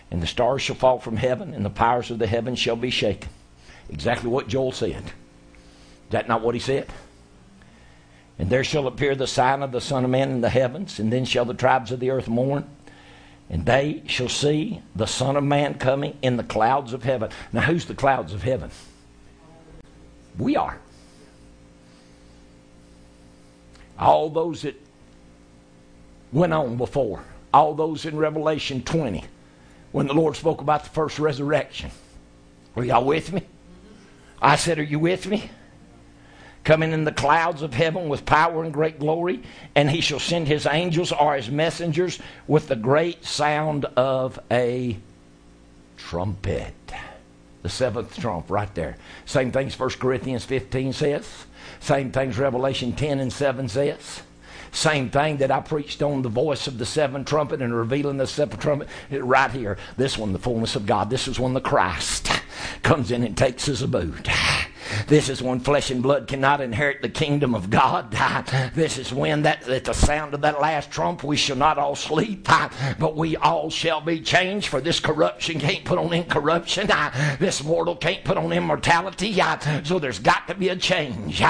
and 0.10 0.22
the 0.22 0.28
stars 0.28 0.62
shall 0.64 0.76
fall 0.76 1.00
from 1.00 1.18
heaven, 1.18 1.54
and 1.54 1.64
the 1.64 1.70
powers 1.70 2.10
of 2.10 2.18
the 2.18 2.28
heavens 2.28 2.58
shall 2.58 2.76
be 2.76 2.90
shaken. 2.90 3.30
Exactly 3.90 4.30
what 4.30 4.48
Joel 4.48 4.72
said. 4.72 5.04
Is 5.04 6.12
that 6.12 6.28
not 6.28 6.42
what 6.42 6.56
he 6.56 6.60
said? 6.60 6.88
And 8.40 8.50
there 8.50 8.64
shall 8.64 8.88
appear 8.88 9.16
the 9.16 9.28
sign 9.28 9.62
of 9.62 9.72
the 9.72 9.82
Son 9.82 10.04
of 10.04 10.10
Man 10.10 10.32
in 10.32 10.42
the 10.42 10.50
heavens, 10.50 11.00
and 11.00 11.14
then 11.14 11.26
shall 11.26 11.46
the 11.46 11.54
tribes 11.54 11.92
of 11.92 12.00
the 12.00 12.10
earth 12.10 12.28
mourn 12.28 12.68
and 13.50 13.66
they 13.66 14.04
shall 14.06 14.30
see 14.30 14.82
the 14.96 15.08
Son 15.08 15.36
of 15.36 15.44
Man 15.44 15.74
coming 15.74 16.18
in 16.22 16.38
the 16.38 16.44
clouds 16.44 16.94
of 16.94 17.04
heaven. 17.04 17.32
Now, 17.52 17.62
who's 17.62 17.86
the 17.86 17.96
clouds 17.96 18.34
of 18.34 18.44
heaven? 18.44 18.70
We 20.38 20.56
are. 20.56 20.78
All 23.98 24.30
those 24.30 24.62
that 24.62 24.80
went 26.32 26.54
on 26.54 26.78
before, 26.78 27.24
all 27.52 27.74
those 27.74 28.06
in 28.06 28.18
Revelation 28.18 28.84
20, 28.84 29.26
when 29.92 30.06
the 30.06 30.14
Lord 30.14 30.36
spoke 30.36 30.62
about 30.62 30.84
the 30.84 30.92
first 30.92 31.18
resurrection. 31.18 31.90
Are 32.76 32.86
y'all 32.86 33.04
with 33.04 33.34
me? 33.34 33.42
I 34.40 34.56
said, 34.58 34.78
Are 34.78 34.84
you 34.84 35.00
with 35.00 35.26
me? 35.26 35.50
Coming 36.64 36.92
in 36.92 37.04
the 37.04 37.12
clouds 37.12 37.62
of 37.62 37.74
heaven 37.74 38.10
with 38.10 38.26
power 38.26 38.64
and 38.64 38.74
great 38.74 39.00
glory, 39.00 39.42
and 39.76 39.90
he 39.90 40.02
shall 40.02 40.20
send 40.20 40.48
his 40.48 40.66
angels 40.66 41.12
or 41.12 41.36
his 41.36 41.50
messengers 41.50 42.20
with 42.48 42.68
the 42.68 42.76
great 42.76 43.26
sound 43.26 43.86
of 43.96 44.40
a 44.52 44.98
trumpet. 45.98 46.74
The 47.62 47.70
seventh 47.70 48.18
trump 48.18 48.50
right 48.50 48.74
there. 48.74 48.98
Same 49.26 49.52
things 49.52 49.78
1 49.78 49.90
Corinthians 49.92 50.46
15 50.46 50.94
says. 50.94 51.46
Same 51.80 52.12
things 52.12 52.38
Revelation 52.38 52.94
10 52.94 53.20
and 53.20 53.32
7 53.32 53.68
says. 53.68 54.22
Same 54.72 55.10
thing 55.10 55.38
that 55.38 55.52
I 55.52 55.60
preached 55.62 56.02
on 56.02 56.22
the 56.22 56.30
voice 56.30 56.68
of 56.68 56.78
the 56.78 56.86
seventh 56.86 57.28
trumpet 57.28 57.62
and 57.62 57.74
revealing 57.74 58.18
the 58.18 58.28
seventh 58.28 58.62
trumpet 58.62 58.88
right 59.12 59.52
here. 59.52 59.78
This 59.98 60.18
one, 60.18 60.32
the 60.32 60.40
fullness 60.40 60.76
of 60.76 60.86
God. 60.86 61.10
This 61.10 61.28
is 61.28 61.40
when 61.40 61.54
the 61.54 61.62
Christ 61.62 62.30
comes 62.84 63.12
in 63.12 63.24
and 63.24 63.36
takes 63.36 63.66
his 63.66 63.82
abode. 63.82 64.30
This 65.08 65.30
is 65.30 65.42
when 65.42 65.60
flesh 65.60 65.92
and 65.92 66.02
blood 66.02 66.28
cannot 66.28 66.62
inherit 66.62 67.02
the 67.02 67.10
kingdom 67.10 67.56
of 67.56 67.70
God. 67.70 68.16
This 68.76 68.98
is 68.98 69.14
when 69.14 69.42
that 69.44 69.68
at 69.68 69.86
the 69.86 69.94
sound 69.94 70.34
of 70.34 70.42
that 70.42 70.62
last 70.62 70.92
trump 70.92 71.24
we 71.24 71.36
shall 71.36 71.56
not 71.56 71.78
all 71.78 71.96
sleep, 71.96 72.48
but 73.00 73.16
we 73.16 73.36
all 73.38 73.70
shall 73.70 74.02
be 74.02 74.22
changed. 74.22 74.68
For 74.68 74.82
this 74.82 75.00
corruption 75.00 75.60
can't 75.60 75.84
put 75.84 75.98
on 75.98 76.14
incorruption. 76.14 76.90
This 77.40 77.64
mortal 77.64 77.96
can't 77.96 78.24
put 78.24 78.38
on 78.38 78.52
immortality. 78.52 79.40
So 79.84 80.00
there's 80.00 80.20
got 80.20 80.48
to 80.48 80.56
be 80.56 80.70
a 80.70 80.76
change. 80.76 81.42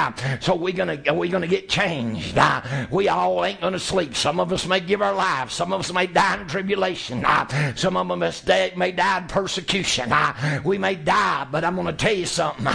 So 0.41 0.55
we're 0.55 0.73
gonna 0.73 1.01
we're 1.13 1.31
gonna 1.31 1.47
get 1.47 1.69
changed. 1.69 2.37
We 2.91 3.07
all 3.09 3.45
ain't 3.45 3.61
gonna 3.61 3.79
sleep. 3.79 4.15
Some 4.15 4.39
of 4.39 4.51
us 4.51 4.65
may 4.65 4.79
give 4.79 5.01
our 5.01 5.13
lives. 5.13 5.53
Some 5.53 5.73
of 5.73 5.79
us 5.79 5.91
may 5.93 6.07
die 6.07 6.41
in 6.41 6.47
tribulation. 6.47 7.25
Some 7.75 7.97
of 7.97 8.21
us 8.21 8.45
may 8.45 8.91
die 8.91 9.17
in 9.19 9.27
persecution. 9.27 10.13
We 10.63 10.77
may 10.77 10.95
die, 10.95 11.47
but 11.51 11.63
I'm 11.63 11.75
gonna 11.75 11.93
tell 11.93 12.13
you 12.13 12.25
something 12.25 12.65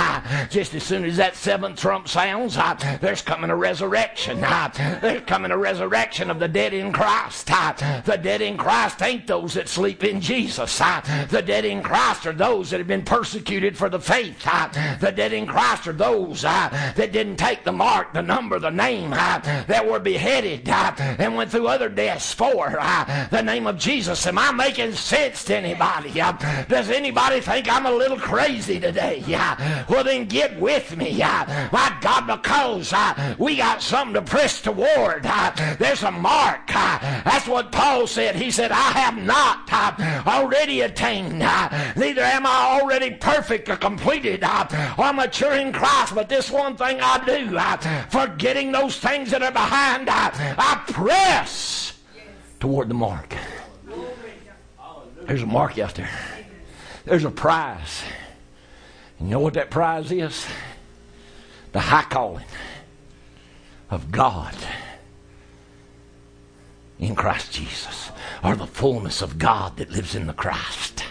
just 0.50 0.74
as 0.74 0.82
soon 0.82 1.04
as 1.04 1.16
that 1.16 1.36
seventh 1.36 1.78
trump 1.78 2.08
sounds, 2.08 2.56
there's 3.00 3.22
coming 3.22 3.50
a 3.50 3.56
resurrection. 3.56 4.42
Uh, 4.42 4.98
there's 5.00 5.22
coming 5.22 5.50
a 5.50 5.58
resurrection 5.58 6.30
of 6.30 6.38
the 6.38 6.48
dead 6.48 6.74
in 6.74 6.92
Christ. 6.92 7.50
Uh, 7.50 8.02
the 8.04 8.16
dead 8.16 8.40
in 8.40 8.56
Christ 8.56 9.02
ain't 9.02 9.26
those 9.26 9.54
that 9.54 9.68
sleep 9.68 10.04
in 10.04 10.20
Jesus. 10.20 10.78
The 10.78 11.42
dead 11.44 11.64
in 11.64 11.82
Christ 11.82 12.26
are 12.26 12.32
those 12.32 12.70
that 12.70 12.78
have 12.78 12.86
been 12.86 13.04
persecuted 13.04 13.76
for 13.76 13.88
the 13.88 14.00
faith. 14.00 14.42
The 15.00 15.12
dead 15.14 15.32
in 15.32 15.46
Christ 15.46 15.86
are 15.86 15.92
those 15.92 16.42
that 16.42 16.94
didn't 16.96 17.36
take 17.36 17.64
the 17.64 17.72
mark, 17.72 18.12
the 18.12 18.22
number, 18.22 18.58
the 18.58 18.70
name, 18.70 19.10
that 19.10 19.86
were 19.86 19.98
beheaded 19.98 20.68
and 20.68 21.36
went 21.36 21.50
through 21.50 21.68
other 21.68 21.88
deaths 21.88 22.32
for 22.32 22.70
the 23.30 23.42
name 23.42 23.66
of 23.66 23.78
Jesus. 23.78 24.26
Am 24.26 24.38
I 24.38 24.52
making 24.52 24.92
sense 24.92 25.44
to 25.44 25.56
anybody? 25.56 26.12
does 26.68 26.90
anybody 26.90 27.40
think 27.40 27.70
I'm 27.70 27.86
a 27.86 27.92
little 27.92 28.18
crazy 28.18 28.80
today? 28.80 29.22
Well, 29.88 30.04
then 30.04 30.26
get 30.35 30.59
with 30.59 30.97
me. 30.97 31.23
Uh, 31.23 31.69
my 31.73 31.97
God, 32.01 32.27
because 32.27 32.93
uh, 32.93 33.35
we 33.39 33.56
got 33.56 33.81
something 33.81 34.15
to 34.15 34.23
press 34.23 34.61
toward. 34.61 35.24
Uh, 35.24 35.77
there's 35.78 36.02
a 36.02 36.11
mark. 36.11 36.62
Uh, 36.74 36.98
that's 37.24 37.47
what 37.47 37.70
Paul 37.70 38.06
said. 38.09 38.35
He 38.35 38.51
said, 38.51 38.73
I 38.73 38.90
have 38.98 39.16
not 39.16 39.69
uh, 39.73 40.23
already 40.27 40.81
attained, 40.81 41.40
uh, 41.43 41.93
neither 41.97 42.23
am 42.23 42.47
I 42.47 42.81
already 42.81 43.12
perfect 43.12 43.69
or 43.69 43.77
completed 43.77 44.44
or 44.98 45.12
mature 45.12 45.55
in 45.55 45.73
Christ. 45.73 46.15
But 46.15 46.28
this 46.28 46.51
one 46.51 46.77
thing 46.77 46.98
I 47.01 47.24
do, 47.24 47.56
forgetting 48.11 48.73
those 48.73 48.98
things 48.98 49.31
that 49.31 49.43
are 49.43 49.52
behind, 49.52 50.09
I 50.11 50.82
press 50.89 51.97
toward 52.59 52.89
the 52.89 52.94
mark. 52.94 53.36
There's 55.27 55.43
a 55.43 55.47
mark 55.47 55.78
out 55.78 55.94
there. 55.94 56.11
There's 57.05 57.24
a 57.24 57.31
prize. 57.31 58.02
You 59.20 59.27
know 59.27 59.41
what 59.41 59.55
that 59.55 59.70
prize 59.70 60.11
is? 60.11 60.47
The 61.73 61.81
high 61.81 62.05
calling 62.05 62.45
of 63.91 64.11
God 64.11 64.55
in 66.99 67.15
Christ 67.15 67.53
Jesus, 67.53 68.11
or 68.43 68.57
the 68.57 68.66
fullness 68.66 69.20
of 69.23 69.39
God 69.39 69.77
that 69.77 69.91
lives 69.91 70.15
in 70.15 70.27
the 70.27 70.32
Christ. 70.32 71.05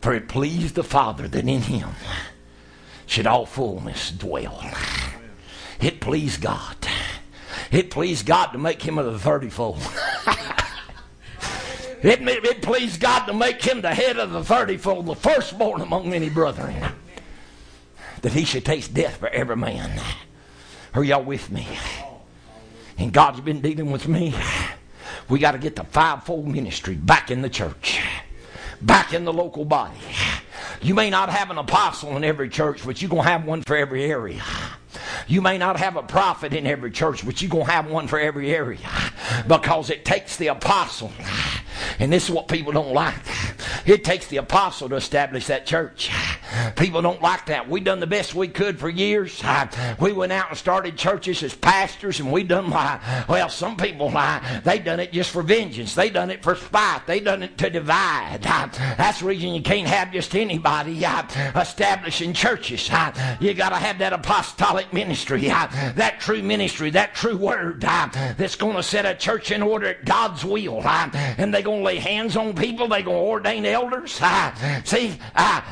For 0.00 0.14
it 0.14 0.28
pleased 0.28 0.74
the 0.74 0.84
Father 0.84 1.26
that 1.28 1.48
in 1.48 1.62
him 1.62 1.90
should 3.06 3.26
all 3.26 3.46
fullness 3.46 4.10
dwell. 4.10 4.62
It 5.80 6.00
pleased 6.00 6.40
God. 6.42 6.76
It 7.70 7.90
pleased 7.90 8.26
God 8.26 8.48
to 8.48 8.58
make 8.58 8.82
him 8.82 8.98
of 8.98 9.06
the 9.06 9.30
thirtyfold. 9.30 9.80
it, 12.04 12.44
it 12.44 12.62
pleased 12.62 13.00
God 13.00 13.26
to 13.26 13.32
make 13.32 13.62
him 13.62 13.80
the 13.80 13.94
head 13.94 14.18
of 14.18 14.32
the 14.32 14.40
thirtyfold, 14.40 15.06
the 15.06 15.14
firstborn 15.14 15.80
among 15.80 16.10
many 16.10 16.28
brethren, 16.28 16.74
that 18.22 18.32
he 18.32 18.44
should 18.44 18.64
taste 18.64 18.94
death 18.94 19.16
for 19.16 19.28
every 19.28 19.56
man. 19.56 20.00
Are 20.94 21.02
y'all 21.02 21.24
with 21.24 21.50
me? 21.50 21.66
And 22.98 23.12
God's 23.12 23.40
been 23.40 23.60
dealing 23.60 23.90
with 23.90 24.06
me. 24.06 24.34
We 25.28 25.38
got 25.38 25.52
to 25.52 25.58
get 25.58 25.76
the 25.76 25.84
fivefold 25.84 26.46
ministry 26.46 26.94
back 26.94 27.30
in 27.30 27.42
the 27.42 27.48
church, 27.48 28.00
back 28.80 29.12
in 29.12 29.24
the 29.24 29.32
local 29.32 29.64
body. 29.64 29.98
You 30.82 30.94
may 30.94 31.10
not 31.10 31.30
have 31.30 31.50
an 31.50 31.58
apostle 31.58 32.16
in 32.16 32.24
every 32.24 32.48
church, 32.48 32.84
but 32.84 33.00
you're 33.00 33.08
going 33.08 33.22
to 33.22 33.28
have 33.28 33.44
one 33.44 33.62
for 33.62 33.76
every 33.76 34.04
area. 34.04 34.42
You 35.26 35.42
may 35.42 35.58
not 35.58 35.78
have 35.78 35.96
a 35.96 36.02
prophet 36.02 36.52
in 36.52 36.66
every 36.66 36.90
church, 36.90 37.24
but 37.24 37.40
you're 37.40 37.50
going 37.50 37.66
to 37.66 37.72
have 37.72 37.90
one 37.90 38.08
for 38.08 38.18
every 38.18 38.54
area 38.54 38.78
because 39.46 39.90
it 39.90 40.04
takes 40.04 40.36
the 40.36 40.48
apostle. 40.48 41.12
And 41.98 42.12
this 42.12 42.24
is 42.24 42.30
what 42.30 42.48
people 42.48 42.72
don't 42.72 42.92
like. 42.92 43.14
It 43.86 44.04
takes 44.04 44.26
the 44.28 44.38
apostle 44.38 44.88
to 44.88 44.96
establish 44.96 45.46
that 45.46 45.66
church. 45.66 46.10
People 46.76 47.02
don't 47.02 47.20
like 47.20 47.46
that. 47.46 47.68
We 47.68 47.80
done 47.80 48.00
the 48.00 48.06
best 48.06 48.34
we 48.34 48.48
could 48.48 48.78
for 48.78 48.88
years. 48.88 49.42
We 50.00 50.12
went 50.12 50.32
out 50.32 50.48
and 50.50 50.58
started 50.58 50.96
churches 50.96 51.42
as 51.42 51.54
pastors, 51.54 52.20
and 52.20 52.32
we 52.32 52.42
done 52.44 52.70
like 52.70 53.00
well, 53.28 53.48
some 53.48 53.76
people 53.76 54.10
like 54.10 54.64
they 54.64 54.78
done 54.78 55.00
it 55.00 55.12
just 55.12 55.30
for 55.30 55.42
vengeance. 55.42 55.94
They 55.94 56.10
done 56.10 56.30
it 56.30 56.42
for 56.42 56.54
spite. 56.54 57.06
They 57.06 57.20
done 57.20 57.42
it 57.42 57.58
to 57.58 57.70
divide. 57.70 58.42
That's 58.42 59.20
the 59.20 59.26
reason 59.26 59.54
you 59.54 59.62
can't 59.62 59.88
have 59.88 60.12
just 60.12 60.34
anybody 60.34 61.04
uh, 61.04 61.22
establishing 61.56 62.32
churches. 62.32 62.88
You 63.40 63.54
got 63.54 63.70
to 63.70 63.76
have 63.76 63.98
that 63.98 64.12
apostolic 64.12 64.83
ministry, 64.92 65.48
that 65.48 66.16
true 66.20 66.42
ministry, 66.42 66.90
that 66.90 67.14
true 67.14 67.36
word 67.36 67.80
that's 67.80 68.56
going 68.56 68.76
to 68.76 68.82
set 68.82 69.06
a 69.06 69.14
church 69.14 69.50
in 69.50 69.62
order 69.62 69.86
at 69.86 70.04
God's 70.04 70.44
will, 70.44 70.82
and 70.84 71.54
they're 71.54 71.62
going 71.62 71.80
to 71.80 71.84
lay 71.84 71.98
hands 71.98 72.36
on 72.36 72.54
people. 72.54 72.88
They're 72.88 73.02
going 73.02 73.16
to 73.16 73.30
ordain 73.30 73.66
elders. 73.66 74.20
See, 74.84 75.18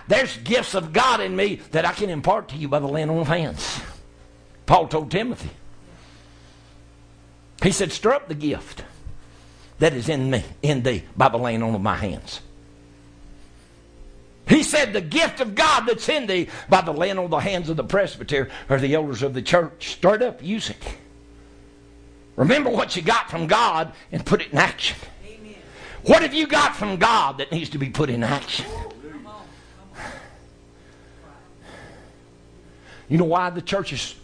there's 0.09 0.37
gifts 0.39 0.63
gifts 0.63 0.75
of 0.75 0.93
God 0.93 1.21
in 1.21 1.35
me 1.35 1.57
that 1.73 1.85
I 1.85 1.93
can 1.93 2.09
impart 2.09 2.49
to 2.51 2.57
you 2.57 2.69
by 2.69 2.79
the 2.79 2.87
laying 2.87 3.11
on 3.11 3.19
of 3.19 3.27
hands. 3.29 3.81
Paul 4.67 4.89
told 4.89 5.11
Timothy. 5.11 5.51
He 7.63 7.73
said, 7.73 7.91
Stir 7.91 8.13
up 8.13 8.29
the 8.29 8.35
gift 8.35 8.85
that 9.79 9.93
is 9.93 10.09
in 10.09 10.31
me, 10.31 10.45
in 10.63 10.83
thee, 10.83 11.05
by 11.17 11.29
the 11.29 11.37
laying 11.37 11.63
on 11.63 11.75
of 11.75 11.81
my 11.81 11.97
hands. 11.97 12.41
He 14.49 14.63
said, 14.63 14.93
The 14.93 15.01
gift 15.01 15.41
of 15.41 15.55
God 15.55 15.87
that's 15.87 16.09
in 16.09 16.27
thee 16.27 16.49
by 16.69 16.81
the 16.81 16.93
laying 16.93 17.19
on 17.19 17.27
of 17.27 17.31
the 17.31 17.39
hands 17.39 17.69
of 17.69 17.77
the 17.77 17.85
presbyter 17.85 18.49
or 18.69 18.79
the 18.79 18.95
elders 18.95 19.23
of 19.23 19.35
the 19.35 19.43
church. 19.43 19.93
Start 19.93 20.23
up, 20.23 20.43
use 20.43 20.71
it. 20.71 20.83
Remember 22.37 22.71
what 22.71 22.97
you 22.97 23.03
got 23.03 23.31
from 23.31 23.47
God 23.47 23.93
and 24.11 24.25
put 24.25 24.41
it 24.41 24.53
in 24.53 24.59
action. 24.59 24.97
Amen. 25.27 25.55
What 26.05 26.23
have 26.23 26.35
you 26.35 26.47
got 26.47 26.75
from 26.75 26.97
God 26.97 27.39
that 27.39 27.53
needs 27.53 27.71
to 27.71 27.79
be 27.79 27.91
put 27.91 28.11
in 28.11 28.23
action? 28.23 28.67
You 33.09 33.19
know 33.19 33.25
why 33.25 33.51
the 33.51 33.61
church 33.61 33.93
is 33.93 34.15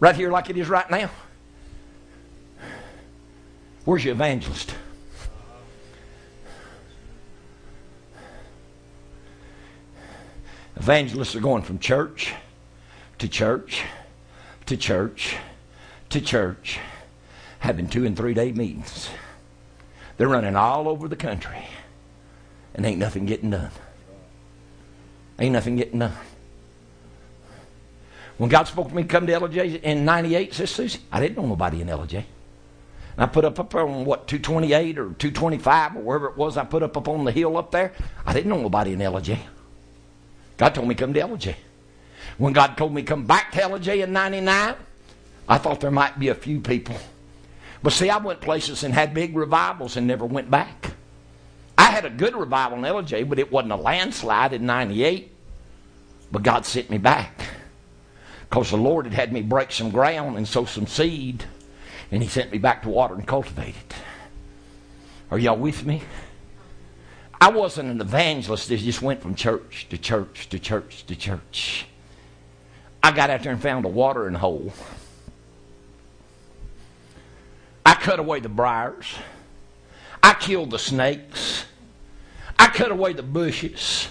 right 0.00 0.16
here 0.16 0.30
like 0.30 0.48
it 0.48 0.56
is 0.56 0.68
right 0.68 0.90
now? 0.90 1.10
Where's 3.84 4.04
your 4.04 4.14
evangelist? 4.14 4.74
Evangelists 10.82 11.36
are 11.36 11.40
going 11.40 11.62
from 11.62 11.78
church 11.78 12.34
to 13.18 13.28
church 13.28 13.84
to 14.66 14.76
church 14.76 15.36
to 16.08 16.20
church, 16.20 16.80
having 17.60 17.86
two 17.86 18.04
and 18.04 18.16
three 18.16 18.34
day 18.34 18.50
meetings. 18.50 19.08
They're 20.16 20.26
running 20.26 20.56
all 20.56 20.88
over 20.88 21.06
the 21.06 21.14
country, 21.14 21.68
and 22.74 22.84
ain't 22.84 22.98
nothing 22.98 23.26
getting 23.26 23.50
done. 23.50 23.70
Ain't 25.38 25.52
nothing 25.52 25.76
getting 25.76 26.00
done. 26.00 26.16
When 28.38 28.50
God 28.50 28.66
spoke 28.66 28.88
to 28.88 28.94
me 28.96 29.04
come 29.04 29.28
to 29.28 29.32
Ellijay 29.32 29.80
in 29.82 30.04
98, 30.04 30.52
says 30.52 30.70
Susie, 30.72 30.98
I 31.12 31.20
didn't 31.20 31.36
know 31.36 31.46
nobody 31.46 31.80
in 31.80 31.86
Ellijay. 31.86 32.24
And 33.14 33.18
I 33.18 33.26
put 33.26 33.44
up 33.44 33.60
up 33.60 33.72
on 33.76 34.04
what 34.04 34.26
228 34.26 34.98
or 34.98 35.04
225 35.12 35.94
or 35.94 36.00
wherever 36.00 36.26
it 36.26 36.36
was. 36.36 36.56
I 36.56 36.64
put 36.64 36.82
up 36.82 36.96
up 36.96 37.06
on 37.06 37.22
the 37.22 37.30
hill 37.30 37.56
up 37.56 37.70
there. 37.70 37.92
I 38.26 38.32
didn't 38.32 38.48
know 38.50 38.60
nobody 38.60 38.94
in 38.94 38.98
Ellijay. 38.98 39.38
God 40.62 40.76
told 40.76 40.86
me 40.86 40.94
come 40.94 41.12
to 41.12 41.18
Ellijay. 41.18 41.56
When 42.38 42.52
God 42.52 42.76
told 42.76 42.94
me 42.94 43.02
come 43.02 43.26
back 43.26 43.50
to 43.50 43.58
Ellijay 43.58 44.04
in 44.04 44.12
99, 44.12 44.76
I 45.48 45.58
thought 45.58 45.80
there 45.80 45.90
might 45.90 46.20
be 46.20 46.28
a 46.28 46.36
few 46.36 46.60
people. 46.60 46.94
But 47.82 47.92
see, 47.92 48.08
I 48.08 48.18
went 48.18 48.40
places 48.40 48.84
and 48.84 48.94
had 48.94 49.12
big 49.12 49.36
revivals 49.36 49.96
and 49.96 50.06
never 50.06 50.24
went 50.24 50.52
back. 50.52 50.92
I 51.76 51.90
had 51.90 52.04
a 52.04 52.10
good 52.10 52.36
revival 52.36 52.78
in 52.78 52.84
Ellijay, 52.84 53.28
but 53.28 53.40
it 53.40 53.50
wasn't 53.50 53.72
a 53.72 53.76
landslide 53.76 54.52
in 54.52 54.64
98. 54.64 55.34
But 56.30 56.44
God 56.44 56.64
sent 56.64 56.90
me 56.90 56.98
back 56.98 57.40
because 58.48 58.70
the 58.70 58.76
Lord 58.76 59.06
had 59.06 59.14
had 59.14 59.32
me 59.32 59.42
break 59.42 59.72
some 59.72 59.90
ground 59.90 60.36
and 60.36 60.46
sow 60.46 60.64
some 60.64 60.86
seed, 60.86 61.42
and 62.12 62.22
He 62.22 62.28
sent 62.28 62.52
me 62.52 62.58
back 62.58 62.84
to 62.84 62.88
water 62.88 63.14
and 63.14 63.26
cultivate 63.26 63.74
it. 63.74 63.94
Are 65.28 65.40
y'all 65.40 65.58
with 65.58 65.84
me? 65.84 66.02
I 67.42 67.48
wasn't 67.48 67.90
an 67.90 68.00
evangelist 68.00 68.68
that 68.68 68.78
just 68.78 69.02
went 69.02 69.20
from 69.20 69.34
church 69.34 69.88
to 69.90 69.98
church 69.98 70.48
to 70.50 70.60
church 70.60 71.04
to 71.06 71.16
church. 71.16 71.86
I 73.02 73.10
got 73.10 73.30
out 73.30 73.42
there 73.42 73.50
and 73.50 73.60
found 73.60 73.84
a 73.84 73.88
watering 73.88 74.34
hole. 74.34 74.72
I 77.84 77.94
cut 77.94 78.20
away 78.20 78.38
the 78.38 78.48
briars. 78.48 79.16
I 80.22 80.34
killed 80.34 80.70
the 80.70 80.78
snakes. 80.78 81.64
I 82.60 82.68
cut 82.68 82.92
away 82.92 83.12
the 83.12 83.24
bushes. 83.24 84.08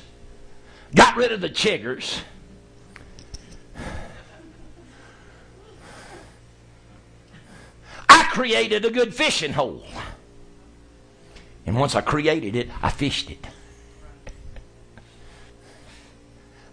Got 0.94 1.16
rid 1.16 1.32
of 1.32 1.40
the 1.40 1.50
chiggers. 1.50 2.20
I 8.10 8.24
created 8.26 8.84
a 8.84 8.92
good 8.92 9.16
fishing 9.16 9.54
hole. 9.54 9.86
And 11.66 11.80
once 11.80 11.96
I 11.96 12.02
created 12.02 12.56
it, 12.56 12.70
I 12.82 12.90
fished 12.90 13.30
it. 13.30 13.46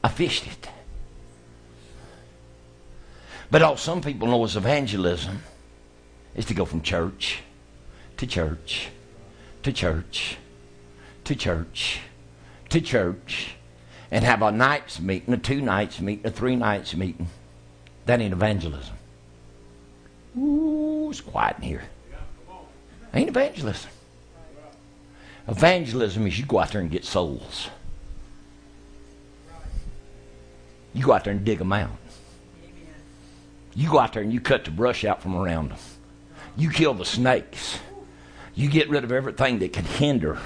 I 0.02 0.09
fished 0.09 0.47
it. 0.47 0.69
But 3.51 3.62
all 3.62 3.77
some 3.77 4.01
people 4.01 4.28
know 4.28 4.44
as 4.44 4.56
evangelism 4.56 5.43
is 6.35 6.44
to 6.47 6.55
go 6.55 6.65
from 6.65 6.82
church 6.82 7.40
to 8.19 8.27
church 8.27 8.90
to 9.62 9.73
church 9.73 10.36
to 11.24 11.35
church 11.35 12.01
to 12.69 12.81
church 12.81 13.55
and 14.10 14.24
have 14.24 14.43
a 14.43 14.51
night's 14.51 15.01
meeting, 15.01 15.35
a 15.35 15.36
two 15.36 15.60
nights 15.60 16.01
meeting, 16.01 16.27
a 16.27 16.31
three 16.31 16.56
nights 16.56 16.94
meeting. 16.94 17.28
That 18.06 18.20
ain't 18.20 18.32
evangelism. 18.32 18.94
Ooh, 20.39 21.09
it's 21.10 21.20
quiet 21.20 21.56
in 21.59 21.62
here. 21.62 21.82
Ain't 23.12 23.28
evangelism. 23.28 23.90
Evangelism 25.48 26.26
is 26.26 26.38
you 26.38 26.44
go 26.44 26.58
out 26.58 26.72
there 26.72 26.80
and 26.80 26.90
get 26.90 27.04
souls. 27.04 27.68
You 30.92 31.04
go 31.04 31.12
out 31.12 31.24
there 31.24 31.32
and 31.32 31.44
dig 31.44 31.58
them 31.58 31.72
out. 31.72 31.90
You 33.74 33.90
go 33.90 33.98
out 33.98 34.12
there 34.12 34.22
and 34.22 34.32
you 34.32 34.40
cut 34.40 34.64
the 34.64 34.70
brush 34.70 35.04
out 35.04 35.22
from 35.22 35.36
around 35.36 35.70
them. 35.70 35.78
You 36.56 36.70
kill 36.70 36.92
the 36.92 37.04
snakes. 37.04 37.78
You 38.54 38.68
get 38.68 38.90
rid 38.90 39.04
of 39.04 39.12
everything 39.12 39.60
that 39.60 39.72
can 39.72 39.84
hinder 39.84 40.38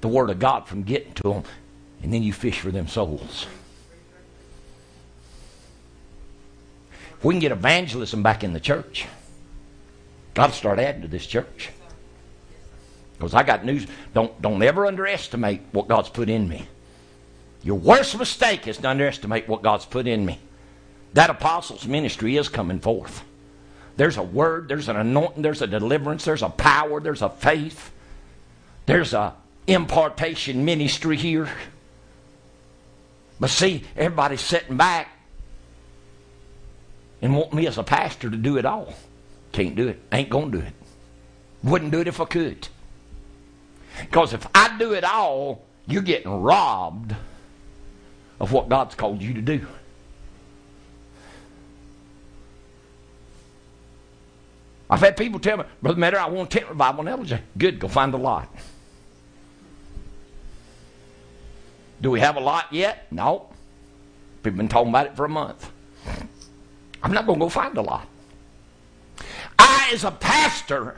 the 0.00 0.08
Word 0.08 0.30
of 0.30 0.38
God 0.38 0.66
from 0.66 0.82
getting 0.82 1.14
to 1.14 1.22
them. 1.22 1.44
And 2.02 2.12
then 2.12 2.22
you 2.22 2.32
fish 2.32 2.60
for 2.60 2.70
them 2.70 2.88
souls. 2.88 3.46
If 7.16 7.24
we 7.24 7.34
can 7.34 7.40
get 7.40 7.52
evangelism 7.52 8.22
back 8.22 8.42
in 8.42 8.52
the 8.52 8.60
church, 8.60 9.06
to 10.34 10.52
start 10.52 10.78
adding 10.78 11.02
to 11.02 11.08
this 11.08 11.26
church. 11.26 11.70
Because 13.20 13.34
I 13.34 13.42
got 13.42 13.66
news. 13.66 13.86
Don't, 14.14 14.40
don't 14.40 14.62
ever 14.62 14.86
underestimate 14.86 15.60
what 15.72 15.88
God's 15.88 16.08
put 16.08 16.30
in 16.30 16.48
me. 16.48 16.66
Your 17.62 17.76
worst 17.76 18.16
mistake 18.18 18.66
is 18.66 18.78
to 18.78 18.88
underestimate 18.88 19.46
what 19.46 19.62
God's 19.62 19.84
put 19.84 20.06
in 20.06 20.24
me. 20.24 20.38
That 21.12 21.28
apostles' 21.28 21.86
ministry 21.86 22.38
is 22.38 22.48
coming 22.48 22.80
forth. 22.80 23.22
There's 23.98 24.16
a 24.16 24.22
word, 24.22 24.68
there's 24.68 24.88
an 24.88 24.96
anointing, 24.96 25.42
there's 25.42 25.60
a 25.60 25.66
deliverance, 25.66 26.24
there's 26.24 26.42
a 26.42 26.48
power, 26.48 26.98
there's 26.98 27.20
a 27.20 27.28
faith, 27.28 27.92
there's 28.86 29.12
a 29.12 29.34
impartation 29.66 30.64
ministry 30.64 31.18
here. 31.18 31.50
But 33.38 33.50
see, 33.50 33.84
everybody's 33.96 34.40
sitting 34.40 34.78
back 34.78 35.08
and 37.20 37.36
want 37.36 37.52
me 37.52 37.66
as 37.66 37.76
a 37.76 37.82
pastor 37.82 38.30
to 38.30 38.36
do 38.36 38.56
it 38.56 38.64
all. 38.64 38.94
Can't 39.52 39.76
do 39.76 39.88
it. 39.88 40.00
Ain't 40.10 40.30
gonna 40.30 40.50
do 40.50 40.58
it. 40.60 40.72
Wouldn't 41.62 41.90
do 41.90 42.00
it 42.00 42.08
if 42.08 42.18
I 42.18 42.24
could. 42.24 42.68
Because 43.98 44.32
if 44.32 44.46
I 44.54 44.76
do 44.78 44.92
it 44.92 45.04
all, 45.04 45.64
you're 45.86 46.02
getting 46.02 46.30
robbed 46.30 47.14
of 48.38 48.52
what 48.52 48.68
God's 48.68 48.94
called 48.94 49.22
you 49.22 49.34
to 49.34 49.42
do. 49.42 49.66
I've 54.88 55.00
had 55.00 55.16
people 55.16 55.38
tell 55.38 55.58
me, 55.58 55.64
Brother 55.80 56.00
Matter, 56.00 56.18
I 56.18 56.28
want 56.28 56.52
a 56.52 56.58
tent 56.58 56.68
revival 56.68 57.06
in 57.06 57.14
Ellijay. 57.14 57.40
Good, 57.56 57.78
go 57.78 57.86
find 57.86 58.12
a 58.12 58.16
lot. 58.16 58.52
Do 62.00 62.10
we 62.10 62.20
have 62.20 62.36
a 62.36 62.40
lot 62.40 62.72
yet? 62.72 63.06
No. 63.12 63.50
We've 64.42 64.56
been 64.56 64.68
talking 64.68 64.88
about 64.88 65.06
it 65.06 65.16
for 65.16 65.24
a 65.24 65.28
month. 65.28 65.70
I'm 67.02 67.12
not 67.12 67.26
going 67.26 67.38
to 67.38 67.44
go 67.44 67.48
find 67.48 67.76
a 67.76 67.82
lot. 67.82 68.08
I, 69.58 69.90
as 69.92 70.02
a 70.02 70.10
pastor, 70.10 70.96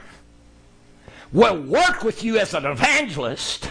will 1.33 1.61
work 1.61 2.03
with 2.03 2.23
you 2.23 2.37
as 2.37 2.53
an 2.53 2.65
evangelist. 2.65 3.69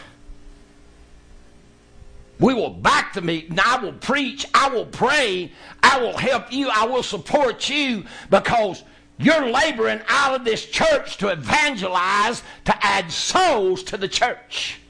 We 2.39 2.55
will 2.55 2.71
back 2.71 3.15
the 3.15 3.23
meeting. 3.23 3.59
I 3.65 3.79
will 3.79 3.93
preach. 3.93 4.45
I 4.53 4.69
will 4.69 4.87
pray. 4.87 5.53
I 5.83 6.01
will 6.01 6.17
help 6.17 6.53
you. 6.53 6.69
I 6.69 6.87
will 6.87 7.05
support 7.05 7.69
you 7.69 8.05
because 8.31 8.83
you're 9.17 9.49
laboring 9.49 10.01
out 10.09 10.35
of 10.35 10.45
this 10.45 10.67
church 10.67 11.19
to 11.19 11.29
evangelize, 11.29 12.43
to 12.65 12.75
add 12.85 13.13
souls 13.13 13.85
to 13.85 13.97
the 13.97 14.09
church. 14.09 14.81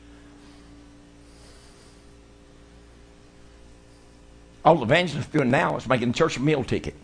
All 4.65 4.77
the 4.77 4.85
evangelists 4.85 5.27
doing 5.27 5.51
now 5.51 5.77
is 5.77 5.87
making 5.87 6.13
the 6.13 6.15
church 6.15 6.39
a 6.39 6.41
meal 6.41 6.65
ticket. 6.65 6.95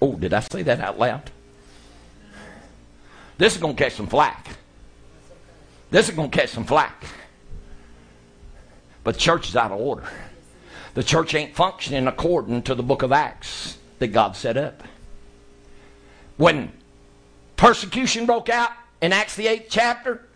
Oh, 0.00 0.14
did 0.14 0.32
I 0.32 0.40
say 0.40 0.62
that 0.62 0.78
out 0.78 0.98
loud? 0.98 1.30
This 3.38 3.54
is 3.54 3.60
going 3.60 3.76
to 3.76 3.82
catch 3.82 3.94
some 3.94 4.06
flack. 4.06 4.48
This 5.90 6.08
is 6.08 6.14
going 6.14 6.30
to 6.30 6.38
catch 6.38 6.50
some 6.50 6.64
flack. 6.64 7.04
But 9.02 9.14
the 9.14 9.20
church 9.20 9.48
is 9.48 9.56
out 9.56 9.70
of 9.70 9.80
order. 9.80 10.08
The 10.94 11.02
church 11.02 11.34
ain't 11.34 11.54
functioning 11.54 12.06
according 12.06 12.62
to 12.62 12.74
the 12.74 12.82
book 12.82 13.02
of 13.02 13.12
Acts 13.12 13.78
that 13.98 14.08
God 14.08 14.36
set 14.36 14.56
up. 14.56 14.82
When 16.36 16.72
persecution 17.56 18.26
broke 18.26 18.48
out 18.48 18.70
in 19.00 19.12
Acts 19.12 19.36
the 19.36 19.46
8th 19.46 19.66
chapter, 19.68 20.26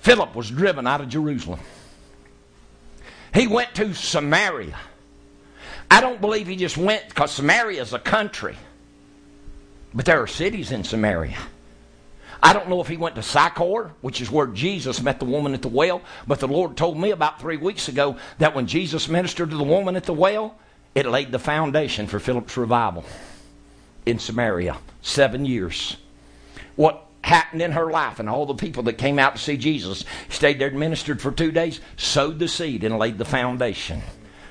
Philip 0.00 0.34
was 0.34 0.50
driven 0.50 0.86
out 0.86 1.00
of 1.00 1.08
Jerusalem. 1.08 1.60
He 3.34 3.46
went 3.46 3.74
to 3.76 3.94
Samaria. 3.94 4.78
I 5.90 6.00
don't 6.00 6.20
believe 6.20 6.46
he 6.46 6.56
just 6.56 6.76
went 6.76 7.08
because 7.08 7.30
Samaria 7.30 7.82
is 7.82 7.92
a 7.92 7.98
country. 7.98 8.56
But 9.94 10.04
there 10.04 10.22
are 10.22 10.26
cities 10.26 10.70
in 10.70 10.84
Samaria. 10.84 11.38
I 12.42 12.52
don't 12.52 12.68
know 12.68 12.80
if 12.80 12.88
he 12.88 12.96
went 12.96 13.16
to 13.16 13.22
Sychar, 13.22 13.92
which 14.00 14.20
is 14.20 14.30
where 14.30 14.46
Jesus 14.46 15.02
met 15.02 15.18
the 15.18 15.24
woman 15.24 15.54
at 15.54 15.62
the 15.62 15.68
well, 15.68 16.02
but 16.26 16.40
the 16.40 16.48
Lord 16.48 16.76
told 16.76 16.98
me 16.98 17.10
about 17.10 17.40
three 17.40 17.56
weeks 17.56 17.88
ago 17.88 18.16
that 18.38 18.54
when 18.54 18.66
Jesus 18.66 19.08
ministered 19.08 19.50
to 19.50 19.56
the 19.56 19.64
woman 19.64 19.96
at 19.96 20.04
the 20.04 20.12
well, 20.12 20.56
it 20.94 21.06
laid 21.06 21.32
the 21.32 21.38
foundation 21.38 22.06
for 22.06 22.20
Philip's 22.20 22.56
revival 22.56 23.04
in 24.06 24.18
Samaria. 24.18 24.78
Seven 25.02 25.44
years. 25.44 25.96
What 26.76 27.04
happened 27.22 27.62
in 27.62 27.72
her 27.72 27.90
life 27.90 28.20
and 28.20 28.28
all 28.28 28.46
the 28.46 28.54
people 28.54 28.84
that 28.84 28.94
came 28.94 29.18
out 29.18 29.36
to 29.36 29.42
see 29.42 29.56
Jesus 29.56 30.04
stayed 30.28 30.58
there 30.58 30.68
and 30.68 30.78
ministered 30.78 31.20
for 31.20 31.30
two 31.32 31.50
days, 31.50 31.80
sowed 31.96 32.38
the 32.38 32.48
seed 32.48 32.84
and 32.84 32.98
laid 32.98 33.18
the 33.18 33.24
foundation 33.24 34.02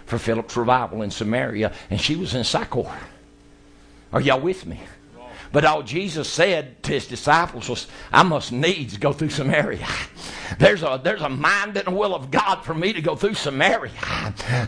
for 0.06 0.18
Philip's 0.18 0.56
revival 0.56 1.02
in 1.02 1.12
Samaria, 1.12 1.74
and 1.90 2.00
she 2.00 2.16
was 2.16 2.34
in 2.34 2.44
Sychar. 2.44 2.92
Are 4.14 4.22
y'all 4.22 4.40
with 4.40 4.66
me? 4.66 4.80
But 5.52 5.66
all 5.66 5.84
Jesus 5.84 6.30
said 6.30 6.82
to 6.84 6.94
his 6.94 7.08
disciples 7.08 7.70
was, 7.70 7.88
I 8.12 8.24
must 8.24 8.52
needs 8.52 8.98
go 8.98 9.14
through 9.14 9.30
Samaria. 9.30 9.88
There's 10.60 10.84
a, 10.84 11.00
there's 11.04 11.22
a 11.22 11.30
mind 11.30 11.78
and 11.78 11.88
a 11.88 11.92
will 11.92 12.16
of 12.16 12.32
God 12.32 12.62
for 12.62 12.74
me 12.74 12.94
to 12.94 13.02
go 13.02 13.16
through 13.16 13.36
Samaria. 13.36 13.92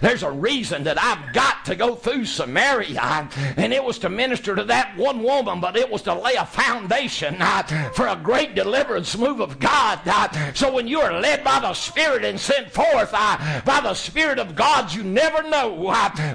There's 0.01 0.23
a 0.23 0.31
reason 0.31 0.83
that 0.83 1.01
I've 1.01 1.33
got 1.33 1.65
to 1.65 1.75
go 1.75 1.95
through 1.95 2.25
Samaria. 2.25 3.29
And 3.57 3.73
it 3.73 3.83
was 3.83 3.99
to 3.99 4.09
minister 4.09 4.55
to 4.55 4.63
that 4.65 4.95
one 4.97 5.23
woman, 5.23 5.59
but 5.59 5.75
it 5.77 5.89
was 5.89 6.01
to 6.03 6.13
lay 6.13 6.35
a 6.35 6.45
foundation 6.45 7.37
uh, 7.39 7.63
for 7.93 8.07
a 8.07 8.15
great 8.15 8.55
deliverance 8.55 9.17
move 9.17 9.39
of 9.39 9.59
God. 9.59 9.99
Uh, 10.05 10.53
so 10.53 10.73
when 10.73 10.87
you 10.87 11.01
are 11.01 11.19
led 11.19 11.43
by 11.43 11.59
the 11.59 11.73
Spirit 11.73 12.23
and 12.23 12.39
sent 12.39 12.71
forth 12.71 13.11
uh, 13.13 13.61
by 13.65 13.81
the 13.81 13.93
Spirit 13.93 14.39
of 14.39 14.55
God, 14.55 14.93
you 14.93 15.03
never 15.03 15.43
know 15.43 15.69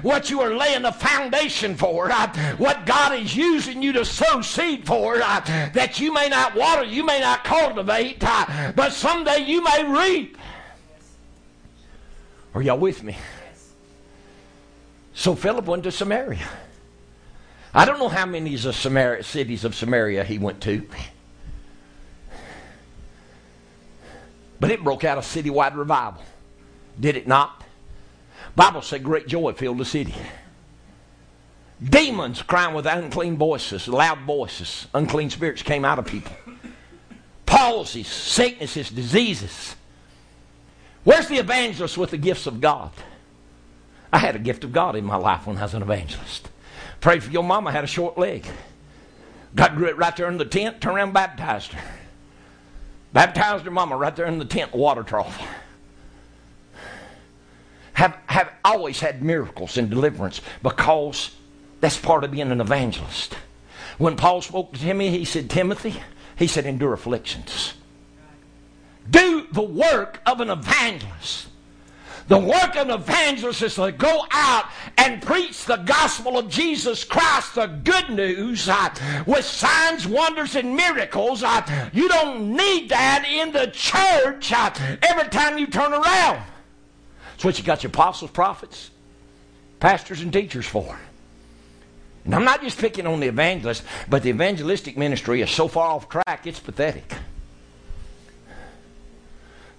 what 0.01 0.29
you 0.29 0.41
are 0.41 0.55
laying 0.55 0.83
the 0.83 0.91
foundation 0.91 1.75
for, 1.75 2.09
what 2.57 2.85
God 2.85 3.19
is 3.19 3.35
using 3.35 3.81
you 3.81 3.91
to 3.93 4.05
sow 4.05 4.41
seed 4.41 4.85
for 4.85 5.17
that 5.17 5.99
you 5.99 6.13
may 6.13 6.29
not 6.29 6.55
water, 6.55 6.83
you 6.83 7.05
may 7.05 7.19
not 7.19 7.43
cultivate, 7.43 8.19
but 8.19 8.91
someday 9.15 9.45
you 9.45 9.63
may 9.63 9.83
reap. 9.85 10.37
Are 12.53 12.61
y'all 12.61 12.77
with 12.77 13.01
me? 13.01 13.17
So 15.13 15.35
Philip 15.35 15.65
went 15.65 15.83
to 15.83 15.91
Samaria. 15.91 16.45
I 17.73 17.85
don't 17.85 17.99
know 17.99 18.09
how 18.09 18.25
many 18.25 18.55
of 18.55 18.75
Samaria, 18.75 19.23
cities 19.23 19.63
of 19.63 19.73
Samaria 19.73 20.23
he 20.25 20.37
went 20.37 20.61
to. 20.61 20.85
But 24.59 24.71
it 24.71 24.83
broke 24.83 25.03
out 25.03 25.17
a 25.17 25.21
citywide 25.21 25.77
revival. 25.77 26.21
Did 26.99 27.15
it 27.15 27.27
not? 27.27 27.63
Bible 28.55 28.81
said 28.81 29.03
great 29.03 29.27
joy 29.27 29.53
filled 29.53 29.77
the 29.77 29.85
city. 29.85 30.13
Demons 31.83 32.41
crying 32.41 32.73
with 32.73 32.85
unclean 32.85 33.37
voices, 33.37 33.87
loud 33.87 34.19
voices, 34.19 34.87
unclean 34.93 35.29
spirits 35.29 35.61
came 35.61 35.83
out 35.85 35.99
of 35.99 36.05
people 36.05 36.33
palsies, 37.55 38.07
sicknesses, 38.07 38.89
diseases. 38.89 39.75
Where's 41.05 41.27
the 41.27 41.37
evangelist 41.37 41.97
with 41.97 42.11
the 42.11 42.17
gifts 42.17 42.47
of 42.47 42.59
God? 42.59 42.91
I 44.11 44.17
had 44.17 44.35
a 44.35 44.39
gift 44.39 44.63
of 44.63 44.73
God 44.73 44.95
in 44.95 45.05
my 45.05 45.15
life 45.15 45.47
when 45.47 45.57
I 45.57 45.63
was 45.63 45.73
an 45.73 45.81
evangelist. 45.81 46.49
Prayed 46.99 47.23
for 47.23 47.31
your 47.31 47.43
mama, 47.43 47.71
had 47.71 47.83
a 47.83 47.87
short 47.87 48.17
leg. 48.17 48.45
God 49.55 49.75
grew 49.75 49.87
it 49.87 49.97
right 49.97 50.15
there 50.15 50.27
in 50.27 50.37
the 50.37 50.45
tent, 50.45 50.81
turned 50.81 50.97
around 50.97 51.13
baptized 51.13 51.71
her. 51.71 51.91
Baptized 53.13 53.63
her 53.63 53.71
mama 53.71 53.95
right 53.95 54.13
there 54.15 54.25
in 54.25 54.39
the 54.39 54.45
tent, 54.45 54.73
water 54.73 55.03
trough. 55.03 55.41
Have, 57.93 58.17
have 58.25 58.51
always 58.65 58.99
had 58.99 59.23
miracles 59.23 59.77
and 59.77 59.89
deliverance 59.89 60.41
because 60.61 61.31
that's 61.79 61.97
part 61.97 62.25
of 62.25 62.31
being 62.31 62.51
an 62.51 62.59
evangelist. 62.59 63.37
When 63.97 64.17
Paul 64.17 64.41
spoke 64.41 64.73
to 64.73 64.79
Timothy, 64.79 65.17
he 65.17 65.23
said, 65.23 65.49
Timothy, 65.49 66.01
he 66.35 66.47
said, 66.47 66.65
endure 66.65 66.93
afflictions. 66.93 67.73
Do 69.09 69.47
the 69.51 69.61
work 69.61 70.21
of 70.25 70.41
an 70.41 70.49
evangelist. 70.49 71.47
The 72.27 72.39
work 72.39 72.75
of 72.75 72.89
an 72.89 72.91
evangelist 72.91 73.61
is 73.61 73.75
to 73.75 73.91
go 73.91 74.25
out 74.31 74.65
and 74.97 75.21
preach 75.21 75.65
the 75.65 75.75
gospel 75.77 76.39
of 76.39 76.49
Jesus 76.49 77.03
Christ, 77.03 77.53
the 77.53 77.67
good 77.67 78.09
news, 78.09 78.67
uh, 78.67 78.89
with 79.27 79.45
signs, 79.45 80.07
wonders, 80.07 80.55
and 80.55 80.75
miracles. 80.75 81.43
Uh, 81.43 81.89
you 81.93 82.09
don't 82.09 82.55
need 82.55 82.89
that 82.89 83.27
in 83.29 83.51
the 83.51 83.67
church 83.67 84.51
uh, 84.51 84.71
every 85.03 85.29
time 85.29 85.59
you 85.59 85.67
turn 85.67 85.93
around. 85.93 86.41
That's 87.31 87.45
what 87.45 87.59
you 87.59 87.63
got 87.63 87.83
your 87.83 87.91
apostles, 87.91 88.31
prophets, 88.31 88.89
pastors, 89.79 90.21
and 90.21 90.33
teachers 90.33 90.65
for. 90.65 90.99
And 92.25 92.33
I'm 92.33 92.43
not 92.43 92.61
just 92.61 92.79
picking 92.79 93.05
on 93.05 93.19
the 93.19 93.27
evangelist, 93.27 93.83
but 94.09 94.23
the 94.23 94.29
evangelistic 94.29 94.97
ministry 94.97 95.41
is 95.41 95.49
so 95.51 95.67
far 95.67 95.91
off 95.91 96.09
track, 96.09 96.45
it's 96.45 96.59
pathetic. 96.59 97.13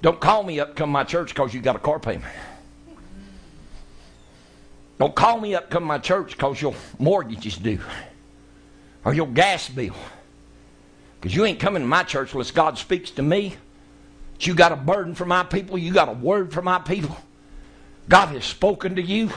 Don't 0.01 0.21
call 0.21 0.45
me 0.45 0.61
up, 0.61 0.77
come 0.77 0.91
my 0.91 1.03
church 1.03 1.31
because 1.31 1.53
you 1.53 1.61
got 1.61 1.75
a 1.75 1.81
car 1.81 1.99
payment. 1.99 2.33
Don't 4.99 5.15
call 5.15 5.41
me 5.41 5.55
up, 5.55 5.69
come 5.69 5.83
my 5.85 5.99
church 5.99 6.33
because 6.33 6.63
your 6.63 6.75
mortgage 6.99 7.45
is 7.47 7.57
due 7.57 7.81
or 9.05 9.13
your 9.13 9.27
gas 9.27 9.69
bill. 9.69 9.95
Because 11.21 11.35
you 11.35 11.45
ain't 11.45 11.59
coming 11.59 11.83
to 11.83 11.89
my 11.89 12.05
church 12.05 12.33
unless 12.33 12.51
God 12.51 12.79
speaks 12.79 13.11
to 13.13 13.23
me. 13.23 13.57
You 14.41 14.55
got 14.55 14.71
a 14.71 14.77
burden 14.77 15.15
for 15.15 15.25
my 15.25 15.43
people, 15.43 15.79
you 15.79 15.93
got 15.93 16.09
a 16.09 16.13
word 16.13 16.53
for 16.53 16.63
my 16.63 16.79
people. 16.79 17.17
God 18.09 18.29
has 18.29 18.45
spoken 18.45 18.95
to 18.97 19.03
you. 19.03 19.31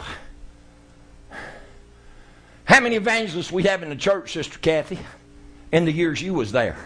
How 2.69 2.79
many 2.79 2.97
evangelists 2.97 3.51
we 3.51 3.63
have 3.63 3.81
in 3.81 3.89
the 3.89 3.95
church, 3.95 4.33
Sister 4.33 4.59
Kathy, 4.59 4.99
in 5.71 5.85
the 5.85 5.91
years 5.91 6.21
you 6.21 6.35
was 6.35 6.51
there? 6.51 6.77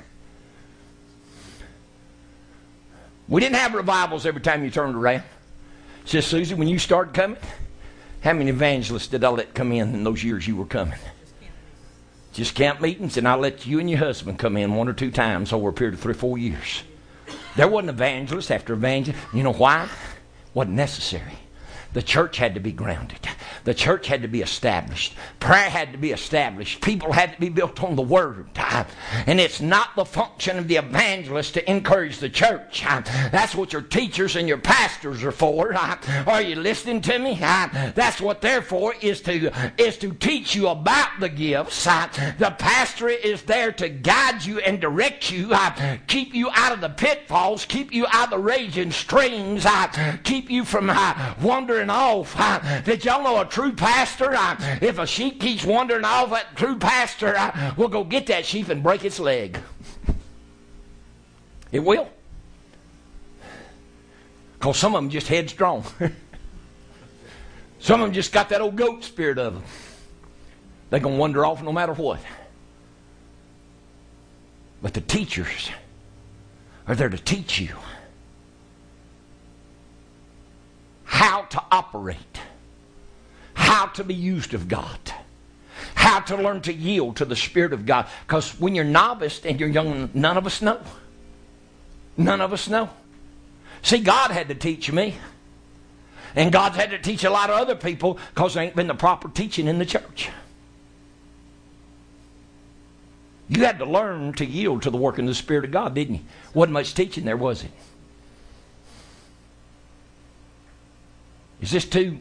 We 3.27 3.41
didn't 3.41 3.57
have 3.57 3.73
revivals 3.73 4.25
every 4.25 4.39
time 4.39 4.63
you 4.63 4.71
turned 4.71 4.95
around. 4.95 5.23
Says 6.05 6.25
Susie, 6.25 6.55
when 6.55 6.69
you 6.69 6.79
started 6.79 7.13
coming, 7.13 7.37
how 8.21 8.31
many 8.31 8.49
evangelists 8.49 9.07
did 9.07 9.25
I 9.25 9.29
let 9.29 9.53
come 9.53 9.73
in 9.73 9.93
in 9.93 10.05
those 10.05 10.23
years 10.23 10.47
you 10.47 10.55
were 10.55 10.65
coming? 10.65 10.99
Just 12.31 12.55
camp 12.55 12.79
meetings, 12.79 13.17
and 13.17 13.27
I 13.27 13.35
let 13.35 13.67
you 13.67 13.79
and 13.79 13.89
your 13.89 13.99
husband 13.99 14.39
come 14.39 14.55
in 14.55 14.75
one 14.75 14.87
or 14.87 14.93
two 14.93 15.11
times 15.11 15.51
over 15.51 15.67
a 15.67 15.73
period 15.73 15.95
of 15.95 15.99
three 15.99 16.11
or 16.11 16.15
four 16.15 16.37
years. 16.37 16.83
There 17.57 17.67
wasn't 17.67 17.89
evangelist 17.89 18.51
after 18.51 18.71
evangelist. 18.71 19.21
You 19.33 19.43
know 19.43 19.51
why? 19.51 19.89
Wasn't 20.53 20.77
necessary. 20.77 21.42
The 21.93 22.01
church 22.01 22.37
had 22.37 22.55
to 22.55 22.59
be 22.59 22.71
grounded. 22.71 23.19
The 23.63 23.73
church 23.73 24.07
had 24.07 24.23
to 24.23 24.27
be 24.27 24.41
established. 24.41 25.13
Prayer 25.39 25.69
had 25.69 25.91
to 25.91 25.97
be 25.97 26.11
established. 26.11 26.81
People 26.81 27.11
had 27.11 27.33
to 27.33 27.39
be 27.39 27.49
built 27.49 27.81
on 27.83 27.95
the 27.95 28.01
Word. 28.01 28.47
And 29.25 29.39
it's 29.39 29.61
not 29.61 29.95
the 29.95 30.05
function 30.05 30.57
of 30.57 30.67
the 30.67 30.77
evangelist 30.77 31.53
to 31.53 31.69
encourage 31.69 32.17
the 32.17 32.29
church. 32.29 32.83
That's 33.31 33.55
what 33.55 33.71
your 33.73 33.81
teachers 33.81 34.35
and 34.35 34.47
your 34.47 34.57
pastors 34.57 35.23
are 35.23 35.31
for. 35.31 35.73
Are 35.75 36.41
you 36.41 36.55
listening 36.55 37.01
to 37.01 37.19
me? 37.19 37.35
That's 37.35 38.19
what 38.19 38.41
they're 38.41 38.61
for 38.61 38.93
is 39.01 39.21
to 39.21 39.51
is 39.77 39.97
to 39.97 40.13
teach 40.13 40.55
you 40.55 40.67
about 40.67 41.19
the 41.19 41.29
gifts. 41.29 41.83
The 41.83 42.55
pastor 42.57 43.09
is 43.09 43.43
there 43.43 43.71
to 43.73 43.89
guide 43.89 44.43
you 44.43 44.59
and 44.59 44.81
direct 44.81 45.31
you, 45.31 45.55
keep 46.07 46.33
you 46.33 46.49
out 46.53 46.73
of 46.73 46.81
the 46.81 46.89
pitfalls, 46.89 47.65
keep 47.65 47.93
you 47.93 48.05
out 48.11 48.25
of 48.25 48.29
the 48.31 48.39
raging 48.39 48.91
streams, 48.91 49.65
keep 50.23 50.49
you 50.49 50.65
from 50.65 50.89
uh, 50.89 51.35
wandering 51.41 51.82
off. 51.89 52.35
Oh, 52.37 52.81
Did 52.85 53.05
y'all 53.05 53.23
know 53.23 53.41
a 53.41 53.45
true 53.45 53.73
pastor, 53.73 54.35
if 54.81 54.99
a 54.99 55.05
sheep 55.05 55.39
keeps 55.39 55.65
wandering 55.65 56.05
off, 56.05 56.29
that 56.31 56.55
true 56.55 56.77
pastor 56.77 57.35
will 57.77 57.89
go 57.89 58.03
get 58.03 58.27
that 58.27 58.45
sheep 58.45 58.69
and 58.69 58.83
break 58.83 59.03
its 59.05 59.19
leg. 59.19 59.59
It 61.71 61.79
will. 61.79 62.09
Because 64.53 64.77
some 64.77 64.95
of 64.95 65.01
them 65.01 65.09
just 65.09 65.27
headstrong. 65.27 65.83
some 67.79 67.99
of 67.99 68.07
them 68.07 68.13
just 68.13 68.31
got 68.31 68.49
that 68.49 68.61
old 68.61 68.75
goat 68.75 69.03
spirit 69.03 69.37
of 69.37 69.55
them. 69.55 69.63
They're 70.89 70.99
going 70.99 71.15
to 71.15 71.19
wander 71.19 71.45
off 71.45 71.63
no 71.63 71.71
matter 71.71 71.93
what. 71.93 72.19
But 74.81 74.93
the 74.93 75.01
teachers 75.01 75.71
are 76.87 76.93
there 76.93 77.09
to 77.09 77.17
teach 77.17 77.59
you 77.59 77.75
how 81.13 81.43
to 81.43 81.63
operate 81.71 82.39
how 83.53 83.85
to 83.85 84.03
be 84.03 84.15
used 84.15 84.55
of 84.55 84.67
God, 84.67 84.99
how 85.93 86.19
to 86.21 86.35
learn 86.35 86.61
to 86.61 86.73
yield 86.73 87.17
to 87.17 87.25
the 87.25 87.35
Spirit 87.35 87.71
of 87.71 87.85
God. 87.85 88.07
Because 88.25 88.59
when 88.59 88.73
you're 88.73 88.83
novice 88.83 89.45
and 89.45 89.59
you're 89.59 89.69
young, 89.69 90.09
none 90.15 90.37
of 90.37 90.47
us 90.47 90.59
know. 90.59 90.81
None 92.17 92.41
of 92.41 92.51
us 92.51 92.67
know. 92.67 92.89
See, 93.83 93.99
God 93.99 94.31
had 94.31 94.47
to 94.47 94.55
teach 94.55 94.91
me. 94.91 95.15
And 96.35 96.51
God's 96.51 96.77
had 96.77 96.89
to 96.89 96.97
teach 96.97 97.23
a 97.23 97.29
lot 97.29 97.51
of 97.51 97.57
other 97.57 97.75
people 97.75 98.17
because 98.33 98.55
there 98.55 98.63
ain't 98.63 98.75
been 98.75 98.87
the 98.87 98.95
proper 98.95 99.29
teaching 99.29 99.67
in 99.67 99.77
the 99.77 99.85
church. 99.85 100.29
You 103.49 103.65
had 103.65 103.77
to 103.77 103.85
learn 103.85 104.33
to 104.33 104.45
yield 104.45 104.81
to 104.81 104.89
the 104.89 104.97
work 104.97 105.19
of 105.19 105.27
the 105.27 105.35
Spirit 105.35 105.65
of 105.65 105.69
God, 105.69 105.93
didn't 105.93 106.15
you? 106.15 106.21
Wasn't 106.55 106.73
much 106.73 106.95
teaching 106.95 107.25
there, 107.25 107.37
was 107.37 107.63
it? 107.63 107.71
Is 111.63 111.71
this 111.71 111.85
too 111.85 112.19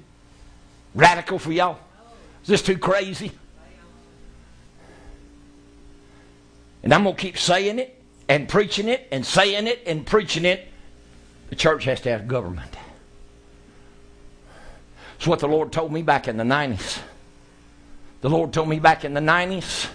radical 0.94 1.36
for 1.36 1.50
y'all? 1.50 1.76
Is 2.44 2.48
this 2.48 2.62
too 2.62 2.78
crazy? 2.78 3.32
And 6.84 6.94
I'm 6.94 7.02
going 7.02 7.16
to 7.16 7.20
keep 7.20 7.36
saying 7.36 7.80
it 7.80 8.00
and 8.28 8.48
preaching 8.48 8.86
it 8.86 9.08
and 9.10 9.26
saying 9.26 9.66
it 9.66 9.82
and 9.84 10.06
preaching 10.06 10.44
it. 10.44 10.68
The 11.50 11.56
church 11.56 11.84
has 11.86 12.00
to 12.02 12.10
have 12.10 12.28
government. 12.28 12.70
It's 15.16 15.26
what 15.26 15.40
the 15.40 15.48
Lord 15.48 15.72
told 15.72 15.92
me 15.92 16.02
back 16.02 16.28
in 16.28 16.36
the 16.36 16.44
90s. 16.44 17.00
The 18.20 18.30
Lord 18.30 18.52
told 18.52 18.68
me 18.68 18.78
back 18.78 19.04
in 19.04 19.12
the 19.12 19.20
90s 19.20 19.88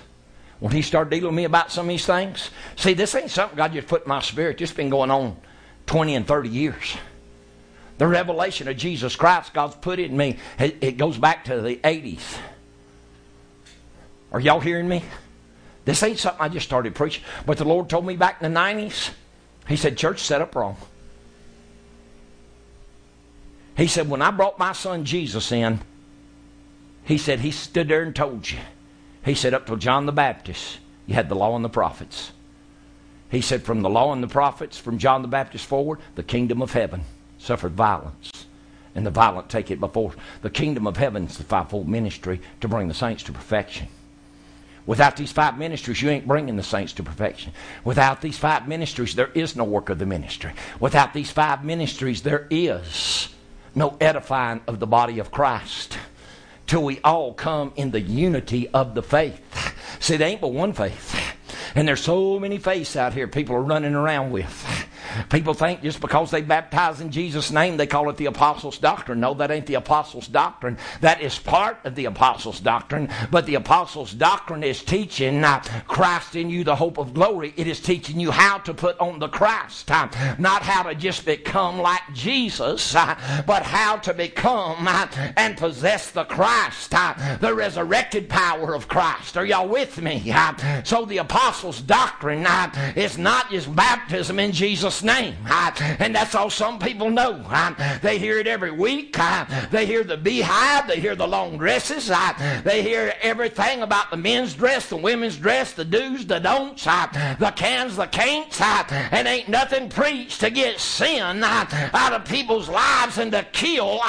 when 0.60 0.74
He 0.74 0.82
started 0.82 1.10
dealing 1.10 1.28
with 1.28 1.36
me 1.36 1.45
about 1.45 1.72
some 1.72 1.86
of 1.86 1.90
these 1.90 2.06
things. 2.06 2.49
See, 2.76 2.94
this 2.94 3.15
ain't 3.15 3.32
something 3.32 3.56
God 3.56 3.72
just 3.72 3.88
put 3.88 4.03
in 4.03 4.10
my 4.10 4.19
spirit. 4.19 4.57
This 4.57 4.72
has 4.72 4.76
been 4.76 4.90
going 4.90 5.10
on 5.10 5.38
20 5.86 6.15
and 6.15 6.28
30 6.28 6.49
years. 6.49 6.98
The 7.98 8.07
revelation 8.07 8.68
of 8.68 8.78
Jesus 8.78 9.15
Christ 9.15 9.53
God's 9.53 9.76
put 9.76 9.99
it 9.99 10.11
in 10.11 10.18
me, 10.18 10.38
it 10.60 10.98
goes 10.98 11.18
back 11.18 11.45
to 11.45 11.61
the 11.61 11.78
80s. 11.78 12.38
Are 14.32 14.40
y'all 14.40 14.60
hearing 14.60 14.88
me? 14.88 15.03
This 15.86 16.03
ain't 16.03 16.19
something 16.19 16.41
I 16.41 16.49
just 16.49 16.65
started 16.65 16.95
preaching. 16.95 17.24
But 17.45 17.57
the 17.57 17.65
Lord 17.65 17.90
told 17.90 18.06
me 18.06 18.18
back 18.18 18.41
in 18.41 18.53
the 18.53 18.60
90s, 18.60 19.11
He 19.68 19.78
said, 19.78 19.98
Church 19.98 20.19
set 20.19 20.41
up 20.41 20.56
wrong. 20.56 20.76
He 23.76 23.88
said, 23.88 24.10
When 24.10 24.22
I 24.22 24.32
brought 24.32 24.60
my 24.60 24.74
son 24.74 25.06
Jesus 25.06 25.52
in, 25.52 25.80
He 27.03 27.18
said, 27.18 27.40
He 27.40 27.52
stood 27.52 27.88
there 27.88 28.03
and 28.03 28.15
told 28.15 28.52
you. 28.52 28.60
He 29.24 29.34
said, 29.34 29.53
Up 29.53 29.65
till 29.65 29.78
John 29.78 30.06
the 30.06 30.11
Baptist, 30.11 30.80
you 31.06 31.15
had 31.15 31.30
the 31.30 31.36
law 31.36 31.56
and 31.56 31.64
the 31.64 31.69
prophets. 31.69 32.34
He 33.32 33.41
said, 33.41 33.64
From 33.64 33.82
the 33.82 33.90
law 33.90 34.11
and 34.11 34.22
the 34.22 34.28
prophets, 34.28 34.78
from 34.78 34.98
John 34.98 35.22
the 35.22 35.28
Baptist 35.28 35.65
forward, 35.65 35.99
the 36.15 36.24
kingdom 36.24 36.61
of 36.61 36.74
heaven 36.74 37.06
suffered 37.38 37.73
violence, 37.73 38.47
and 38.95 39.05
the 39.05 39.11
violent 39.11 39.49
take 39.49 39.72
it 39.72 39.80
by 39.80 39.88
force. 39.88 40.15
The 40.41 40.49
kingdom 40.49 40.88
of 40.88 40.97
heaven 40.97 41.26
is 41.26 41.38
the 41.38 41.43
fivefold 41.43 41.88
ministry 41.88 42.41
to 42.61 42.68
bring 42.68 42.88
the 42.88 42.93
saints 42.93 43.23
to 43.23 43.31
perfection. 43.31 43.88
Without 44.85 45.18
these 45.18 45.34
five 45.34 45.57
ministries, 45.57 46.01
you 46.01 46.09
ain't 46.09 46.26
bringing 46.27 46.55
the 46.55 46.64
saints 46.64 46.93
to 46.93 47.03
perfection. 47.03 47.51
Without 47.84 48.22
these 48.22 48.38
five 48.38 48.68
ministries, 48.69 49.15
there 49.15 49.31
is 49.34 49.55
no 49.55 49.65
work 49.65 49.89
of 49.89 49.99
the 49.99 50.05
ministry. 50.05 50.53
Without 50.80 51.14
these 51.14 51.30
five 51.30 51.65
ministries, 51.65 52.22
there 52.22 52.47
is 52.49 53.27
no 53.76 53.97
edifying 53.99 54.61
of 54.65 54.80
the 54.80 54.88
body 54.88 55.19
of 55.19 55.30
Christ 55.30 55.97
till 56.68 56.84
we 56.84 56.99
all 57.03 57.34
come 57.34 57.73
in 57.76 57.91
the 57.91 58.01
unity 58.01 58.69
of 58.69 58.95
the 58.95 59.03
faith. 59.03 59.41
See, 59.99 60.18
there 60.18 60.30
ain't 60.30 60.41
but 60.41 60.53
one 60.53 60.73
faith. 60.73 61.15
And 61.76 61.88
there's 61.88 62.01
so 62.01 62.39
many 62.39 62.57
faiths 62.57 62.95
out 62.95 63.14
here 63.14 63.27
people 63.27 63.55
are 63.55 63.61
running 63.61 63.93
around 63.93 64.31
with. 64.31 64.88
People 65.29 65.53
think 65.53 65.81
just 65.81 66.01
because 66.01 66.31
they 66.31 66.41
baptize 66.41 67.01
in 67.01 67.11
Jesus' 67.11 67.51
name, 67.51 67.77
they 67.77 67.88
call 67.88 68.09
it 68.09 68.17
the 68.17 68.25
apostles' 68.25 68.77
doctrine. 68.77 69.19
No, 69.19 69.34
that 69.35 69.51
ain't 69.51 69.65
the 69.65 69.75
apostles' 69.75 70.27
doctrine. 70.27 70.77
That 71.01 71.21
is 71.21 71.38
part 71.39 71.77
of 71.84 71.95
the 71.95 72.05
apostles' 72.05 72.59
doctrine. 72.59 73.09
But 73.31 73.45
the 73.45 73.55
apostles' 73.55 74.13
doctrine 74.13 74.63
is 74.63 74.84
teaching 74.84 75.43
uh, 75.43 75.61
Christ 75.88 76.35
in 76.35 76.49
you, 76.49 76.63
the 76.63 76.75
hope 76.75 76.97
of 76.97 77.13
glory. 77.13 77.53
It 77.57 77.67
is 77.67 77.79
teaching 77.79 78.19
you 78.19 78.31
how 78.31 78.59
to 78.59 78.73
put 78.73 78.99
on 78.99 79.19
the 79.19 79.29
Christ, 79.29 79.89
uh, 79.91 80.09
not 80.38 80.61
how 80.63 80.84
to 80.84 80.95
just 80.95 81.25
become 81.25 81.79
like 81.79 82.01
Jesus, 82.13 82.95
uh, 82.95 83.15
but 83.45 83.63
how 83.63 83.97
to 83.97 84.13
become 84.13 84.88
and 85.35 85.57
possess 85.57 86.11
the 86.11 86.23
Christ, 86.25 86.91
the 86.91 87.53
resurrected 87.53 88.29
power 88.29 88.73
of 88.73 88.88
Christ. 88.88 89.38
Are 89.38 89.45
y'all 89.45 89.67
with 89.67 90.01
me? 90.01 90.34
So 90.84 91.05
the 91.05 91.17
apostles' 91.17 91.81
doctrine 91.81 92.45
is 92.95 93.17
not 93.17 93.51
just 93.51 93.73
baptism 93.75 94.39
in 94.39 94.51
Jesus' 94.51 95.03
name. 95.03 95.06
And 95.09 96.15
that's 96.15 96.35
all 96.35 96.49
some 96.49 96.79
people 96.79 97.09
know. 97.09 97.43
they 98.01 98.17
hear 98.17 98.39
it 98.39 98.47
every 98.47 98.71
week. 98.71 99.17
they 99.71 99.85
hear 99.85 100.03
the 100.03 100.17
beehive. 100.17 100.88
They 100.88 100.99
hear 100.99 101.15
the 101.15 101.27
long 101.27 101.57
dresses. 101.57 102.11
they 102.63 102.81
hear 102.81 103.13
everything 103.21 103.81
about 103.81 104.11
the 104.11 104.17
men's 104.17 104.53
dress, 104.53 104.89
the 104.89 104.97
women's 104.97 105.38
dress, 105.38 105.73
the 105.73 105.85
do's, 105.85 106.25
the 106.25 106.39
don'ts, 106.39 106.84
the 106.84 107.53
cans, 107.55 107.95
the 107.95 108.07
can'ts. 108.07 108.61
and 109.11 109.27
ain't 109.27 109.49
nothing 109.49 109.89
preached 109.89 110.39
to 110.41 110.49
get 110.49 110.79
sin 110.79 111.43
out 111.43 112.13
of 112.13 112.25
people's 112.25 112.69
lives 112.69 113.17
and 113.17 113.31
to 113.31 113.43
kill 113.51 114.01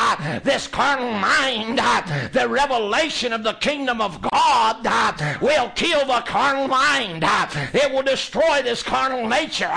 this 0.42 0.66
carnal 0.66 1.12
mind. 1.12 1.78
the 2.32 2.46
revelation 2.48 3.32
of 3.32 3.42
the 3.42 3.54
kingdom 3.54 4.00
of 4.00 4.20
God 4.20 5.40
will 5.40 5.70
kill 5.70 6.06
the 6.06 6.22
carnal 6.26 6.68
mind. 6.68 7.24
it 7.72 7.92
will 7.92 8.02
destroy 8.02 8.62
this 8.62 8.82
carnal 8.82 9.28
nature. 9.28 9.70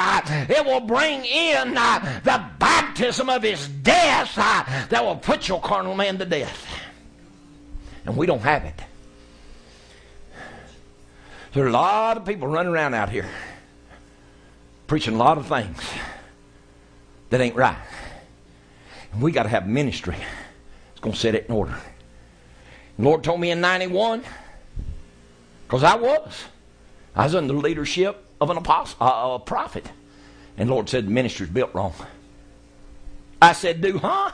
it 0.50 0.66
will 0.66 0.80
bring 0.80 1.01
bring 1.02 1.26
in 1.26 1.78
uh, 1.78 2.22
the 2.24 2.44
baptism 2.60 3.30
of 3.30 3.42
his 3.42 3.68
death 3.68 4.34
uh, 4.38 4.64
that 4.90 5.04
will 5.04 5.16
put 5.16 5.48
your 5.48 5.60
carnal 5.60 5.96
man 5.96 6.18
to 6.20 6.26
death. 6.26 6.68
And 8.06 8.16
we 8.16 8.28
don't 8.28 8.42
have 8.42 8.66
it. 8.66 8.80
There 11.54 11.66
are 11.66 11.68
a 11.68 11.72
lot 11.72 12.18
of 12.18 12.26
people 12.26 12.48
running 12.48 12.72
around 12.72 12.94
out 12.94 13.10
here 13.10 13.30
preaching 14.88 15.16
a 15.16 15.18
lot 15.18 15.38
of 15.38 15.48
things 15.48 15.82
that 17.30 17.42
ain't 17.42 17.56
right. 17.56 17.78
And 19.12 19.22
we 19.22 19.32
got 19.32 19.44
to 19.44 19.50
have 19.50 19.68
ministry. 19.68 20.16
It's 20.92 21.00
going 21.02 21.14
to 21.14 21.20
set 21.20 21.36
it 21.36 21.48
in 21.48 21.56
order. 21.56 21.76
The 22.98 23.04
Lord 23.04 23.24
told 23.24 23.40
me 23.40 23.52
in 23.52 23.60
91, 23.60 24.24
because 25.68 25.84
I 25.84 25.96
was. 25.96 26.44
I 27.16 27.24
was 27.26 27.36
under 27.36 27.54
the 27.54 27.60
leadership 27.60 28.24
of 28.40 28.50
an 28.50 28.58
apostle, 28.58 28.98
uh, 29.02 29.36
a 29.36 29.40
prophet. 29.40 29.90
And 30.62 30.70
Lord 30.70 30.88
said, 30.88 31.08
the 31.08 31.10
minister's 31.10 31.50
built 31.50 31.74
wrong. 31.74 31.92
I 33.42 33.54
said, 33.54 33.82
do, 33.82 33.98
huh? 33.98 34.32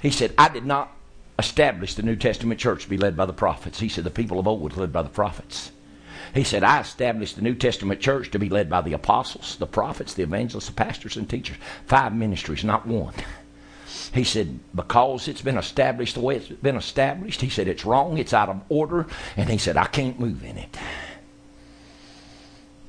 he 0.00 0.10
said, 0.10 0.32
I 0.38 0.48
did 0.48 0.64
not 0.64 0.90
establish 1.38 1.94
the 1.94 2.02
New 2.02 2.16
Testament 2.16 2.58
church 2.58 2.84
to 2.84 2.88
be 2.88 2.96
led 2.96 3.18
by 3.18 3.26
the 3.26 3.34
prophets. 3.34 3.80
He 3.80 3.90
said 3.90 4.04
the 4.04 4.10
people 4.10 4.38
of 4.38 4.48
old 4.48 4.62
was 4.62 4.78
led 4.78 4.94
by 4.94 5.02
the 5.02 5.10
prophets. 5.10 5.72
He 6.32 6.42
said, 6.42 6.64
I 6.64 6.80
established 6.80 7.36
the 7.36 7.42
New 7.42 7.54
Testament 7.54 8.00
church 8.00 8.30
to 8.30 8.38
be 8.38 8.48
led 8.48 8.70
by 8.70 8.80
the 8.80 8.94
apostles, 8.94 9.56
the 9.56 9.66
prophets, 9.66 10.14
the 10.14 10.22
evangelists, 10.22 10.68
the 10.68 10.72
pastors, 10.72 11.18
and 11.18 11.28
teachers. 11.28 11.58
Five 11.84 12.14
ministries, 12.14 12.64
not 12.64 12.86
one. 12.86 13.12
He 14.14 14.24
said, 14.24 14.58
because 14.74 15.28
it's 15.28 15.42
been 15.42 15.58
established 15.58 16.14
the 16.14 16.22
way 16.22 16.36
it's 16.36 16.48
been 16.48 16.76
established, 16.76 17.42
he 17.42 17.50
said, 17.50 17.68
it's 17.68 17.84
wrong, 17.84 18.16
it's 18.16 18.32
out 18.32 18.48
of 18.48 18.62
order, 18.70 19.06
and 19.36 19.50
he 19.50 19.58
said, 19.58 19.76
I 19.76 19.84
can't 19.84 20.18
move 20.18 20.42
in 20.42 20.56
it. 20.56 20.78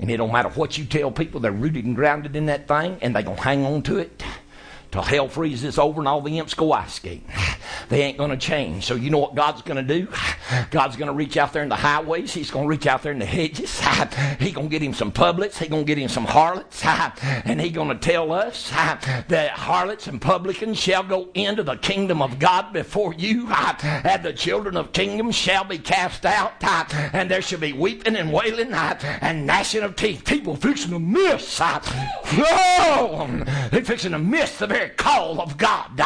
And 0.04 0.12
it 0.12 0.18
don't 0.18 0.34
matter 0.34 0.50
what 0.50 0.78
you 0.78 0.84
tell 0.84 1.12
people, 1.12 1.40
they're 1.40 1.54
rooted 1.54 1.86
and 1.86 1.96
grounded 1.96 2.36
in 2.36 2.48
that 2.48 2.68
thing, 2.68 2.98
and 3.02 3.16
they're 3.16 3.24
going 3.24 3.38
to 3.38 3.42
hang 3.42 3.66
on 3.66 3.82
to 3.84 4.00
it 4.00 4.22
till 4.94 5.02
hell 5.02 5.28
freezes 5.28 5.80
over 5.80 6.00
and 6.00 6.08
all 6.08 6.22
the 6.22 6.38
imps 6.38 6.54
go 6.54 6.72
ice 6.72 6.94
skating. 6.94 7.26
They 7.90 8.04
ain't 8.04 8.18
going 8.18 8.30
to 8.30 8.38
change. 8.38 8.86
So 8.86 8.96
you 8.96 9.10
know 9.10 9.18
what 9.18 9.36
God's 9.36 9.62
going 9.62 9.86
to 9.86 10.00
do? 10.00 10.08
God's 10.72 10.96
going 10.96 11.08
to 11.08 11.14
reach 11.14 11.38
out 11.38 11.54
there 11.54 11.64
in 11.64 11.70
the 11.70 11.76
highways. 11.76 12.34
He's 12.34 12.52
going 12.52 12.66
to 12.66 12.70
reach 12.70 12.88
out 12.88 13.02
there 13.02 13.12
in 13.12 13.20
the 13.20 13.26
hedges. 13.26 13.82
He's 14.40 14.54
going 14.54 14.68
to 14.68 14.72
get 14.72 14.82
him 14.82 14.94
some 14.94 15.12
publics. 15.12 15.58
He's 15.58 15.70
going 15.70 15.84
to 15.84 15.88
get 15.88 15.98
him 15.98 16.10
some 16.10 16.26
harlots. 16.26 16.84
And 17.46 17.60
he's 17.60 17.72
going 17.72 17.90
to 17.90 17.96
tell 17.96 18.32
us 18.32 18.70
that 19.28 19.52
harlots 19.52 20.08
and 20.08 20.22
publicans 20.22 20.80
shall 20.80 21.04
go 21.04 21.30
into 21.34 21.64
the 21.64 21.76
kingdom 21.78 22.22
of 22.22 22.40
God 22.40 22.72
before 22.74 23.14
you. 23.14 23.48
And 23.84 24.24
the 24.24 24.34
children 24.34 24.78
of 24.78 24.94
kingdom 24.94 25.32
shall 25.32 25.64
be 25.64 25.78
cast 25.78 26.26
out. 26.26 26.54
And 27.14 27.30
there 27.30 27.42
shall 27.42 27.60
be 27.60 27.74
weeping 27.74 28.16
and 28.16 28.32
wailing 28.32 28.72
and 28.74 29.46
gnashing 29.46 29.84
of 29.84 29.96
teeth. 29.96 30.26
People 30.26 30.56
fixing 30.56 30.92
to 30.92 31.00
miss. 31.00 31.60
Oh, 31.62 33.44
they're 33.72 33.84
fixing 33.84 34.12
to 34.12 34.20
miss 34.20 34.58
the 34.58 34.68
very 34.68 34.83
very 34.84 34.96
call 34.96 35.42
of 35.42 35.58
God. 35.58 35.98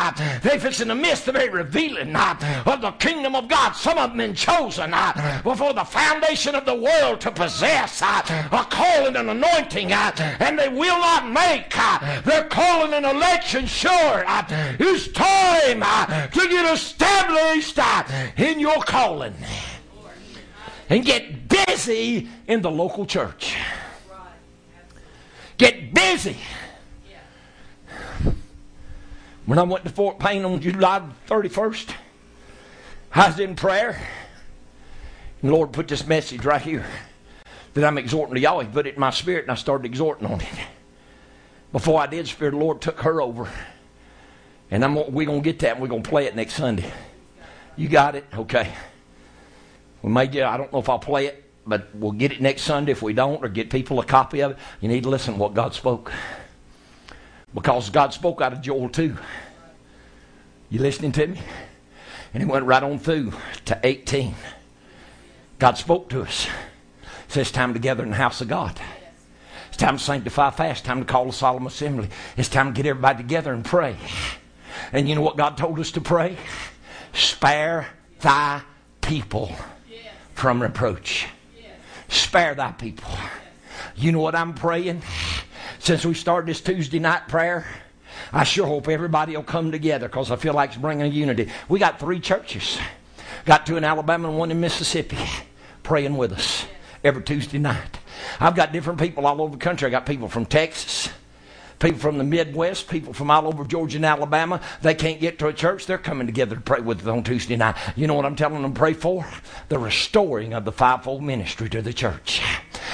They're 0.42 0.60
fixing 0.60 0.88
to 0.90 0.96
miss 0.96 1.22
the 1.22 1.32
very 1.32 1.50
revealing 1.50 2.16
of 2.16 2.82
the 2.82 2.92
kingdom 3.00 3.36
of 3.36 3.48
God. 3.48 3.74
Some 3.74 3.98
of 3.98 4.12
them 4.12 4.18
been 4.18 4.36
chosen 4.36 4.94
before 5.44 5.74
the 5.74 5.84
foundation 5.84 6.56
of 6.56 6.66
the 6.66 6.76
world 6.76 7.22
to 7.22 7.32
possess 7.32 8.02
a 8.02 8.68
calling 8.70 9.16
and 9.16 9.30
anointing, 9.30 9.92
and 9.92 10.60
they 10.60 10.70
will 10.70 11.00
not 11.00 11.30
make 11.30 11.74
their 12.26 12.46
calling 12.46 12.94
and 12.94 13.06
election 13.06 13.66
sure. 13.66 14.24
It's 14.28 15.08
time 15.10 15.82
to 16.32 16.48
get 16.48 16.74
established 16.74 17.80
in 18.38 18.60
your 18.60 18.82
calling 18.84 19.36
and 20.90 21.04
get 21.04 21.50
busy 21.50 22.30
in 22.48 22.62
the 22.62 22.72
local 22.72 23.06
church. 23.06 23.58
Get 25.58 25.94
busy 25.94 26.38
when 29.48 29.58
I 29.58 29.64
went 29.64 29.86
to 29.86 29.90
Fort 29.90 30.20
Payne 30.20 30.44
on 30.44 30.60
July 30.60 31.02
31st, 31.28 31.94
I 33.16 33.28
was 33.28 33.40
in 33.40 33.56
prayer. 33.56 33.92
And 35.42 35.50
the 35.50 35.56
Lord 35.56 35.72
put 35.72 35.88
this 35.88 36.06
message 36.06 36.44
right 36.44 36.62
here 36.62 36.86
that 37.74 37.86
I'm 37.86 37.98
exhorting 37.98 38.36
to 38.36 38.42
y'all. 38.42 38.60
He 38.60 38.68
put 38.68 38.86
it 38.88 38.96
in 38.96 39.00
my 39.00 39.10
spirit, 39.10 39.44
and 39.44 39.52
I 39.52 39.56
started 39.56 39.86
exhorting 39.86 40.28
on 40.28 40.42
it. 40.42 40.48
Before 41.72 42.02
I 42.02 42.08
did, 42.08 42.28
Spirit 42.28 42.56
of 42.56 42.60
the 42.60 42.66
Lord 42.66 42.82
took 42.82 43.00
her 43.00 43.22
over. 43.22 43.50
And 44.70 44.84
I'm, 44.84 44.96
we're 45.14 45.26
going 45.26 45.42
to 45.42 45.44
get 45.44 45.60
that, 45.60 45.74
and 45.74 45.82
we're 45.82 45.88
going 45.88 46.04
to 46.04 46.10
play 46.10 46.26
it 46.26 46.36
next 46.36 46.56
Sunday. 46.56 46.92
You 47.78 47.88
got 47.88 48.16
it? 48.16 48.26
Okay. 48.34 48.74
We 50.02 50.12
may 50.12 50.28
get, 50.28 50.46
I 50.46 50.58
don't 50.58 50.74
know 50.74 50.80
if 50.80 50.90
I'll 50.90 51.00
play 51.00 51.28
it, 51.28 51.50
but 51.66 51.96
we'll 51.96 52.12
get 52.12 52.34
it 52.34 52.42
next 52.42 52.64
Sunday. 52.64 52.92
If 52.92 53.02
we 53.02 53.14
don't, 53.14 53.42
or 53.42 53.48
get 53.48 53.70
people 53.70 54.02
a 54.02 54.06
copy 54.06 54.42
of 54.42 54.52
it, 54.52 54.58
you 54.82 54.90
need 54.90 55.04
to 55.04 55.10
listen 55.10 55.36
to 55.36 55.40
what 55.40 55.54
God 55.54 55.74
spoke. 55.74 56.12
Because 57.58 57.90
God 57.90 58.14
spoke 58.14 58.40
out 58.40 58.54
of 58.54 58.62
Joel 58.62 58.88
2. 58.88 59.18
You 60.70 60.80
listening 60.80 61.12
to 61.14 61.26
me? 61.26 61.42
And 62.32 62.44
he 62.44 62.48
went 62.48 62.66
right 62.66 62.84
on 62.84 63.00
through 63.00 63.34
to 63.66 63.80
18. 63.84 64.36
God 65.58 65.76
spoke 65.76 66.08
to 66.10 66.22
us. 66.22 66.48
Says 67.30 67.52
time 67.52 67.74
to 67.74 67.80
gather 67.80 68.04
in 68.04 68.12
the 68.12 68.16
house 68.16 68.42
of 68.42 68.48
God. 68.48 68.80
It's 69.70 69.78
time 69.78 69.98
to 69.98 70.04
sanctify 70.04 70.52
fast. 70.52 70.86
Time 70.86 71.00
to 71.00 71.06
call 71.06 71.30
a 71.30 71.34
solemn 71.34 71.66
assembly. 71.66 72.10
It's 72.38 72.48
time 72.48 72.76
to 72.76 72.78
get 72.80 72.88
everybody 72.88 73.24
together 73.24 73.52
and 73.54 73.66
pray. 73.66 73.96
And 74.92 75.10
you 75.10 75.16
know 75.16 75.22
what 75.22 75.36
God 75.36 75.58
told 75.58 75.80
us 75.80 75.90
to 75.94 76.02
pray? 76.02 76.38
Spare 77.14 77.88
thy 78.20 78.62
people 79.02 79.52
from 80.36 80.62
reproach. 80.62 81.26
Spare 82.08 82.54
thy 82.54 82.72
people. 82.74 83.12
You 83.96 84.12
know 84.12 84.20
what 84.20 84.36
I'm 84.36 84.54
praying? 84.54 85.02
Since 85.88 86.06
we 86.06 86.14
started 86.14 86.50
this 86.50 86.60
Tuesday 86.60 87.00
night 87.00 87.30
prayer, 87.30 87.66
I 88.34 88.44
sure 88.44 88.68
hope 88.68 88.90
everybody 88.90 89.38
will 89.38 89.44
come 89.44 89.72
together 89.72 90.10
because 90.10 90.32
I 90.32 90.36
feel 90.36 90.54
like 90.54 90.72
it's 90.72 90.78
bringing 90.78 91.10
unity. 91.14 91.50
We 91.70 91.80
got 91.80 91.98
three 91.98 92.20
churches. 92.20 92.78
Got 93.46 93.66
two 93.66 93.78
in 93.78 93.86
Alabama 93.86 94.28
and 94.28 94.38
one 94.38 94.52
in 94.52 94.60
Mississippi 94.60 95.18
praying 95.84 96.18
with 96.18 96.34
us 96.34 96.66
every 97.06 97.24
Tuesday 97.24 97.58
night. 97.58 98.00
I've 98.38 98.54
got 98.54 98.74
different 98.74 99.00
people 99.00 99.26
all 99.26 99.42
over 99.42 99.54
the 99.54 99.64
country. 99.64 99.88
I 99.88 99.90
got 99.90 100.06
people 100.06 100.28
from 100.28 100.46
Texas, 100.46 101.08
people 101.80 102.00
from 102.00 102.18
the 102.18 102.26
Midwest, 102.26 102.90
people 102.90 103.14
from 103.14 103.32
all 103.32 103.48
over 103.48 103.64
Georgia 103.64 103.96
and 103.96 104.06
Alabama. 104.06 104.60
They 104.82 104.94
can't 104.94 105.22
get 105.22 105.40
to 105.40 105.48
a 105.48 105.54
church. 105.54 105.86
They're 105.86 105.98
coming 105.98 106.28
together 106.28 106.56
to 106.56 106.62
pray 106.62 106.82
with 106.82 107.00
us 107.00 107.08
on 107.08 107.24
Tuesday 107.24 107.56
night. 107.56 107.78
You 107.96 108.08
know 108.08 108.14
what 108.14 108.26
I'm 108.26 108.36
telling 108.36 108.62
them 108.62 108.74
to 108.74 108.78
pray 108.78 108.92
for? 108.92 109.26
The 109.70 109.80
restoring 109.80 110.54
of 110.54 110.66
the 110.66 110.74
fivefold 110.74 111.24
ministry 111.24 111.70
to 111.70 111.82
the 111.82 111.94
church. 111.94 112.42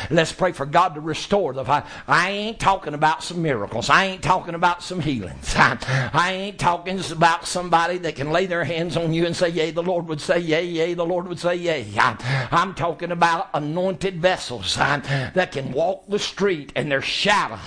Let's 0.09 0.31
pray 0.31 0.51
for 0.51 0.65
God 0.65 0.95
to 0.95 1.01
restore 1.01 1.53
the 1.53 1.65
five. 1.65 1.85
I 2.07 2.31
ain't 2.31 2.59
talking 2.59 2.93
about 2.93 3.23
some 3.23 3.41
miracles. 3.41 3.89
I 3.89 4.05
ain't 4.05 4.23
talking 4.23 4.55
about 4.55 4.83
some 4.83 4.99
healings. 4.99 5.53
I, 5.55 5.77
I 6.13 6.33
ain't 6.33 6.59
talking 6.59 6.99
about 7.11 7.47
somebody 7.47 7.97
that 7.99 8.15
can 8.15 8.31
lay 8.31 8.45
their 8.45 8.63
hands 8.63 8.97
on 8.97 9.13
you 9.13 9.25
and 9.25 9.35
say, 9.35 9.49
Yea, 9.49 9.71
the 9.71 9.83
Lord 9.83 10.07
would 10.07 10.21
say, 10.21 10.39
Yea, 10.39 10.65
yea, 10.65 10.93
the 10.93 11.05
Lord 11.05 11.27
would 11.27 11.39
say, 11.39 11.55
Yea. 11.55 11.85
I, 11.97 12.47
I'm 12.51 12.73
talking 12.73 13.11
about 13.11 13.49
anointed 13.53 14.21
vessels 14.21 14.75
that 14.75 15.51
can 15.51 15.71
walk 15.71 16.07
the 16.07 16.19
street 16.19 16.71
and 16.75 16.91
their 16.91 17.01
shadow 17.01 17.59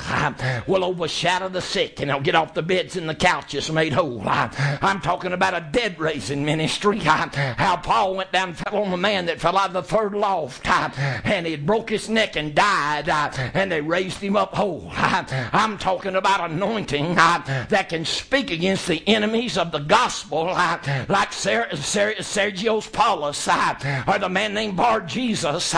will 0.67 0.85
overshadow 0.85 1.49
the 1.49 1.63
sick 1.63 2.01
and 2.01 2.11
they'll 2.11 2.21
get 2.21 2.35
off 2.35 2.55
the 2.55 2.63
beds 2.63 2.97
and 2.97 3.09
the 3.09 3.15
couches 3.15 3.71
made 3.71 3.93
whole. 3.93 4.23
I'm 4.27 5.01
talking 5.01 5.33
about 5.33 5.55
a 5.55 5.67
dead 5.73 5.99
raising 5.99 6.45
ministry. 6.45 6.99
How 6.99 7.77
Paul 7.77 8.17
went 8.17 8.33
down 8.33 8.49
and 8.49 8.59
fell 8.59 8.83
on 8.83 8.93
a 8.93 8.97
man 8.97 9.27
that 9.27 9.41
fell 9.41 9.57
out 9.57 9.69
of 9.69 9.73
the 9.75 9.83
third 9.83 10.15
loft 10.15 10.67
and 10.67 11.47
he 11.47 11.57
broke 11.57 11.91
his 11.91 12.09
neck 12.09 12.16
and 12.17 12.55
died 12.55 13.09
uh, 13.09 13.31
and 13.55 13.71
they 13.71 13.81
raised 13.81 14.19
him 14.19 14.37
up 14.37 14.55
whole. 14.55 14.91
I'm 14.97 15.77
talking 15.79 16.17
about 16.17 16.51
anointing 16.51 17.19
uh, 17.19 17.67
that 17.69 17.89
can 17.89 18.05
speak 18.05 18.51
against 18.51 18.87
the 18.87 19.03
enemies 19.07 19.59
of 19.59 19.71
the 19.71 19.81
gospel 19.81 20.49
uh, 20.49 20.79
like 21.09 21.33
Sergius 21.33 22.89
Paulus 22.89 23.49
or 23.49 24.19
the 24.19 24.29
man 24.29 24.55
named 24.55 24.77
Bar 24.77 25.03
Jesus 25.03 25.75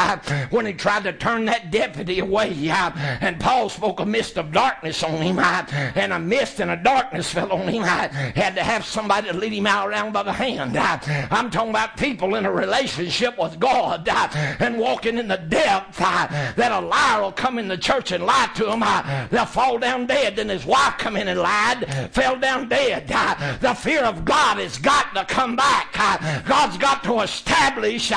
when 0.50 0.66
he 0.66 0.72
tried 0.72 1.04
to 1.04 1.12
turn 1.12 1.44
that 1.46 1.70
deputy 1.70 2.20
away 2.20 2.54
and 3.20 3.40
Paul 3.40 3.68
spoke 3.68 4.00
a 4.00 4.06
mist 4.06 4.38
of 4.38 4.52
darkness 4.52 5.02
on 5.02 5.20
him 5.20 5.38
and 5.38 6.12
a 6.12 6.18
mist 6.18 6.60
and 6.60 6.70
a 6.70 6.76
darkness 6.76 7.30
fell 7.30 7.52
on 7.52 7.68
him. 7.68 7.82
Had 7.82 8.54
to 8.54 8.62
have 8.62 8.84
somebody 8.84 9.28
to 9.28 9.36
lead 9.36 9.52
him 9.52 9.66
out 9.66 9.88
around 9.88 10.12
by 10.12 10.22
the 10.22 10.32
hand. 10.32 10.76
I'm 10.76 11.50
talking 11.50 11.70
about 11.70 11.96
people 11.96 12.34
in 12.34 12.46
a 12.46 12.52
relationship 12.52 13.38
with 13.38 13.58
God 13.58 14.08
and 14.08 14.78
walking 14.78 15.18
in 15.18 15.28
the 15.28 15.36
depth 15.36 15.98
Uh, 16.30 16.52
that 16.52 16.72
a 16.72 16.80
liar 16.80 17.22
will 17.22 17.32
come 17.32 17.58
in 17.58 17.68
the 17.68 17.78
church 17.78 18.12
and 18.12 18.24
lie 18.24 18.50
to 18.54 18.70
him. 18.70 18.82
Uh, 18.82 19.02
uh. 19.04 19.28
They'll 19.28 19.46
fall 19.46 19.78
down 19.78 20.06
dead. 20.06 20.36
Then 20.36 20.48
his 20.48 20.64
wife 20.64 20.98
come 20.98 21.16
in 21.16 21.28
and 21.28 21.40
lied, 21.40 22.12
fell 22.12 22.38
down 22.38 22.68
dead. 22.68 23.08
The 23.60 23.74
fear 23.74 24.04
of 24.04 24.24
God 24.24 24.58
has 24.58 24.78
got 24.78 25.14
to 25.14 25.24
come 25.24 25.56
back. 25.56 25.92
God's 26.46 26.78
got 26.78 27.02
to 27.04 27.20
establish 27.20 28.12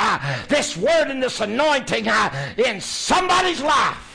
this 0.48 0.78
word 0.78 1.10
and 1.10 1.22
this 1.22 1.42
anointing 1.42 2.08
in 2.58 2.82
somebody's 2.82 3.62
life. 3.62 4.08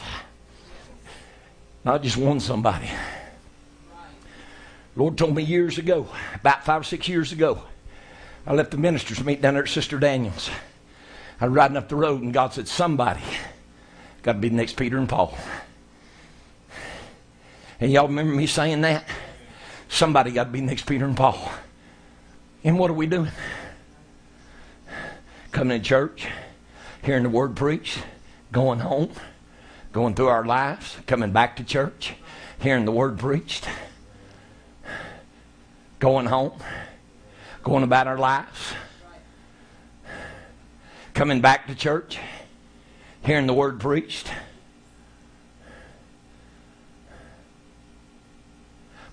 Not 1.85 2.03
just 2.03 2.17
one 2.17 2.41
somebody. 2.41 2.91
Lord 4.97 5.19
told 5.19 5.37
me 5.37 5.43
years 5.43 5.79
ago, 5.79 6.09
about 6.35 6.65
five 6.65 6.81
or 6.81 6.85
six 6.85 7.07
years 7.07 7.31
ago, 7.31 7.63
I 8.47 8.55
left 8.55 8.71
the 8.71 8.79
ministers 8.79 9.23
meet 9.23 9.43
down 9.43 9.55
there 9.55 9.63
at 9.65 9.69
Sister 9.69 9.99
Daniels. 9.99 10.51
I 11.41 11.47
was 11.47 11.55
riding 11.55 11.77
up 11.77 11.89
the 11.89 11.97
road 11.97 12.23
and 12.23 12.33
God 12.33 12.55
said, 12.55 12.67
Somebody 12.67 13.21
got 14.27 14.33
to 14.33 14.39
be 14.41 14.49
the 14.49 14.57
next 14.57 14.77
Peter 14.77 14.99
and 14.99 15.09
Paul. 15.09 15.39
And 17.79 17.93
y'all 17.93 18.09
remember 18.09 18.35
me 18.35 18.49
saying 18.49 18.81
that? 18.81 19.05
Somebody 19.89 20.33
got 20.33 20.45
to 20.45 20.51
be 20.51 20.61
next 20.61 20.85
Peter 20.85 21.05
and 21.05 21.17
Paul. 21.17 21.39
And 22.65 22.77
what 22.77 22.91
are 22.91 22.95
we 22.95 23.07
doing? 23.07 23.31
Coming 25.53 25.81
to 25.81 25.89
church, 25.89 26.27
hearing 27.05 27.23
the 27.23 27.29
word 27.29 27.55
preached, 27.55 28.01
going 28.51 28.81
home, 28.81 29.13
going 29.93 30.17
through 30.17 30.27
our 30.27 30.45
lives, 30.45 30.97
coming 31.07 31.31
back 31.31 31.55
to 31.59 31.65
church, 31.65 32.15
hearing 32.61 32.85
the 32.85 32.91
word 32.91 33.21
preached, 33.21 33.69
going 36.01 36.27
home, 36.27 36.59
going 37.63 37.85
about 37.85 38.09
our 38.09 38.19
lives, 38.19 38.73
coming 41.15 41.41
back 41.41 41.69
to 41.69 41.77
church, 41.77 42.19
hearing 43.27 43.49
the 43.49 43.53
word 43.53 43.81
preached. 43.81 44.31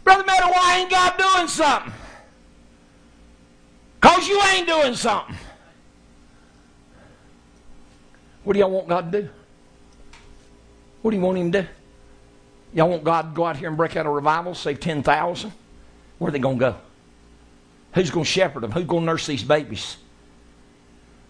Brother 0.03 0.23
Meadow, 0.23 0.52
why 0.52 0.77
ain't 0.80 0.91
God 0.91 1.18
doing 1.18 1.48
something? 1.48 1.91
Because 3.99 4.27
you 4.27 4.40
ain't 4.53 4.68
doing 4.68 4.95
something. 4.95 5.35
What 8.44 8.53
do 8.53 8.60
y'all 8.60 8.69
want 8.69 8.88
God 8.88 9.11
to 9.11 9.22
do? 9.22 9.30
What 11.02 11.11
do 11.11 11.18
you 11.18 11.23
want 11.23 11.38
Him 11.38 11.52
to 11.52 11.61
do? 11.64 11.68
Y'all 12.73 12.90
want 12.90 13.03
God 13.03 13.22
to 13.22 13.35
go 13.35 13.45
out 13.45 13.57
here 13.57 13.68
and 13.68 13.77
break 13.77 13.95
out 13.95 14.06
a 14.06 14.10
revival, 14.10 14.53
save 14.53 14.80
10,000? 14.80 15.52
Where 16.19 16.30
are 16.30 16.31
they 16.31 16.40
going 16.40 16.60
to 16.60 16.72
go? 16.72 16.76
Who's 17.94 18.11
going 18.11 18.26
to 18.26 18.30
shepherd 18.30 18.61
them? 18.61 18.72
Who's 18.72 18.85
going 18.85 19.02
to 19.02 19.06
nurse 19.06 19.26
these 19.26 19.44
babies? 19.44 19.98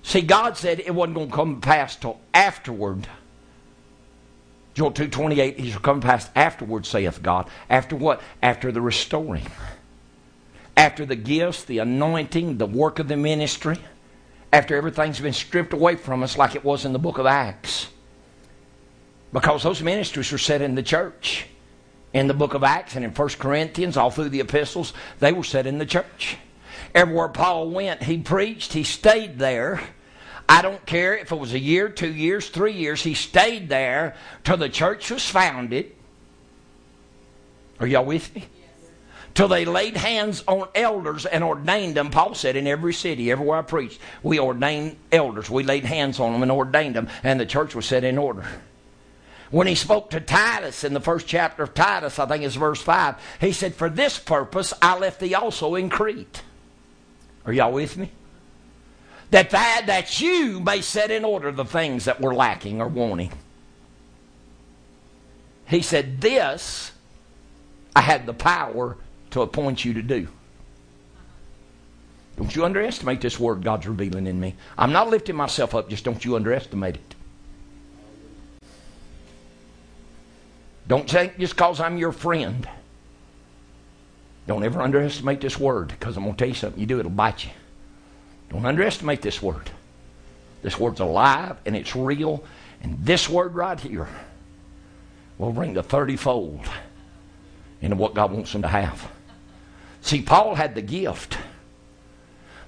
See, 0.03 0.21
God 0.21 0.57
said 0.57 0.81
it 0.81 0.93
wasn't 0.93 1.15
going 1.15 1.30
to 1.30 1.35
come 1.35 1.61
past 1.61 2.01
till 2.01 2.19
afterward. 2.34 3.07
Joel 4.73 4.91
2.28, 4.91 5.57
he 5.57 5.71
shall 5.71 5.80
come 5.80 6.01
past 6.01 6.30
afterward, 6.35 6.85
saith 6.85 7.23
God. 7.23 7.47
After 7.69 7.95
what? 7.95 8.21
After 8.41 8.71
the 8.71 8.81
restoring. 8.81 9.47
After 10.75 11.05
the 11.05 11.15
gifts, 11.15 11.63
the 11.63 11.80
anointing, 11.80 12.57
the 12.57 12.65
work 12.65 12.99
of 12.99 13.07
the 13.07 13.15
ministry. 13.15 13.77
After 14.51 14.75
everything's 14.75 15.19
been 15.19 15.34
stripped 15.34 15.73
away 15.73 15.95
from 15.95 16.21
us 16.21 16.38
like 16.38 16.55
it 16.55 16.65
was 16.65 16.85
in 16.85 16.93
the 16.93 16.99
book 16.99 17.17
of 17.17 17.25
Acts. 17.25 17.88
Because 19.31 19.63
those 19.63 19.81
ministries 19.81 20.31
were 20.31 20.38
set 20.38 20.61
in 20.61 20.75
the 20.75 20.84
church. 20.84 21.47
In 22.11 22.27
the 22.27 22.34
book 22.34 22.53
of 22.53 22.63
Acts 22.63 22.95
and 22.95 23.05
in 23.05 23.11
1 23.11 23.30
Corinthians, 23.39 23.97
all 23.97 24.11
through 24.11 24.30
the 24.30 24.41
epistles, 24.41 24.93
they 25.19 25.31
were 25.31 25.43
set 25.43 25.65
in 25.65 25.77
the 25.77 25.85
church. 25.85 26.38
Everywhere 26.95 27.30
Paul 27.30 27.70
went, 27.70 28.03
he 28.03 28.20
preached, 28.20 28.74
he 28.74 28.84
stayed 28.84 29.40
there. 29.40 29.82
I 30.48 30.61
don't 30.61 30.86
care 30.86 31.18
if 31.18 31.32
it 31.32 31.40
was 31.40 31.53
a 31.53 31.60
year, 31.60 31.90
two 31.90 32.14
years, 32.14 32.49
three 32.49 32.74
years, 32.74 33.02
he 33.02 33.14
stayed 33.14 33.70
there 33.70 34.15
till 34.44 34.57
the 34.57 34.70
church 34.70 35.10
was 35.10 35.28
founded. 35.28 35.95
Are 37.80 37.88
y'all 37.88 38.06
with 38.06 38.34
me? 38.36 38.45
till 39.34 39.48
they 39.48 39.65
laid 39.65 39.98
hands 39.98 40.44
on 40.48 40.68
elders 40.76 41.26
and 41.26 41.44
ordained 41.44 41.95
them. 41.95 42.11
Paul 42.11 42.36
said, 42.36 42.56
in 42.56 42.68
every 42.68 42.94
city, 42.94 43.32
everywhere 43.32 43.60
I 43.60 43.61
preached, 43.64 43.99
we 44.22 44.40
ordained 44.40 44.98
elders. 45.11 45.49
We 45.49 45.64
laid 45.64 45.86
hands 45.86 46.20
on 46.20 46.34
them 46.34 46.44
and 46.44 46.52
ordained 46.52 46.95
them, 46.95 47.10
and 47.24 47.40
the 47.40 47.45
church 47.45 47.76
was 47.76 47.86
set 47.86 48.03
in 48.03 48.18
order. 48.18 48.45
When 49.52 49.68
he 49.68 49.76
spoke 49.76 50.10
to 50.11 50.20
Titus 50.20 50.84
in 50.84 50.94
the 50.94 50.99
first 50.99 51.28
chapter 51.28 51.64
of 51.64 51.74
Titus, 51.74 52.18
I 52.18 52.26
think 52.26 52.44
it's 52.44 52.56
verse 52.56 52.82
5, 52.82 53.15
he 53.40 53.52
said, 53.52 53.76
For 53.76 53.90
this 53.90 54.18
purpose 54.18 54.74
I 54.82 54.98
left 54.98 55.20
thee 55.20 55.36
also 55.36 55.76
in 55.76 55.90
Crete. 55.90 56.41
Are 57.45 57.53
y'all 57.53 57.74
with 57.74 57.98
me? 57.98 58.10
That, 59.32 59.49
that, 59.49 59.84
that 59.88 60.22
you 60.22 60.60
may 60.60 60.82
set 60.82 61.11
in 61.11 61.26
order 61.26 61.52
the 61.52 61.65
things 61.65 62.06
that 62.06 62.22
were 62.22 62.36
lacking 62.36 62.82
or 62.82 62.88
wanting. 62.88 63.32
He 65.65 65.82
said, 65.82 66.22
This 66.22 66.91
I 67.95 68.02
had 68.02 68.26
the 68.26 68.34
power 68.34 68.98
to 69.32 69.41
appoint 69.41 69.84
you 69.84 69.94
to 69.94 70.02
do. 70.02 70.28
Don't 72.38 72.56
you 72.56 72.65
underestimate 72.65 73.22
this 73.22 73.40
word 73.40 73.64
God's 73.64 73.88
revealing 73.88 74.28
in 74.28 74.40
me. 74.40 74.56
I'm 74.78 74.91
not 74.91 75.10
lifting 75.10 75.36
myself 75.36 75.76
up, 75.76 75.90
just 75.90 76.03
don't 76.03 76.24
you 76.24 76.36
underestimate 76.36 76.95
it. 76.95 77.15
Don't 80.88 81.10
think 81.10 81.38
just 81.38 81.56
because 81.56 81.80
I'm 81.80 81.98
your 81.98 82.11
friend. 82.11 82.68
Don't 84.48 84.64
ever 84.64 84.82
underestimate 84.82 85.41
this 85.41 85.57
word 85.57 85.88
because 85.90 86.18
I'm 86.18 86.24
going 86.24 86.36
to 86.36 86.40
tell 86.40 86.48
you 86.49 86.53
something. 86.53 86.80
You 86.80 86.86
do, 86.86 86.99
it'll 86.99 87.11
bite 87.11 87.45
you. 87.45 87.52
Don't 88.49 88.65
underestimate 88.65 89.22
this 89.22 89.41
word. 89.41 89.70
This 90.61 90.80
word's 90.80 90.99
alive 90.99 91.57
and 91.65 91.76
it's 91.76 91.95
real. 91.95 92.44
And 92.82 92.98
this 93.06 93.30
word 93.30 93.56
right 93.56 93.80
here 93.80 94.07
will 95.38 95.52
bring 95.52 95.74
the 95.74 95.84
30 95.84 96.18
fold 96.18 96.61
into 97.82 97.95
what 97.95 98.14
God 98.14 98.32
wants 98.32 98.52
them 98.52 98.61
to 98.61 98.68
have. 98.68 99.10
See, 100.02 100.22
Paul 100.22 100.56
had 100.56 100.76
the 100.76 100.82
gift. 100.82 101.38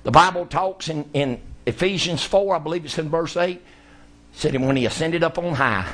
The 0.04 0.12
Bible 0.12 0.46
talks 0.46 0.88
in, 0.88 1.10
in 1.14 1.42
Ephesians 1.66 2.24
4, 2.24 2.56
I 2.56 2.60
believe 2.60 2.86
it's 2.86 2.98
in 2.98 3.10
verse 3.10 3.36
8, 3.36 3.62
said, 4.32 4.56
And 4.56 4.68
when 4.68 4.78
he 4.78 4.86
ascended 4.86 5.24
up 5.24 5.38
on 5.38 5.56
high, 5.56 5.92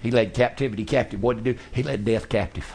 he 0.00 0.10
led 0.10 0.34
captivity 0.34 0.84
captive. 0.84 1.22
What 1.22 1.42
did 1.42 1.46
he 1.46 1.52
do? 1.52 1.58
He 1.72 1.82
led 1.82 2.04
death 2.04 2.28
captive. 2.28 2.72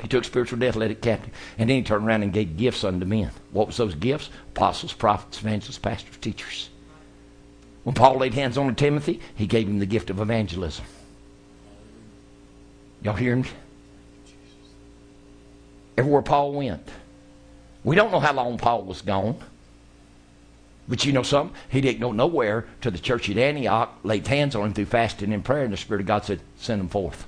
He 0.00 0.08
took 0.08 0.24
spiritual 0.24 0.58
death, 0.58 0.76
led 0.76 0.90
it 0.90 1.02
captive. 1.02 1.34
And 1.58 1.68
then 1.68 1.78
he 1.78 1.82
turned 1.82 2.06
around 2.06 2.22
and 2.22 2.32
gave 2.32 2.56
gifts 2.56 2.84
unto 2.84 3.04
men. 3.04 3.30
What 3.50 3.66
was 3.66 3.76
those 3.76 3.94
gifts? 3.94 4.30
Apostles, 4.50 4.92
prophets, 4.92 5.40
evangelists, 5.40 5.78
pastors, 5.78 6.16
teachers. 6.18 6.70
When 7.82 7.94
Paul 7.94 8.18
laid 8.18 8.34
hands 8.34 8.58
on 8.58 8.74
Timothy, 8.74 9.20
he 9.34 9.46
gave 9.46 9.66
him 9.66 9.78
the 9.78 9.86
gift 9.86 10.10
of 10.10 10.20
evangelism. 10.20 10.84
Y'all 13.02 13.14
hear 13.14 13.36
me? 13.36 13.48
Everywhere 15.96 16.22
Paul 16.22 16.52
went, 16.52 16.88
we 17.82 17.96
don't 17.96 18.12
know 18.12 18.20
how 18.20 18.32
long 18.32 18.58
Paul 18.58 18.82
was 18.82 19.02
gone. 19.02 19.36
But 20.88 21.04
you 21.04 21.12
know 21.12 21.22
something? 21.22 21.56
He 21.68 21.80
didn't 21.80 22.00
go 22.00 22.12
nowhere 22.12 22.66
to 22.80 22.90
the 22.90 22.98
church 22.98 23.28
at 23.28 23.36
Antioch, 23.36 23.98
laid 24.02 24.26
hands 24.26 24.54
on 24.54 24.66
him 24.66 24.74
through 24.74 24.86
fasting 24.86 25.32
and 25.32 25.44
prayer, 25.44 25.64
and 25.64 25.72
the 25.72 25.76
Spirit 25.76 26.00
of 26.00 26.06
God 26.06 26.24
said, 26.24 26.40
Send 26.56 26.80
him 26.80 26.88
forth. 26.88 27.26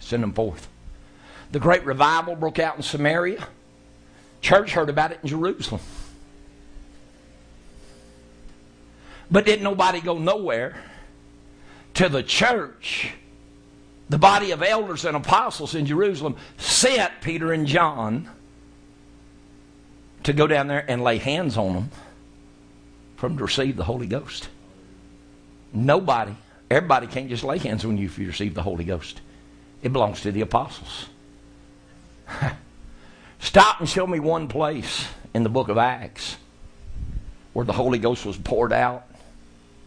Send 0.00 0.22
him 0.22 0.32
forth. 0.32 0.68
The 1.52 1.60
great 1.60 1.84
revival 1.84 2.36
broke 2.36 2.58
out 2.58 2.76
in 2.76 2.82
Samaria. 2.82 3.46
Church 4.40 4.72
heard 4.72 4.88
about 4.88 5.12
it 5.12 5.20
in 5.22 5.28
Jerusalem. 5.28 5.80
But 9.30 9.44
didn't 9.44 9.64
nobody 9.64 10.00
go 10.00 10.18
nowhere 10.18 10.76
to 11.94 12.08
the 12.08 12.22
church 12.22 13.12
the 14.08 14.18
body 14.18 14.52
of 14.52 14.62
elders 14.62 15.04
and 15.04 15.16
apostles 15.16 15.74
in 15.74 15.86
Jerusalem 15.86 16.36
sent 16.58 17.12
Peter 17.22 17.52
and 17.52 17.66
John 17.66 18.30
to 20.22 20.32
go 20.32 20.46
down 20.46 20.68
there 20.68 20.88
and 20.88 21.02
lay 21.02 21.18
hands 21.18 21.56
on 21.56 21.74
them 21.74 21.90
for 23.16 23.28
them 23.28 23.38
to 23.38 23.44
receive 23.44 23.76
the 23.76 23.84
Holy 23.84 24.06
Ghost. 24.06 24.48
Nobody, 25.72 26.36
everybody 26.70 27.06
can't 27.06 27.28
just 27.28 27.42
lay 27.42 27.58
hands 27.58 27.84
on 27.84 27.98
you 27.98 28.06
if 28.06 28.18
you 28.18 28.28
receive 28.28 28.54
the 28.54 28.62
Holy 28.62 28.84
Ghost. 28.84 29.20
It 29.82 29.92
belongs 29.92 30.20
to 30.22 30.32
the 30.32 30.40
apostles. 30.40 31.08
Stop 33.38 33.80
and 33.80 33.88
show 33.88 34.06
me 34.06 34.20
one 34.20 34.48
place 34.48 35.06
in 35.34 35.42
the 35.42 35.48
book 35.48 35.68
of 35.68 35.78
Acts 35.78 36.36
where 37.52 37.64
the 37.64 37.72
Holy 37.72 37.98
Ghost 37.98 38.26
was 38.26 38.36
poured 38.36 38.72
out 38.72 39.04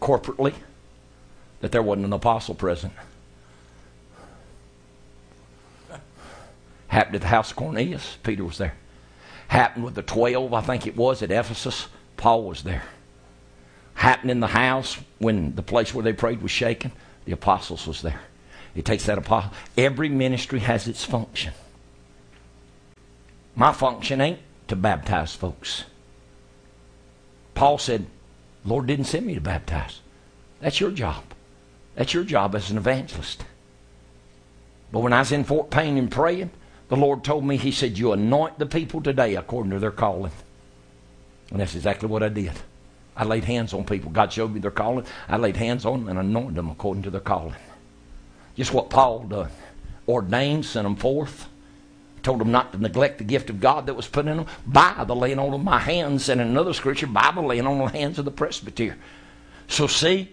corporately 0.00 0.54
that 1.60 1.72
there 1.72 1.82
wasn't 1.82 2.06
an 2.06 2.12
apostle 2.12 2.54
present. 2.54 2.92
Happened 6.88 7.16
at 7.16 7.22
the 7.22 7.28
house 7.28 7.50
of 7.50 7.56
Cornelius. 7.56 8.18
Peter 8.22 8.44
was 8.44 8.58
there 8.58 8.74
happened 9.50 9.84
with 9.84 9.96
the 9.96 10.02
12, 10.02 10.54
I 10.54 10.60
think 10.60 10.86
it 10.86 10.96
was, 10.96 11.22
at 11.22 11.32
Ephesus. 11.32 11.88
Paul 12.16 12.44
was 12.44 12.62
there. 12.62 12.84
Happened 13.94 14.30
in 14.30 14.38
the 14.38 14.46
house 14.46 14.96
when 15.18 15.56
the 15.56 15.62
place 15.62 15.92
where 15.92 16.04
they 16.04 16.12
prayed 16.12 16.40
was 16.40 16.52
shaken. 16.52 16.92
The 17.24 17.32
apostles 17.32 17.86
was 17.86 18.00
there. 18.00 18.20
It 18.76 18.84
takes 18.84 19.06
that 19.06 19.18
apostle. 19.18 19.50
Every 19.76 20.08
ministry 20.08 20.60
has 20.60 20.86
its 20.86 21.04
function. 21.04 21.52
My 23.54 23.72
function 23.72 24.20
ain't 24.20 24.40
to 24.68 24.76
baptize 24.76 25.34
folks. 25.34 25.84
Paul 27.54 27.78
said, 27.78 28.06
Lord 28.64 28.86
didn't 28.86 29.06
send 29.06 29.26
me 29.26 29.34
to 29.34 29.40
baptize. 29.40 30.00
That's 30.60 30.80
your 30.80 30.90
job. 30.90 31.24
That's 31.94 32.14
your 32.14 32.24
job 32.24 32.54
as 32.54 32.70
an 32.70 32.76
evangelist. 32.76 33.44
But 34.92 35.00
when 35.00 35.12
I 35.12 35.18
was 35.18 35.32
in 35.32 35.44
Fort 35.44 35.70
Payne 35.70 35.98
and 35.98 36.10
praying, 36.10 36.50
the 36.88 36.96
Lord 36.96 37.22
told 37.22 37.44
me, 37.44 37.56
He 37.56 37.70
said, 37.70 37.98
You 37.98 38.12
anoint 38.12 38.58
the 38.58 38.66
people 38.66 39.02
today 39.02 39.34
according 39.34 39.72
to 39.72 39.78
their 39.78 39.90
calling. 39.90 40.32
And 41.50 41.60
that's 41.60 41.74
exactly 41.74 42.08
what 42.08 42.22
I 42.22 42.28
did. 42.28 42.52
I 43.16 43.24
laid 43.24 43.44
hands 43.44 43.74
on 43.74 43.84
people. 43.84 44.10
God 44.10 44.32
showed 44.32 44.52
me 44.52 44.60
their 44.60 44.70
calling. 44.70 45.04
I 45.28 45.36
laid 45.36 45.56
hands 45.56 45.84
on 45.84 46.00
them 46.00 46.08
and 46.08 46.18
anointed 46.18 46.54
them 46.54 46.70
according 46.70 47.02
to 47.02 47.10
their 47.10 47.20
calling. 47.20 47.56
Just 48.56 48.72
what 48.72 48.88
Paul 48.88 49.24
done. 49.24 49.50
Ordained, 50.08 50.64
sent 50.64 50.84
them 50.84 50.96
forth. 50.96 51.49
Told 52.22 52.40
them 52.40 52.50
not 52.50 52.72
to 52.72 52.78
neglect 52.78 53.18
the 53.18 53.24
gift 53.24 53.50
of 53.50 53.60
God 53.60 53.86
that 53.86 53.94
was 53.94 54.06
put 54.06 54.26
in 54.26 54.36
them 54.36 54.46
by 54.66 55.04
the 55.04 55.16
laying 55.16 55.38
on 55.38 55.54
of 55.54 55.62
my 55.62 55.78
hands. 55.78 56.28
And 56.28 56.40
in 56.40 56.48
another 56.48 56.72
scripture, 56.72 57.06
by 57.06 57.30
the 57.34 57.40
laying 57.40 57.66
on 57.66 57.78
the 57.78 57.86
hands 57.86 58.18
of 58.18 58.24
the 58.24 58.30
presbyter. 58.30 58.96
So 59.68 59.86
see, 59.86 60.30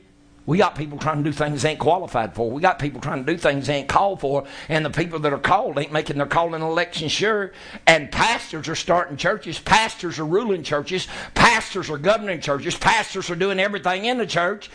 we 0.47 0.57
got 0.57 0.75
people 0.75 0.97
trying 0.97 1.17
to 1.17 1.23
do 1.23 1.33
things 1.33 1.61
they 1.61 1.71
ain't 1.71 1.79
qualified 1.79 2.33
for. 2.33 2.49
We 2.49 2.61
got 2.61 2.79
people 2.79 3.01
trying 3.01 3.25
to 3.25 3.31
do 3.31 3.37
things 3.37 3.67
they 3.67 3.75
ain't 3.75 3.89
called 3.89 4.21
for. 4.21 4.45
And 4.69 4.85
the 4.85 4.89
people 4.89 5.19
that 5.19 5.33
are 5.33 5.37
called 5.37 5.77
ain't 5.77 5.91
making 5.91 6.17
their 6.17 6.25
calling 6.25 6.61
election 6.61 7.09
sure. 7.09 7.51
And 7.85 8.09
pastors 8.09 8.69
are 8.69 8.75
starting 8.75 9.17
churches. 9.17 9.59
Pastors 9.59 10.19
are 10.19 10.25
ruling 10.25 10.63
churches. 10.63 11.09
Pastors 11.33 11.89
are 11.89 11.97
governing 11.97 12.39
churches. 12.39 12.77
Pastors 12.77 13.29
are 13.29 13.35
doing 13.35 13.59
everything 13.59 14.05
in 14.05 14.17
the 14.17 14.25
church. 14.25 14.69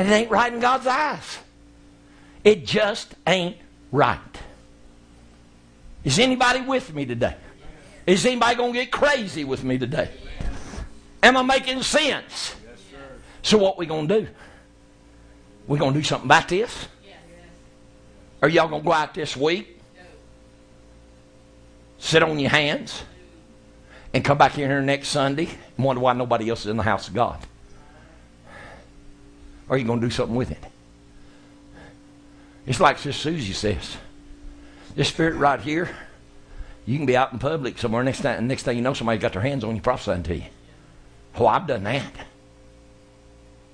And 0.00 0.08
it 0.08 0.12
ain't 0.12 0.30
right 0.32 0.52
in 0.52 0.58
God's 0.58 0.88
eyes. 0.88 1.38
It 2.42 2.66
just 2.66 3.14
ain't 3.24 3.56
right. 3.92 4.18
Is 6.04 6.18
anybody 6.18 6.60
with 6.60 6.94
me 6.94 7.06
today? 7.06 7.34
Is 8.06 8.26
anybody 8.26 8.54
going 8.56 8.72
to 8.74 8.78
get 8.80 8.90
crazy 8.90 9.44
with 9.44 9.64
me 9.64 9.78
today? 9.78 10.10
Am 11.22 11.36
I 11.36 11.42
making 11.42 11.82
sense? 11.82 12.54
So 13.42 13.58
what 13.58 13.78
we 13.78 13.86
going 13.86 14.08
to 14.08 14.20
do? 14.20 14.28
we 15.66 15.78
going 15.78 15.94
to 15.94 15.98
do 15.98 16.04
something 16.04 16.26
about 16.26 16.48
this? 16.48 16.88
Are 18.42 18.48
y'all 18.48 18.68
going 18.68 18.82
to 18.82 18.86
go 18.86 18.92
out 18.92 19.14
this 19.14 19.34
week? 19.34 19.80
Sit 21.98 22.22
on 22.22 22.38
your 22.38 22.50
hands? 22.50 23.02
and 24.14 24.24
come 24.24 24.38
back 24.38 24.52
here 24.52 24.80
next 24.80 25.08
Sunday 25.08 25.48
and 25.76 25.84
wonder 25.84 26.00
why 26.00 26.12
nobody 26.12 26.48
else 26.48 26.60
is 26.60 26.66
in 26.68 26.76
the 26.76 26.84
house 26.84 27.08
of 27.08 27.14
God? 27.14 27.38
Or 29.68 29.74
are 29.74 29.78
you 29.78 29.84
going 29.84 30.00
to 30.00 30.06
do 30.06 30.10
something 30.10 30.36
with 30.36 30.52
it? 30.52 30.64
It's 32.64 32.78
like 32.78 32.98
Sister 32.98 33.30
Susie 33.30 33.52
says. 33.52 33.96
This 34.94 35.08
spirit 35.08 35.34
right 35.34 35.60
here, 35.60 35.90
you 36.86 36.96
can 36.96 37.06
be 37.06 37.16
out 37.16 37.32
in 37.32 37.38
public 37.38 37.78
somewhere. 37.78 38.04
Next 38.04 38.20
thing, 38.20 38.46
next 38.46 38.62
thing 38.62 38.76
you 38.76 38.82
know, 38.82 38.94
somebody 38.94 39.18
got 39.18 39.32
their 39.32 39.42
hands 39.42 39.64
on 39.64 39.74
you 39.74 39.82
prophesying 39.82 40.22
to 40.24 40.36
you. 40.36 40.44
Oh, 41.36 41.46
I've 41.46 41.66
done 41.66 41.84
that. 41.84 42.12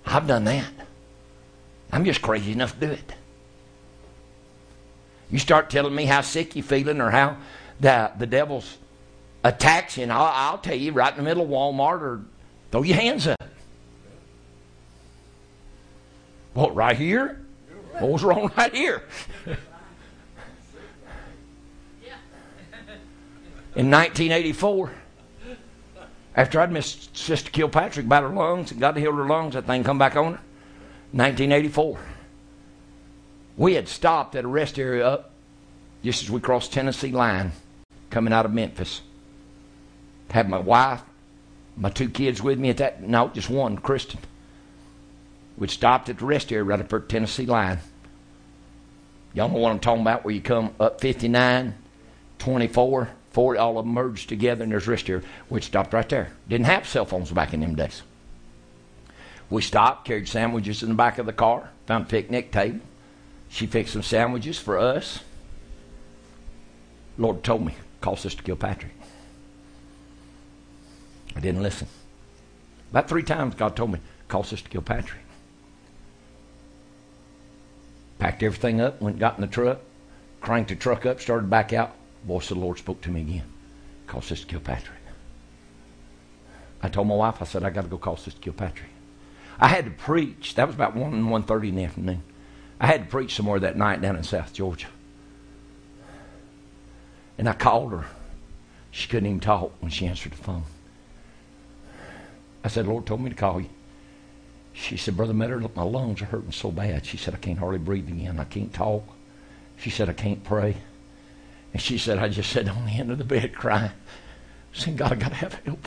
I've 0.06 0.26
done 0.26 0.44
that. 0.44 0.70
I'm 1.92 2.04
just 2.04 2.22
crazy 2.22 2.52
enough 2.52 2.78
to 2.78 2.86
do 2.86 2.92
it. 2.92 3.12
You 5.30 5.38
start 5.38 5.70
telling 5.70 5.94
me 5.94 6.06
how 6.06 6.22
sick 6.22 6.56
you're 6.56 6.64
feeling 6.64 7.00
or 7.00 7.10
how 7.10 7.36
the, 7.78 8.10
the 8.18 8.26
devil's 8.26 8.78
attacks 9.44 9.96
you, 9.96 10.04
and 10.04 10.12
I'll, 10.12 10.32
I'll 10.32 10.58
tell 10.58 10.74
you 10.74 10.92
right 10.92 11.10
in 11.12 11.18
the 11.18 11.22
middle 11.22 11.44
of 11.44 11.50
Walmart 11.50 12.00
or 12.00 12.20
throw 12.70 12.82
your 12.82 12.96
hands 12.96 13.26
up. 13.26 13.42
What, 16.54 16.74
right 16.74 16.96
here? 16.96 17.40
What 17.98 18.10
was 18.10 18.24
wrong 18.24 18.50
right 18.56 18.74
here? 18.74 19.02
In 23.80 23.90
1984, 23.90 24.92
after 26.36 26.60
I'd 26.60 26.70
missed 26.70 27.16
Sister 27.16 27.50
Kilpatrick 27.50 28.04
about 28.04 28.24
her 28.24 28.28
lungs 28.28 28.70
and 28.70 28.78
God 28.78 28.94
healed 28.94 29.14
her 29.14 29.24
lungs, 29.24 29.54
that 29.54 29.64
thing 29.64 29.84
come 29.84 29.96
back 29.96 30.16
on 30.16 30.34
her. 30.34 30.40
1984. 31.12 31.98
We 33.56 33.72
had 33.72 33.88
stopped 33.88 34.34
at 34.34 34.44
a 34.44 34.48
rest 34.48 34.78
area 34.78 35.08
up 35.08 35.30
just 36.04 36.22
as 36.22 36.30
we 36.30 36.42
crossed 36.42 36.74
Tennessee 36.74 37.10
line 37.10 37.52
coming 38.10 38.34
out 38.34 38.44
of 38.44 38.52
Memphis. 38.52 39.00
Had 40.30 40.50
my 40.50 40.58
wife, 40.58 41.00
my 41.74 41.88
two 41.88 42.10
kids 42.10 42.42
with 42.42 42.58
me 42.58 42.68
at 42.68 42.76
that. 42.76 43.02
No, 43.02 43.28
just 43.28 43.48
one, 43.48 43.78
Kristen. 43.78 44.20
We'd 45.56 45.70
stopped 45.70 46.10
at 46.10 46.18
the 46.18 46.26
rest 46.26 46.52
area 46.52 46.64
right 46.64 46.80
up 46.80 46.92
at 46.92 47.08
Tennessee 47.08 47.46
line. 47.46 47.78
Y'all 49.32 49.48
know 49.48 49.56
what 49.56 49.72
I'm 49.72 49.80
talking 49.80 50.02
about 50.02 50.22
where 50.22 50.34
you 50.34 50.42
come 50.42 50.74
up 50.78 51.00
59, 51.00 51.74
24, 52.38 53.08
40, 53.30 53.58
all 53.58 53.78
of 53.78 53.84
them 53.84 53.94
merged 53.94 54.28
together 54.28 54.62
and 54.62 54.72
there's 54.72 54.88
rest 54.88 55.08
area. 55.08 55.24
We 55.48 55.60
stopped 55.60 55.92
right 55.92 56.08
there. 56.08 56.32
Didn't 56.48 56.66
have 56.66 56.88
cell 56.88 57.04
phones 57.04 57.30
back 57.30 57.54
in 57.54 57.60
them 57.60 57.76
days. 57.76 58.02
We 59.48 59.62
stopped, 59.62 60.06
carried 60.06 60.28
sandwiches 60.28 60.82
in 60.82 60.90
the 60.90 60.94
back 60.94 61.18
of 61.18 61.26
the 61.26 61.32
car, 61.32 61.70
found 61.86 62.06
a 62.06 62.08
picnic 62.08 62.52
table. 62.52 62.80
She 63.48 63.66
fixed 63.66 63.92
some 63.92 64.02
sandwiches 64.02 64.58
for 64.58 64.78
us. 64.78 65.20
Lord 67.18 67.42
told 67.42 67.66
me, 67.66 67.74
call 68.00 68.16
Sister 68.16 68.42
Kilpatrick. 68.42 68.92
I 71.36 71.40
didn't 71.40 71.62
listen. 71.62 71.88
About 72.90 73.08
three 73.08 73.22
times 73.22 73.54
God 73.54 73.76
told 73.76 73.92
me, 73.92 73.98
call 74.28 74.42
Sister 74.42 74.68
Kilpatrick. 74.68 75.20
Packed 78.18 78.42
everything 78.42 78.80
up, 78.80 79.00
went 79.00 79.18
got 79.18 79.36
in 79.36 79.40
the 79.40 79.46
truck, 79.46 79.80
cranked 80.40 80.68
the 80.68 80.76
truck 80.76 81.06
up, 81.06 81.20
started 81.20 81.48
back 81.50 81.72
out. 81.72 81.94
Voice 82.24 82.50
of 82.50 82.58
the 82.58 82.64
Lord 82.64 82.78
spoke 82.78 83.00
to 83.02 83.10
me 83.10 83.20
again. 83.22 83.44
Call 84.06 84.20
Sister 84.20 84.46
Kilpatrick. 84.46 84.98
I 86.82 86.88
told 86.88 87.08
my 87.08 87.14
wife, 87.14 87.40
I 87.40 87.44
said, 87.44 87.62
I 87.62 87.70
got 87.70 87.82
to 87.82 87.88
go 87.88 87.98
call 87.98 88.16
Sister 88.16 88.40
Kilpatrick. 88.40 88.90
I 89.58 89.68
had 89.68 89.84
to 89.84 89.90
preach. 89.90 90.54
That 90.54 90.66
was 90.66 90.74
about 90.74 90.96
1 90.96 91.28
one 91.28 91.42
thirty 91.42 91.68
in 91.68 91.76
the 91.76 91.84
afternoon. 91.84 92.22
I 92.80 92.86
had 92.86 93.04
to 93.04 93.10
preach 93.10 93.34
somewhere 93.34 93.60
that 93.60 93.76
night 93.76 94.00
down 94.00 94.16
in 94.16 94.22
South 94.22 94.54
Georgia. 94.54 94.88
And 97.36 97.48
I 97.48 97.52
called 97.52 97.92
her. 97.92 98.06
She 98.90 99.08
couldn't 99.08 99.26
even 99.26 99.40
talk 99.40 99.72
when 99.80 99.90
she 99.90 100.06
answered 100.06 100.32
the 100.32 100.38
phone. 100.38 100.64
I 102.64 102.68
said, 102.68 102.86
Lord 102.86 103.06
told 103.06 103.20
me 103.20 103.30
to 103.30 103.36
call 103.36 103.60
you. 103.60 103.68
She 104.72 104.96
said, 104.96 105.16
Brother 105.16 105.34
Metter, 105.34 105.60
my 105.74 105.82
lungs 105.82 106.22
are 106.22 106.26
hurting 106.26 106.52
so 106.52 106.70
bad. 106.70 107.04
She 107.04 107.16
said, 107.16 107.34
I 107.34 107.38
can't 107.38 107.58
hardly 107.58 107.78
breathe 107.78 108.08
again. 108.08 108.38
I 108.38 108.44
can't 108.44 108.72
talk. 108.72 109.04
She 109.76 109.90
said, 109.90 110.08
I 110.08 110.12
can't 110.14 110.42
pray. 110.42 110.76
And 111.72 111.80
she 111.80 111.98
said, 111.98 112.18
I 112.18 112.28
just 112.28 112.50
sat 112.50 112.68
on 112.68 112.86
the 112.86 112.92
end 112.92 113.10
of 113.10 113.18
the 113.18 113.24
bed 113.24 113.54
crying, 113.54 113.92
saying, 114.72 114.96
God, 114.96 115.12
I 115.12 115.16
got 115.16 115.28
to 115.28 115.34
have 115.34 115.54
help. 115.64 115.86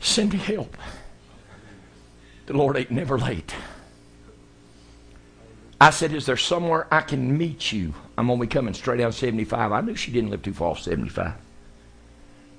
Send 0.00 0.32
me 0.32 0.38
help. 0.38 0.76
The 2.46 2.54
Lord 2.54 2.76
ain't 2.76 2.90
never 2.90 3.18
late. 3.18 3.54
I 5.80 5.90
said, 5.90 6.12
Is 6.12 6.26
there 6.26 6.36
somewhere 6.36 6.86
I 6.92 7.00
can 7.00 7.36
meet 7.36 7.72
you? 7.72 7.94
I'm 8.16 8.26
going 8.26 8.38
to 8.38 8.46
be 8.46 8.52
coming 8.52 8.74
straight 8.74 8.98
down 8.98 9.12
75. 9.12 9.72
I 9.72 9.80
knew 9.80 9.96
she 9.96 10.12
didn't 10.12 10.30
live 10.30 10.42
too 10.42 10.52
far 10.52 10.70
off 10.70 10.80
75. 10.80 11.34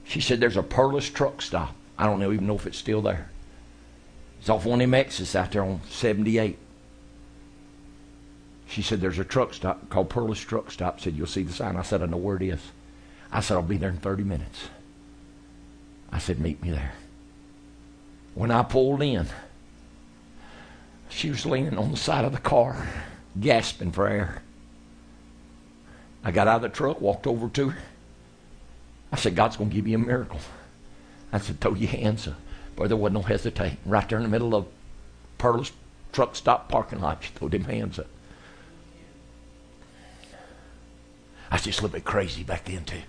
She 0.04 0.20
said, 0.20 0.40
There's 0.40 0.58
a 0.58 0.64
Perlis 0.64 1.14
truck 1.14 1.42
stop. 1.42 1.74
I 1.98 2.06
don't 2.06 2.22
even 2.22 2.48
know 2.48 2.56
if 2.56 2.66
it's 2.66 2.78
still 2.78 3.02
there. 3.02 3.30
It's 4.40 4.50
off 4.50 4.66
one 4.66 4.82
of 4.82 4.84
them 4.84 4.94
exits 4.94 5.36
out 5.36 5.52
there 5.52 5.64
on 5.64 5.80
78. 5.90 6.58
She 8.74 8.82
said, 8.82 9.02
There's 9.02 9.20
a 9.20 9.24
truck 9.24 9.54
stop 9.54 9.88
called 9.92 10.10
Perlis 10.10 10.44
Truck 10.44 10.72
Stop. 10.72 11.00
Said, 11.00 11.16
You'll 11.16 11.28
see 11.28 11.44
the 11.44 11.54
sign. 11.54 11.76
I 11.76 11.84
said, 11.84 12.02
I 12.02 12.08
know 12.08 12.18
where 12.18 12.38
it 12.38 12.42
is. 12.42 12.72
I 13.32 13.40
said, 13.40 13.54
I'll 13.54 13.62
be 13.62 13.78
there 13.78 13.92
in 13.92 13.98
30 13.98 14.24
minutes. 14.24 14.70
I 16.12 16.18
said, 16.18 16.40
Meet 16.40 16.60
me 16.64 16.72
there. 16.72 16.94
When 18.34 18.50
I 18.50 18.64
pulled 18.64 19.04
in, 19.04 19.28
she 21.08 21.30
was 21.30 21.46
leaning 21.46 21.78
on 21.78 21.92
the 21.92 21.98
side 21.98 22.26
of 22.26 22.32
the 22.32 22.40
car, 22.40 22.88
gasping 23.40 23.92
for 23.92 24.08
air. 24.08 24.42
I 26.24 26.32
got 26.32 26.48
out 26.48 26.56
of 26.56 26.62
the 26.64 26.70
truck, 26.70 27.00
walked 27.00 27.28
over 27.28 27.50
to 27.50 27.70
her. 27.70 27.78
I 29.12 29.18
said, 29.18 29.36
God's 29.36 29.56
going 29.56 29.70
to 29.70 29.76
give 29.76 29.88
you 29.88 29.98
a 29.98 30.00
miracle. 30.00 30.40
I 31.32 31.38
said, 31.38 31.60
throw 31.60 31.76
your 31.76 31.92
hands 31.92 32.28
up. 32.28 32.38
Boy, 32.76 32.88
there 32.88 32.98
wasn't 32.98 33.20
no 33.20 33.22
hesitating. 33.22 33.78
Right 33.86 34.10
there 34.10 34.18
in 34.18 34.24
the 34.24 34.30
middle 34.30 34.56
of 34.56 34.66
Perlis 35.38 35.72
truck 36.12 36.36
stop 36.36 36.70
parking 36.70 37.02
lot, 37.02 37.24
she 37.24 37.30
threw 37.34 37.50
them 37.50 37.66
hands 37.66 38.00
up. 38.00 38.08
I 41.54 41.58
was 41.58 41.66
just 41.66 41.82
a 41.82 41.84
little 41.84 41.94
bit 41.94 42.04
crazy 42.04 42.42
back 42.42 42.66
then, 42.66 42.84
too. 42.84 43.04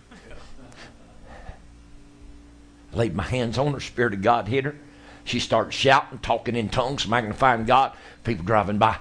I 2.93 2.97
laid 2.97 3.15
my 3.15 3.23
hands 3.23 3.57
on 3.57 3.73
her, 3.73 3.81
Spirit 3.81 4.13
of 4.13 4.21
God 4.21 4.49
hit 4.49 4.67
her. 4.67 4.77
She 5.25 5.41
started 5.41 5.73
shouting, 5.73 6.19
talking 6.19 6.55
in 6.55 6.69
tongues, 6.69 7.09
magnifying 7.09 7.65
God. 7.65 7.93
People 8.23 8.45
driving 8.45 8.77
by. 8.77 8.99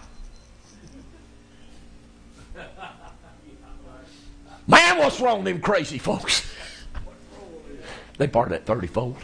Man, 4.66 5.00
what's 5.00 5.20
wrong 5.20 5.44
with 5.44 5.54
them 5.54 5.62
crazy 5.62 5.98
folks? 5.98 6.50
They 8.18 8.30
parted 8.30 8.54
that 8.54 8.66
30 8.66 8.88
fold. 8.88 9.18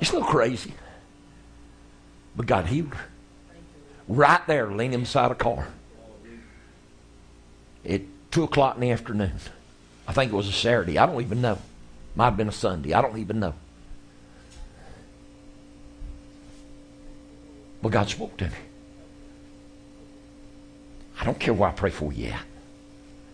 It's 0.00 0.10
a 0.10 0.14
little 0.14 0.28
crazy. 0.28 0.74
But 2.34 2.46
God 2.46 2.66
healed 2.66 2.94
her. 2.94 3.06
Right 4.08 4.44
there, 4.48 4.72
leaning 4.72 4.98
beside 4.98 5.30
a 5.30 5.36
car. 5.36 5.68
At 7.88 8.00
2 8.38 8.44
o'clock 8.44 8.76
in 8.76 8.82
the 8.82 8.92
afternoon. 8.92 9.32
I 10.06 10.12
think 10.12 10.30
it 10.32 10.36
was 10.36 10.46
a 10.46 10.52
Saturday. 10.52 10.96
I 10.96 11.06
don't 11.06 11.20
even 11.20 11.40
know. 11.40 11.58
Might 12.14 12.26
have 12.26 12.36
been 12.36 12.46
a 12.46 12.52
Sunday. 12.52 12.94
I 12.94 13.02
don't 13.02 13.18
even 13.18 13.40
know. 13.40 13.52
But 17.82 17.88
God 17.88 18.08
spoke 18.08 18.36
to 18.36 18.44
me. 18.44 18.56
I 21.20 21.24
don't 21.24 21.40
care 21.40 21.52
what 21.52 21.70
I 21.70 21.72
pray 21.72 21.90
for 21.90 22.12
at. 22.12 22.44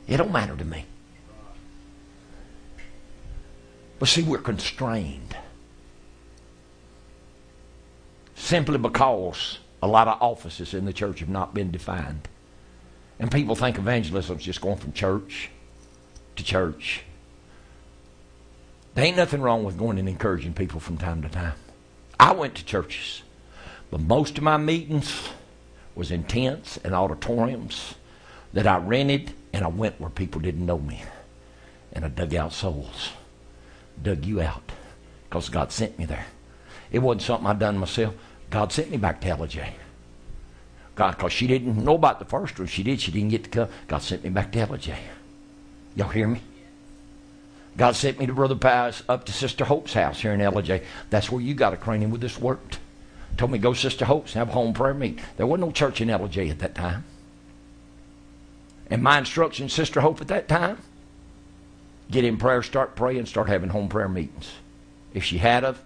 It 0.09 0.17
don't 0.17 0.33
matter 0.33 0.57
to 0.57 0.65
me. 0.65 0.87
But 3.99 4.09
see, 4.09 4.23
we're 4.23 4.39
constrained. 4.39 5.37
Simply 8.37 8.79
because 8.79 9.59
a 9.83 9.87
lot 9.87 10.09
of 10.09 10.23
offices 10.23 10.73
in 10.73 10.87
the 10.87 10.95
church 10.95 11.21
have 11.21 11.29
not 11.29 11.53
been 11.53 11.71
defined. 11.71 12.27
And 13.19 13.31
people 13.31 13.55
think 13.55 13.79
evangelism 13.79 14.39
is 14.39 14.45
just 14.45 14.61
going 14.61 14.77
from 14.77 14.93
church 14.93 15.51
to 16.37 16.45
church. 16.45 17.05
There 18.95 19.05
ain't 19.05 19.17
nothing 19.17 19.41
wrong 19.41 19.65
with 19.65 19.79
going 19.79 19.99
and 19.99 20.09
encouraging 20.09 20.55
people 20.55 20.81
from 20.81 20.97
time 20.97 21.23
to 21.23 21.29
time. 21.29 21.55
I 22.19 22.33
went 22.33 22.55
to 22.57 22.65
churches. 22.65 23.23
But 23.91 24.01
most 24.01 24.39
of 24.39 24.45
my 24.45 24.57
meetings 24.57 25.29
was 25.95 26.11
in 26.11 26.25
tents 26.25 26.79
and 26.79 26.95
auditoriums 26.95 27.95
that 28.53 28.67
I 28.67 28.79
rented, 28.79 29.33
and 29.53 29.65
I 29.65 29.69
went 29.69 30.01
where 30.01 30.11
people 30.11 30.41
didn't 30.41 30.67
know 30.67 30.79
me. 30.79 31.03
And 31.93 32.05
I 32.05 32.09
dug 32.09 32.35
out 32.35 32.53
souls. 32.53 33.11
Dug 34.01 34.25
you 34.25 34.41
out. 34.41 34.73
Because 35.29 35.49
God 35.49 35.71
sent 35.73 35.99
me 35.99 36.05
there. 36.05 36.27
It 36.91 37.01
wasn't 37.01 37.23
something 37.23 37.47
I'd 37.47 37.59
done 37.59 37.79
myself. 37.79 38.15
God 38.51 38.73
sent 38.73 38.91
me 38.91 38.97
back 38.97 39.21
to 39.21 39.29
Ellijay. 39.29 39.73
God, 40.95 41.17
because 41.17 41.33
she 41.33 41.47
didn't 41.47 41.83
know 41.83 41.95
about 41.95 42.19
the 42.19 42.25
first 42.25 42.59
one. 42.59 42.69
She 42.69 42.83
did. 42.83 43.01
She 43.01 43.11
didn't 43.11 43.31
get 43.31 43.45
to 43.45 43.51
come. 43.51 43.69
God 43.89 43.99
sent 43.99 44.23
me 44.23 44.31
back 44.31 44.53
to 44.53 44.67
Ellijay. 44.67 44.99
Y'all 45.97 46.09
hear 46.09 46.29
me? 46.29 46.41
God 47.77 47.97
sent 47.97 48.21
me 48.21 48.27
to 48.27 48.33
Brother 48.33 48.55
Paz 48.55 49.03
up 49.09 49.25
to 49.25 49.33
Sister 49.33 49.65
Hope's 49.65 49.95
house 49.95 50.21
here 50.21 50.33
in 50.33 50.41
Ellijay. 50.41 50.85
That's 51.11 51.31
where 51.31 51.41
you 51.41 51.55
got 51.55 51.71
to 51.71 51.77
acquainted 51.77 52.13
with 52.13 52.21
this 52.21 52.39
worked 52.39 52.79
told 53.37 53.51
me 53.51 53.59
go 53.59 53.73
Sister 53.73 54.05
Hope's 54.05 54.35
and 54.35 54.41
have 54.41 54.51
a 54.51 54.53
home 54.53 54.73
prayer 54.73 54.95
meeting. 54.95 55.25
There 55.37 55.47
wasn't 55.47 55.67
no 55.69 55.73
church 55.73 56.01
in 56.01 56.09
Ellijay 56.09 56.51
at 56.51 56.61
that 56.61 56.75
time. 56.75 57.05
And 58.91 59.03
my 59.03 59.19
instruction, 59.19 59.69
Sister 59.69 60.01
Hope, 60.01 60.21
at 60.21 60.29
that 60.29 60.47
time, 60.47 60.79
get 62.11 62.25
in 62.25 62.37
prayer, 62.37 62.63
start 62.63 62.97
praying, 62.97 63.27
start 63.27 63.49
having 63.49 63.71
home 63.71 63.89
prayer 63.89 64.09
meetings. 64.09 64.53
If 65.13 65.25
she 65.25 65.39
had 65.39 65.65
of, 65.65 65.83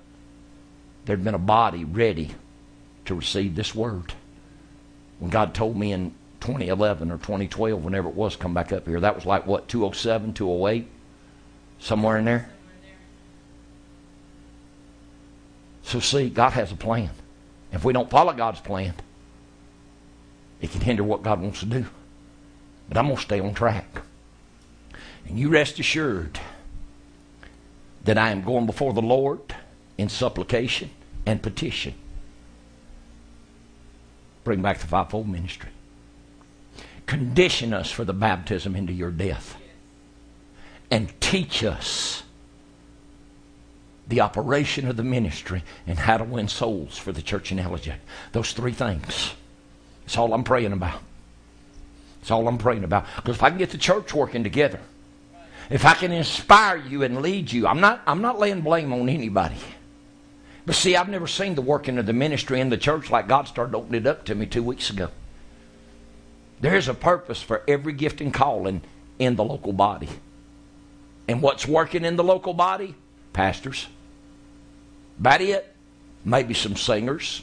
there'd 1.05 1.25
been 1.25 1.35
a 1.35 1.39
body 1.39 1.85
ready 1.85 2.35
to 3.05 3.15
receive 3.15 3.55
this 3.55 3.75
word. 3.75 4.15
When 5.19 5.31
God 5.31 5.55
told 5.55 5.77
me 5.77 5.93
in 5.93 6.15
2011 6.41 7.11
or 7.11 7.19
2012, 7.19 7.85
whenever 7.85 8.09
it 8.09 8.15
was, 8.15 8.37
come 8.37 8.55
back 8.55 8.73
up 8.73 8.87
here, 8.87 9.01
that 9.01 9.15
was 9.15 9.27
like 9.27 9.47
what, 9.47 9.69
207, 9.69 10.33
208? 10.35 10.87
Somewhere 11.81 12.19
in 12.19 12.25
there? 12.25 12.51
So, 15.83 16.01
see, 16.01 16.29
God 16.29 16.51
has 16.51 16.71
a 16.71 16.77
plan. 16.77 17.11
If 17.73 17.85
we 17.85 17.93
don't 17.93 18.11
follow 18.11 18.33
God's 18.33 18.61
plan, 18.61 18.95
it 20.61 20.71
can 20.71 20.81
hinder 20.81 21.03
what 21.03 21.23
God 21.23 21.41
wants 21.41 21.61
to 21.61 21.67
do. 21.67 21.87
But 22.89 22.99
I'm 22.99 23.07
going 23.07 23.17
to 23.17 23.23
stay 23.23 23.41
on 23.41 23.55
track. 23.55 24.03
And 25.27 25.39
you 25.39 25.49
rest 25.49 25.79
assured 25.79 26.41
that 28.05 28.19
I 28.19 28.31
am 28.31 28.43
going 28.43 28.67
before 28.67 28.93
the 28.93 29.03
Lord 29.03 29.41
in 29.97 30.09
supplication 30.09 30.91
and 31.27 31.43
petition. 31.43 31.95
Bring 34.49 34.63
back 34.63 34.79
the 34.79 34.87
fivefold 34.87 35.29
ministry. 35.29 35.69
Condition 37.05 37.75
us 37.75 37.91
for 37.91 38.07
the 38.07 38.15
baptism 38.15 38.75
into 38.75 38.95
your 38.95 39.11
death. 39.11 39.59
And 40.91 41.13
teach 41.21 41.63
us 41.63 42.23
the 44.07 44.23
operation 44.23 44.89
of 44.89 44.97
the 44.97 45.03
ministry, 45.03 45.63
and 45.87 45.99
how 45.99 46.17
to 46.17 46.25
win 46.25 46.49
souls 46.49 46.97
for 46.97 47.13
the 47.13 47.21
church 47.21 47.53
in 47.53 47.59
Ellijay. 47.59 47.97
Those 48.33 48.53
three 48.53 48.73
things. 48.73 49.35
That's 50.07 50.17
all 50.17 50.33
I'm 50.33 50.45
praying 50.45 50.73
about. 50.73 51.03
That's 52.21 52.31
all 52.31 52.49
I'm 52.49 52.57
praying 52.57 52.85
about. 52.85 53.05
Because 53.17 53.37
if 53.37 53.43
I 53.43 53.51
can 53.51 53.59
get 53.59 53.69
the 53.69 53.77
church 53.77 54.15
working 54.15 54.45
together, 54.45 54.81
if 55.69 55.85
I 55.85 55.93
can 55.93 56.11
inspire 56.11 56.79
you 56.79 57.03
and 57.03 57.21
lead 57.21 57.53
you, 57.53 57.67
I'm 57.67 57.81
not, 57.81 58.01
I'm 58.07 58.23
not 58.23 58.39
laying 58.39 58.63
blame 58.63 58.95
on 58.95 59.11
anybody. 59.11 59.59
But 60.69 60.77
see, 60.77 60.97
I've 60.97 61.09
never 61.09 61.27
seen 61.27 61.55
the 61.55 61.63
working 61.63 61.97
of 61.97 62.05
the 62.05 62.13
ministry 62.13 62.61
in 62.61 62.69
the 62.69 62.77
church 62.77 63.11
like 63.11 63.27
God 63.27 63.49
started 63.49 63.75
opening 63.75 64.03
it 64.03 64.07
up 64.07 64.27
to 64.27 64.35
me 64.35 64.45
two 64.45 64.63
weeks 64.63 64.91
ago. 64.91 65.09
There's 66.61 66.89
a 66.89 66.95
purpose 66.95 67.41
for 67.41 67.63
every 67.67 67.95
gift 67.95 68.21
and 68.21 68.35
calling 68.35 68.83
in 69.19 69.37
the 69.37 69.45
local 69.45 69.73
body. 69.73 70.11
And 71.27 71.41
what's 71.41 71.67
working 71.67 72.05
in 72.05 72.17
the 72.17 72.23
local 72.23 72.53
body? 72.53 72.95
Pastors. 73.33 73.87
About 75.19 75.41
it. 75.41 75.75
Maybe 76.23 76.53
some 76.53 76.77
singers. 76.77 77.41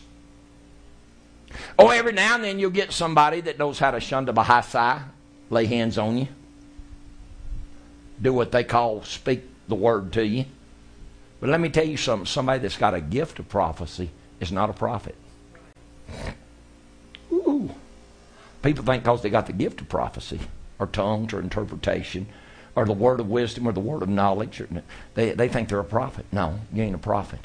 Oh, 1.79 1.89
every 1.89 2.13
now 2.13 2.35
and 2.35 2.43
then 2.43 2.59
you'll 2.59 2.69
get 2.69 2.91
somebody 2.91 3.41
that 3.41 3.57
knows 3.57 3.79
how 3.79 3.89
to 3.89 3.99
shun 3.99 4.27
shunda 4.27 4.35
bahasai, 4.35 5.01
lay 5.49 5.65
hands 5.65 5.97
on 5.97 6.19
you, 6.19 6.27
do 8.21 8.31
what 8.33 8.51
they 8.51 8.63
call 8.63 9.01
speak 9.01 9.41
the 9.67 9.73
word 9.73 10.13
to 10.13 10.23
you. 10.23 10.45
But 11.39 11.49
let 11.49 11.59
me 11.59 11.69
tell 11.69 11.85
you 11.85 11.97
something 11.97 12.25
somebody 12.25 12.59
that's 12.59 12.77
got 12.77 12.93
a 12.93 13.01
gift 13.01 13.39
of 13.39 13.49
prophecy 13.49 14.09
is 14.39 14.51
not 14.51 14.69
a 14.69 14.73
prophet. 14.73 15.15
Ooh. 17.31 17.71
People 18.63 18.83
think 18.83 19.03
because 19.03 19.21
they 19.21 19.29
got 19.29 19.47
the 19.47 19.53
gift 19.53 19.81
of 19.81 19.89
prophecy, 19.89 20.39
or 20.79 20.87
tongues, 20.87 21.33
or 21.33 21.39
interpretation, 21.39 22.27
or 22.75 22.85
the 22.85 22.93
word 22.93 23.19
of 23.19 23.29
wisdom, 23.29 23.67
or 23.67 23.71
the 23.71 23.79
word 23.79 24.01
of 24.01 24.09
knowledge, 24.09 24.59
or, 24.59 24.67
they, 25.13 25.31
they 25.31 25.47
think 25.47 25.69
they're 25.69 25.79
a 25.79 25.83
prophet. 25.83 26.25
No, 26.31 26.59
you 26.73 26.83
ain't 26.83 26.95
a 26.95 26.99
prophet. 26.99 27.41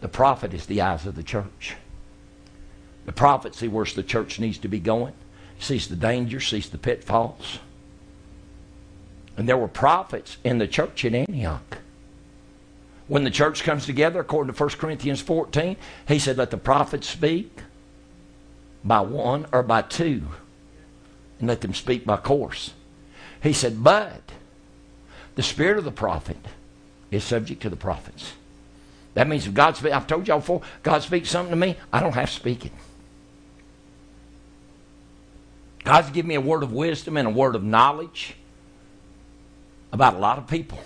The 0.00 0.08
prophet 0.08 0.52
is 0.52 0.66
the 0.66 0.80
eyes 0.80 1.06
of 1.06 1.14
the 1.14 1.22
church. 1.22 1.76
The 3.04 3.12
prophet 3.12 3.54
sees 3.54 3.70
where 3.70 3.84
the 3.84 4.02
church 4.02 4.40
needs 4.40 4.58
to 4.58 4.68
be 4.68 4.80
going, 4.80 5.14
sees 5.58 5.86
the 5.86 5.96
danger, 5.96 6.40
sees 6.40 6.68
the 6.68 6.78
pitfalls. 6.78 7.60
And 9.36 9.48
there 9.48 9.56
were 9.56 9.68
prophets 9.68 10.38
in 10.42 10.58
the 10.58 10.66
church 10.66 11.04
in 11.04 11.14
Antioch. 11.14 11.78
When 13.08 13.24
the 13.24 13.30
church 13.30 13.62
comes 13.62 13.86
together, 13.86 14.20
according 14.20 14.52
to 14.52 14.60
1 14.60 14.70
Corinthians 14.70 15.20
14, 15.20 15.76
he 16.08 16.18
said, 16.18 16.36
Let 16.36 16.50
the 16.50 16.56
prophets 16.56 17.08
speak 17.08 17.60
by 18.82 19.00
one 19.00 19.46
or 19.52 19.62
by 19.62 19.82
two, 19.82 20.22
and 21.38 21.48
let 21.48 21.60
them 21.60 21.74
speak 21.74 22.04
by 22.04 22.16
course. 22.16 22.72
He 23.42 23.52
said, 23.52 23.84
But 23.84 24.32
the 25.36 25.42
spirit 25.42 25.78
of 25.78 25.84
the 25.84 25.92
prophet 25.92 26.38
is 27.10 27.22
subject 27.22 27.62
to 27.62 27.70
the 27.70 27.76
prophets. 27.76 28.32
That 29.14 29.28
means 29.28 29.46
if 29.46 29.54
God 29.54 29.76
speaks, 29.76 29.94
I've 29.94 30.06
told 30.06 30.26
y'all 30.26 30.40
before, 30.40 30.62
God 30.82 31.02
speaks 31.02 31.30
something 31.30 31.50
to 31.50 31.56
me, 31.56 31.76
I 31.92 32.00
don't 32.00 32.12
have 32.12 32.28
to 32.28 32.34
speak 32.34 32.66
it. 32.66 32.72
God's 35.84 36.10
given 36.10 36.28
me 36.28 36.34
a 36.34 36.40
word 36.40 36.64
of 36.64 36.72
wisdom 36.72 37.16
and 37.16 37.28
a 37.28 37.30
word 37.30 37.54
of 37.54 37.62
knowledge 37.62 38.34
about 39.92 40.14
a 40.14 40.18
lot 40.18 40.36
of 40.36 40.48
people. 40.48 40.80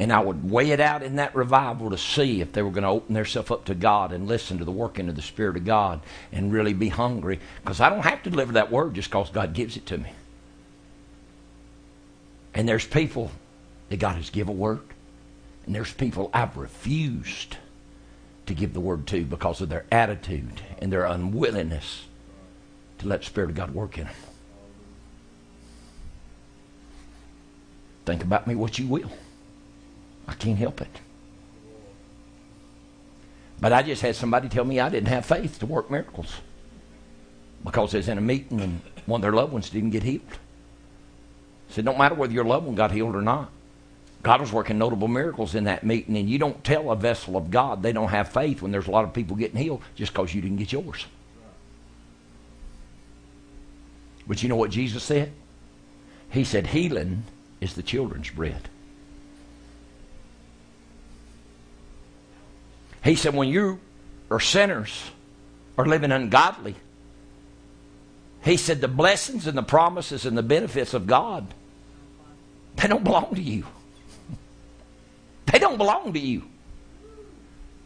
And 0.00 0.12
I 0.12 0.20
would 0.20 0.48
weigh 0.48 0.70
it 0.70 0.80
out 0.80 1.02
in 1.02 1.16
that 1.16 1.34
revival 1.34 1.90
to 1.90 1.98
see 1.98 2.40
if 2.40 2.52
they 2.52 2.62
were 2.62 2.70
going 2.70 2.84
to 2.84 2.90
open 2.90 3.14
themselves 3.14 3.50
up 3.50 3.64
to 3.64 3.74
God 3.74 4.12
and 4.12 4.28
listen 4.28 4.58
to 4.58 4.64
the 4.64 4.70
working 4.70 5.08
of 5.08 5.16
the 5.16 5.22
Spirit 5.22 5.56
of 5.56 5.64
God 5.64 6.00
and 6.30 6.52
really 6.52 6.72
be 6.72 6.88
hungry. 6.88 7.40
Because 7.62 7.80
I 7.80 7.90
don't 7.90 8.02
have 8.02 8.22
to 8.22 8.30
deliver 8.30 8.52
that 8.52 8.70
word 8.70 8.94
just 8.94 9.10
because 9.10 9.30
God 9.30 9.54
gives 9.54 9.76
it 9.76 9.86
to 9.86 9.98
me. 9.98 10.10
And 12.54 12.68
there's 12.68 12.86
people 12.86 13.32
that 13.88 13.98
God 13.98 14.16
has 14.16 14.30
given 14.30 14.54
a 14.54 14.56
word. 14.56 14.80
And 15.66 15.74
there's 15.74 15.92
people 15.92 16.30
I've 16.32 16.56
refused 16.56 17.56
to 18.46 18.54
give 18.54 18.72
the 18.74 18.80
word 18.80 19.06
to 19.08 19.24
because 19.24 19.60
of 19.60 19.68
their 19.68 19.84
attitude 19.90 20.62
and 20.78 20.92
their 20.92 21.04
unwillingness 21.04 22.04
to 22.98 23.08
let 23.08 23.20
the 23.20 23.26
Spirit 23.26 23.50
of 23.50 23.56
God 23.56 23.74
work 23.74 23.98
in 23.98 24.04
them. 24.04 24.14
Think 28.06 28.22
about 28.22 28.46
me 28.46 28.54
what 28.54 28.78
you 28.78 28.86
will. 28.86 29.10
I 30.28 30.34
can't 30.34 30.58
help 30.58 30.80
it. 30.80 31.00
But 33.60 33.72
I 33.72 33.82
just 33.82 34.02
had 34.02 34.14
somebody 34.14 34.48
tell 34.48 34.64
me 34.64 34.78
I 34.78 34.88
didn't 34.88 35.08
have 35.08 35.26
faith 35.26 35.58
to 35.58 35.66
work 35.66 35.90
miracles 35.90 36.32
because 37.64 37.92
they 37.92 37.98
was 37.98 38.08
in 38.08 38.18
a 38.18 38.20
meeting 38.20 38.60
and 38.60 38.80
one 39.06 39.18
of 39.18 39.22
their 39.22 39.32
loved 39.32 39.52
ones 39.52 39.70
didn't 39.70 39.90
get 39.90 40.04
healed. 40.04 40.22
I 41.70 41.72
said, 41.72 41.84
don't 41.84 41.98
matter 41.98 42.14
whether 42.14 42.32
your 42.32 42.44
loved 42.44 42.66
one 42.66 42.74
got 42.74 42.92
healed 42.92 43.16
or 43.16 43.22
not. 43.22 43.50
God 44.22 44.40
was 44.40 44.52
working 44.52 44.78
notable 44.78 45.08
miracles 45.08 45.54
in 45.54 45.64
that 45.64 45.84
meeting, 45.84 46.16
and 46.16 46.28
you 46.28 46.38
don't 46.38 46.62
tell 46.64 46.90
a 46.90 46.96
vessel 46.96 47.36
of 47.36 47.50
God 47.50 47.82
they 47.82 47.92
don't 47.92 48.08
have 48.08 48.28
faith 48.28 48.62
when 48.62 48.72
there's 48.72 48.88
a 48.88 48.90
lot 48.90 49.04
of 49.04 49.12
people 49.14 49.36
getting 49.36 49.58
healed 49.58 49.82
just 49.94 50.12
because 50.12 50.34
you 50.34 50.42
didn't 50.42 50.56
get 50.56 50.72
yours. 50.72 51.06
But 54.26 54.42
you 54.42 54.48
know 54.48 54.56
what 54.56 54.70
Jesus 54.70 55.02
said? 55.04 55.32
He 56.30 56.44
said, 56.44 56.68
healing 56.68 57.24
is 57.60 57.74
the 57.74 57.82
children's 57.82 58.30
bread. 58.30 58.68
He 63.08 63.14
said, 63.14 63.34
when 63.34 63.48
you 63.48 63.80
are 64.30 64.38
sinners 64.38 65.10
or 65.78 65.86
living 65.86 66.12
ungodly, 66.12 66.74
he 68.44 68.58
said, 68.58 68.82
the 68.82 68.88
blessings 68.88 69.46
and 69.46 69.56
the 69.56 69.62
promises 69.62 70.26
and 70.26 70.36
the 70.36 70.42
benefits 70.42 70.92
of 70.92 71.06
God, 71.06 71.46
they 72.76 72.86
don't 72.86 73.04
belong 73.04 73.34
to 73.34 73.40
you. 73.40 73.64
They 75.46 75.58
don't 75.58 75.78
belong 75.78 76.12
to 76.12 76.18
you. 76.18 76.42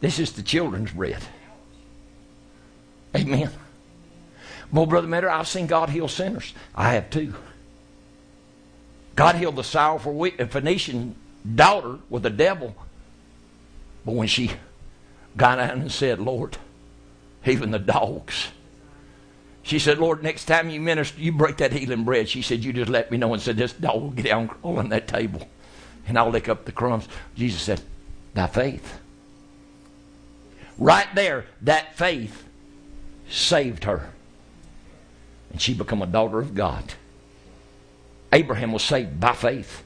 This 0.01 0.19
is 0.19 0.33
the 0.33 0.43
children's 0.43 0.91
bread. 0.91 1.23
Amen. 3.15 3.49
Well, 4.73 4.85
Brother 4.85 5.07
Metter, 5.07 5.29
I've 5.29 5.47
seen 5.47 5.67
God 5.67 5.89
heal 5.89 6.09
sinners. 6.09 6.53
I 6.75 6.95
have 6.95 7.09
too. 7.09 7.33
God 9.15 9.35
healed 9.35 9.55
the 9.55 9.63
sorrowful 9.63 10.29
Phoenician 10.49 11.15
daughter 11.55 11.99
with 12.09 12.23
the 12.23 12.29
devil. 12.29 12.75
But 14.05 14.15
when 14.15 14.27
she 14.27 14.51
got 15.37 15.55
down 15.55 15.81
and 15.81 15.91
said, 15.91 16.19
Lord, 16.19 16.57
even 17.45 17.71
the 17.71 17.79
dogs. 17.79 18.49
She 19.63 19.79
said, 19.79 19.97
Lord, 19.97 20.23
next 20.23 20.45
time 20.45 20.69
you 20.69 20.81
minister, 20.81 21.19
you 21.21 21.31
break 21.31 21.57
that 21.57 21.71
healing 21.71 22.03
bread. 22.03 22.27
She 22.27 22.41
said, 22.41 22.63
You 22.63 22.73
just 22.73 22.89
let 22.89 23.11
me 23.11 23.17
know 23.17 23.33
and 23.33 23.41
said, 23.41 23.57
This 23.57 23.73
dog 23.73 24.01
will 24.01 24.11
get 24.11 24.25
down 24.25 24.49
on 24.61 24.89
that 24.89 25.07
table 25.07 25.47
and 26.07 26.17
I'll 26.17 26.29
lick 26.29 26.49
up 26.49 26.65
the 26.65 26.71
crumbs. 26.71 27.07
Jesus 27.35 27.61
said, 27.61 27.81
Thy 28.33 28.47
faith. 28.47 28.99
Right 30.77 31.07
there, 31.15 31.45
that 31.61 31.95
faith 31.95 32.43
saved 33.29 33.83
her. 33.83 34.09
And 35.51 35.61
she 35.61 35.73
became 35.73 36.01
a 36.01 36.07
daughter 36.07 36.39
of 36.39 36.55
God. 36.55 36.83
Abraham 38.31 38.71
was 38.71 38.83
saved 38.83 39.19
by 39.19 39.33
faith. 39.33 39.82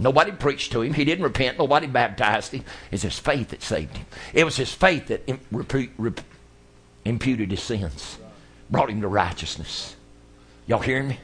Nobody 0.00 0.32
preached 0.32 0.72
to 0.72 0.80
him. 0.80 0.94
He 0.94 1.04
didn't 1.04 1.24
repent. 1.24 1.58
Nobody 1.58 1.86
baptized 1.86 2.52
him. 2.52 2.64
It's 2.90 3.02
his 3.02 3.18
faith 3.18 3.50
that 3.50 3.62
saved 3.62 3.94
him. 3.98 4.06
It 4.32 4.44
was 4.44 4.56
his 4.56 4.72
faith 4.72 5.08
that 5.08 5.28
imputed 7.04 7.50
his 7.50 7.62
sins, 7.62 8.16
brought 8.70 8.88
him 8.88 9.02
to 9.02 9.08
righteousness. 9.08 9.94
Y'all 10.66 10.78
hearing 10.78 11.08
me? 11.08 11.20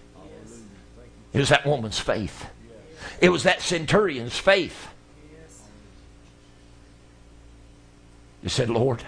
It 1.33 1.39
was 1.39 1.49
that 1.49 1.65
woman's 1.65 1.99
faith. 1.99 2.47
It 3.23 3.31
was 3.31 3.45
that 3.45 3.63
centurion's 3.63 4.37
faith. 4.37 4.89
He 8.43 8.51
said, 8.51 8.69
Lord, 8.69 9.03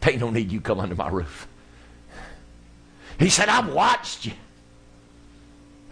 they 0.00 0.16
don't 0.18 0.34
need 0.34 0.52
you 0.52 0.60
come 0.60 0.80
under 0.80 0.94
my 0.94 1.08
roof. 1.08 1.48
He 3.18 3.30
said, 3.30 3.48
I've 3.48 3.72
watched 3.72 4.26
you. 4.26 4.32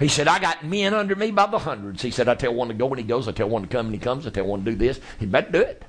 He 0.00 0.08
said, 0.08 0.26
I 0.26 0.38
got 0.38 0.64
men 0.64 0.94
under 0.94 1.14
me 1.14 1.30
by 1.30 1.46
the 1.46 1.58
hundreds. 1.58 2.02
He 2.02 2.10
said, 2.10 2.26
I 2.26 2.34
tell 2.34 2.54
one 2.54 2.68
to 2.68 2.74
go 2.74 2.88
and 2.88 2.98
he 2.98 3.04
goes. 3.04 3.28
I 3.28 3.32
tell 3.32 3.48
one 3.48 3.62
to 3.62 3.68
come 3.68 3.86
and 3.86 3.94
he 3.94 4.00
comes. 4.00 4.26
I 4.26 4.30
tell 4.30 4.46
one 4.46 4.64
to 4.64 4.70
do 4.72 4.76
this. 4.76 4.98
He 5.18 5.26
better 5.26 5.50
do 5.50 5.60
it. 5.60 5.84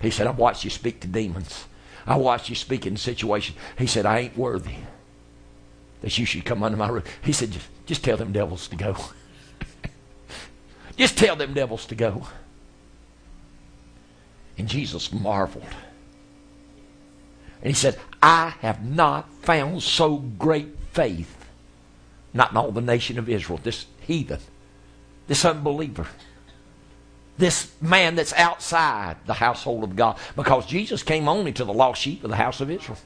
He 0.00 0.10
said, 0.10 0.26
I've 0.26 0.38
watched 0.38 0.64
you 0.64 0.70
speak 0.70 1.00
to 1.00 1.06
demons. 1.06 1.66
I 2.06 2.16
watched 2.16 2.48
you 2.48 2.54
speak 2.56 2.86
in 2.86 2.96
situations. 2.96 3.58
He 3.76 3.86
said, 3.86 4.06
I 4.06 4.18
ain't 4.20 4.36
worthy 4.36 4.76
that 6.00 6.16
you 6.18 6.24
should 6.24 6.44
come 6.44 6.62
under 6.62 6.78
my 6.78 6.88
roof. 6.88 7.04
He 7.22 7.32
said, 7.32 7.50
just, 7.50 7.68
just 7.86 8.02
tell 8.02 8.16
them 8.16 8.32
devils 8.32 8.66
to 8.68 8.76
go. 8.76 8.96
just 10.96 11.18
tell 11.18 11.36
them 11.36 11.52
devils 11.52 11.84
to 11.86 11.94
go. 11.94 12.26
And 14.56 14.66
Jesus 14.68 15.12
marveled. 15.12 15.64
And 17.62 17.68
he 17.68 17.74
said, 17.74 17.98
I 18.22 18.54
have 18.60 18.84
not 18.84 19.30
found 19.42 19.82
so 19.82 20.16
great 20.16 20.78
faith, 20.92 21.39
not 22.32 22.54
all 22.54 22.70
the 22.70 22.80
nation 22.80 23.18
of 23.18 23.28
Israel, 23.28 23.60
this 23.62 23.86
heathen, 24.00 24.40
this 25.26 25.44
unbeliever, 25.44 26.06
this 27.38 27.72
man 27.80 28.14
that's 28.14 28.32
outside 28.34 29.16
the 29.26 29.34
household 29.34 29.82
of 29.82 29.96
God. 29.96 30.18
Because 30.36 30.66
Jesus 30.66 31.02
came 31.02 31.28
only 31.28 31.52
to 31.52 31.64
the 31.64 31.72
lost 31.72 32.02
sheep 32.02 32.22
of 32.22 32.30
the 32.30 32.36
house 32.36 32.60
of 32.60 32.70
Israel. 32.70 32.98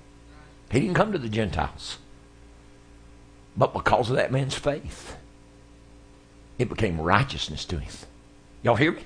He 0.71 0.81
didn't 0.81 0.97
come 0.97 1.13
to 1.13 1.19
the 1.19 1.29
Gentiles. 1.29 1.99
But 3.57 3.73
because 3.73 4.11
of 4.11 4.17
that 4.17 4.33
man's 4.33 4.55
faith, 4.55 5.17
it 6.59 6.69
became 6.69 7.01
righteousness 7.01 7.65
to 7.67 7.79
him. 7.79 7.93
Y'all 8.63 8.77
hear 8.77 8.93
me? 8.93 9.05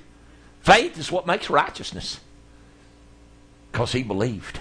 Faith 0.61 0.97
is 0.97 1.11
what 1.11 1.27
makes 1.27 1.49
righteousness. 1.49 2.19
Because 3.71 3.91
he 3.91 4.03
believed. 4.03 4.59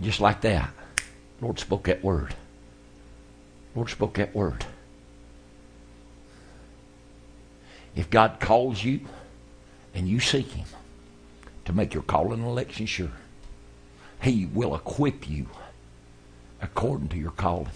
Just 0.00 0.20
like 0.20 0.40
that, 0.42 0.70
Lord 1.40 1.58
spoke 1.58 1.84
that 1.84 2.04
word. 2.04 2.34
Lord 3.74 3.88
spoke 3.88 4.14
that 4.14 4.34
word. 4.34 4.64
If 7.94 8.10
God 8.10 8.40
calls 8.40 8.82
you 8.82 9.00
and 9.94 10.08
you 10.08 10.20
seek 10.20 10.50
Him 10.50 10.66
to 11.64 11.72
make 11.72 11.94
your 11.94 12.02
call 12.02 12.32
and 12.32 12.44
election 12.44 12.86
sure, 12.86 13.10
He 14.22 14.46
will 14.46 14.74
equip 14.74 15.28
you 15.28 15.46
according 16.60 17.08
to 17.08 17.16
your 17.16 17.32
calling. 17.32 17.68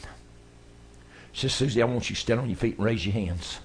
Sister 1.32 1.66
Susie, 1.66 1.82
I 1.82 1.86
want 1.86 2.08
you 2.08 2.16
to 2.16 2.20
stand 2.20 2.40
on 2.40 2.48
your 2.48 2.56
feet 2.56 2.76
and 2.76 2.84
raise 2.86 3.04
your 3.04 3.12
hands. 3.12 3.58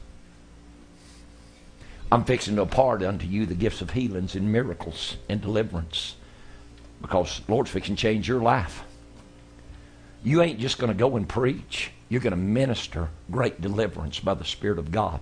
I'm 2.12 2.26
fixing 2.26 2.58
to 2.58 2.64
impart 2.64 3.02
unto 3.04 3.26
you 3.26 3.46
the 3.46 3.56
gifts 3.56 3.82
of 3.82 3.92
healings 3.92 4.36
and 4.36 4.52
miracles 4.52 5.16
and 5.30 5.40
deliverance 5.40 6.16
because 7.02 7.42
Lord's 7.48 7.72
fixing 7.72 7.96
to 7.96 8.02
change 8.02 8.28
your 8.28 8.42
life. 8.42 8.84
You 10.24 10.42
ain't 10.42 10.60
just 10.60 10.78
going 10.78 10.92
to 10.92 10.98
go 10.98 11.16
and 11.16 11.28
preach. 11.28 11.92
You're 12.12 12.20
going 12.20 12.32
to 12.32 12.38
minister 12.38 13.08
great 13.32 13.62
deliverance 13.62 14.20
by 14.20 14.34
the 14.34 14.44
Spirit 14.44 14.78
of 14.78 14.92
God. 14.92 15.22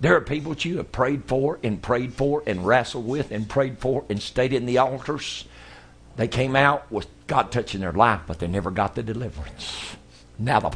There 0.00 0.16
are 0.16 0.22
people 0.22 0.54
that 0.54 0.64
you 0.64 0.78
have 0.78 0.90
prayed 0.90 1.26
for 1.26 1.58
and 1.62 1.82
prayed 1.82 2.14
for 2.14 2.42
and 2.46 2.66
wrestled 2.66 3.06
with 3.06 3.30
and 3.30 3.46
prayed 3.46 3.78
for 3.78 4.06
and 4.08 4.20
stayed 4.20 4.54
in 4.54 4.64
the 4.64 4.78
altars. 4.78 5.44
They 6.16 6.28
came 6.28 6.56
out 6.56 6.90
with 6.90 7.08
God 7.26 7.52
touching 7.52 7.82
their 7.82 7.92
life, 7.92 8.22
but 8.26 8.38
they 8.38 8.46
never 8.46 8.70
got 8.70 8.94
the 8.94 9.02
deliverance. 9.02 9.96
Now 10.38 10.60
the 10.60 10.70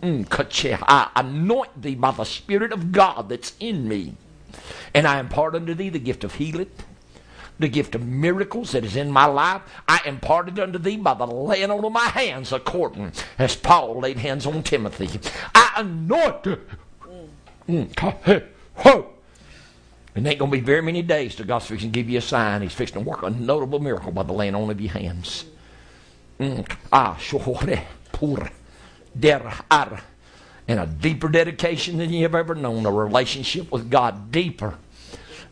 mm, 0.00 0.80
I 0.86 1.10
anoint 1.16 1.82
thee 1.82 1.96
by 1.96 2.12
the 2.12 2.22
Spirit 2.22 2.70
of 2.70 2.92
God 2.92 3.28
that's 3.28 3.54
in 3.58 3.88
me. 3.88 4.14
And 4.94 5.08
I 5.08 5.18
impart 5.18 5.56
unto 5.56 5.74
thee 5.74 5.88
the 5.88 5.98
gift 5.98 6.22
of 6.22 6.34
healing 6.34 6.70
the 7.58 7.68
gift 7.68 7.94
of 7.94 8.06
miracles 8.06 8.72
that 8.72 8.84
is 8.84 8.96
in 8.96 9.10
my 9.10 9.24
life, 9.24 9.62
I 9.88 10.00
imparted 10.04 10.58
unto 10.58 10.78
thee 10.78 10.96
by 10.96 11.14
the 11.14 11.26
laying 11.26 11.70
on 11.70 11.84
of 11.84 11.92
my 11.92 12.08
hands, 12.08 12.52
according 12.52 13.12
as 13.38 13.56
Paul 13.56 14.00
laid 14.00 14.18
hands 14.18 14.46
on 14.46 14.62
Timothy. 14.62 15.08
I 15.54 15.72
anointed. 15.76 16.60
Mm. 17.68 19.06
And 20.14 20.26
ain't 20.26 20.38
going 20.38 20.50
to 20.50 20.56
be 20.56 20.60
very 20.60 20.80
many 20.80 21.02
days 21.02 21.34
till 21.34 21.44
God's 21.46 21.66
fixing 21.66 21.92
to 21.92 21.94
give 21.94 22.08
you 22.08 22.18
a 22.18 22.22
sign. 22.22 22.62
He's 22.62 22.72
fixing 22.72 23.02
to 23.02 23.08
work 23.08 23.22
a 23.22 23.30
notable 23.30 23.80
miracle 23.80 24.12
by 24.12 24.22
the 24.22 24.32
laying 24.32 24.54
on 24.54 24.70
of 24.70 24.80
your 24.80 24.92
hands. 24.92 25.44
Mm. 26.40 26.70
Ah, 26.92 27.18
pura, 28.12 28.50
der, 29.18 29.52
ar. 29.70 30.00
And 30.68 30.80
a 30.80 30.86
deeper 30.86 31.28
dedication 31.28 31.98
than 31.98 32.12
you've 32.12 32.34
ever 32.34 32.54
known, 32.54 32.86
a 32.86 32.90
relationship 32.90 33.70
with 33.70 33.90
God 33.90 34.32
deeper 34.32 34.78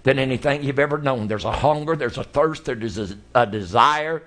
than 0.05 0.19
anything 0.19 0.63
you've 0.63 0.79
ever 0.79 0.99
known. 0.99 1.27
There's 1.27 1.45
a 1.45 1.53
hunger, 1.53 1.97
there's 1.97 2.19
a 2.19 2.25
thirst, 2.25 2.67
there's 2.67 3.17
a, 3.35 3.47
desire. 3.47 4.23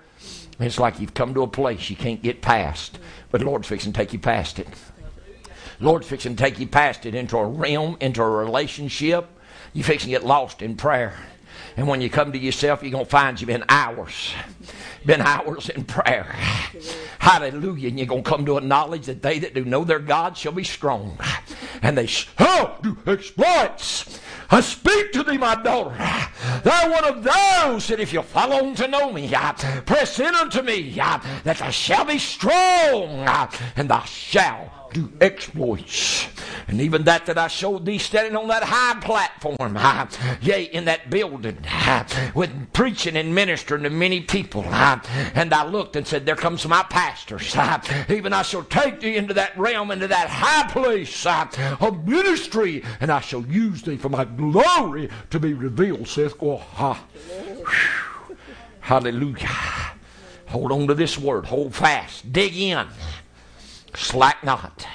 It's 0.59 0.79
like 0.79 0.99
you've 0.99 1.13
come 1.13 1.33
to 1.35 1.43
a 1.43 1.47
place 1.47 1.89
you 1.89 1.95
can't 1.95 2.21
get 2.21 2.41
past. 2.41 2.99
But 3.31 3.41
Lord's 3.41 3.67
fixing 3.67 3.93
to 3.93 3.97
take 3.97 4.11
you 4.11 4.19
past 4.19 4.59
it. 4.59 4.67
Lord's 5.79 6.07
fixing 6.07 6.35
to 6.35 6.43
take 6.43 6.59
you 6.59 6.67
past 6.67 7.05
it 7.05 7.13
into 7.13 7.37
a 7.37 7.45
realm, 7.45 7.97
into 7.99 8.23
a 8.23 8.29
relationship. 8.29 9.27
You're 9.73 9.85
fixing 9.85 10.07
to 10.07 10.19
get 10.19 10.25
lost 10.25 10.63
in 10.63 10.75
prayer. 10.75 11.13
And 11.75 11.87
when 11.87 12.01
you 12.01 12.09
come 12.09 12.31
to 12.31 12.39
yourself, 12.39 12.81
you're 12.81 12.91
going 12.91 13.05
to 13.05 13.09
find 13.09 13.39
you've 13.39 13.47
been 13.47 13.65
hours. 13.69 14.33
Been 15.05 15.21
hours 15.21 15.69
in 15.69 15.83
prayer. 15.83 16.23
Hallelujah. 17.19 17.89
And 17.89 17.99
you're 17.99 18.07
going 18.07 18.23
to 18.23 18.29
come 18.29 18.45
to 18.47 18.57
a 18.57 18.61
knowledge 18.61 19.05
that 19.05 19.21
they 19.21 19.37
that 19.39 19.53
do 19.53 19.63
know 19.63 19.83
their 19.83 19.99
God 19.99 20.35
shall 20.35 20.51
be 20.53 20.63
strong. 20.63 21.19
And 21.83 21.95
they 21.95 22.07
shall 22.07 22.79
do 22.81 22.97
exploits. 23.05 24.19
I 24.49 24.61
speak 24.61 25.11
to 25.13 25.23
thee, 25.23 25.37
my 25.37 25.55
daughter. 25.55 25.95
Thou 26.63 26.91
one 26.91 27.05
of 27.05 27.23
those 27.23 27.87
that 27.87 27.99
if 27.99 28.13
you 28.13 28.21
follow 28.21 28.65
on 28.65 28.75
to 28.75 28.87
know 28.87 29.11
me, 29.11 29.33
uh, 29.33 29.53
press 29.85 30.19
in 30.19 30.33
unto 30.33 30.61
me, 30.61 30.97
uh, 30.99 31.19
that 31.43 31.57
thou 31.57 31.69
shalt 31.69 32.07
be 32.07 32.17
strong, 32.17 33.27
uh, 33.27 33.51
and 33.75 33.89
thou 33.89 34.03
shalt 34.03 34.86
do 34.93 35.11
exploits. 35.21 36.27
And 36.67 36.81
even 36.81 37.03
that 37.03 37.25
that 37.27 37.37
I 37.37 37.47
showed 37.47 37.85
thee 37.85 37.97
standing 37.97 38.35
on 38.35 38.47
that 38.49 38.63
high 38.63 38.99
platform, 38.99 39.77
uh, 39.77 40.07
yea, 40.41 40.63
in 40.63 40.85
that 40.85 41.09
building, 41.09 41.57
uh, 41.65 42.03
with 42.35 42.73
preaching 42.73 43.15
and 43.15 43.33
ministering 43.33 43.83
to 43.83 43.89
many 43.89 44.21
people. 44.21 44.65
Uh, 44.67 44.99
and 45.33 45.53
I 45.53 45.65
looked 45.65 45.95
and 45.95 46.05
said, 46.05 46.25
There 46.25 46.35
comes 46.35 46.67
my 46.67 46.83
pastors. 46.83 47.55
even 48.09 48.33
I 48.33 48.41
shall 48.41 48.63
take 48.63 48.99
thee 48.99 49.15
into 49.15 49.33
that 49.35 49.57
realm, 49.57 49.91
into 49.91 50.07
that 50.07 50.29
high 50.29 50.69
place 50.69 51.25
of 51.25 52.07
ministry, 52.07 52.83
and 52.99 53.11
I 53.11 53.21
shall 53.21 53.45
use 53.45 53.81
thee 53.83 53.97
for 53.97 54.09
my 54.09 54.25
glory 54.25 55.09
to 55.29 55.39
be 55.39 55.53
revealed, 55.53 56.07
saith 56.07 56.37
God. 56.37 56.97
Hallelujah. 58.81 59.49
Hold 60.47 60.71
on 60.71 60.87
to 60.87 60.93
this 60.93 61.17
word. 61.17 61.45
Hold 61.45 61.75
fast. 61.75 62.31
Dig 62.31 62.55
in. 62.55 62.87
Slack 63.97 64.43
not. 64.43 64.87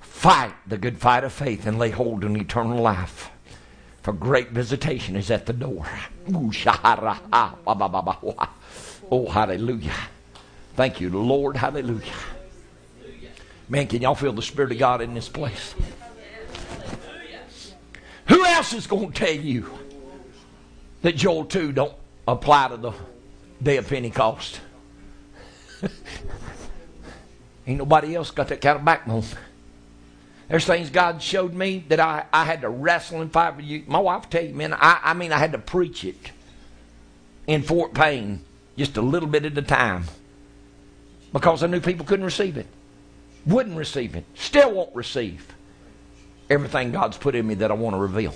Fight 0.00 0.54
the 0.66 0.76
good 0.76 0.98
fight 0.98 1.22
of 1.22 1.32
faith 1.32 1.64
and 1.64 1.78
lay 1.78 1.90
hold 1.90 2.24
on 2.24 2.36
eternal 2.36 2.82
life. 2.82 3.30
For 4.02 4.12
great 4.12 4.50
visitation 4.50 5.16
is 5.16 5.30
at 5.30 5.46
the 5.46 5.52
door. 5.52 5.86
Oh, 9.10 9.28
hallelujah. 9.30 9.94
Thank 10.74 11.00
you, 11.00 11.08
Lord. 11.08 11.56
Hallelujah. 11.56 12.12
Man, 13.68 13.86
can 13.86 14.02
y'all 14.02 14.16
feel 14.16 14.32
the 14.32 14.42
Spirit 14.42 14.72
of 14.72 14.78
God 14.78 15.00
in 15.00 15.14
this 15.14 15.28
place? 15.28 15.74
Who 18.26 18.44
else 18.44 18.72
is 18.72 18.88
going 18.88 19.12
to 19.12 19.18
tell 19.18 19.34
you 19.34 19.70
that 21.02 21.14
Joel 21.14 21.44
2 21.44 21.72
don't 21.72 21.94
apply 22.26 22.68
to 22.68 22.76
the 22.76 22.92
day 23.62 23.76
of 23.76 23.88
Pentecost? 23.88 24.60
Ain't 27.66 27.78
nobody 27.78 28.14
else 28.14 28.30
got 28.30 28.48
that 28.48 28.60
kind 28.60 28.78
of 28.78 28.84
backbone. 28.84 29.24
There's 30.48 30.66
things 30.66 30.90
God 30.90 31.22
showed 31.22 31.54
me 31.54 31.84
that 31.88 32.00
I, 32.00 32.26
I 32.32 32.44
had 32.44 32.60
to 32.60 32.68
wrestle 32.68 33.22
and 33.22 33.32
fight 33.32 33.54
for 33.54 33.62
you. 33.62 33.84
My 33.86 33.98
wife 33.98 34.28
tell 34.28 34.44
you, 34.44 34.54
man, 34.54 34.74
I, 34.74 35.00
I 35.02 35.14
mean, 35.14 35.32
I 35.32 35.38
had 35.38 35.52
to 35.52 35.58
preach 35.58 36.04
it 36.04 36.32
in 37.46 37.62
Fort 37.62 37.94
Payne 37.94 38.44
just 38.76 38.96
a 38.96 39.02
little 39.02 39.28
bit 39.28 39.44
at 39.44 39.56
a 39.56 39.62
time 39.62 40.04
because 41.32 41.62
I 41.62 41.66
knew 41.66 41.80
people 41.80 42.04
couldn't 42.04 42.24
receive 42.24 42.56
it, 42.56 42.66
wouldn't 43.46 43.76
receive 43.76 44.14
it, 44.14 44.24
still 44.34 44.72
won't 44.72 44.94
receive 44.94 45.54
everything 46.50 46.92
God's 46.92 47.16
put 47.16 47.34
in 47.34 47.46
me 47.46 47.54
that 47.54 47.70
I 47.70 47.74
want 47.74 47.94
to 47.94 48.00
reveal. 48.00 48.34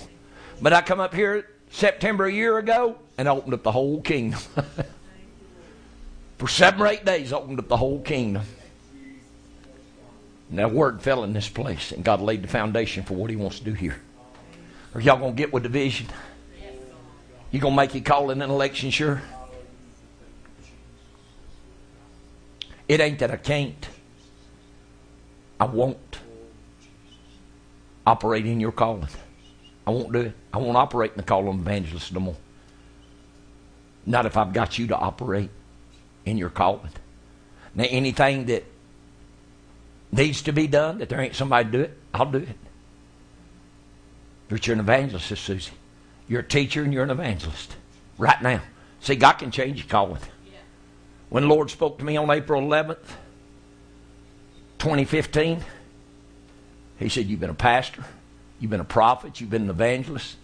But 0.61 0.73
I 0.73 0.81
come 0.81 0.99
up 0.99 1.13
here 1.13 1.47
September 1.69 2.25
a 2.25 2.31
year 2.31 2.57
ago 2.57 2.97
and 3.17 3.27
opened 3.27 3.53
up 3.53 3.63
the 3.63 3.71
whole 3.71 4.01
kingdom. 4.01 4.39
For 6.37 6.47
seven 6.47 6.81
or 6.81 6.87
eight 6.87 7.05
days, 7.05 7.33
I 7.33 7.37
opened 7.37 7.59
up 7.59 7.67
the 7.67 7.77
whole 7.77 8.01
kingdom. 8.01 8.43
That 10.51 10.71
word 10.71 11.01
fell 11.01 11.23
in 11.23 11.33
this 11.33 11.47
place, 11.47 11.91
and 11.91 12.03
God 12.03 12.21
laid 12.21 12.41
the 12.41 12.47
foundation 12.47 13.03
for 13.03 13.13
what 13.13 13.29
He 13.29 13.35
wants 13.35 13.59
to 13.59 13.65
do 13.65 13.73
here. 13.73 14.01
Are 14.95 15.01
y'all 15.01 15.17
going 15.17 15.35
to 15.35 15.37
get 15.37 15.53
with 15.53 15.63
the 15.63 15.69
vision? 15.69 16.07
You 17.51 17.59
going 17.59 17.73
to 17.73 17.77
make 17.77 17.93
your 17.93 18.03
call 18.03 18.31
in 18.31 18.41
an 18.41 18.49
election 18.49 18.89
sure? 18.89 19.21
It 22.87 22.99
ain't 22.99 23.19
that 23.19 23.29
I 23.29 23.37
can't. 23.37 23.87
I 25.59 25.65
won't 25.65 26.19
operate 28.07 28.47
in 28.47 28.59
your 28.59 28.71
calling. 28.71 29.07
I 29.85 29.91
won't 29.91 30.11
do 30.11 30.21
it. 30.21 30.33
I 30.51 30.57
won't 30.57 30.77
operate 30.77 31.11
in 31.11 31.17
the 31.17 31.23
call 31.23 31.47
of 31.47 31.55
evangelist 31.55 32.11
no 32.13 32.19
more. 32.19 32.37
Not 34.05 34.25
if 34.25 34.37
I've 34.37 34.53
got 34.53 34.79
you 34.79 34.87
to 34.87 34.95
operate 34.97 35.51
in 36.25 36.37
your 36.37 36.49
calling. 36.49 36.89
Now, 37.75 37.85
anything 37.87 38.45
that 38.45 38.63
needs 40.11 40.41
to 40.43 40.51
be 40.51 40.67
done, 40.67 40.99
that 40.99 41.09
there 41.09 41.19
ain't 41.21 41.35
somebody 41.35 41.65
to 41.65 41.71
do 41.71 41.83
it, 41.83 41.97
I'll 42.13 42.31
do 42.31 42.39
it. 42.39 42.49
But 44.49 44.65
you're 44.65 44.73
an 44.73 44.79
evangelist, 44.79 45.27
Susie. 45.27 45.71
You're 46.27 46.41
a 46.41 46.47
teacher 46.47 46.83
and 46.83 46.93
you're 46.93 47.03
an 47.03 47.11
evangelist. 47.11 47.75
Right 48.17 48.41
now. 48.41 48.61
See, 49.01 49.15
God 49.15 49.33
can 49.33 49.51
change 49.51 49.77
your 49.77 49.87
calling. 49.87 50.21
When 51.29 51.43
the 51.43 51.49
Lord 51.49 51.69
spoke 51.69 51.99
to 51.99 52.05
me 52.05 52.17
on 52.17 52.29
April 52.31 52.61
11th, 52.61 52.97
2015, 54.79 55.63
He 56.97 57.09
said, 57.09 57.27
You've 57.27 57.39
been 57.39 57.51
a 57.51 57.53
pastor, 57.53 58.03
you've 58.59 58.71
been 58.71 58.79
a 58.79 58.85
prophet, 58.85 59.39
you've 59.39 59.49
been 59.49 59.63
an 59.63 59.69
evangelist, 59.69 60.37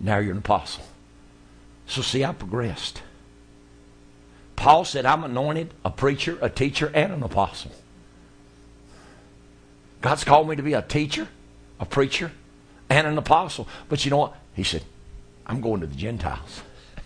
now 0.00 0.18
you're 0.18 0.32
an 0.32 0.38
apostle. 0.38 0.84
So, 1.86 2.00
see, 2.02 2.24
I 2.24 2.32
progressed. 2.32 3.02
Paul 4.56 4.84
said, 4.84 5.04
I'm 5.06 5.24
anointed 5.24 5.74
a 5.84 5.90
preacher, 5.90 6.38
a 6.40 6.48
teacher, 6.48 6.90
and 6.94 7.12
an 7.12 7.22
apostle. 7.22 7.72
God's 10.00 10.24
called 10.24 10.48
me 10.48 10.56
to 10.56 10.62
be 10.62 10.72
a 10.72 10.82
teacher, 10.82 11.28
a 11.78 11.86
preacher, 11.86 12.32
and 12.88 13.06
an 13.06 13.18
apostle. 13.18 13.68
But 13.88 14.04
you 14.04 14.10
know 14.10 14.18
what? 14.18 14.34
He 14.54 14.62
said, 14.62 14.82
I'm 15.46 15.60
going 15.60 15.80
to 15.80 15.86
the 15.86 15.96
Gentiles. 15.96 16.62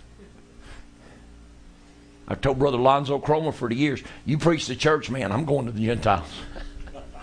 I've 2.29 2.41
told 2.41 2.59
Brother 2.59 2.79
Lonzo 2.79 3.19
Cromer 3.19 3.53
for 3.53 3.69
the 3.69 3.75
years, 3.75 4.03
you 4.25 4.39
preach 4.39 4.67
the 4.67 4.77
church, 4.77 5.11
man, 5.11 5.33
I'm 5.33 5.45
going 5.45 5.67
to 5.67 5.73
the 5.73 5.85
Gentiles. 5.85 6.33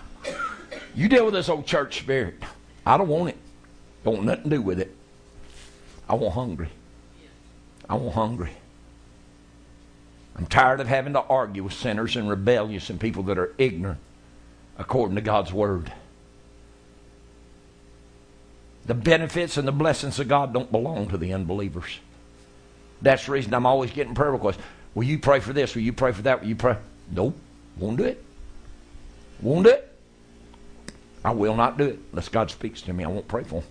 you 0.94 1.08
deal 1.08 1.24
with 1.24 1.34
this 1.34 1.48
old 1.48 1.66
church 1.66 2.00
spirit. 2.00 2.34
I 2.84 2.98
don't 2.98 3.08
want 3.08 3.30
it. 3.30 3.36
Don't 4.04 4.14
want 4.14 4.26
nothing 4.26 4.44
to 4.44 4.50
do 4.50 4.62
with 4.62 4.80
it. 4.80 4.94
I 6.08 6.14
want 6.14 6.34
hungry. 6.34 6.68
I 7.88 7.94
want 7.94 8.14
hungry. 8.14 8.50
I'm 10.36 10.46
tired 10.46 10.80
of 10.80 10.88
having 10.88 11.12
to 11.12 11.20
argue 11.20 11.64
with 11.64 11.74
sinners 11.74 12.16
and 12.16 12.28
rebellious 12.28 12.90
and 12.90 13.00
people 13.00 13.22
that 13.24 13.38
are 13.38 13.54
ignorant 13.58 14.00
according 14.82 15.14
to 15.14 15.20
God's 15.20 15.52
word. 15.52 15.92
The 18.84 18.94
benefits 18.94 19.56
and 19.56 19.66
the 19.66 19.72
blessings 19.72 20.18
of 20.18 20.26
God 20.26 20.52
don't 20.52 20.72
belong 20.72 21.08
to 21.10 21.16
the 21.16 21.32
unbelievers. 21.32 22.00
That's 23.00 23.26
the 23.26 23.32
reason 23.32 23.54
I'm 23.54 23.64
always 23.64 23.92
getting 23.92 24.14
prayer 24.14 24.32
requests. 24.32 24.60
Will 24.96 25.04
you 25.04 25.20
pray 25.20 25.38
for 25.38 25.52
this? 25.52 25.76
Will 25.76 25.82
you 25.82 25.92
pray 25.92 26.10
for 26.10 26.22
that? 26.22 26.40
Will 26.40 26.48
you 26.48 26.56
pray? 26.56 26.76
Nope. 27.12 27.36
Won't 27.78 27.98
do 27.98 28.04
it. 28.04 28.22
Won't 29.40 29.64
do 29.66 29.70
it. 29.70 29.88
I 31.24 31.30
will 31.30 31.54
not 31.54 31.78
do 31.78 31.84
it 31.84 32.00
unless 32.10 32.28
God 32.28 32.50
speaks 32.50 32.82
to 32.82 32.92
me. 32.92 33.04
I 33.04 33.08
won't 33.08 33.28
pray 33.28 33.44
for 33.44 33.60
them. 33.60 33.70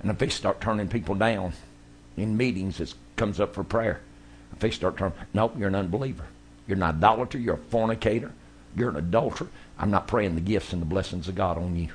And 0.00 0.10
if 0.10 0.16
they 0.16 0.30
start 0.30 0.62
turning 0.62 0.88
people 0.88 1.14
down 1.14 1.52
in 2.16 2.34
meetings, 2.34 2.80
it 2.80 2.94
comes 3.16 3.40
up 3.40 3.54
for 3.54 3.62
prayer. 3.62 4.00
If 4.54 4.60
they 4.60 4.70
start 4.70 4.96
turning, 4.96 5.18
nope, 5.34 5.54
you're 5.58 5.68
an 5.68 5.74
unbeliever. 5.74 6.24
You're 6.66 6.78
an 6.78 6.82
idolater. 6.82 7.36
You're 7.36 7.56
a 7.56 7.58
fornicator. 7.58 8.32
You're 8.74 8.88
an 8.88 8.96
adulterer. 8.96 9.48
I'm 9.78 9.90
not 9.90 10.08
praying 10.08 10.34
the 10.34 10.40
gifts 10.40 10.72
and 10.72 10.80
the 10.80 10.86
blessings 10.86 11.28
of 11.28 11.34
God 11.34 11.58
on 11.58 11.76
you. 11.76 11.88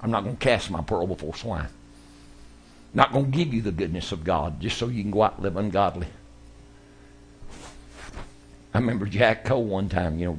I'm 0.00 0.10
not 0.10 0.24
going 0.24 0.36
to 0.36 0.44
cast 0.44 0.70
my 0.70 0.82
pearl 0.82 1.06
before 1.06 1.34
swine. 1.34 1.68
Not 2.94 3.12
going 3.12 3.30
to 3.30 3.36
give 3.36 3.52
you 3.52 3.62
the 3.62 3.72
goodness 3.72 4.12
of 4.12 4.24
God 4.24 4.60
just 4.60 4.78
so 4.78 4.88
you 4.88 5.02
can 5.02 5.10
go 5.10 5.22
out 5.22 5.34
and 5.34 5.44
live 5.44 5.56
ungodly. 5.56 6.06
I 8.72 8.78
remember 8.78 9.06
Jack 9.06 9.44
Coe 9.44 9.58
one 9.58 9.88
time, 9.88 10.18
you 10.18 10.26
know, 10.26 10.38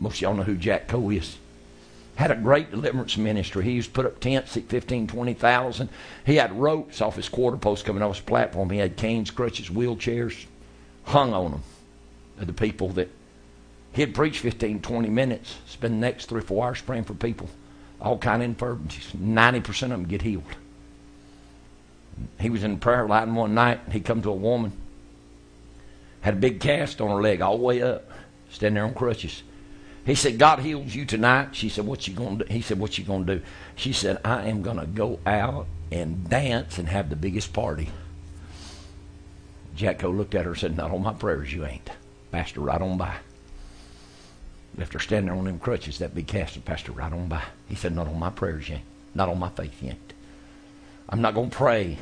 most 0.00 0.16
of 0.16 0.20
y'all 0.22 0.34
know 0.34 0.42
who 0.42 0.56
Jack 0.56 0.86
Coe 0.86 1.10
is. 1.10 1.38
Had 2.14 2.30
a 2.30 2.36
great 2.36 2.70
deliverance 2.70 3.16
ministry. 3.16 3.64
He 3.64 3.72
used 3.72 3.90
to 3.90 3.94
put 3.94 4.06
up 4.06 4.20
tents 4.20 4.56
at 4.56 4.64
15, 4.64 5.06
20,000. 5.06 5.88
He 6.26 6.36
had 6.36 6.52
ropes 6.52 7.00
off 7.00 7.16
his 7.16 7.28
quarter 7.28 7.56
post 7.56 7.84
coming 7.84 8.02
off 8.02 8.16
his 8.16 8.24
platform. 8.24 8.70
He 8.70 8.78
had 8.78 8.96
canes, 8.96 9.30
crutches, 9.30 9.68
wheelchairs 9.70 10.46
hung 11.04 11.32
on 11.32 11.52
them 11.52 11.62
the 12.46 12.52
people 12.52 12.88
that 12.90 13.08
he'd 13.92 14.14
preach 14.14 14.40
15, 14.40 14.80
20 14.80 15.08
minutes, 15.08 15.56
spend 15.66 15.94
the 15.94 15.98
next 15.98 16.26
three 16.26 16.40
four 16.40 16.66
hours 16.66 16.80
praying 16.80 17.04
for 17.04 17.14
people, 17.14 17.48
all 18.00 18.18
kind 18.18 18.42
of 18.42 18.48
infirmities. 18.48 19.12
90% 19.16 19.82
of 19.82 19.90
them 19.90 20.04
get 20.06 20.22
healed. 20.22 20.44
He 22.40 22.50
was 22.50 22.64
in 22.64 22.78
prayer 22.78 23.06
line 23.06 23.34
one 23.34 23.54
night. 23.54 23.80
He 23.92 24.00
come 24.00 24.22
to 24.22 24.30
a 24.30 24.34
woman, 24.34 24.72
had 26.20 26.34
a 26.34 26.38
big 26.38 26.60
cast 26.60 27.00
on 27.00 27.10
her 27.10 27.22
leg 27.22 27.40
all 27.40 27.58
the 27.58 27.64
way 27.64 27.82
up, 27.82 28.10
standing 28.50 28.74
there 28.74 28.84
on 28.84 28.94
crutches. 28.94 29.42
He 30.04 30.14
said, 30.14 30.38
God 30.38 30.60
heals 30.60 30.94
you 30.94 31.04
tonight. 31.04 31.50
She 31.52 31.68
said, 31.68 31.86
What 31.86 32.08
you 32.08 32.14
gonna 32.14 32.44
do? 32.44 32.44
He 32.52 32.62
said, 32.62 32.78
What 32.78 32.96
you 32.96 33.04
gonna 33.04 33.26
do? 33.26 33.42
She 33.76 33.92
said, 33.92 34.18
I 34.24 34.46
am 34.46 34.62
gonna 34.62 34.86
go 34.86 35.20
out 35.26 35.66
and 35.92 36.28
dance 36.28 36.78
and 36.78 36.88
have 36.88 37.10
the 37.10 37.16
biggest 37.16 37.52
party. 37.52 37.90
Jack 39.76 39.98
Coe 39.98 40.10
looked 40.10 40.34
at 40.34 40.44
her 40.44 40.52
and 40.52 40.58
said, 40.58 40.76
Not 40.76 40.92
on 40.92 41.02
my 41.02 41.12
prayers, 41.12 41.52
you 41.52 41.66
ain't. 41.66 41.90
Pastor 42.32 42.60
right 42.60 42.80
on 42.80 42.96
by. 42.96 43.16
Left 44.78 44.92
her 44.92 45.00
standing 45.00 45.26
there 45.26 45.36
on 45.36 45.44
them 45.44 45.58
crutches, 45.58 45.98
that 45.98 46.14
big 46.14 46.28
cast, 46.28 46.64
passed 46.64 46.86
her 46.86 46.92
right 46.92 47.12
on 47.12 47.26
by. 47.26 47.42
He 47.68 47.74
said, 47.74 47.94
Not 47.94 48.06
on 48.06 48.18
my 48.18 48.30
prayers, 48.30 48.68
yet. 48.68 48.80
Not 49.12 49.28
on 49.28 49.38
my 49.38 49.48
faith, 49.48 49.82
yet. 49.82 49.98
I'm 51.08 51.20
not 51.20 51.34
going 51.34 51.50
to 51.50 51.56
pray 51.56 51.98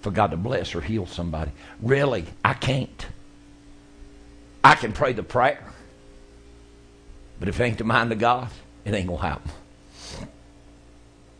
for 0.00 0.10
God 0.10 0.32
to 0.32 0.36
bless 0.36 0.74
or 0.74 0.80
heal 0.80 1.06
somebody. 1.06 1.52
Really, 1.80 2.24
I 2.44 2.54
can't. 2.54 3.06
I 4.64 4.74
can 4.74 4.92
pray 4.92 5.12
the 5.12 5.22
prayer, 5.22 5.64
but 7.38 7.48
if 7.48 7.60
it 7.60 7.64
ain't 7.64 7.78
the 7.78 7.84
mind 7.84 8.10
of 8.10 8.18
God, 8.18 8.48
it 8.84 8.94
ain't 8.94 9.06
going 9.06 9.20
to 9.20 9.26
happen. 9.26 9.50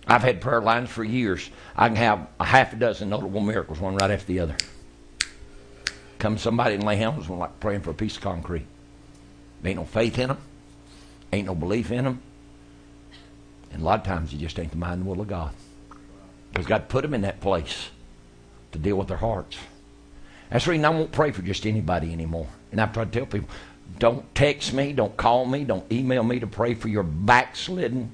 I've 0.06 0.22
had 0.22 0.40
prayer 0.40 0.60
lines 0.60 0.90
for 0.90 1.02
years. 1.02 1.50
I 1.74 1.88
can 1.88 1.96
have 1.96 2.28
a 2.38 2.44
half 2.44 2.72
a 2.72 2.76
dozen 2.76 3.08
notable 3.08 3.40
miracles, 3.40 3.80
one 3.80 3.96
right 3.96 4.12
after 4.12 4.26
the 4.26 4.38
other. 4.38 4.56
Come 6.20 6.38
somebody 6.38 6.76
and 6.76 6.84
lay 6.84 6.96
hands 6.96 7.28
on 7.28 7.40
like 7.40 7.58
praying 7.58 7.80
for 7.80 7.90
a 7.90 7.94
piece 7.94 8.16
of 8.16 8.22
concrete. 8.22 8.66
Ain't 9.65 9.78
no 9.78 9.85
faith 9.85 10.19
in 10.19 10.28
them. 10.28 10.39
Ain't 11.33 11.47
no 11.47 11.55
belief 11.55 11.91
in 11.91 12.05
them. 12.05 12.23
And 13.73 13.83
a 13.83 13.85
lot 13.85 14.01
of 14.01 14.07
times 14.07 14.33
you 14.33 14.39
just 14.39 14.59
ain't 14.59 14.70
the 14.70 14.77
mind 14.77 15.01
and 15.01 15.07
will 15.07 15.20
of 15.20 15.28
God. 15.28 15.53
Because 16.51 16.66
God 16.66 16.89
put 16.89 17.03
them 17.03 17.15
in 17.15 17.23
that 17.23 17.41
place 17.41 17.91
to 18.73 18.78
deal 18.78 18.97
with 18.97 19.09
their 19.09 19.16
hearts. 19.16 19.59
That's 20.51 20.65
the 20.65 20.70
reason 20.70 20.85
I 20.85 20.91
won't 20.91 21.12
pray 21.12 21.33
for 21.33 21.43
just 21.43 21.66
anybody 21.66 22.12
anymore. 22.12 22.49
And 22.70 22.81
I've 22.81 22.93
tried 22.93 23.12
to 23.12 23.19
tell 23.19 23.27
people, 23.27 23.49
don't 23.99 24.35
text 24.35 24.73
me, 24.73 24.93
don't 24.93 25.16
call 25.16 25.47
me, 25.47 25.65
don't 25.65 25.91
email 25.91 26.23
me 26.23 26.41
to 26.41 26.47
pray 26.47 26.74
for 26.74 26.89
your 26.89 27.03
backslidden, 27.03 28.11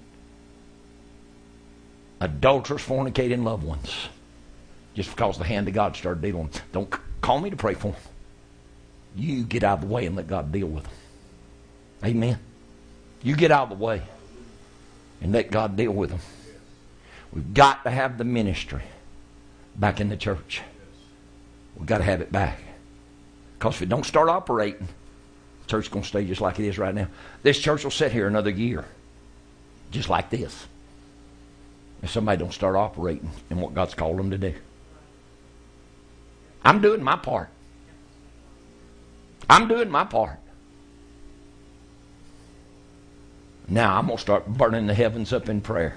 adulterous, 2.20 2.84
fornicating 2.84 3.44
loved 3.44 3.64
ones. 3.64 4.08
Just 4.94 5.10
because 5.10 5.38
the 5.38 5.44
hand 5.44 5.68
of 5.68 5.74
God 5.74 5.96
started 5.96 6.22
dealing. 6.22 6.50
Don't 6.72 6.92
call 7.20 7.40
me 7.40 7.50
to 7.50 7.56
pray 7.56 7.74
for 7.74 7.92
them. 7.92 8.00
You 9.16 9.44
get 9.44 9.64
out 9.64 9.82
of 9.82 9.88
the 9.88 9.94
way 9.94 10.06
and 10.06 10.16
let 10.16 10.26
God 10.26 10.52
deal 10.52 10.66
with 10.66 10.84
them. 10.84 10.92
Amen. 12.04 12.38
You 13.22 13.36
get 13.36 13.50
out 13.50 13.70
of 13.70 13.78
the 13.78 13.84
way 13.84 14.02
and 15.20 15.32
let 15.32 15.50
God 15.50 15.76
deal 15.76 15.92
with 15.92 16.10
them. 16.10 16.20
We've 17.32 17.54
got 17.54 17.84
to 17.84 17.90
have 17.90 18.18
the 18.18 18.24
ministry 18.24 18.82
back 19.76 20.00
in 20.00 20.08
the 20.08 20.16
church. 20.16 20.62
We've 21.76 21.86
got 21.86 21.98
to 21.98 22.04
have 22.04 22.20
it 22.20 22.32
back. 22.32 22.58
Because 23.58 23.76
if 23.76 23.82
it 23.82 23.88
don't 23.88 24.04
start 24.04 24.28
operating, 24.28 24.88
the 25.62 25.68
church's 25.68 25.88
going 25.88 26.02
to 26.02 26.08
stay 26.08 26.26
just 26.26 26.40
like 26.40 26.58
it 26.58 26.66
is 26.66 26.78
right 26.78 26.94
now. 26.94 27.08
This 27.42 27.58
church 27.58 27.84
will 27.84 27.90
sit 27.90 28.12
here 28.12 28.26
another 28.26 28.50
year, 28.50 28.84
just 29.90 30.08
like 30.08 30.30
this. 30.30 30.66
If 32.02 32.10
somebody 32.10 32.38
don't 32.38 32.52
start 32.52 32.74
operating 32.74 33.30
in 33.48 33.60
what 33.60 33.74
God's 33.74 33.94
called 33.94 34.18
them 34.18 34.30
to 34.32 34.38
do. 34.38 34.54
I'm 36.64 36.80
doing 36.80 37.02
my 37.02 37.16
part. 37.16 37.48
I'm 39.48 39.68
doing 39.68 39.88
my 39.88 40.04
part. 40.04 40.38
Now 43.68 43.98
I'm 43.98 44.06
going 44.06 44.16
to 44.16 44.22
start 44.22 44.46
burning 44.46 44.86
the 44.86 44.94
heavens 44.94 45.32
up 45.32 45.48
in 45.48 45.60
prayer. 45.60 45.96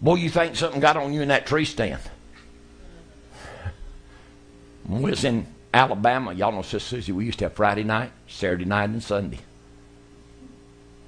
Boy, 0.00 0.16
you 0.16 0.30
think 0.30 0.56
something 0.56 0.80
got 0.80 0.96
on 0.96 1.12
you 1.12 1.22
in 1.22 1.28
that 1.28 1.46
tree 1.46 1.64
stand. 1.64 2.00
We 4.86 5.10
was 5.10 5.24
in 5.24 5.46
Alabama, 5.74 6.32
y'all 6.32 6.52
know 6.52 6.62
Sister 6.62 6.96
Susie, 6.96 7.12
we 7.12 7.24
used 7.24 7.38
to 7.40 7.46
have 7.46 7.54
Friday 7.54 7.82
night, 7.82 8.12
Saturday 8.28 8.64
night, 8.64 8.90
and 8.90 9.02
Sunday. 9.02 9.40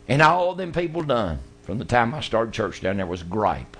And 0.09 0.20
all 0.20 0.55
them 0.55 0.72
people 0.72 1.02
done 1.02 1.39
from 1.62 1.78
the 1.78 1.85
time 1.85 2.14
I 2.14 2.20
started 2.20 2.52
church 2.52 2.80
down 2.80 2.97
there 2.97 3.06
was 3.06 3.22
gripe. 3.22 3.76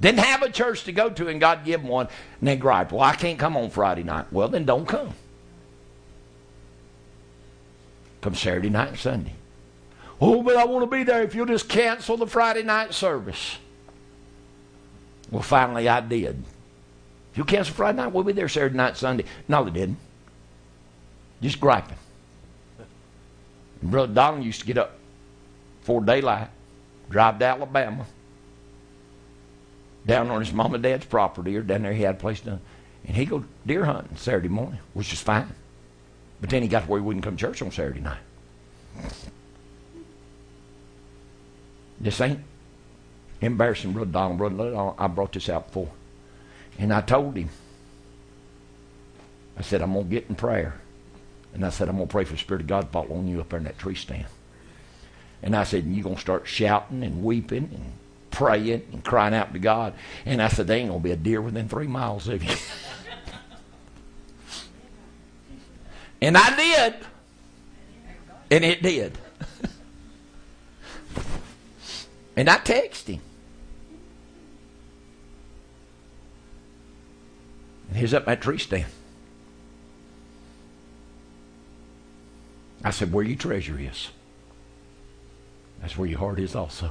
Didn't 0.00 0.20
have 0.20 0.42
a 0.42 0.50
church 0.50 0.84
to 0.84 0.92
go 0.92 1.10
to, 1.10 1.28
and 1.28 1.40
God 1.40 1.64
give 1.64 1.80
them 1.80 1.90
one, 1.90 2.08
and 2.40 2.48
they 2.48 2.56
gripe. 2.56 2.92
Well, 2.92 3.02
I 3.02 3.14
can't 3.14 3.38
come 3.38 3.56
on 3.56 3.70
Friday 3.70 4.04
night. 4.04 4.26
Well, 4.32 4.48
then 4.48 4.64
don't 4.64 4.86
come. 4.86 5.14
Come 8.20 8.34
Saturday 8.34 8.70
night 8.70 8.88
and 8.88 8.98
Sunday. 8.98 9.32
Oh, 10.20 10.42
but 10.42 10.56
I 10.56 10.64
want 10.64 10.82
to 10.82 10.96
be 10.96 11.04
there 11.04 11.22
if 11.22 11.34
you'll 11.34 11.46
just 11.46 11.68
cancel 11.68 12.16
the 12.16 12.26
Friday 12.26 12.62
night 12.62 12.92
service. 12.92 13.58
Well, 15.30 15.42
finally 15.42 15.88
I 15.88 16.00
did. 16.00 16.42
If 17.32 17.38
you 17.38 17.44
cancel 17.44 17.74
Friday 17.74 17.98
night, 17.98 18.12
we'll 18.12 18.24
be 18.24 18.32
there 18.32 18.48
Saturday 18.48 18.76
night, 18.76 18.96
Sunday. 18.96 19.24
No, 19.46 19.64
they 19.64 19.70
didn't. 19.70 19.98
Just 21.40 21.60
griping. 21.60 21.98
And 23.80 23.90
Brother 23.90 24.12
Donald 24.12 24.44
used 24.44 24.60
to 24.60 24.66
get 24.66 24.78
up 24.78 24.98
before 25.80 26.00
daylight, 26.00 26.48
drive 27.08 27.38
to 27.38 27.44
Alabama, 27.44 28.06
down 30.04 30.30
on 30.30 30.40
his 30.40 30.52
mom 30.52 30.74
and 30.74 30.82
dad's 30.82 31.06
property, 31.06 31.56
or 31.56 31.62
down 31.62 31.82
there 31.82 31.92
he 31.92 32.02
had 32.02 32.16
a 32.16 32.18
place 32.18 32.40
done. 32.40 32.60
And 33.06 33.16
he'd 33.16 33.30
go 33.30 33.44
deer 33.64 33.84
hunting 33.84 34.16
Saturday 34.16 34.48
morning, 34.48 34.80
which 34.94 35.12
is 35.12 35.20
fine. 35.20 35.52
But 36.40 36.50
then 36.50 36.62
he 36.62 36.68
got 36.68 36.84
to 36.84 36.90
where 36.90 37.00
he 37.00 37.04
wouldn't 37.04 37.24
come 37.24 37.36
to 37.36 37.40
church 37.40 37.62
on 37.62 37.70
Saturday 37.70 38.00
night. 38.00 38.18
This 42.00 42.20
ain't 42.20 42.40
Embarrassing 43.40 43.92
Brother 43.92 44.10
Donald. 44.10 44.38
Brother 44.38 44.70
Donald, 44.70 44.94
I 44.98 45.06
brought 45.06 45.32
this 45.32 45.48
out 45.48 45.68
before. 45.68 45.90
And 46.78 46.92
I 46.92 47.00
told 47.00 47.36
him, 47.36 47.48
I 49.56 49.62
said, 49.62 49.82
I'm 49.82 49.92
going 49.92 50.08
to 50.08 50.10
get 50.10 50.26
in 50.28 50.36
prayer. 50.36 50.80
And 51.54 51.64
I 51.64 51.70
said, 51.70 51.88
I'm 51.88 51.96
going 51.96 52.08
to 52.08 52.12
pray 52.12 52.24
for 52.24 52.32
the 52.32 52.38
Spirit 52.38 52.62
of 52.62 52.66
God 52.68 52.82
to 52.82 52.86
fall 52.88 53.12
on 53.12 53.26
you 53.26 53.40
up 53.40 53.48
there 53.48 53.58
in 53.58 53.64
that 53.64 53.78
tree 53.78 53.94
stand. 53.94 54.26
And 55.42 55.56
I 55.56 55.64
said, 55.64 55.84
you're 55.84 56.04
going 56.04 56.16
to 56.16 56.20
start 56.20 56.46
shouting 56.46 57.02
and 57.02 57.24
weeping 57.24 57.70
and 57.72 57.92
praying 58.30 58.86
and 58.92 59.04
crying 59.04 59.34
out 59.34 59.52
to 59.52 59.58
God. 59.58 59.94
And 60.24 60.42
I 60.42 60.48
said, 60.48 60.66
there 60.66 60.78
ain't 60.78 60.88
going 60.88 61.00
to 61.00 61.04
be 61.04 61.12
a 61.12 61.16
deer 61.16 61.40
within 61.40 61.68
three 61.68 61.86
miles 61.86 62.28
of 62.28 62.42
you. 62.42 62.54
and 66.20 66.36
I 66.36 66.56
did. 66.56 66.94
And 68.50 68.64
it 68.64 68.82
did. 68.82 69.18
and 72.36 72.48
I 72.48 72.56
texted 72.58 73.14
him. 73.14 73.20
And 77.88 77.98
he's 77.98 78.14
up 78.14 78.26
that 78.26 78.40
tree 78.40 78.58
stand. 78.58 78.86
I 82.84 82.90
said, 82.90 83.12
Where 83.12 83.24
your 83.24 83.36
treasure 83.36 83.78
is, 83.78 84.10
that's 85.80 85.96
where 85.96 86.08
your 86.08 86.18
heart 86.18 86.38
is 86.38 86.54
also. 86.54 86.90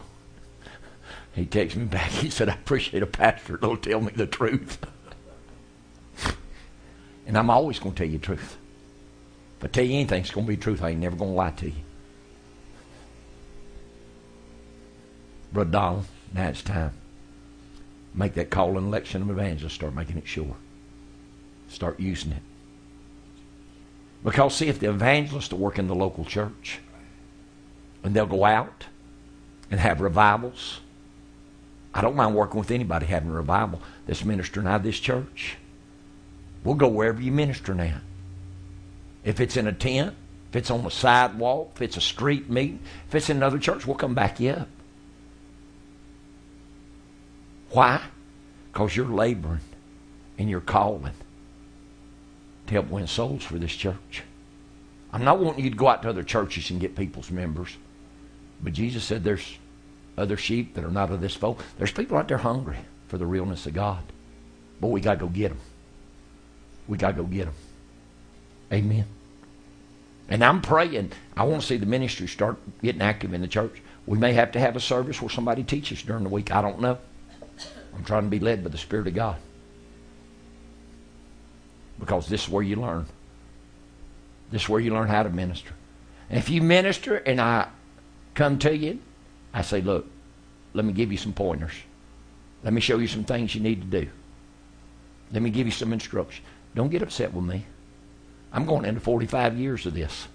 He 1.33 1.45
texted 1.45 1.77
me 1.77 1.85
back. 1.85 2.09
He 2.09 2.31
said, 2.31 2.49
I 2.49 2.53
appreciate 2.53 3.03
a 3.03 3.07
pastor 3.07 3.57
that'll 3.57 3.77
tell 3.77 4.01
me 4.01 4.11
the 4.15 4.25
truth. 4.25 4.79
and 7.27 7.37
I'm 7.37 7.51
always 7.51 7.77
going 7.77 7.93
to 7.93 8.03
tell 8.03 8.11
you 8.11 8.17
the 8.17 8.25
truth. 8.25 8.57
If 9.57 9.63
I 9.63 9.67
tell 9.67 9.83
you 9.83 9.93
anything, 9.93 10.21
it's 10.21 10.31
going 10.31 10.45
to 10.45 10.51
be 10.51 10.57
truth. 10.57 10.83
I 10.83 10.89
ain't 10.89 10.99
never 10.99 11.15
going 11.15 11.31
to 11.31 11.35
lie 11.35 11.51
to 11.51 11.67
you. 11.67 11.83
Brother 15.51 15.71
Donald, 15.71 16.05
now 16.33 16.49
it's 16.49 16.61
time. 16.61 16.93
Make 18.13 18.35
that 18.35 18.49
call 18.49 18.77
and 18.77 18.87
election 18.87 19.21
of 19.21 19.29
evangelist. 19.29 19.75
Start 19.75 19.95
making 19.95 20.17
it 20.17 20.27
sure. 20.27 20.55
Start 21.69 21.99
using 21.99 22.33
it. 22.33 22.41
Because, 24.23 24.55
see, 24.55 24.67
if 24.67 24.79
the 24.79 24.89
evangelists 24.89 25.51
will 25.51 25.59
work 25.59 25.79
in 25.79 25.87
the 25.87 25.95
local 25.95 26.25
church, 26.25 26.79
and 28.03 28.15
they'll 28.15 28.25
go 28.25 28.45
out 28.45 28.85
and 29.71 29.79
have 29.79 30.01
revivals, 30.01 30.81
I 31.93 32.01
don't 32.01 32.15
mind 32.15 32.35
working 32.35 32.59
with 32.59 32.71
anybody 32.71 33.05
having 33.07 33.29
a 33.29 33.33
revival 33.33 33.81
that's 34.05 34.23
ministering 34.23 34.67
out 34.67 34.77
of 34.77 34.83
this 34.83 34.99
church. 34.99 35.57
We'll 36.63 36.75
go 36.75 36.87
wherever 36.87 37.21
you 37.21 37.31
minister 37.31 37.73
now. 37.73 38.01
If 39.23 39.39
it's 39.39 39.57
in 39.57 39.67
a 39.67 39.73
tent, 39.73 40.15
if 40.49 40.55
it's 40.55 40.71
on 40.71 40.83
the 40.83 40.91
sidewalk, 40.91 41.71
if 41.75 41.81
it's 41.81 41.97
a 41.97 42.01
street 42.01 42.49
meeting, 42.49 42.79
if 43.07 43.15
it's 43.15 43.29
in 43.29 43.37
another 43.37 43.59
church, 43.59 43.85
we'll 43.85 43.95
come 43.97 44.13
back 44.13 44.39
you 44.39 44.51
up. 44.51 44.69
Why? 47.71 48.01
Because 48.71 48.95
you're 48.95 49.05
laboring 49.05 49.59
and 50.37 50.49
you're 50.49 50.61
calling 50.61 51.13
to 52.67 52.73
help 52.73 52.89
win 52.89 53.07
souls 53.07 53.43
for 53.43 53.57
this 53.57 53.75
church. 53.75 54.23
I'm 55.11 55.23
not 55.23 55.39
wanting 55.39 55.63
you 55.63 55.69
to 55.69 55.75
go 55.75 55.87
out 55.87 56.03
to 56.03 56.09
other 56.09 56.23
churches 56.23 56.69
and 56.69 56.79
get 56.79 56.95
people's 56.95 57.31
members. 57.31 57.75
But 58.61 58.73
Jesus 58.73 59.03
said 59.03 59.23
there's 59.23 59.57
other 60.17 60.37
sheep 60.37 60.73
that 60.75 60.83
are 60.83 60.91
not 60.91 61.11
of 61.11 61.21
this 61.21 61.35
fold. 61.35 61.63
There's 61.77 61.91
people 61.91 62.17
out 62.17 62.27
there 62.27 62.37
hungry 62.37 62.77
for 63.07 63.17
the 63.17 63.25
realness 63.25 63.65
of 63.65 63.73
God. 63.73 64.03
But 64.79 64.87
we 64.87 65.01
got 65.01 65.15
to 65.15 65.19
go 65.21 65.27
get 65.27 65.49
them. 65.49 65.59
We 66.87 66.97
got 66.97 67.15
to 67.15 67.21
go 67.21 67.23
get 67.23 67.45
them. 67.45 67.53
Amen. 68.71 69.05
And 70.29 70.43
I'm 70.43 70.61
praying. 70.61 71.11
I 71.35 71.43
want 71.43 71.61
to 71.61 71.67
see 71.67 71.77
the 71.77 71.85
ministry 71.85 72.27
start 72.27 72.57
getting 72.81 73.01
active 73.01 73.33
in 73.33 73.41
the 73.41 73.47
church. 73.47 73.81
We 74.05 74.17
may 74.17 74.33
have 74.33 74.51
to 74.53 74.59
have 74.59 74.75
a 74.75 74.79
service 74.79 75.21
where 75.21 75.29
somebody 75.29 75.63
teaches 75.63 76.01
during 76.03 76.23
the 76.23 76.29
week. 76.29 76.51
I 76.51 76.61
don't 76.61 76.81
know. 76.81 76.97
I'm 77.95 78.03
trying 78.03 78.23
to 78.23 78.29
be 78.29 78.39
led 78.39 78.63
by 78.63 78.69
the 78.69 78.77
Spirit 78.77 79.07
of 79.07 79.15
God 79.15 79.37
because 81.99 82.27
this 82.27 82.43
is 82.43 82.49
where 82.49 82.63
you 82.63 82.75
learn. 82.75 83.05
This 84.51 84.63
is 84.63 84.69
where 84.69 84.79
you 84.79 84.93
learn 84.93 85.07
how 85.07 85.23
to 85.23 85.29
minister. 85.29 85.73
And 86.29 86.37
if 86.37 86.49
you 86.49 86.61
minister 86.61 87.17
and 87.17 87.41
I 87.41 87.67
come 88.33 88.59
to 88.59 88.75
you, 88.75 88.99
I 89.53 89.61
say, 89.61 89.81
look, 89.81 90.05
let 90.73 90.85
me 90.85 90.93
give 90.93 91.11
you 91.11 91.17
some 91.17 91.33
pointers. 91.33 91.73
Let 92.63 92.73
me 92.73 92.81
show 92.81 92.97
you 92.97 93.07
some 93.07 93.23
things 93.23 93.55
you 93.55 93.61
need 93.61 93.81
to 93.81 94.01
do. 94.01 94.09
Let 95.31 95.41
me 95.41 95.49
give 95.49 95.67
you 95.67 95.71
some 95.71 95.93
instruction. 95.93 96.43
Don't 96.75 96.89
get 96.89 97.01
upset 97.01 97.33
with 97.33 97.45
me. 97.45 97.65
I'm 98.51 98.65
going 98.65 98.85
into 98.85 98.99
45 98.99 99.57
years 99.57 99.85
of 99.85 99.93
this. 99.93 100.27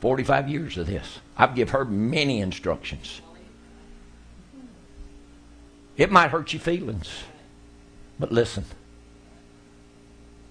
45 0.00 0.48
years 0.48 0.76
of 0.78 0.86
this. 0.86 1.20
I've 1.36 1.54
given 1.54 1.72
her 1.72 1.84
many 1.84 2.40
instructions. 2.40 3.20
It 5.96 6.10
might 6.10 6.30
hurt 6.30 6.52
your 6.52 6.60
feelings, 6.60 7.22
but 8.18 8.32
listen. 8.32 8.64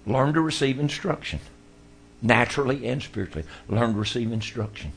Learn 0.06 0.32
to 0.34 0.40
receive 0.40 0.78
instruction, 0.78 1.40
naturally 2.20 2.86
and 2.86 3.02
spiritually. 3.02 3.46
Learn 3.68 3.92
to 3.92 3.98
receive 3.98 4.32
instruction. 4.32 4.92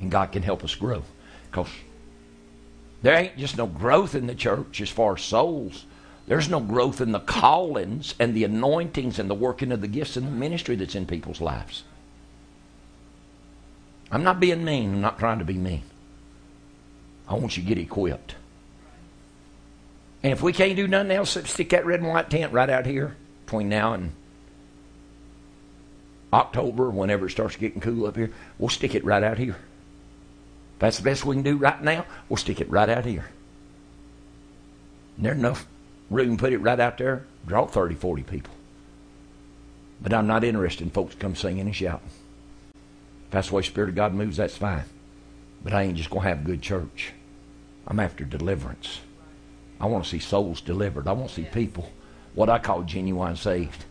And 0.00 0.10
God 0.10 0.32
can 0.32 0.42
help 0.42 0.62
us 0.62 0.74
grow. 0.74 1.02
Because 1.50 1.68
there 3.02 3.16
ain't 3.16 3.36
just 3.36 3.56
no 3.56 3.66
growth 3.66 4.14
in 4.14 4.26
the 4.26 4.34
church 4.34 4.80
as 4.80 4.90
far 4.90 5.14
as 5.14 5.22
souls. 5.22 5.86
There's 6.26 6.48
no 6.48 6.60
growth 6.60 7.00
in 7.00 7.12
the 7.12 7.20
callings 7.20 8.14
and 8.18 8.34
the 8.34 8.44
anointings 8.44 9.18
and 9.18 9.30
the 9.30 9.34
working 9.34 9.70
of 9.70 9.80
the 9.80 9.88
gifts 9.88 10.16
and 10.16 10.26
the 10.26 10.32
ministry 10.32 10.74
that's 10.74 10.94
in 10.94 11.06
people's 11.06 11.40
lives. 11.40 11.84
I'm 14.10 14.24
not 14.24 14.40
being 14.40 14.64
mean. 14.64 14.94
I'm 14.94 15.00
not 15.00 15.18
trying 15.18 15.38
to 15.38 15.44
be 15.44 15.54
mean. 15.54 15.82
I 17.28 17.34
want 17.34 17.56
you 17.56 17.62
to 17.62 17.68
get 17.68 17.78
equipped. 17.78 18.34
And 20.22 20.32
if 20.32 20.42
we 20.42 20.52
can't 20.52 20.76
do 20.76 20.88
nothing 20.88 21.12
else, 21.12 21.38
stick 21.44 21.70
that 21.70 21.86
red 21.86 22.00
and 22.00 22.08
white 22.08 22.30
tent 22.30 22.52
right 22.52 22.70
out 22.70 22.86
here 22.86 23.16
between 23.44 23.68
now 23.68 23.92
and 23.92 24.12
October, 26.32 26.90
whenever 26.90 27.26
it 27.26 27.30
starts 27.30 27.56
getting 27.56 27.80
cool 27.80 28.06
up 28.06 28.16
here, 28.16 28.32
we'll 28.58 28.68
stick 28.68 28.94
it 28.94 29.04
right 29.04 29.22
out 29.22 29.38
here. 29.38 29.56
If 30.74 30.80
that's 30.80 30.96
the 30.98 31.04
best 31.04 31.24
we 31.24 31.36
can 31.36 31.44
do 31.44 31.56
right 31.56 31.82
now, 31.82 32.04
we'll 32.28 32.36
stick 32.36 32.60
it 32.60 32.68
right 32.68 32.88
out 32.88 33.04
here. 33.04 33.26
And 35.16 35.24
there's 35.24 35.38
enough 35.38 35.66
room 36.10 36.36
put 36.36 36.52
it 36.52 36.58
right 36.58 36.78
out 36.78 36.98
there, 36.98 37.26
draw 37.46 37.66
30, 37.66 37.94
40 37.94 38.22
people. 38.22 38.52
But 40.00 40.12
I'm 40.12 40.26
not 40.26 40.44
interested 40.44 40.84
in 40.84 40.90
folks 40.90 41.14
come 41.14 41.34
singing 41.34 41.60
and 41.60 41.74
shouting. 41.74 42.10
If 43.26 43.30
that's 43.30 43.48
the 43.48 43.54
way 43.54 43.62
Spirit 43.62 43.90
of 43.90 43.94
God 43.94 44.14
moves, 44.14 44.36
that's 44.36 44.56
fine. 44.56 44.84
But 45.64 45.72
I 45.72 45.82
ain't 45.82 45.96
just 45.96 46.10
going 46.10 46.22
to 46.22 46.28
have 46.28 46.44
good 46.44 46.62
church. 46.62 47.12
I'm 47.86 48.00
after 48.00 48.24
deliverance. 48.24 49.00
I 49.80 49.86
want 49.86 50.04
to 50.04 50.10
see 50.10 50.18
souls 50.18 50.60
delivered. 50.60 51.08
I 51.08 51.12
want 51.12 51.28
to 51.30 51.34
see 51.34 51.44
people 51.44 51.90
what 52.34 52.48
I 52.48 52.58
call 52.58 52.82
genuine 52.82 53.36
saved. 53.36 53.84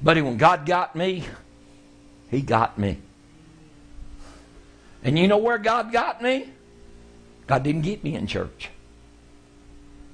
Buddy, 0.00 0.22
when 0.22 0.36
God 0.36 0.66
got 0.66 0.94
me, 0.94 1.24
He 2.30 2.42
got 2.42 2.78
me. 2.78 2.98
And 5.02 5.18
you 5.18 5.28
know 5.28 5.38
where 5.38 5.58
God 5.58 5.92
got 5.92 6.22
me? 6.22 6.50
God 7.46 7.62
didn't 7.62 7.82
get 7.82 8.04
me 8.04 8.14
in 8.14 8.26
church. 8.26 8.70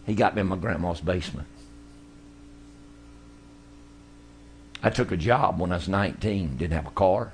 He 0.06 0.14
got 0.14 0.34
me 0.34 0.42
in 0.42 0.48
my 0.48 0.56
grandma's 0.56 1.00
basement. 1.00 1.48
I 4.82 4.90
took 4.90 5.12
a 5.12 5.16
job 5.16 5.58
when 5.58 5.72
I 5.72 5.76
was 5.76 5.88
19, 5.88 6.58
didn't 6.58 6.74
have 6.74 6.86
a 6.86 6.90
car, 6.90 7.32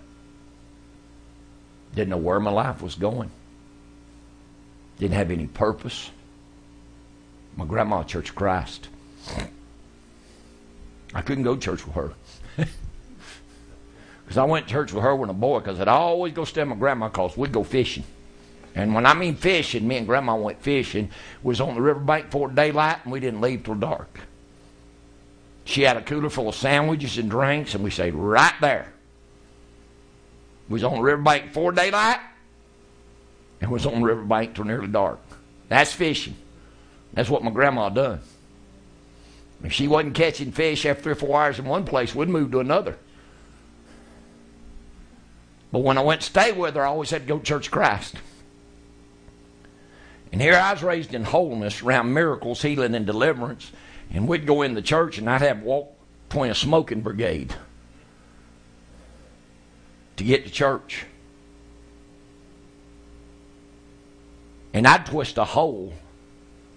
didn't 1.94 2.10
know 2.10 2.16
where 2.16 2.38
my 2.38 2.52
life 2.52 2.80
was 2.80 2.94
going, 2.94 3.30
didn't 4.98 5.14
have 5.14 5.32
any 5.32 5.48
purpose. 5.48 6.10
My 7.56 7.64
grandma, 7.64 8.04
Church 8.04 8.30
of 8.30 8.36
Christ. 8.36 8.88
I 11.12 11.22
couldn't 11.22 11.42
go 11.42 11.56
to 11.56 11.60
church 11.60 11.84
with 11.84 11.94
her. 11.96 12.12
Because 14.30 14.38
I 14.38 14.44
went 14.44 14.68
to 14.68 14.72
church 14.72 14.92
with 14.92 15.02
her 15.02 15.16
when 15.16 15.28
a 15.28 15.32
boy, 15.32 15.58
because 15.58 15.80
I'd 15.80 15.88
always 15.88 16.32
go 16.32 16.44
stay 16.44 16.60
at 16.60 16.68
my 16.68 16.76
grandma 16.76 17.08
because 17.08 17.36
we'd 17.36 17.50
go 17.50 17.64
fishing. 17.64 18.04
And 18.74 18.94
when 18.94 19.06
I 19.06 19.14
mean 19.14 19.34
fishing, 19.34 19.86
me 19.86 19.96
and 19.96 20.06
grandma 20.06 20.36
went 20.36 20.62
fishing, 20.62 21.10
was 21.42 21.60
on 21.60 21.74
the 21.74 21.80
riverbank 21.80 22.26
before 22.26 22.48
daylight, 22.48 22.98
and 23.02 23.12
we 23.12 23.20
didn't 23.20 23.40
leave 23.40 23.64
till 23.64 23.74
dark. 23.74 24.20
She 25.64 25.82
had 25.82 25.96
a 25.96 26.02
cooler 26.02 26.30
full 26.30 26.48
of 26.48 26.54
sandwiches 26.54 27.18
and 27.18 27.30
drinks, 27.30 27.74
and 27.74 27.82
we 27.82 27.90
stayed 27.90 28.14
right 28.14 28.54
there. 28.60 28.92
We 30.68 30.74
was 30.74 30.84
on 30.84 30.96
the 30.96 31.02
riverbank 31.02 31.46
before 31.46 31.72
daylight, 31.72 32.20
and 33.60 33.70
was 33.70 33.86
on 33.86 34.00
the 34.00 34.06
riverbank 34.06 34.54
till 34.54 34.64
nearly 34.64 34.88
dark. 34.88 35.18
That's 35.68 35.92
fishing. 35.92 36.36
That's 37.12 37.28
what 37.28 37.42
my 37.42 37.50
grandma 37.50 37.88
done. 37.88 38.20
If 39.62 39.72
she 39.72 39.88
wasn't 39.88 40.14
catching 40.14 40.52
fish 40.52 40.86
after 40.86 41.02
three 41.02 41.12
or 41.12 41.16
four 41.16 41.40
hours 41.40 41.58
in 41.58 41.64
one 41.64 41.84
place, 41.84 42.14
we'd 42.14 42.28
move 42.28 42.52
to 42.52 42.60
another. 42.60 42.96
But 45.72 45.80
when 45.80 45.98
I 45.98 46.02
went 46.02 46.22
to 46.22 46.26
stay 46.26 46.52
with 46.52 46.74
her, 46.76 46.86
I 46.86 46.88
always 46.88 47.10
had 47.10 47.22
to 47.22 47.28
go 47.28 47.38
to 47.38 47.44
Church 47.44 47.70
Christ. 47.70 48.14
And 50.32 50.40
here 50.40 50.54
I 50.54 50.72
was 50.72 50.82
raised 50.82 51.14
in 51.14 51.24
wholeness 51.24 51.82
around 51.82 52.14
miracles, 52.14 52.62
healing, 52.62 52.94
and 52.94 53.06
deliverance. 53.06 53.70
And 54.12 54.28
we'd 54.28 54.46
go 54.46 54.62
in 54.62 54.74
the 54.74 54.82
church 54.82 55.18
and 55.18 55.28
I'd 55.28 55.42
have 55.42 55.62
walk 55.62 55.92
between 56.28 56.50
a 56.50 56.54
smoking 56.54 57.00
brigade 57.00 57.54
to 60.16 60.24
get 60.24 60.44
to 60.44 60.50
church. 60.50 61.04
And 64.72 64.86
I'd 64.86 65.06
twist 65.06 65.38
a 65.38 65.44
hole 65.44 65.92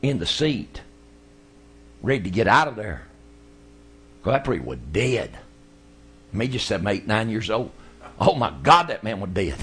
in 0.01 0.17
the 0.17 0.25
seat, 0.25 0.81
ready 2.01 2.23
to 2.23 2.29
get 2.29 2.47
out 2.47 2.67
of 2.67 2.75
there. 2.75 3.03
Well, 4.23 4.33
that 4.33 4.43
preacher 4.43 4.63
was 4.63 4.79
dead. 4.91 5.37
Me 6.31 6.47
just 6.47 6.65
seven, 6.65 6.87
eight, 6.87 7.05
nine 7.05 7.29
years 7.29 7.51
old. 7.51 7.71
Oh 8.19 8.35
my 8.35 8.51
God, 8.63 8.87
that 8.87 9.03
man 9.03 9.19
was 9.19 9.29
dead. 9.31 9.57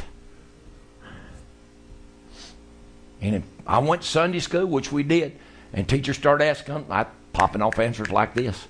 And 3.21 3.43
I 3.66 3.78
went 3.78 4.03
to 4.03 4.09
Sunday 4.09 4.41
school, 4.41 4.66
which 4.66 4.93
we 4.93 5.03
did, 5.03 5.39
and 5.73 5.89
teachers 5.89 6.16
started 6.16 6.45
asking, 6.45 6.87
I 6.91 7.07
popping 7.32 7.62
off 7.62 7.78
answers 7.78 8.11
like 8.11 8.35
this. 8.35 8.66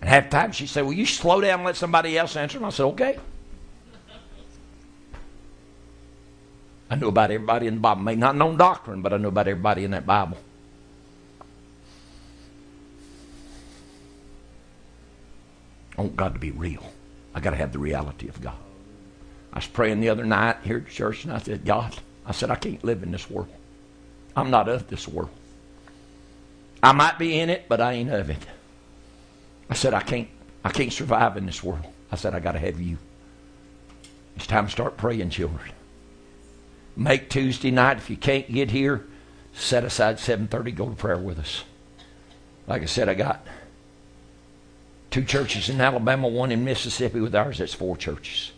And 0.00 0.08
half 0.08 0.24
the 0.24 0.30
time 0.30 0.52
she 0.52 0.66
said, 0.66 0.84
Will 0.84 0.94
you 0.94 1.06
slow 1.06 1.40
down 1.40 1.60
and 1.60 1.64
let 1.64 1.76
somebody 1.76 2.18
else 2.18 2.36
answer? 2.36 2.58
And 2.58 2.66
I 2.66 2.70
said, 2.70 2.84
Okay. 2.84 3.18
I 6.90 6.96
knew 6.96 7.08
about 7.08 7.30
everybody 7.30 7.68
in 7.68 7.76
the 7.76 7.80
Bible. 7.80 8.02
May 8.02 8.16
not 8.16 8.36
know 8.36 8.54
doctrine, 8.54 9.00
but 9.00 9.14
I 9.14 9.16
knew 9.16 9.28
about 9.28 9.48
everybody 9.48 9.84
in 9.84 9.92
that 9.92 10.04
Bible. 10.04 10.36
I 15.96 16.02
want 16.02 16.16
God 16.16 16.34
to 16.34 16.40
be 16.40 16.50
real. 16.50 16.84
I 17.34 17.40
got 17.40 17.50
to 17.50 17.56
have 17.56 17.72
the 17.72 17.78
reality 17.78 18.28
of 18.28 18.40
God. 18.42 18.56
I 19.52 19.58
was 19.58 19.66
praying 19.66 20.00
the 20.00 20.08
other 20.08 20.24
night 20.24 20.58
here 20.64 20.78
at 20.78 20.92
church, 20.92 21.24
and 21.24 21.32
I 21.32 21.38
said, 21.38 21.64
God, 21.64 21.96
I 22.26 22.32
said, 22.32 22.50
I 22.50 22.56
can't 22.56 22.82
live 22.84 23.02
in 23.02 23.12
this 23.12 23.30
world. 23.30 23.48
I'm 24.36 24.50
not 24.50 24.68
of 24.68 24.88
this 24.88 25.06
world. 25.06 25.30
I 26.82 26.92
might 26.92 27.18
be 27.18 27.38
in 27.38 27.50
it, 27.50 27.66
but 27.68 27.80
I 27.80 27.92
ain't 27.92 28.10
of 28.10 28.30
it. 28.30 28.44
I 29.70 29.74
said, 29.74 29.94
I 29.94 30.00
can't, 30.00 30.28
I 30.64 30.70
can't 30.70 30.92
survive 30.92 31.36
in 31.36 31.46
this 31.46 31.62
world. 31.62 31.86
I 32.10 32.16
said, 32.16 32.34
I 32.34 32.40
got 32.40 32.52
to 32.52 32.58
have 32.58 32.80
you. 32.80 32.98
It's 34.36 34.46
time 34.46 34.66
to 34.66 34.72
start 34.72 34.96
praying, 34.96 35.30
children. 35.30 35.72
Make 36.96 37.30
Tuesday 37.30 37.70
night. 37.70 37.98
If 37.98 38.10
you 38.10 38.16
can't 38.16 38.50
get 38.52 38.70
here, 38.70 39.06
set 39.54 39.84
aside 39.84 40.16
7.30. 40.16 40.74
Go 40.74 40.88
to 40.88 40.94
prayer 40.94 41.18
with 41.18 41.38
us. 41.38 41.64
Like 42.66 42.82
I 42.82 42.86
said, 42.86 43.08
I 43.08 43.14
got 43.14 43.46
two 45.10 45.24
churches 45.24 45.68
in 45.68 45.80
Alabama, 45.80 46.28
one 46.28 46.52
in 46.52 46.64
Mississippi 46.64 47.20
with 47.20 47.34
ours. 47.34 47.58
That's 47.58 47.74
four 47.74 47.96
churches. 47.96 48.52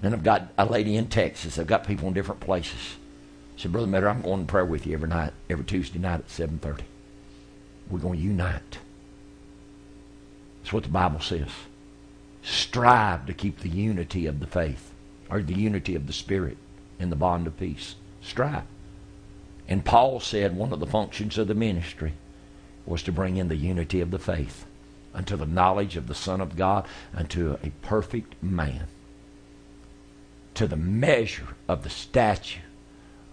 Then 0.00 0.12
I've 0.12 0.22
got 0.22 0.48
a 0.58 0.66
lady 0.66 0.96
in 0.96 1.08
Texas. 1.08 1.58
I've 1.58 1.66
got 1.66 1.86
people 1.86 2.08
in 2.08 2.14
different 2.14 2.40
places. 2.40 2.96
I 3.56 3.60
said, 3.60 3.72
Brother 3.72 3.86
Metter, 3.86 4.08
I'm 4.08 4.22
going 4.22 4.46
to 4.46 4.50
prayer 4.50 4.64
with 4.64 4.86
you 4.86 4.94
every 4.94 5.08
night, 5.08 5.32
every 5.48 5.64
Tuesday 5.64 5.98
night 5.98 6.20
at 6.20 6.28
7.30. 6.28 6.80
We're 7.88 7.98
going 7.98 8.18
to 8.18 8.24
unite. 8.24 8.78
That's 10.62 10.72
what 10.72 10.84
the 10.84 10.88
Bible 10.88 11.20
says. 11.20 11.50
Strive 12.42 13.26
to 13.26 13.34
keep 13.34 13.60
the 13.60 13.68
unity 13.68 14.26
of 14.26 14.40
the 14.40 14.46
faith, 14.46 14.92
or 15.30 15.42
the 15.42 15.54
unity 15.54 15.94
of 15.94 16.06
the 16.06 16.12
Spirit 16.12 16.56
in 16.98 17.10
the 17.10 17.16
bond 17.16 17.46
of 17.46 17.58
peace. 17.58 17.94
Strive. 18.22 18.64
And 19.68 19.84
Paul 19.84 20.20
said 20.20 20.56
one 20.56 20.72
of 20.72 20.80
the 20.80 20.86
functions 20.86 21.38
of 21.38 21.48
the 21.48 21.54
ministry 21.54 22.14
was 22.86 23.02
to 23.04 23.12
bring 23.12 23.36
in 23.36 23.48
the 23.48 23.56
unity 23.56 24.00
of 24.00 24.10
the 24.10 24.18
faith 24.18 24.66
unto 25.14 25.36
the 25.36 25.46
knowledge 25.46 25.96
of 25.96 26.08
the 26.08 26.14
Son 26.14 26.40
of 26.40 26.56
God, 26.56 26.86
unto 27.14 27.56
a 27.62 27.70
perfect 27.82 28.34
man, 28.42 28.88
to 30.54 30.66
the 30.66 30.76
measure 30.76 31.54
of 31.68 31.84
the 31.84 31.90
stature 31.90 32.62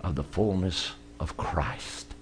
of 0.02 0.16
the 0.16 0.24
fullness 0.24 0.92
of 1.20 1.38
Christ. 1.38 2.14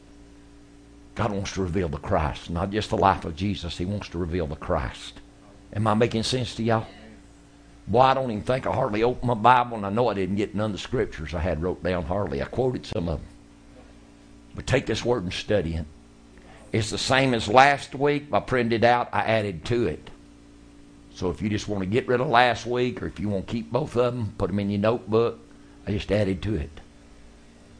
God 1.16 1.32
wants 1.32 1.54
to 1.54 1.62
reveal 1.62 1.90
the 1.90 1.98
Christ, 1.98 2.50
not 2.50 2.72
just 2.72 2.90
the 2.92 2.98
life 2.98 3.26
of 3.26 3.36
Jesus. 3.36 3.78
He 3.78 3.86
wants 3.86 4.10
to 4.10 4.18
reveal 4.18 4.48
the 4.48 4.56
Christ. 4.56 5.20
Am 5.74 5.88
I 5.88 5.94
making 5.94 6.24
sense 6.24 6.56
to 6.56 6.64
y'all? 6.64 6.88
Boy, 7.88 8.02
I 8.02 8.14
don't 8.14 8.32
even 8.32 8.44
think 8.44 8.68
I 8.68 8.72
hardly 8.72 9.04
opened 9.04 9.28
my 9.28 9.34
Bible, 9.34 9.78
and 9.78 9.86
I 9.86 9.90
know 9.90 10.10
I 10.10 10.14
didn't 10.14 10.36
get 10.36 10.56
none 10.56 10.68
of 10.68 10.72
the 10.74 10.78
scriptures 10.78 11.34
I 11.34 11.40
had 11.40 11.62
wrote 11.62 11.84
down 11.84 12.04
hardly. 12.04 12.42
I 12.42 12.46
quoted 12.46 12.86
some 12.86 13.10
of 13.10 13.20
them. 13.20 13.28
But 14.56 14.68
take 14.68 14.86
this 14.86 15.04
word 15.04 15.24
and 15.24 15.34
study 15.34 15.76
it. 15.76 15.86
It's 16.72 16.92
the 16.92 16.98
same 16.98 17.34
as 17.34 17.48
last 17.48 17.96
week. 17.96 18.28
I 18.32 18.40
printed 18.40 18.84
out, 18.84 19.10
I 19.12 19.22
added 19.22 19.66
to 19.66 19.88
it. 19.88 20.10
So 21.16 21.32
if 21.32 21.42
you 21.42 21.50
just 21.50 21.68
want 21.68 21.82
to 21.82 21.90
get 21.90 22.08
rid 22.08 22.22
of 22.22 22.28
last 22.28 22.66
week, 22.66 23.02
or 23.02 23.08
if 23.08 23.20
you 23.20 23.28
want 23.28 23.48
to 23.48 23.52
keep 23.52 23.72
both 23.72 23.98
of 23.98 24.14
them, 24.14 24.36
put 24.38 24.48
them 24.48 24.60
in 24.60 24.70
your 24.70 24.80
notebook, 24.80 25.40
I 25.88 25.92
just 25.92 26.12
added 26.12 26.42
to 26.44 26.56
it. 26.56 26.70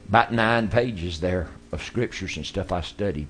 About 0.10 0.34
nine 0.34 0.70
pages 0.70 1.20
there 1.20 1.50
of 1.72 1.84
scriptures 1.84 2.36
and 2.36 2.46
stuff 2.46 2.72
I 2.72 2.82
studied. 2.82 3.28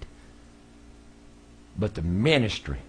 But 1.77 1.95
the 1.95 2.01
ministry, 2.01 2.80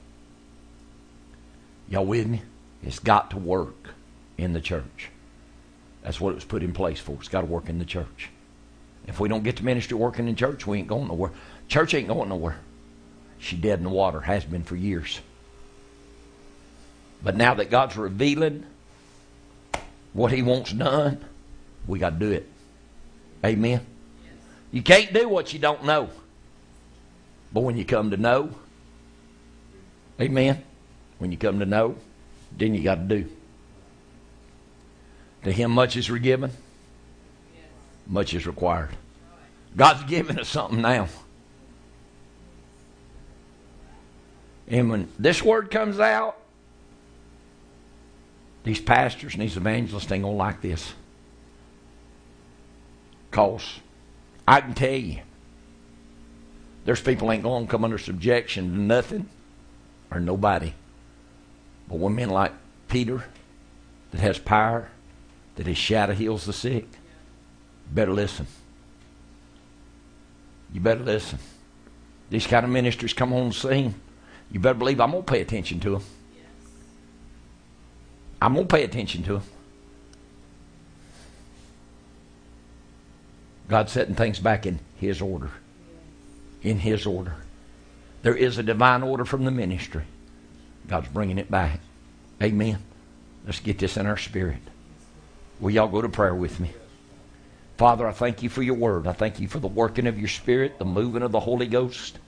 y'all 1.89 2.07
with 2.07 2.29
me? 2.29 2.43
It's 2.85 3.01
got 3.01 3.31
to 3.31 3.37
work 3.37 3.91
in 4.39 4.53
the 4.53 4.61
church. 4.61 5.11
That's 6.03 6.21
what 6.21 6.31
it 6.31 6.37
was 6.37 6.45
put 6.45 6.62
in 6.62 6.73
place 6.73 7.01
for. 7.01 7.17
It's 7.19 7.29
got 7.29 7.41
to 7.41 7.47
work 7.47 7.69
in 7.69 7.81
the 7.81 7.85
church. 7.85 8.31
If 9.09 9.19
we 9.19 9.29
don't 9.29 9.43
get 9.43 9.57
the 9.57 9.65
ministry 9.65 9.97
working 9.97 10.29
in 10.29 10.37
church, 10.37 10.67
we 10.69 10.79
ain't 10.79 10.89
going 10.89 11.09
nowhere. 11.09 11.33
Church 11.69 11.93
ain't 11.93 12.09
going 12.09 12.29
nowhere. 12.29 12.59
She 13.39 13.57
dead 13.57 13.79
in 13.79 13.85
the 13.85 13.91
water, 13.91 14.21
has 14.21 14.45
been 14.45 14.62
for 14.62 14.77
years. 14.77 15.21
But 17.25 17.37
now 17.37 17.55
that 17.55 17.71
God's 17.71 17.97
revealing 17.97 18.67
what 20.12 20.33
He 20.33 20.43
wants 20.43 20.73
done, 20.73 21.25
we 21.87 21.99
got 21.99 22.11
to 22.11 22.17
do 22.17 22.31
it. 22.31 22.49
Amen. 23.45 23.87
You 24.73 24.83
can't 24.83 25.12
do 25.12 25.29
what 25.29 25.53
you 25.53 25.59
don't 25.59 25.85
know. 25.85 26.11
But 27.53 27.61
when 27.61 27.77
you 27.77 27.85
come 27.85 28.11
to 28.11 28.17
know, 28.17 28.51
amen, 30.21 30.62
when 31.19 31.33
you 31.33 31.39
come 31.39 31.59
to 31.59 31.67
know, 31.67 31.97
then 32.57 32.75
you 32.75 32.83
got 32.83 32.97
to 32.97 33.23
do. 33.23 33.29
To 35.45 35.53
him 35.53 35.71
much 35.73 35.97
is 35.97 36.07
forgiven, 36.07 36.53
much 38.07 38.35
is 38.35 38.47
required. 38.47 38.91
God's 39.77 40.05
giving 40.05 40.39
us 40.39 40.49
something 40.49 40.81
now. 40.81 41.09
And 44.69 44.91
when 44.91 45.09
this 45.19 45.43
word 45.43 45.71
comes 45.71 45.99
out, 45.99 46.37
these 48.62 48.81
pastors 48.81 49.33
and 49.33 49.43
these 49.43 49.57
evangelists 49.57 50.12
ain't 50.12 50.23
going 50.23 50.35
to 50.35 50.39
like 50.39 50.61
this. 50.61 50.93
Because 53.31 53.81
I 54.47 54.61
can 54.61 54.74
tell 54.74 54.93
you, 54.93 55.20
there's 56.85 57.01
people 57.01 57.31
ain't 57.31 57.43
going 57.43 57.66
to 57.66 57.70
come 57.70 57.85
under 57.85 57.98
subjection 57.98 58.73
to 58.73 58.78
nothing 58.78 59.28
or 60.11 60.19
nobody. 60.19 60.73
But 61.89 61.98
when 61.98 62.15
men 62.15 62.31
like 62.31 62.52
Peter, 62.89 63.24
that 64.11 64.20
has 64.20 64.39
power, 64.39 64.89
that 65.57 65.66
his 65.66 65.78
shadow 65.78 66.15
heals 66.15 66.47
the 66.47 66.52
sick, 66.52 66.86
better 67.93 68.12
listen. 68.12 68.47
You 70.73 70.81
better 70.81 71.05
listen. 71.05 71.39
These 72.31 72.47
kind 72.47 72.65
of 72.65 72.70
ministers 72.70 73.12
come 73.12 73.32
on 73.32 73.48
the 73.48 73.55
scene. 73.55 73.94
You 74.51 74.61
better 74.61 74.78
believe 74.78 75.01
I'm 75.01 75.11
going 75.11 75.24
to 75.24 75.32
pay 75.32 75.40
attention 75.40 75.81
to 75.81 75.90
them. 75.90 76.02
I'm 78.43 78.55
going 78.55 78.66
to 78.66 78.74
pay 78.74 78.85
attention 78.85 79.23
to 79.24 79.35
them. 79.35 79.43
God's 83.71 83.93
setting 83.93 84.17
things 84.17 84.41
back 84.41 84.67
in 84.67 84.81
His 84.97 85.23
order. 85.23 85.53
In 86.61 86.81
His 86.81 87.07
order. 87.07 87.37
There 88.23 88.35
is 88.35 88.59
a 88.59 88.65
divine 88.65 89.05
order 89.05 89.25
from 89.25 89.45
the 89.45 89.53
ministry. 89.53 90.03
God's 90.89 91.09
bringing 91.09 91.39
it 91.39 91.51
back. 91.51 91.79
Amen. 92.43 92.83
Let's 93.47 93.61
get 93.61 93.79
this 93.79 93.97
in 93.97 94.07
our 94.07 94.17
spirit. 94.17 94.59
Will 95.61 95.71
y'all 95.71 95.87
go 95.87 96.03
to 96.03 96.09
prayer 96.09 96.35
with 96.35 96.59
me? 96.59 96.73
Father, 97.79 98.09
I 98.09 98.13
thank 98.13 98.43
you 98.43 98.49
for 98.49 98.63
your 98.63 98.75
word. 98.75 99.07
I 99.07 99.13
thank 99.13 99.39
you 99.39 99.47
for 99.47 99.61
the 99.61 99.69
working 99.69 100.09
of 100.09 100.19
your 100.19 100.29
spirit, 100.29 100.81
the 100.81 100.85
moving 100.85 101.23
of 101.23 101.31
the 101.31 101.41
Holy 101.41 101.69
Ghost. 101.69 102.19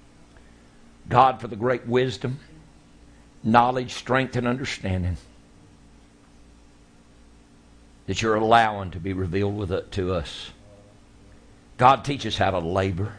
God, 1.08 1.40
for 1.40 1.48
the 1.48 1.56
great 1.56 1.86
wisdom, 1.88 2.38
knowledge, 3.42 3.94
strength, 3.94 4.36
and 4.36 4.46
understanding 4.46 5.16
that 8.06 8.22
you're 8.22 8.36
allowing 8.36 8.92
to 8.92 9.00
be 9.00 9.12
revealed 9.12 9.56
with 9.56 9.72
it 9.72 9.90
to 9.92 10.14
us. 10.14 10.50
God, 11.82 12.04
teach 12.04 12.24
us 12.26 12.38
how 12.38 12.52
to 12.52 12.60
labor. 12.60 13.12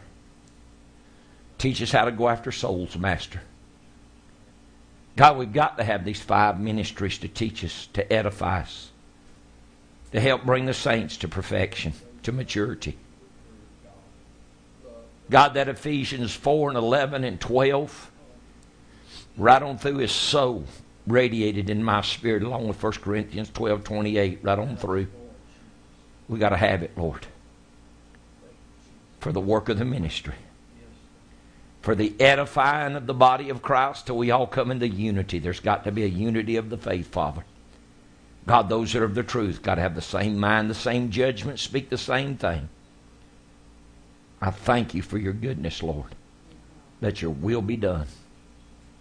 Teach 1.58 1.82
us 1.82 1.92
how 1.92 2.06
to 2.06 2.10
go 2.10 2.30
after 2.30 2.50
souls, 2.50 2.96
Master. 2.96 3.42
God, 5.16 5.36
we've 5.36 5.52
got 5.52 5.76
to 5.76 5.84
have 5.84 6.02
these 6.02 6.22
five 6.22 6.58
ministries 6.58 7.18
to 7.18 7.28
teach 7.28 7.62
us, 7.62 7.88
to 7.92 8.10
edify 8.10 8.60
us, 8.62 8.90
to 10.12 10.18
help 10.18 10.46
bring 10.46 10.64
the 10.64 10.72
saints 10.72 11.18
to 11.18 11.28
perfection, 11.28 11.92
to 12.22 12.32
maturity. 12.32 12.96
God, 15.28 15.52
that 15.52 15.68
Ephesians 15.68 16.34
4 16.34 16.70
and 16.70 16.78
11 16.78 17.22
and 17.22 17.38
12, 17.38 18.10
right 19.36 19.62
on 19.62 19.76
through 19.76 20.00
is 20.00 20.10
so 20.10 20.64
radiated 21.06 21.68
in 21.68 21.84
my 21.84 22.00
spirit, 22.00 22.42
along 22.42 22.66
with 22.66 22.82
1 22.82 22.92
Corinthians 22.92 23.50
12 23.50 23.84
28, 23.84 24.38
right 24.42 24.58
on 24.58 24.78
through. 24.78 25.08
We 26.30 26.38
got 26.38 26.48
to 26.48 26.56
have 26.56 26.82
it, 26.82 26.96
Lord, 26.96 27.26
for 29.24 29.32
the 29.32 29.40
work 29.40 29.70
of 29.70 29.78
the 29.78 29.84
ministry 29.86 30.34
for 31.80 31.94
the 31.94 32.14
edifying 32.18 32.94
of 32.94 33.06
the 33.06 33.12
body 33.12 33.50
of 33.50 33.60
Christ 33.60 34.06
till 34.06 34.16
we 34.16 34.30
all 34.30 34.46
come 34.46 34.70
into 34.70 34.88
unity. 34.88 35.38
There's 35.38 35.60
got 35.60 35.84
to 35.84 35.92
be 35.92 36.02
a 36.02 36.06
unity 36.06 36.56
of 36.56 36.70
the 36.70 36.78
faith, 36.78 37.08
Father. 37.08 37.44
God, 38.46 38.70
those 38.70 38.92
that 38.92 39.02
are 39.02 39.04
of 39.04 39.14
the 39.14 39.22
truth 39.22 39.62
got 39.62 39.74
to 39.76 39.82
have 39.82 39.94
the 39.94 40.00
same 40.00 40.38
mind, 40.38 40.70
the 40.70 40.74
same 40.74 41.10
judgment, 41.10 41.58
speak 41.58 41.90
the 41.90 41.98
same 41.98 42.36
thing. 42.36 42.70
I 44.40 44.50
thank 44.50 44.94
you 44.94 45.02
for 45.02 45.18
your 45.18 45.34
goodness, 45.34 45.82
Lord. 45.82 46.14
That 47.02 47.20
your 47.20 47.32
will 47.32 47.62
be 47.62 47.76
done 47.76 48.06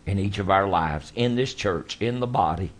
in 0.06 0.20
each 0.20 0.38
of 0.38 0.50
our 0.50 0.68
lives, 0.68 1.14
in 1.16 1.36
this 1.36 1.54
church, 1.54 1.98
in 2.02 2.20
the 2.20 2.28
body. 2.28 2.72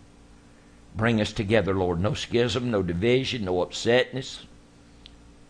Bring 0.94 1.18
us 1.18 1.32
together, 1.32 1.72
Lord. 1.72 1.98
No 1.98 2.12
schism, 2.12 2.70
no 2.70 2.82
division, 2.82 3.46
no 3.46 3.64
upsetness. 3.64 4.40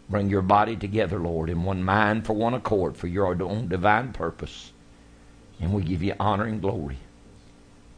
Bring 0.09 0.29
your 0.29 0.43
body 0.43 0.77
together, 0.77 1.19
Lord, 1.19 1.49
in 1.49 1.63
one 1.65 1.83
mind 1.83 2.27
for 2.27 2.35
one 2.35 2.55
accord 2.55 2.97
for 2.97 3.07
your 3.07 3.27
own 3.43 3.69
divine 3.69 4.13
purpose. 4.13 4.73
And 5.61 5.73
we 5.73 5.83
give 5.83 6.03
you 6.03 6.15
honor 6.21 6.45
and 6.45 6.61
glory. 6.61 6.99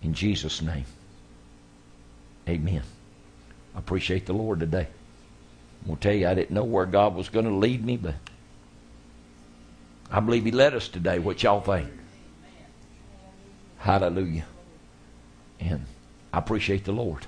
In 0.03 0.15
Jesus' 0.15 0.63
name. 0.63 0.85
Amen. 2.49 2.83
I 3.75 3.79
appreciate 3.79 4.27
the 4.27 4.33
Lord 4.33 4.61
today. 4.61 4.87
I'm 5.83 5.87
going 5.87 5.97
to 5.99 6.03
tell 6.09 6.17
you, 6.17 6.29
I 6.29 6.35
didn't 6.35 6.53
know 6.53 6.65
where 6.65 6.87
God 6.87 7.15
was 7.15 7.29
going 7.29 7.47
to 7.47 7.55
lead 7.55 7.85
me, 7.85 7.97
but 7.97 8.15
I 10.11 10.21
believe 10.21 10.45
He 10.45 10.53
led 10.53 10.75
us 10.75 10.89
today. 10.89 11.19
What 11.19 11.43
y'all 11.43 11.61
think? 11.61 11.89
Hallelujah. 13.79 14.47
And 15.61 15.85
I 16.33 16.39
appreciate 16.39 16.85
the 16.85 16.93
Lord. 16.93 17.27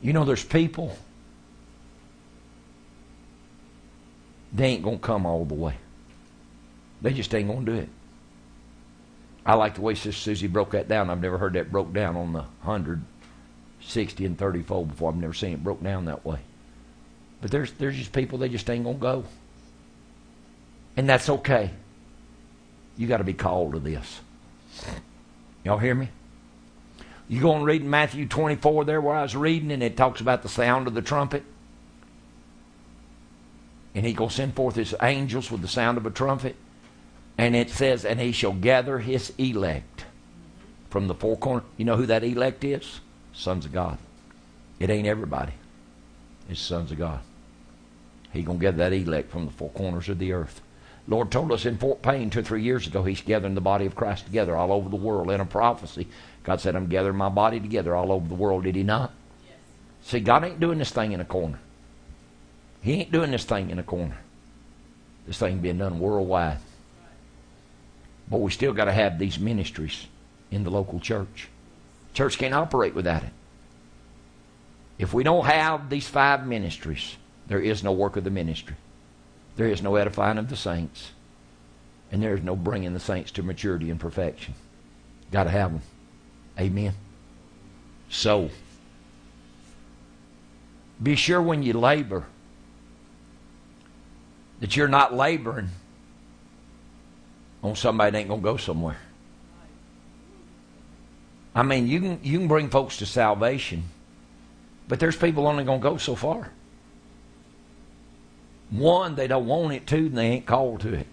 You 0.00 0.12
know, 0.12 0.24
there's 0.24 0.44
people, 0.44 0.96
they 4.52 4.66
ain't 4.66 4.82
going 4.82 4.98
to 4.98 5.04
come 5.04 5.26
all 5.26 5.44
the 5.44 5.54
way. 5.54 5.76
They 7.00 7.12
just 7.12 7.34
ain't 7.34 7.48
going 7.48 7.66
to 7.66 7.72
do 7.72 7.78
it. 7.78 7.88
I 9.44 9.54
like 9.54 9.74
the 9.74 9.80
way 9.80 9.94
Sister 9.94 10.12
Susie 10.12 10.46
broke 10.46 10.72
that 10.72 10.88
down. 10.88 11.10
I've 11.10 11.20
never 11.20 11.38
heard 11.38 11.54
that 11.54 11.72
broke 11.72 11.92
down 11.92 12.16
on 12.16 12.32
the 12.32 12.42
100, 12.42 13.02
60, 13.80 14.24
and 14.24 14.38
30 14.38 14.62
fold 14.62 14.88
before. 14.88 15.10
I've 15.10 15.16
never 15.16 15.34
seen 15.34 15.52
it 15.52 15.64
broke 15.64 15.82
down 15.82 16.04
that 16.04 16.24
way. 16.24 16.38
But 17.40 17.50
there's, 17.50 17.72
there's 17.72 17.96
just 17.96 18.12
people, 18.12 18.38
they 18.38 18.48
just 18.48 18.70
ain't 18.70 18.84
going 18.84 18.98
to 18.98 19.02
go. 19.02 19.24
And 20.96 21.08
that's 21.08 21.28
okay. 21.28 21.70
You 22.96 23.08
got 23.08 23.16
to 23.16 23.24
be 23.24 23.32
called 23.32 23.72
to 23.72 23.80
this. 23.80 24.20
Y'all 25.64 25.78
hear 25.78 25.94
me? 25.94 26.08
You 27.28 27.40
go 27.40 27.56
and 27.56 27.64
read 27.64 27.82
Matthew 27.82 28.28
24 28.28 28.84
there 28.84 29.00
where 29.00 29.16
I 29.16 29.22
was 29.22 29.34
reading, 29.34 29.72
and 29.72 29.82
it 29.82 29.96
talks 29.96 30.20
about 30.20 30.42
the 30.42 30.48
sound 30.48 30.86
of 30.86 30.94
the 30.94 31.02
trumpet. 31.02 31.42
And 33.94 34.06
he 34.06 34.12
going 34.12 34.30
to 34.30 34.34
send 34.34 34.54
forth 34.54 34.76
his 34.76 34.94
angels 35.02 35.50
with 35.50 35.60
the 35.60 35.68
sound 35.68 35.98
of 35.98 36.06
a 36.06 36.10
trumpet. 36.10 36.56
And 37.36 37.54
it 37.56 37.70
says, 37.70 38.04
and 38.04 38.20
he 38.20 38.32
shall 38.32 38.52
gather 38.52 38.98
his 38.98 39.32
elect 39.38 40.04
from 40.90 41.08
the 41.08 41.14
four 41.14 41.36
corners. 41.36 41.64
You 41.76 41.84
know 41.84 41.96
who 41.96 42.06
that 42.06 42.24
elect 42.24 42.64
is? 42.64 43.00
Sons 43.32 43.64
of 43.64 43.72
God. 43.72 43.98
It 44.78 44.90
ain't 44.90 45.06
everybody. 45.06 45.52
It's 46.48 46.60
sons 46.60 46.90
of 46.90 46.98
God. 46.98 47.20
He 48.32 48.42
going 48.42 48.58
to 48.58 48.62
gather 48.62 48.78
that 48.78 48.92
elect 48.92 49.30
from 49.30 49.46
the 49.46 49.52
four 49.52 49.70
corners 49.70 50.08
of 50.08 50.18
the 50.18 50.32
earth. 50.32 50.60
Lord 51.08 51.30
told 51.30 51.50
us 51.50 51.66
in 51.66 51.78
Fort 51.78 52.00
Payne 52.02 52.30
two 52.30 52.40
or 52.40 52.42
three 52.42 52.62
years 52.62 52.86
ago, 52.86 53.02
He's 53.02 53.20
gathering 53.20 53.54
the 53.54 53.60
body 53.60 53.86
of 53.86 53.94
Christ 53.94 54.26
together 54.26 54.56
all 54.56 54.72
over 54.72 54.88
the 54.88 54.96
world 54.96 55.30
in 55.30 55.40
a 55.40 55.44
prophecy. 55.44 56.06
God 56.44 56.60
said, 56.60 56.76
I'm 56.76 56.86
gathering 56.86 57.16
my 57.16 57.28
body 57.28 57.60
together 57.60 57.94
all 57.94 58.12
over 58.12 58.28
the 58.28 58.34
world. 58.34 58.64
Did 58.64 58.76
He 58.76 58.82
not? 58.82 59.12
Yes. 59.44 59.56
See, 60.02 60.20
God 60.20 60.44
ain't 60.44 60.60
doing 60.60 60.78
this 60.78 60.90
thing 60.90 61.12
in 61.12 61.20
a 61.20 61.24
corner. 61.24 61.58
He 62.82 62.94
ain't 62.94 63.12
doing 63.12 63.30
this 63.30 63.44
thing 63.44 63.70
in 63.70 63.78
a 63.78 63.82
corner. 63.82 64.18
This 65.26 65.38
thing 65.38 65.58
being 65.58 65.78
done 65.78 66.00
worldwide. 66.00 66.58
But 68.28 68.40
we 68.40 68.50
still 68.50 68.72
got 68.72 68.86
to 68.86 68.92
have 68.92 69.18
these 69.18 69.38
ministries 69.38 70.06
in 70.50 70.64
the 70.64 70.70
local 70.70 70.98
church. 70.98 71.48
Church 72.12 72.38
can't 72.38 72.54
operate 72.54 72.94
without 72.94 73.22
it. 73.22 73.32
If 74.98 75.14
we 75.14 75.22
don't 75.22 75.44
have 75.44 75.90
these 75.90 76.08
five 76.08 76.46
ministries, 76.46 77.16
there 77.46 77.60
is 77.60 77.82
no 77.82 77.92
work 77.92 78.16
of 78.16 78.24
the 78.24 78.30
ministry. 78.30 78.76
There 79.56 79.66
is 79.66 79.82
no 79.82 79.96
edifying 79.96 80.38
of 80.38 80.48
the 80.48 80.56
saints. 80.56 81.12
And 82.10 82.22
there 82.22 82.34
is 82.34 82.42
no 82.42 82.56
bringing 82.56 82.94
the 82.94 83.00
saints 83.00 83.30
to 83.32 83.42
maturity 83.42 83.90
and 83.90 83.98
perfection. 83.98 84.54
Got 85.30 85.44
to 85.44 85.50
have 85.50 85.72
them. 85.72 85.82
Amen. 86.58 86.94
So, 88.10 88.50
be 91.02 91.16
sure 91.16 91.40
when 91.40 91.62
you 91.62 91.72
labor 91.72 92.26
that 94.62 94.76
you're 94.76 94.86
not 94.86 95.12
laboring 95.12 95.68
on 97.64 97.74
somebody 97.74 98.12
that 98.12 98.18
ain't 98.18 98.28
going 98.28 98.40
to 98.40 98.44
go 98.44 98.56
somewhere. 98.56 98.96
I 101.52 101.64
mean, 101.64 101.88
you 101.88 101.98
can, 101.98 102.20
you 102.22 102.38
can 102.38 102.46
bring 102.46 102.70
folks 102.70 102.98
to 102.98 103.06
salvation, 103.06 103.82
but 104.86 105.00
there's 105.00 105.16
people 105.16 105.48
only 105.48 105.64
going 105.64 105.80
to 105.80 105.82
go 105.82 105.96
so 105.96 106.14
far. 106.14 106.48
One, 108.70 109.16
they 109.16 109.26
don't 109.26 109.46
want 109.46 109.74
it. 109.74 109.84
Two, 109.84 110.08
they 110.08 110.26
ain't 110.26 110.46
called 110.46 110.82
to 110.82 110.94
it. 110.94 111.08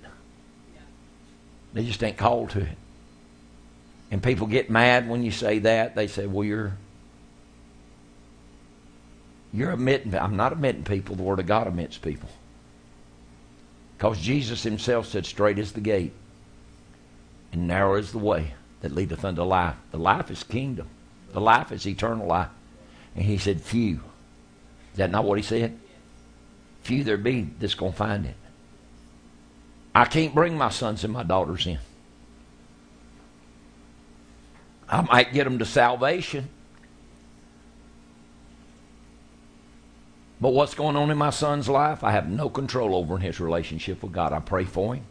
They 1.74 1.84
just 1.84 2.04
ain't 2.04 2.18
called 2.18 2.52
to 2.52 2.62
it. 2.62 2.78
And 4.12 4.22
people 4.22 4.46
get 4.46 4.70
mad 4.70 5.10
when 5.10 5.24
you 5.24 5.32
say 5.32 5.58
that. 5.60 5.96
They 5.96 6.06
say, 6.06 6.28
well, 6.28 6.46
you're 6.46 6.78
you're 9.52 9.72
admitting 9.72 10.14
I'm 10.14 10.36
not 10.36 10.52
admitting 10.52 10.84
people, 10.84 11.16
the 11.16 11.24
word 11.24 11.40
of 11.40 11.48
God 11.48 11.66
admits 11.66 11.98
people. 11.98 12.30
Because 14.00 14.20
Jesus 14.20 14.64
himself 14.64 15.08
said, 15.08 15.26
Straight 15.26 15.60
is 15.60 15.74
the 15.74 15.82
gate, 15.82 16.14
and 17.52 17.68
narrow 17.68 17.96
is 17.96 18.14
the 18.14 18.18
way 18.18 18.54
that 18.80 18.96
leadeth 18.96 19.26
unto 19.26 19.44
life. 19.44 19.76
The 19.92 19.98
life 19.98 20.32
is 20.32 20.42
kingdom. 20.42 20.88
The 21.34 21.42
life 21.42 21.72
is 21.74 21.86
eternal 21.86 22.26
life. 22.26 22.48
And 23.14 23.26
he 23.26 23.38
said, 23.38 23.62
Few. 23.62 24.00
Is 24.94 24.98
that 24.98 25.12
not 25.12 25.26
what 25.26 25.38
he 25.38 25.44
said? 25.44 25.78
few 26.82 27.04
there 27.04 27.18
be 27.18 27.42
that's 27.60 27.76
going 27.76 27.92
to 27.92 27.98
find 27.98 28.26
it. 28.26 28.36
I 29.94 30.06
can't 30.06 30.34
bring 30.34 30.58
my 30.58 30.70
sons 30.70 31.04
and 31.04 31.14
my 31.14 31.22
daughters 31.22 31.68
in. 31.68 31.78
I 34.88 35.02
might 35.02 35.32
get 35.32 35.44
them 35.44 35.60
to 35.60 35.66
salvation. 35.66 36.50
But 40.42 40.54
what's 40.54 40.74
going 40.74 40.96
on 40.96 41.12
in 41.12 41.18
my 41.18 41.32
son's 41.32 41.68
life, 41.68 42.04
I 42.04 42.12
have 42.12 42.30
no 42.30 42.50
control 42.50 42.96
over 42.96 43.16
in 43.16 43.22
his 43.22 43.40
relationship 43.40 44.02
with 44.02 44.14
God. 44.14 44.32
I 44.32 44.40
pray 44.40 44.64
for 44.64 44.96
him. 44.96 45.04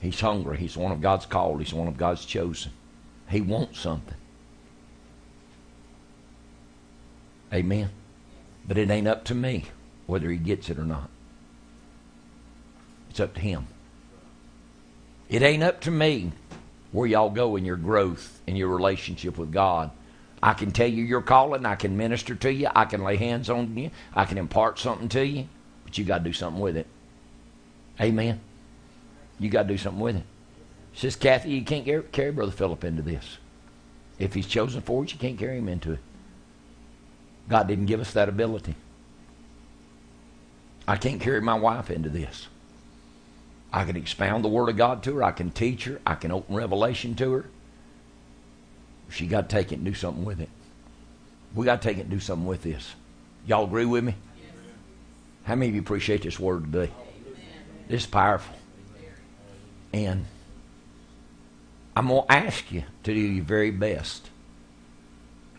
He's 0.00 0.20
hungry. 0.20 0.58
He's 0.58 0.76
one 0.76 0.92
of 0.92 1.00
God's 1.00 1.26
called. 1.26 1.60
He's 1.60 1.74
one 1.74 1.88
of 1.88 1.96
God's 1.96 2.24
chosen. 2.24 2.72
He 3.28 3.40
wants 3.40 3.80
something. 3.80 4.14
Amen. 7.52 7.90
But 8.66 8.78
it 8.78 8.90
ain't 8.90 9.08
up 9.08 9.24
to 9.24 9.34
me 9.34 9.64
whether 10.06 10.30
he 10.30 10.36
gets 10.36 10.70
it 10.70 10.78
or 10.78 10.84
not. 10.84 11.08
It's 13.10 13.20
up 13.20 13.34
to 13.34 13.40
him. 13.40 13.66
It 15.28 15.42
ain't 15.42 15.62
up 15.62 15.80
to 15.82 15.90
me 15.90 16.32
where 16.92 17.06
y'all 17.06 17.30
go 17.30 17.56
in 17.56 17.64
your 17.64 17.76
growth 17.76 18.40
in 18.46 18.56
your 18.56 18.68
relationship 18.68 19.38
with 19.38 19.52
God. 19.52 19.90
I 20.44 20.52
can 20.52 20.72
tell 20.72 20.86
you 20.86 21.02
your 21.02 21.22
calling. 21.22 21.64
I 21.64 21.74
can 21.74 21.96
minister 21.96 22.34
to 22.34 22.52
you. 22.52 22.68
I 22.74 22.84
can 22.84 23.02
lay 23.02 23.16
hands 23.16 23.48
on 23.48 23.74
you. 23.78 23.90
I 24.14 24.26
can 24.26 24.36
impart 24.36 24.78
something 24.78 25.08
to 25.08 25.24
you. 25.24 25.48
But 25.84 25.96
you 25.96 26.04
got 26.04 26.18
to 26.18 26.24
do 26.24 26.34
something 26.34 26.60
with 26.60 26.76
it. 26.76 26.86
Amen. 27.98 28.40
You 29.40 29.48
got 29.48 29.62
to 29.62 29.68
do 29.68 29.78
something 29.78 30.02
with 30.02 30.16
it. 30.16 30.24
Says 30.92 31.16
Kathy, 31.16 31.48
you 31.48 31.64
can't 31.64 32.12
carry 32.12 32.30
Brother 32.30 32.52
Philip 32.52 32.84
into 32.84 33.00
this. 33.00 33.38
If 34.18 34.34
he's 34.34 34.46
chosen 34.46 34.82
for 34.82 35.02
it, 35.02 35.14
you 35.14 35.18
can't 35.18 35.38
carry 35.38 35.56
him 35.56 35.68
into 35.68 35.92
it. 35.92 36.00
God 37.48 37.66
didn't 37.66 37.86
give 37.86 38.00
us 38.00 38.12
that 38.12 38.28
ability. 38.28 38.74
I 40.86 40.96
can't 40.96 41.22
carry 41.22 41.40
my 41.40 41.54
wife 41.54 41.90
into 41.90 42.10
this. 42.10 42.48
I 43.72 43.86
can 43.86 43.96
expound 43.96 44.44
the 44.44 44.50
Word 44.50 44.68
of 44.68 44.76
God 44.76 45.02
to 45.04 45.16
her. 45.16 45.22
I 45.22 45.32
can 45.32 45.50
teach 45.50 45.84
her. 45.84 46.02
I 46.06 46.16
can 46.16 46.30
open 46.32 46.54
revelation 46.54 47.14
to 47.14 47.32
her. 47.32 47.44
She 49.10 49.26
got 49.26 49.48
to 49.48 49.54
take 49.56 49.72
it 49.72 49.76
and 49.76 49.84
do 49.84 49.94
something 49.94 50.24
with 50.24 50.40
it. 50.40 50.48
We 51.54 51.64
got 51.64 51.80
to 51.80 51.88
take 51.88 51.98
it 51.98 52.02
and 52.02 52.10
do 52.10 52.20
something 52.20 52.46
with 52.46 52.62
this. 52.62 52.94
Y'all 53.46 53.64
agree 53.64 53.84
with 53.84 54.04
me? 54.04 54.14
Yes. 54.40 54.52
How 55.44 55.54
many 55.54 55.68
of 55.68 55.74
you 55.74 55.80
appreciate 55.80 56.22
this 56.22 56.40
word 56.40 56.64
today? 56.64 56.90
Amen. 56.90 57.44
This 57.88 58.02
is 58.02 58.06
powerful. 58.06 58.56
And 59.92 60.24
I'm 61.96 62.08
going 62.08 62.26
to 62.26 62.32
ask 62.32 62.72
you 62.72 62.82
to 63.04 63.14
do 63.14 63.20
your 63.20 63.44
very 63.44 63.70
best 63.70 64.30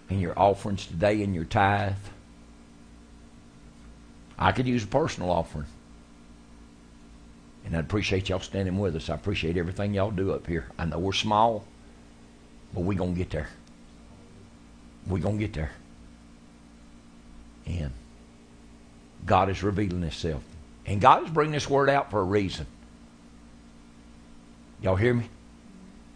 in 0.10 0.20
your 0.20 0.38
offerings 0.38 0.86
today 0.86 1.24
and 1.24 1.34
your 1.34 1.46
tithe 1.46 1.94
I 4.38 4.52
could 4.52 4.68
use 4.68 4.84
a 4.84 4.88
personal 4.88 5.32
offering. 5.32 5.68
And 7.66 7.76
I 7.76 7.80
appreciate 7.80 8.30
y'all 8.30 8.40
standing 8.40 8.78
with 8.78 8.96
us. 8.96 9.10
I 9.10 9.16
appreciate 9.16 9.58
everything 9.58 9.94
y'all 9.94 10.12
do 10.12 10.34
up 10.34 10.46
here. 10.46 10.68
I 10.78 10.86
know 10.86 11.00
we're 11.00 11.14
small, 11.14 11.66
but 12.76 12.82
we're 12.82 12.98
going 12.98 13.14
to 13.14 13.18
get 13.18 13.30
there. 13.32 13.48
We're 15.08 15.20
going 15.20 15.38
to 15.38 15.44
get 15.44 15.54
there. 15.54 15.72
And 17.66 17.92
God 19.26 19.50
is 19.50 19.64
revealing 19.64 20.02
Himself. 20.02 20.44
And 20.86 21.00
God 21.02 21.24
is 21.24 21.30
bringing 21.30 21.54
this 21.54 21.70
word 21.70 21.90
out 21.90 22.12
for 22.12 22.20
a 22.20 22.24
reason. 22.24 22.68
Y'all 24.82 24.98
hear 24.98 25.14
me? 25.14 25.30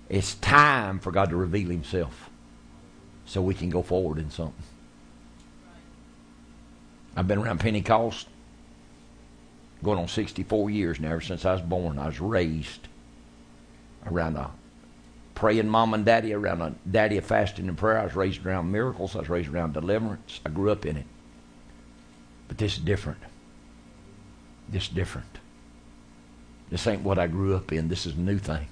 It's 0.09 0.35
time 0.35 0.99
for 0.99 1.11
God 1.11 1.29
to 1.29 1.37
reveal 1.37 1.69
Himself 1.69 2.29
so 3.25 3.41
we 3.41 3.53
can 3.53 3.69
go 3.69 3.81
forward 3.81 4.17
in 4.17 4.29
something. 4.29 4.63
I've 7.15 7.27
been 7.27 7.39
around 7.39 7.59
Pentecost. 7.59 8.27
going 9.81 9.97
on 9.97 10.07
64 10.09 10.69
years 10.69 10.99
now, 10.99 11.11
ever 11.11 11.21
since 11.21 11.45
I 11.45 11.53
was 11.53 11.61
born. 11.61 11.97
I 11.97 12.07
was 12.07 12.19
raised 12.19 12.87
around 14.05 14.35
a 14.35 14.51
praying 15.39 15.69
mom 15.69 15.93
and 15.93 16.03
daddy, 16.03 16.33
around 16.33 16.61
a 16.61 16.75
daddy 16.91 17.17
of 17.17 17.23
fasting 17.23 17.69
and 17.69 17.77
prayer. 17.77 17.97
I 17.97 18.03
was 18.03 18.13
raised 18.13 18.45
around 18.45 18.73
miracles. 18.73 19.15
I 19.15 19.19
was 19.19 19.29
raised 19.29 19.47
around 19.47 19.73
deliverance. 19.73 20.41
I 20.45 20.49
grew 20.49 20.69
up 20.69 20.85
in 20.85 20.97
it. 20.97 21.05
But 22.49 22.57
this 22.57 22.73
is 22.73 22.79
different. 22.79 23.21
This 24.67 24.83
is 24.83 24.89
different. 24.89 25.39
This 26.69 26.85
ain't 26.85 27.03
what 27.03 27.17
I 27.17 27.27
grew 27.27 27.55
up 27.55 27.71
in. 27.71 27.87
This 27.87 28.05
is 28.05 28.15
a 28.15 28.19
new 28.19 28.37
thing. 28.37 28.67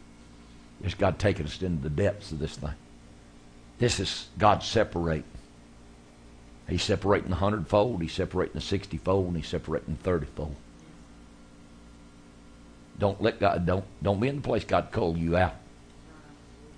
It's 0.84 0.94
God 0.94 1.18
taking 1.20 1.46
us 1.46 1.62
into 1.62 1.84
the 1.84 1.90
depths 1.90 2.34
of 2.34 2.40
this 2.40 2.58
thing. 2.58 2.76
This 3.80 4.02
is 4.02 4.28
God 4.38 4.62
separating. 4.62 5.24
He's 6.68 6.84
separating 6.84 7.30
the 7.30 7.38
hundredfold, 7.38 8.02
He's 8.02 8.12
separating 8.12 8.56
the 8.56 8.62
sixtyfold, 8.62 9.28
and 9.28 9.38
He's 9.38 9.48
separating 9.48 9.98
the 10.04 10.10
thirtyfold. 10.10 10.56
Don't 13.00 13.22
let 13.22 13.40
God 13.40 13.66
don't 13.66 13.86
don't 14.04 14.20
be 14.20 14.28
in 14.28 14.36
the 14.38 14.42
place 14.42 14.66
God 14.66 14.90
called 14.92 15.18
you 15.18 15.38
out. 15.38 15.56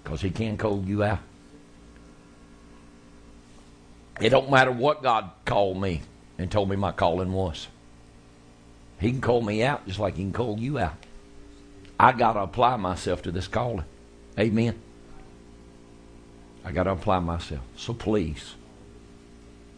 Because 0.10 0.24
He 0.24 0.32
can 0.32 0.58
call 0.58 0.84
you 0.84 1.04
out. 1.04 1.20
It 4.20 4.32
don't 4.32 4.50
matter 4.50 4.72
what 4.72 5.04
God 5.04 5.30
called 5.46 5.80
me 5.80 6.02
and 6.40 6.52
told 6.52 6.68
me 6.68 6.76
my 6.76 6.92
calling 6.92 7.32
was. 7.32 7.68
He 9.00 9.12
can 9.12 9.22
call 9.22 9.44
me 9.44 9.64
out 9.64 9.86
just 9.86 10.00
like 10.00 10.16
he 10.16 10.24
can 10.24 10.34
call 10.34 10.58
you 10.58 10.80
out. 10.80 10.96
I 12.00 12.12
got 12.12 12.34
to 12.34 12.40
apply 12.40 12.76
myself 12.78 13.22
to 13.24 13.32
this 13.32 13.48
calling. 13.48 13.86
Amen. 14.38 14.82
I 16.66 16.72
got 16.72 16.84
to 16.84 16.92
apply 16.92 17.20
myself. 17.20 17.62
So 17.78 17.94
please, 17.94 18.56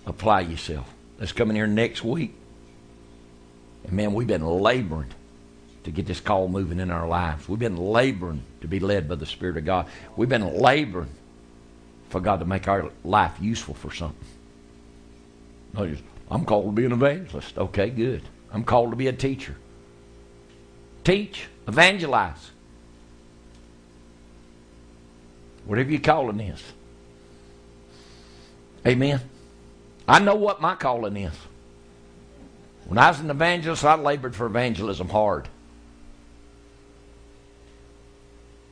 apply 0.06 0.42
yourself. 0.42 0.92
Let's 1.20 1.34
come 1.34 1.50
in 1.50 1.58
here 1.58 1.68
next 1.68 2.04
week. 2.04 2.34
And 3.84 3.92
man, 3.94 4.14
we've 4.14 4.28
been 4.28 4.46
laboring 4.46 5.14
to 5.84 5.92
get 5.92 6.06
this 6.06 6.20
call 6.20 6.48
moving 6.48 6.80
in 6.80 6.92
our 6.92 7.08
lives. 7.08 7.50
We've 7.50 7.60
been 7.60 7.78
laboring 7.78 8.44
to 8.62 8.68
be 8.68 8.80
led 8.80 9.10
by 9.10 9.16
the 9.16 9.26
Spirit 9.26 9.58
of 9.58 9.66
God. 9.66 9.88
We've 10.16 10.30
been 10.30 10.58
laboring 10.58 11.10
for 12.10 12.20
God 12.20 12.40
to 12.40 12.46
make 12.46 12.68
our 12.68 12.92
life 13.04 13.34
useful 13.42 13.74
for 13.74 13.92
something. 13.92 14.28
Just, 15.76 16.04
I'm 16.30 16.46
called 16.46 16.66
to 16.66 16.72
be 16.72 16.86
an 16.86 16.92
evangelist. 16.92 17.58
Okay, 17.58 17.90
good. 17.90 18.22
I'm 18.52 18.64
called 18.64 18.92
to 18.92 18.96
be 18.96 19.08
a 19.08 19.14
teacher. 19.14 19.56
Teach, 21.04 21.48
evangelize. 21.68 22.52
Whatever 25.66 25.90
your 25.90 26.02
calling 26.02 26.40
is. 26.40 26.62
Amen. 28.86 29.22
I 30.08 30.20
know 30.20 30.36
what 30.36 30.62
my 30.62 30.76
calling 30.76 31.16
is. 31.18 31.34
When 32.86 32.98
I 32.98 33.10
was 33.10 33.20
an 33.20 33.30
evangelist, 33.30 33.86
I 33.86 33.96
labored 33.96 34.36
for 34.36 34.46
evangelism 34.46 35.10
hard. 35.10 35.48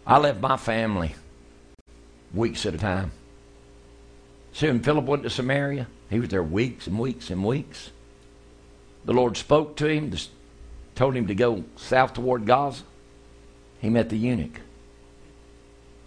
I 0.10 0.18
left 0.18 0.42
my 0.42 0.58
family 0.58 1.14
weeks 2.34 2.66
at 2.66 2.74
a 2.74 2.80
time. 2.80 3.12
See, 4.54 4.66
when 4.66 4.82
Philip 4.82 5.06
went 5.06 5.22
to 5.22 5.30
Samaria, 5.30 5.86
he 6.10 6.20
was 6.20 6.30
there 6.30 6.42
weeks 6.42 6.88
and 6.88 6.98
weeks 6.98 7.30
and 7.30 7.46
weeks. 7.46 7.92
The 9.06 9.14
Lord 9.14 9.38
spoke 9.38 9.76
to 9.78 9.88
him, 9.88 10.12
told 10.96 11.16
him 11.16 11.28
to 11.28 11.36
go 11.36 11.64
south 11.76 12.16
toward 12.16 12.48
Gaza. 12.48 12.82
He 13.82 13.92
met 13.92 14.10
the 14.10 14.18
eunuch, 14.18 14.62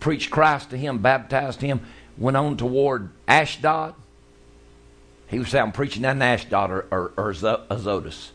preached 0.01 0.33
Christ 0.33 0.71
to 0.71 0.77
him, 0.77 0.99
baptized 0.99 1.61
him, 1.61 1.83
went 2.19 2.37
on 2.37 2.57
toward 2.57 3.11
Ashdod. 3.29 3.95
He 5.29 5.39
was 5.39 5.49
found 5.49 5.75
preaching 5.75 6.03
down 6.03 6.17
in 6.17 6.23
Ashdod 6.23 6.73
or, 6.73 6.87
or, 6.91 7.13
or 7.17 7.31
Azotus. 7.31 8.33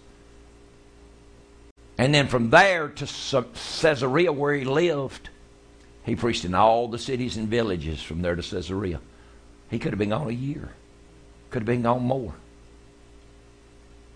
And 1.98 2.16
then 2.16 2.30
from 2.30 2.52
there 2.52 2.88
to 2.88 3.06
Caesarea, 3.82 4.32
where 4.32 4.54
he 4.54 4.64
lived, 4.64 5.30
he 6.08 6.16
preached 6.16 6.46
in 6.46 6.56
all 6.56 6.88
the 6.88 6.98
cities 6.98 7.36
and 7.36 7.50
villages 7.50 8.02
from 8.02 8.22
there 8.22 8.34
to 8.34 8.42
Caesarea. 8.42 9.02
He 9.70 9.78
could 9.78 9.92
have 9.92 10.00
been 10.00 10.10
gone 10.10 10.30
a 10.30 10.32
year, 10.32 10.70
could 11.50 11.64
have 11.64 11.68
been 11.68 11.82
gone 11.82 12.02
more. 12.02 12.34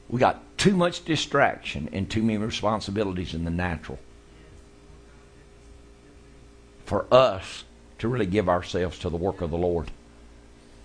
We 0.07 0.17
got 0.17 0.41
too 0.57 0.77
much 0.77 1.03
distraction 1.03 1.89
and 1.91 2.09
too 2.09 2.23
many 2.23 2.37
responsibilities 2.37 3.33
in 3.33 3.43
the 3.43 3.51
natural 3.51 3.99
for 6.85 7.13
us 7.13 7.65
to 7.99 8.07
really 8.07 8.25
give 8.25 8.47
ourselves 8.47 8.97
to 8.99 9.09
the 9.09 9.17
work 9.17 9.41
of 9.41 9.51
the 9.51 9.57
Lord. 9.57 9.91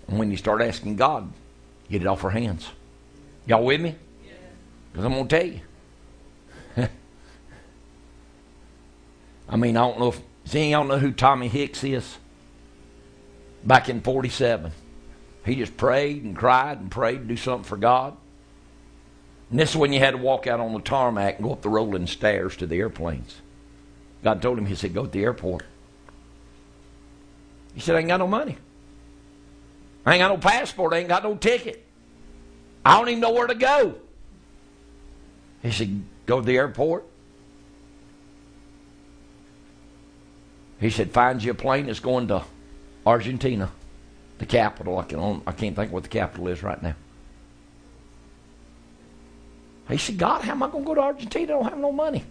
And 0.09 0.19
when 0.19 0.33
you 0.33 0.37
start 0.37 0.61
asking 0.61 0.97
God, 0.97 1.33
get 1.89 2.03
it 2.03 2.09
off 2.09 2.25
our 2.25 2.31
hands. 2.31 2.69
Y'all 3.47 3.65
with 3.65 3.81
me? 3.81 3.95
Because 4.91 5.05
I'm 5.05 5.13
going 5.13 5.29
to 5.29 5.39
tell 5.39 5.47
you. 5.47 5.61
I 9.49 9.57
mean, 9.57 9.77
I 9.77 9.81
don't 9.83 10.01
know 10.01 10.09
if, 10.09 10.21
any 10.55 10.71
y'all 10.71 10.85
know 10.85 10.99
who 10.99 11.13
Tommy 11.13 11.49
Hicks 11.49 11.83
is? 11.83 12.19
Back 13.65 13.89
in 13.89 14.01
47. 14.01 14.73
He 15.45 15.57
just 15.57 15.77
prayed 15.77 16.23
and 16.25 16.37
cried 16.37 16.79
and 16.79 16.91
prayed 16.91 17.19
to 17.19 17.25
do 17.25 17.37
something 17.37 17.65
for 17.65 17.77
God. 17.77 18.17
And 19.51 19.59
this 19.59 19.71
is 19.71 19.77
when 19.77 19.93
you 19.93 20.01
had 20.01 20.13
to 20.13 20.19
walk 20.19 20.47
out 20.47 20.61
on 20.61 20.73
the 20.73 20.81
tarmac 20.81 21.37
and 21.37 21.45
go 21.45 21.53
up 21.53 21.63
the 21.63 21.69
rolling 21.69 22.07
stairs 22.07 22.57
to 22.57 22.67
the 22.67 22.79
airplanes. 22.79 23.37
God 24.25 24.43
told 24.43 24.59
him, 24.59 24.67
He 24.67 24.75
said, 24.75 24.93
Go 24.93 25.05
to 25.05 25.11
the 25.11 25.23
airport. 25.23 25.65
He 27.75 27.81
said, 27.81 27.95
I 27.95 28.01
ain't 28.01 28.09
got 28.09 28.19
no 28.19 28.27
money. 28.27 28.57
I 30.05 30.15
ain't 30.15 30.21
got 30.21 30.29
no 30.29 30.39
passport. 30.39 30.93
I 30.93 30.99
ain't 30.99 31.09
got 31.09 31.23
no 31.23 31.37
ticket. 31.37 31.85
I 32.85 32.99
don't 32.99 33.09
even 33.09 33.21
know 33.21 33.33
where 33.33 33.47
to 33.47 33.55
go. 33.55 33.97
He 35.63 35.71
said, 35.71 36.03
Go 36.27 36.41
to 36.41 36.47
the 36.47 36.57
airport. 36.57 37.05
He 40.81 40.91
said, 40.91 41.11
Find 41.13 41.43
you 41.43 41.53
a 41.53 41.55
plane 41.55 41.87
that's 41.87 42.01
going 42.01 42.29
to 42.29 42.45
Argentina, 43.05 43.71
the 44.39 44.47
capital. 44.47 44.99
I, 44.99 45.05
can, 45.05 45.43
I 45.47 45.53
can't 45.53 45.75
think 45.75 45.93
what 45.93 46.03
the 46.03 46.09
capital 46.09 46.49
is 46.49 46.63
right 46.63 46.83
now. 46.83 46.95
He 49.89 49.99
said, 49.99 50.19
God, 50.19 50.43
how 50.43 50.53
am 50.53 50.63
I 50.63 50.69
going 50.69 50.85
to 50.85 50.89
go 50.89 50.95
to 50.95 51.01
Argentina? 51.01 51.55
I 51.55 51.57
don't 51.57 51.69
have 51.71 51.79
no 51.79 51.93
money. 51.93 52.25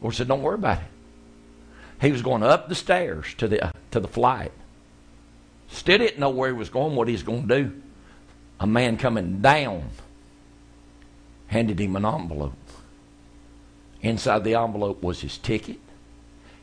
Lord 0.00 0.14
said, 0.14 0.28
Don't 0.28 0.42
worry 0.42 0.54
about 0.54 0.78
it. 0.78 0.84
He 2.00 2.10
was 2.10 2.22
going 2.22 2.42
up 2.42 2.68
the 2.68 2.74
stairs 2.74 3.34
to 3.38 3.46
the, 3.46 3.66
uh, 3.66 3.72
to 3.90 4.00
the 4.00 4.08
flight. 4.08 4.52
Still 5.68 5.98
didn't 5.98 6.18
know 6.18 6.30
where 6.30 6.48
he 6.48 6.54
was 6.54 6.70
going, 6.70 6.96
what 6.96 7.08
he 7.08 7.12
was 7.12 7.22
going 7.22 7.46
to 7.46 7.62
do. 7.62 7.82
A 8.58 8.66
man 8.66 8.96
coming 8.96 9.40
down 9.40 9.90
handed 11.48 11.78
him 11.78 11.96
an 11.96 12.06
envelope. 12.06 12.54
Inside 14.00 14.44
the 14.44 14.54
envelope 14.54 15.02
was 15.02 15.20
his 15.20 15.36
ticket, 15.36 15.78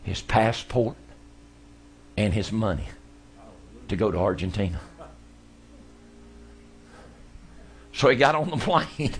his 0.07 0.21
passport, 0.21 0.95
and 2.15 2.33
his 2.33 2.49
money 2.49 2.85
to 3.89 3.97
go 3.97 4.09
to 4.09 4.17
Argentina. 4.17 4.79
So 7.91 8.07
he 8.07 8.15
got 8.15 8.33
on 8.33 8.49
the 8.49 8.55
plane. 8.87 9.13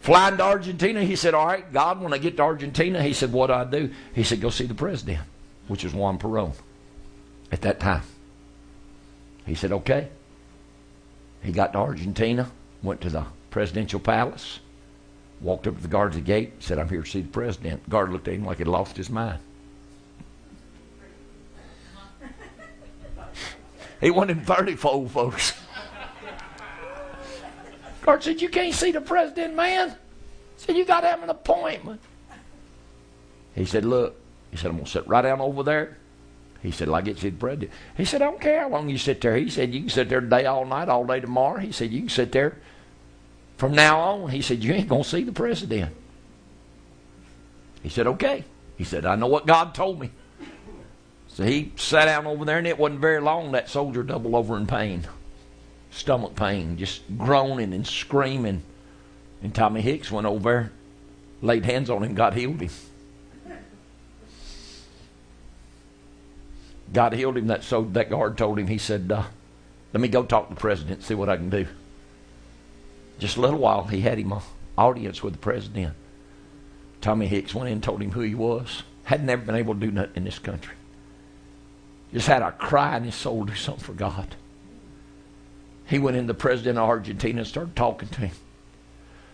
Flying 0.00 0.36
to 0.36 0.42
Argentina, 0.42 1.02
he 1.02 1.16
said, 1.16 1.32
All 1.32 1.46
right, 1.46 1.72
God, 1.72 2.02
when 2.02 2.12
I 2.12 2.18
get 2.18 2.36
to 2.36 2.42
Argentina, 2.42 3.02
he 3.02 3.14
said, 3.14 3.32
What 3.32 3.46
do 3.46 3.54
I 3.54 3.64
do? 3.64 3.90
He 4.14 4.22
said, 4.22 4.42
Go 4.42 4.50
see 4.50 4.66
the 4.66 4.74
president, 4.74 5.20
which 5.66 5.82
was 5.82 5.94
Juan 5.94 6.18
Perón 6.18 6.52
at 7.50 7.62
that 7.62 7.80
time. 7.80 8.02
He 9.46 9.54
said, 9.54 9.72
Okay. 9.72 10.08
He 11.42 11.52
got 11.52 11.72
to 11.72 11.78
Argentina, 11.78 12.50
went 12.82 13.00
to 13.00 13.08
the 13.08 13.24
presidential 13.50 13.98
palace, 13.98 14.60
walked 15.40 15.66
up 15.66 15.76
to 15.76 15.82
the 15.82 15.88
guards 15.88 16.16
at 16.16 16.24
the 16.24 16.26
gate, 16.26 16.62
said, 16.62 16.78
I'm 16.78 16.88
here 16.88 17.02
to 17.02 17.08
see 17.08 17.22
the 17.22 17.28
president. 17.28 17.84
The 17.84 17.90
guard 17.90 18.10
looked 18.10 18.28
at 18.28 18.34
him 18.34 18.44
like 18.44 18.58
he'd 18.58 18.66
lost 18.66 18.96
his 18.96 19.10
mind. 19.10 19.38
he 24.00 24.10
wanted 24.10 24.44
30 24.46 24.76
fold 24.76 25.10
folks. 25.10 25.54
Guard 28.02 28.22
said, 28.22 28.40
You 28.40 28.48
can't 28.48 28.74
see 28.74 28.92
the 28.92 29.00
president, 29.00 29.54
man. 29.54 29.94
Said, 30.56 30.76
You 30.76 30.84
got 30.84 31.02
to 31.02 31.08
have 31.08 31.22
an 31.22 31.30
appointment. 31.30 32.00
He 33.54 33.64
said, 33.64 33.84
Look, 33.84 34.16
he 34.50 34.56
said, 34.56 34.68
I'm 34.68 34.76
going 34.76 34.84
to 34.84 34.90
sit 34.90 35.06
right 35.06 35.22
down 35.22 35.40
over 35.40 35.62
there. 35.62 35.96
He 36.62 36.70
said, 36.70 36.88
well, 36.88 36.96
I 36.96 37.00
get 37.00 37.22
you 37.22 37.30
the 37.30 37.36
president. 37.38 37.70
He 37.96 38.04
said, 38.04 38.20
I 38.20 38.26
don't 38.26 38.40
care 38.40 38.60
how 38.60 38.68
long 38.68 38.90
you 38.90 38.98
sit 38.98 39.20
there. 39.22 39.34
He 39.36 39.48
said, 39.48 39.72
You 39.72 39.80
can 39.80 39.88
sit 39.88 40.10
there 40.10 40.20
today, 40.20 40.44
all 40.44 40.66
night, 40.66 40.90
all 40.90 41.06
day 41.06 41.20
tomorrow. 41.20 41.58
He 41.58 41.72
said, 41.72 41.90
You 41.90 42.00
can 42.00 42.08
sit 42.10 42.32
there 42.32 42.58
from 43.60 43.72
now 43.72 44.00
on. 44.00 44.30
He 44.30 44.42
said, 44.42 44.64
You 44.64 44.72
ain't 44.72 44.88
going 44.88 45.04
to 45.04 45.08
see 45.08 45.22
the 45.22 45.32
president. 45.32 45.94
He 47.82 47.88
said, 47.88 48.08
Okay. 48.08 48.44
He 48.76 48.84
said, 48.84 49.06
I 49.06 49.14
know 49.14 49.28
what 49.28 49.46
God 49.46 49.74
told 49.74 50.00
me. 50.00 50.10
So 51.28 51.44
he 51.44 51.72
sat 51.76 52.06
down 52.06 52.26
over 52.26 52.44
there, 52.44 52.58
and 52.58 52.66
it 52.66 52.78
wasn't 52.78 53.00
very 53.00 53.20
long 53.20 53.52
that 53.52 53.68
soldier 53.68 54.02
doubled 54.02 54.34
over 54.34 54.56
in 54.56 54.66
pain 54.66 55.06
stomach 55.90 56.34
pain, 56.36 56.76
just 56.76 57.02
groaning 57.18 57.72
and 57.72 57.86
screaming. 57.86 58.62
And 59.42 59.54
Tommy 59.54 59.80
Hicks 59.80 60.10
went 60.10 60.26
over 60.26 60.42
there, 60.42 60.72
laid 61.42 61.64
hands 61.64 61.90
on 61.90 62.02
him, 62.02 62.14
God 62.14 62.34
healed 62.34 62.60
him. 62.60 62.70
God 66.92 67.12
healed 67.12 67.36
him. 67.36 67.46
That 67.46 67.62
so 67.62 67.82
that 67.92 68.10
guard 68.10 68.36
told 68.36 68.58
him. 68.58 68.66
He 68.66 68.78
said, 68.78 69.12
uh, 69.12 69.22
"Let 69.92 70.00
me 70.00 70.08
go 70.08 70.24
talk 70.24 70.48
to 70.48 70.54
the 70.56 70.60
president, 70.60 71.04
see 71.04 71.14
what 71.14 71.28
I 71.28 71.36
can 71.36 71.48
do." 71.48 71.66
Just 73.20 73.36
a 73.36 73.40
little 73.40 73.58
while, 73.58 73.84
he 73.84 74.00
had 74.00 74.18
him 74.18 74.32
a 74.32 74.42
audience 74.78 75.22
with 75.22 75.34
the 75.34 75.38
president. 75.38 75.94
Tommy 77.02 77.26
Hicks 77.26 77.54
went 77.54 77.68
in 77.68 77.74
and 77.74 77.82
told 77.82 78.02
him 78.02 78.12
who 78.12 78.22
he 78.22 78.34
was. 78.34 78.82
Had 79.04 79.24
never 79.24 79.42
been 79.42 79.54
able 79.54 79.74
to 79.74 79.80
do 79.80 79.90
nothing 79.90 80.12
in 80.16 80.24
this 80.24 80.38
country. 80.38 80.74
Just 82.12 82.26
had 82.26 82.42
a 82.42 82.50
cry 82.52 82.96
in 82.96 83.04
his 83.04 83.14
soul 83.14 83.44
do 83.44 83.54
something 83.54 83.84
for 83.84 83.92
God. 83.92 84.34
He 85.86 85.98
went 85.98 86.16
in 86.16 86.26
the 86.26 86.34
president 86.34 86.78
of 86.78 86.88
Argentina 86.88 87.40
and 87.40 87.46
started 87.46 87.76
talking 87.76 88.08
to 88.08 88.20
him. 88.20 88.36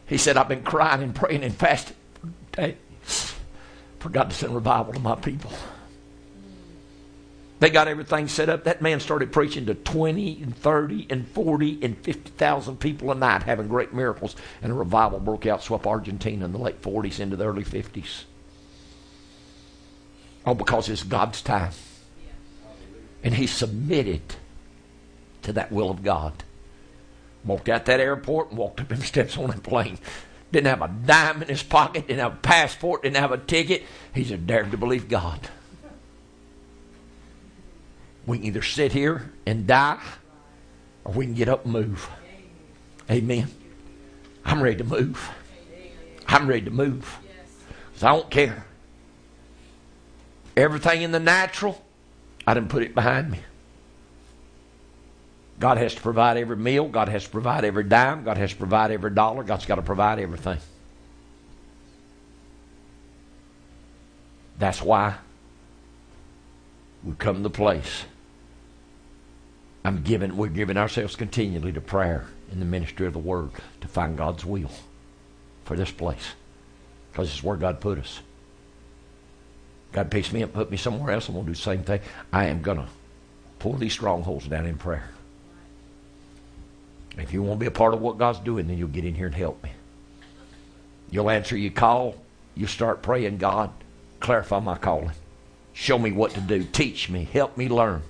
He 0.07 0.19
said, 0.19 0.37
I've 0.37 0.49
been 0.49 0.63
crying 0.63 1.03
and 1.03 1.15
praying 1.15 1.45
and 1.45 1.55
fasting 1.55 1.97
for 2.15 2.31
days 2.57 3.35
for 3.99 4.09
God 4.09 4.31
to 4.31 4.37
send 4.37 4.55
revival 4.55 4.95
to 4.95 5.01
my 5.01 5.15
people. 5.15 5.53
They 7.59 7.70
got 7.70 7.89
everything 7.89 8.28
set 8.28 8.51
up. 8.51 8.65
That 8.65 8.83
man 8.83 9.01
started 9.01 9.33
preaching 9.33 9.67
to 9.67 9.75
20 9.75 10.43
and 10.43 10.55
30 10.57 11.07
and 11.09 11.26
40 11.28 11.78
and 11.83 11.97
50,000 11.99 12.78
people 12.78 13.10
a 13.10 13.15
night, 13.15 13.44
having 13.44 13.68
great 13.68 13.94
miracles. 13.94 14.36
And 14.62 14.70
a 14.70 14.75
revival 14.75 15.20
broke 15.20 15.47
out, 15.47 15.62
swept 15.62 15.86
Argentina 15.86 16.44
in 16.44 16.52
the 16.52 16.59
late 16.59 16.83
40s 16.83 17.18
into 17.18 17.36
the 17.36 17.47
early 17.47 17.65
50s. 17.65 18.25
Oh, 20.44 20.55
because 20.55 20.89
it's 20.89 21.02
God's 21.02 21.41
time. 21.41 21.73
And 23.25 23.35
he 23.35 23.47
submitted 23.47 24.36
to 25.43 25.52
that 25.55 25.73
will 25.73 25.91
of 25.91 26.05
God. 26.05 26.44
Walked 27.44 27.68
out 27.68 27.86
that 27.86 28.01
airport 28.01 28.51
and 28.51 28.59
walked 28.59 28.81
up 28.81 28.89
them 28.89 29.01
steps 29.02 29.39
on 29.39 29.49
that 29.49 29.62
plane. 29.62 29.99
Didn't 30.52 30.67
have 30.67 30.83
a 30.83 30.89
dime 30.89 31.43
in 31.43 31.49
his 31.49 31.62
pocket, 31.62 32.07
didn't 32.07 32.20
have 32.20 32.35
a 32.35 32.36
passport, 32.36 33.02
didn't 33.02 33.17
have 33.17 33.33
a 33.33 33.39
ticket. 33.39 33.83
He 34.15 34.25
just 34.25 34.47
dared 34.47 34.70
to 34.70 34.76
believe 34.76 35.09
God. 35.09 35.41
We 38.27 38.39
can 38.39 38.47
either 38.47 38.63
sit 38.63 38.93
here 38.93 39.33
and 39.47 39.67
die 39.67 40.03
or 41.05 41.13
we 41.13 41.25
can 41.25 41.35
get 41.35 41.49
up 41.49 41.65
and 41.65 41.73
move. 41.73 42.09
Amen. 43.11 43.49
I'm 44.45 44.63
ready 44.63 44.77
to 44.79 44.85
move. 44.85 45.31
I'm 46.27 46.47
ready 46.49 46.63
to 46.63 46.71
move. 46.71 47.19
I 48.03 48.09
don't 48.09 48.31
care. 48.31 48.67
Everything 50.57 51.03
in 51.03 51.13
the 51.13 51.21
natural, 51.21 51.83
I 52.47 52.55
didn't 52.55 52.69
put 52.69 52.83
it 52.83 52.95
behind 52.95 53.31
me. 53.31 53.39
God 55.59 55.79
has 55.79 55.95
to 55.95 56.01
provide 56.01 56.37
every 56.37 56.57
meal. 56.57 56.89
God 56.89 57.09
has 57.09 57.25
to 57.25 57.31
provide 57.31 57.65
every 57.65 57.85
dime. 57.85 58.25
God 58.25 58.37
has 58.37 58.51
to 58.51 58.57
provide 58.57 58.91
every 58.91 59.11
dollar. 59.11 59.43
God's 59.43 59.67
got 59.67 59.77
to 59.77 59.83
provide 59.83 60.19
everything. 60.19 60.59
That's 64.59 64.83
why 64.83 65.15
we 67.05 67.15
come 67.15 67.37
to 67.37 67.43
the 67.43 67.51
place. 67.51 68.05
I'm 69.87 70.03
giving, 70.03 70.37
we're 70.37 70.49
giving 70.49 70.77
ourselves 70.77 71.15
continually 71.15 71.73
to 71.73 71.81
prayer 71.81 72.27
in 72.51 72.59
the 72.59 72.67
ministry 72.67 73.07
of 73.07 73.13
the 73.13 73.21
Word 73.21 73.51
to 73.81 73.87
find 73.87 74.19
God's 74.19 74.45
will 74.45 74.73
for 75.65 75.77
this 75.77 75.93
place. 75.93 76.33
Because 77.13 77.29
it's 77.29 77.45
where 77.45 77.57
God 77.57 77.81
put 77.81 78.01
us. 78.01 78.19
God 79.93 80.11
picks 80.11 80.33
me 80.33 80.43
up, 80.43 80.53
put 80.53 80.73
me 80.73 80.77
somewhere 80.77 81.13
else, 81.13 81.29
I'm 81.29 81.35
going 81.35 81.47
to 81.47 81.53
do 81.53 81.55
the 81.55 81.63
same 81.63 81.85
thing. 81.85 82.01
I 82.33 82.47
am 82.47 82.63
going 82.63 82.79
to 82.79 82.89
pull 83.61 83.75
these 83.75 83.93
strongholds 83.93 84.49
down 84.49 84.67
in 84.67 84.77
prayer. 84.77 85.09
If 87.17 87.33
you 87.33 87.45
want 87.45 87.61
to 87.61 87.63
be 87.63 87.67
a 87.67 87.71
part 87.71 87.95
of 87.95 88.01
what 88.01 88.19
God's 88.19 88.41
doing, 88.41 88.67
then 88.67 88.79
you'll 88.79 88.89
get 88.89 89.05
in 89.05 89.15
here 89.15 89.27
and 89.27 89.35
help 89.37 89.63
me. 89.63 89.71
You'll 91.13 91.31
answer 91.31 91.57
your 91.57 91.71
call. 91.71 92.17
You 92.57 92.67
start 92.67 93.03
praying, 93.03 93.39
God, 93.39 93.71
clarify 94.19 94.59
my 94.59 94.79
calling. 94.79 95.13
Show 95.75 95.97
me 95.97 96.11
what 96.11 96.33
to 96.33 96.41
do. 96.41 96.65
Teach 96.65 97.09
me. 97.09 97.23
Help 97.33 97.57
me 97.57 97.69
learn. 97.69 98.03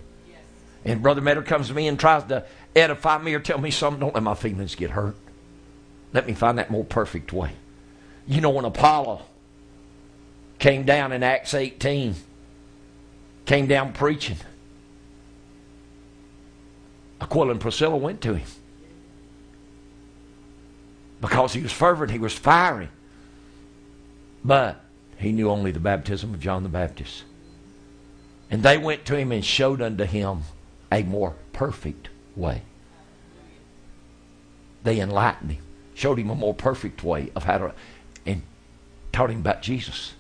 And 0.87 1.03
Brother 1.03 1.21
Meadow 1.21 1.43
comes 1.43 1.69
to 1.69 1.75
me 1.75 1.89
and 1.89 1.99
tries 1.99 2.25
to 2.25 2.45
edify 2.75 3.19
me 3.19 3.35
or 3.35 3.41
tell 3.41 3.59
me 3.59 3.71
something. 3.73 4.01
Don't 4.01 4.15
let 4.15 4.23
my 4.23 4.35
feelings 4.35 4.77
get 4.77 4.91
hurt. 4.91 5.17
Let 6.13 6.27
me 6.27 6.33
find 6.33 6.59
that 6.59 6.71
more 6.71 6.85
perfect 6.85 7.33
way. 7.33 7.51
You 8.27 8.41
know, 8.41 8.51
when 8.51 8.65
Apollo 8.65 9.23
came 10.59 10.85
down 10.85 11.13
in 11.13 11.23
Acts 11.23 11.55
18, 11.55 12.15
came 13.45 13.67
down 13.67 13.93
preaching, 13.93 14.39
Aquila 17.21 17.53
and 17.53 17.61
Priscilla 17.61 17.97
went 17.97 18.21
to 18.23 18.35
him 18.35 18.47
because 21.21 21.53
he 21.53 21.63
was 21.63 21.73
fervent, 21.73 22.11
he 22.11 22.19
was 22.19 22.33
fiery. 22.33 22.89
But 24.45 24.81
he 25.17 25.33
knew 25.33 25.51
only 25.51 25.73
the 25.73 25.81
baptism 25.81 26.35
of 26.35 26.41
John 26.41 26.63
the 26.63 26.69
Baptist. 26.69 27.25
And 28.51 28.63
they 28.63 28.79
went 28.79 29.05
to 29.07 29.17
him 29.17 29.33
and 29.33 29.45
showed 29.45 29.83
unto 29.83 30.05
him 30.05 30.43
a 30.91 31.03
more 31.03 31.35
perfect 31.53 32.09
way. 32.35 32.63
They 34.83 35.01
enlightened 35.01 35.53
him, 35.53 35.63
showed 35.95 36.19
him 36.19 36.31
a 36.31 36.35
more 36.35 36.55
perfect 36.55 37.03
way 37.03 37.31
of 37.35 37.45
how 37.45 37.59
to, 37.59 37.75
and 38.25 38.43
taught 39.13 39.31
him 39.31 39.41
about 39.41 39.63
Jesus. 39.63 40.15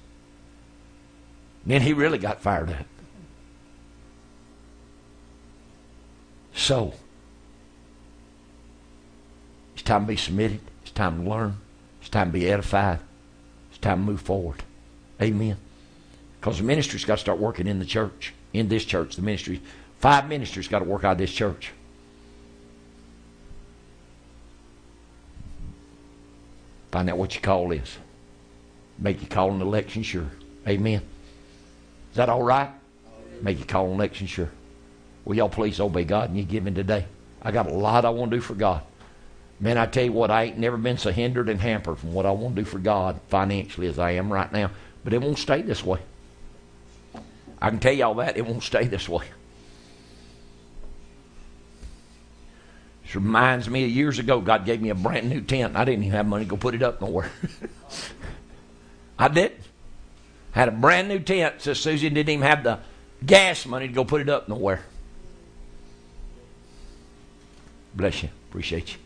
Then 1.64 1.82
he 1.82 1.92
really 1.92 2.18
got 2.18 2.40
fired 2.40 2.70
up. 2.70 2.86
So, 6.54 6.94
it's 9.74 9.82
time 9.82 10.02
to 10.02 10.08
be 10.08 10.16
submitted. 10.16 10.60
It's 10.82 10.90
time 10.90 11.22
to 11.22 11.30
learn. 11.30 11.58
It's 12.00 12.08
time 12.08 12.28
to 12.28 12.32
be 12.32 12.48
edified. 12.48 13.00
It's 13.68 13.78
time 13.78 13.98
to 13.98 14.12
move 14.12 14.20
forward. 14.22 14.62
Amen. 15.20 15.58
Because 16.40 16.58
the 16.58 16.64
ministry's 16.64 17.04
got 17.04 17.16
to 17.16 17.20
start 17.20 17.38
working 17.38 17.66
in 17.66 17.78
the 17.78 17.84
church, 17.84 18.32
in 18.52 18.68
this 18.68 18.84
church. 18.84 19.16
The 19.16 19.22
ministry, 19.22 19.60
five 20.06 20.28
ministers 20.28 20.68
got 20.68 20.78
to 20.78 20.84
work 20.84 21.02
out 21.02 21.10
of 21.10 21.18
this 21.18 21.32
church. 21.32 21.72
Find 26.92 27.10
out 27.10 27.18
what 27.18 27.34
your 27.34 27.42
call 27.42 27.72
is. 27.72 27.98
Make 29.00 29.20
your 29.20 29.28
call 29.28 29.50
and 29.50 29.60
election 29.60 30.04
sure. 30.04 30.30
Amen. 30.68 31.02
Is 32.12 32.16
that 32.18 32.28
all 32.28 32.44
right? 32.44 32.70
Make 33.42 33.58
your 33.58 33.66
call 33.66 33.86
and 33.86 33.94
election 33.94 34.28
sure. 34.28 34.48
Will 35.24 35.34
y'all 35.34 35.48
please 35.48 35.80
obey 35.80 36.04
God 36.04 36.28
and 36.28 36.38
you 36.38 36.44
give 36.44 36.68
in 36.68 36.76
today? 36.76 37.06
I 37.42 37.50
got 37.50 37.66
a 37.66 37.74
lot 37.74 38.04
I 38.04 38.10
want 38.10 38.30
to 38.30 38.36
do 38.36 38.40
for 38.40 38.54
God. 38.54 38.82
Man, 39.58 39.76
I 39.76 39.86
tell 39.86 40.04
you 40.04 40.12
what, 40.12 40.30
I 40.30 40.44
ain't 40.44 40.58
never 40.58 40.76
been 40.76 40.98
so 40.98 41.10
hindered 41.10 41.48
and 41.48 41.60
hampered 41.60 41.98
from 41.98 42.12
what 42.12 42.26
I 42.26 42.30
want 42.30 42.54
to 42.54 42.62
do 42.62 42.64
for 42.64 42.78
God 42.78 43.18
financially 43.26 43.88
as 43.88 43.98
I 43.98 44.12
am 44.12 44.32
right 44.32 44.52
now. 44.52 44.70
But 45.02 45.14
it 45.14 45.20
won't 45.20 45.38
stay 45.38 45.62
this 45.62 45.82
way. 45.82 45.98
I 47.60 47.70
can 47.70 47.80
tell 47.80 47.92
y'all 47.92 48.14
that. 48.14 48.36
It 48.36 48.46
won't 48.46 48.62
stay 48.62 48.86
this 48.86 49.08
way. 49.08 49.26
This 53.06 53.14
reminds 53.14 53.70
me 53.70 53.84
of 53.84 53.90
years 53.90 54.18
ago, 54.18 54.40
God 54.40 54.64
gave 54.64 54.82
me 54.82 54.90
a 54.90 54.94
brand 54.96 55.30
new 55.30 55.40
tent. 55.40 55.76
I 55.76 55.84
didn't 55.84 56.02
even 56.02 56.16
have 56.16 56.26
money 56.26 56.44
to 56.44 56.50
go 56.50 56.56
put 56.56 56.74
it 56.74 56.82
up 56.82 57.00
nowhere. 57.00 57.30
I 59.18 59.28
did. 59.28 59.52
Had 60.50 60.66
a 60.66 60.72
brand 60.72 61.06
new 61.06 61.20
tent. 61.20 61.62
So 61.62 61.72
Susan 61.72 62.14
didn't 62.14 62.30
even 62.30 62.44
have 62.44 62.64
the 62.64 62.80
gas 63.24 63.64
money 63.64 63.86
to 63.86 63.92
go 63.92 64.04
put 64.04 64.22
it 64.22 64.28
up 64.28 64.48
nowhere. 64.48 64.82
Bless 67.94 68.24
you. 68.24 68.28
Appreciate 68.48 68.94
you. 68.94 68.98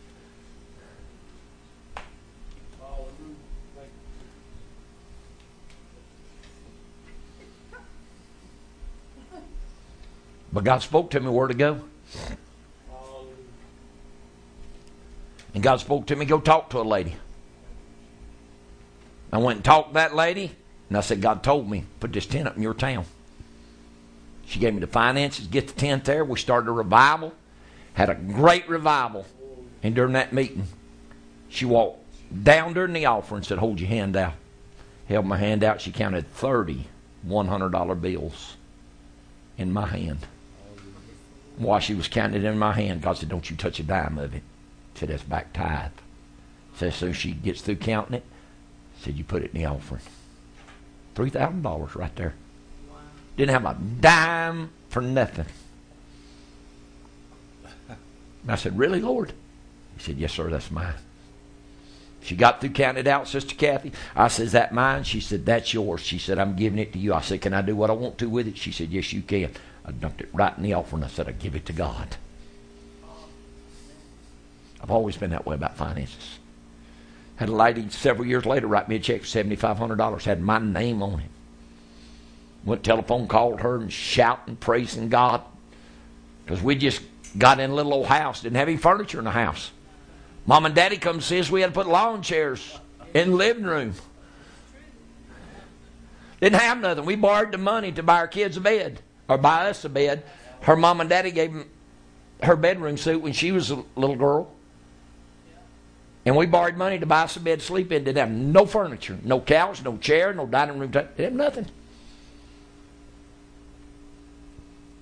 But 10.51 10.63
God 10.63 10.81
spoke 10.81 11.11
to 11.11 11.19
me 11.19 11.29
where 11.29 11.47
to 11.47 11.53
go. 11.53 11.81
And 15.53 15.63
God 15.63 15.79
spoke 15.79 16.07
to 16.07 16.15
me, 16.15 16.25
go 16.25 16.39
talk 16.39 16.69
to 16.71 16.79
a 16.79 16.83
lady. 16.83 17.15
I 19.31 19.37
went 19.37 19.57
and 19.57 19.65
talked 19.65 19.89
to 19.89 19.93
that 19.95 20.15
lady, 20.15 20.51
and 20.89 20.97
I 20.97 21.01
said, 21.01 21.21
God 21.21 21.43
told 21.43 21.69
me, 21.69 21.85
put 21.99 22.13
this 22.13 22.25
tent 22.25 22.47
up 22.47 22.57
in 22.57 22.63
your 22.63 22.73
town. 22.73 23.05
She 24.45 24.59
gave 24.59 24.73
me 24.73 24.81
the 24.81 24.87
finances, 24.87 25.47
get 25.47 25.67
the 25.67 25.73
tent 25.73 26.05
there. 26.05 26.25
We 26.25 26.37
started 26.37 26.69
a 26.69 26.73
revival, 26.73 27.33
had 27.93 28.09
a 28.09 28.15
great 28.15 28.67
revival. 28.67 29.25
And 29.83 29.95
during 29.95 30.13
that 30.13 30.33
meeting, 30.33 30.67
she 31.47 31.65
walked 31.65 31.99
down 32.43 32.73
during 32.73 32.93
the 32.93 33.05
offering 33.05 33.37
and 33.37 33.45
said, 33.45 33.57
Hold 33.59 33.79
your 33.79 33.89
hand 33.89 34.15
out. 34.17 34.33
Held 35.07 35.25
my 35.25 35.37
hand 35.37 35.63
out. 35.63 35.81
She 35.81 35.91
counted 35.91 36.31
30 36.33 36.87
$100 37.27 38.01
bills 38.01 38.55
in 39.57 39.71
my 39.71 39.87
hand. 39.87 40.19
While 41.57 41.79
she 41.79 41.93
was 41.93 42.07
counting 42.07 42.41
it 42.41 42.45
in 42.45 42.57
my 42.57 42.73
hand, 42.73 43.01
God 43.01 43.17
said, 43.17 43.29
Don't 43.29 43.49
you 43.49 43.55
touch 43.55 43.79
a 43.79 43.83
dime 43.83 44.17
of 44.17 44.33
it. 44.33 44.43
Said, 45.01 45.09
That's 45.09 45.23
back 45.23 45.51
tithe. 45.51 45.91
Said, 46.75 46.89
as 46.89 46.95
soon 46.95 47.09
as 47.09 47.17
she 47.17 47.31
gets 47.31 47.61
through 47.61 47.77
counting 47.77 48.15
it, 48.15 48.23
said, 48.99 49.17
You 49.17 49.23
put 49.23 49.41
it 49.41 49.51
in 49.53 49.61
the 49.61 49.65
offering. 49.67 50.01
$3,000 51.15 51.95
right 51.95 52.15
there. 52.15 52.35
Wow. 52.89 52.97
Didn't 53.35 53.51
have 53.51 53.65
a 53.65 53.77
dime 53.99 54.69
for 54.89 55.01
nothing. 55.01 55.47
And 57.89 58.51
I 58.51 58.55
said, 58.55 58.77
Really, 58.77 59.01
Lord? 59.01 59.33
He 59.97 60.03
said, 60.03 60.17
Yes, 60.17 60.33
sir, 60.33 60.49
that's 60.51 60.69
mine. 60.69 60.93
She 62.21 62.35
got 62.35 62.61
through 62.61 62.69
counting 62.69 63.01
it 63.01 63.07
out, 63.07 63.27
Sister 63.27 63.55
Kathy. 63.55 63.91
I 64.15 64.27
said, 64.27 64.45
Is 64.45 64.51
that 64.51 64.71
mine? 64.71 65.03
She 65.03 65.19
said, 65.19 65.47
That's 65.47 65.73
yours. 65.73 66.01
She 66.01 66.19
said, 66.19 66.37
I'm 66.37 66.55
giving 66.55 66.77
it 66.77 66.93
to 66.93 66.99
you. 66.99 67.15
I 67.15 67.21
said, 67.21 67.41
Can 67.41 67.55
I 67.55 67.63
do 67.63 67.75
what 67.75 67.89
I 67.89 67.93
want 67.93 68.19
to 68.19 68.29
with 68.29 68.47
it? 68.47 68.57
She 68.57 68.71
said, 68.71 68.89
Yes, 68.89 69.11
you 69.11 69.23
can. 69.23 69.51
I 69.83 69.91
dumped 69.91 70.21
it 70.21 70.29
right 70.31 70.55
in 70.55 70.61
the 70.61 70.75
offering. 70.75 71.03
I 71.03 71.07
said, 71.07 71.27
I 71.27 71.31
give 71.31 71.55
it 71.55 71.65
to 71.65 71.73
God. 71.73 72.17
I've 74.81 74.91
always 74.91 75.17
been 75.17 75.31
that 75.31 75.45
way 75.45 75.55
about 75.55 75.77
finances. 75.77 76.39
Had 77.35 77.49
a 77.49 77.55
lady 77.55 77.89
several 77.89 78.27
years 78.27 78.45
later 78.45 78.67
write 78.67 78.89
me 78.89 78.95
a 78.95 78.99
check 78.99 79.21
for 79.21 79.27
$7,500, 79.27 80.23
had 80.23 80.41
my 80.41 80.59
name 80.59 81.01
on 81.01 81.19
it. 81.19 81.29
Went 82.63 82.83
telephone, 82.83 83.27
called 83.27 83.61
her, 83.61 83.77
and 83.77 83.91
shouting, 83.91 84.55
praising 84.55 85.09
God. 85.09 85.41
Because 86.45 86.61
we 86.61 86.75
just 86.75 87.01
got 87.37 87.59
in 87.59 87.71
a 87.71 87.73
little 87.73 87.93
old 87.93 88.07
house, 88.07 88.41
didn't 88.41 88.57
have 88.57 88.67
any 88.67 88.77
furniture 88.77 89.19
in 89.19 89.25
the 89.25 89.31
house. 89.31 89.71
Mom 90.45 90.65
and 90.65 90.75
Daddy 90.75 90.97
come 90.97 91.21
see 91.21 91.39
us, 91.39 91.49
we 91.49 91.61
had 91.61 91.67
to 91.67 91.73
put 91.73 91.87
lawn 91.87 92.21
chairs 92.21 92.79
in 93.13 93.31
the 93.31 93.35
living 93.35 93.63
room. 93.63 93.93
Didn't 96.39 96.59
have 96.59 96.79
nothing. 96.79 97.05
We 97.05 97.15
borrowed 97.15 97.51
the 97.51 97.59
money 97.59 97.91
to 97.91 98.03
buy 98.03 98.17
our 98.17 98.27
kids 98.27 98.57
a 98.57 98.61
bed, 98.61 99.01
or 99.27 99.37
buy 99.37 99.69
us 99.69 99.85
a 99.85 99.89
bed. 99.89 100.23
Her 100.61 100.75
mom 100.75 101.01
and 101.01 101.09
daddy 101.09 101.31
gave 101.31 101.65
her 102.41 102.55
bedroom 102.55 102.97
suit 102.97 103.21
when 103.21 103.33
she 103.33 103.51
was 103.51 103.69
a 103.71 103.83
little 103.95 104.15
girl. 104.15 104.51
And 106.25 106.35
we 106.35 106.45
borrowed 106.45 106.77
money 106.77 106.99
to 106.99 107.05
buy 107.05 107.27
a 107.35 107.39
bed 107.39 107.59
to 107.59 107.65
sleep 107.65 107.91
in. 107.91 108.03
Didn't 108.03 108.17
have 108.19 108.29
no 108.29 108.65
furniture, 108.65 109.17
no 109.23 109.39
couch, 109.39 109.83
no 109.83 109.97
chair, 109.97 110.33
no 110.33 110.45
dining 110.45 110.77
room. 110.77 110.91
Didn't 110.91 111.17
have 111.17 111.33
nothing. 111.33 111.65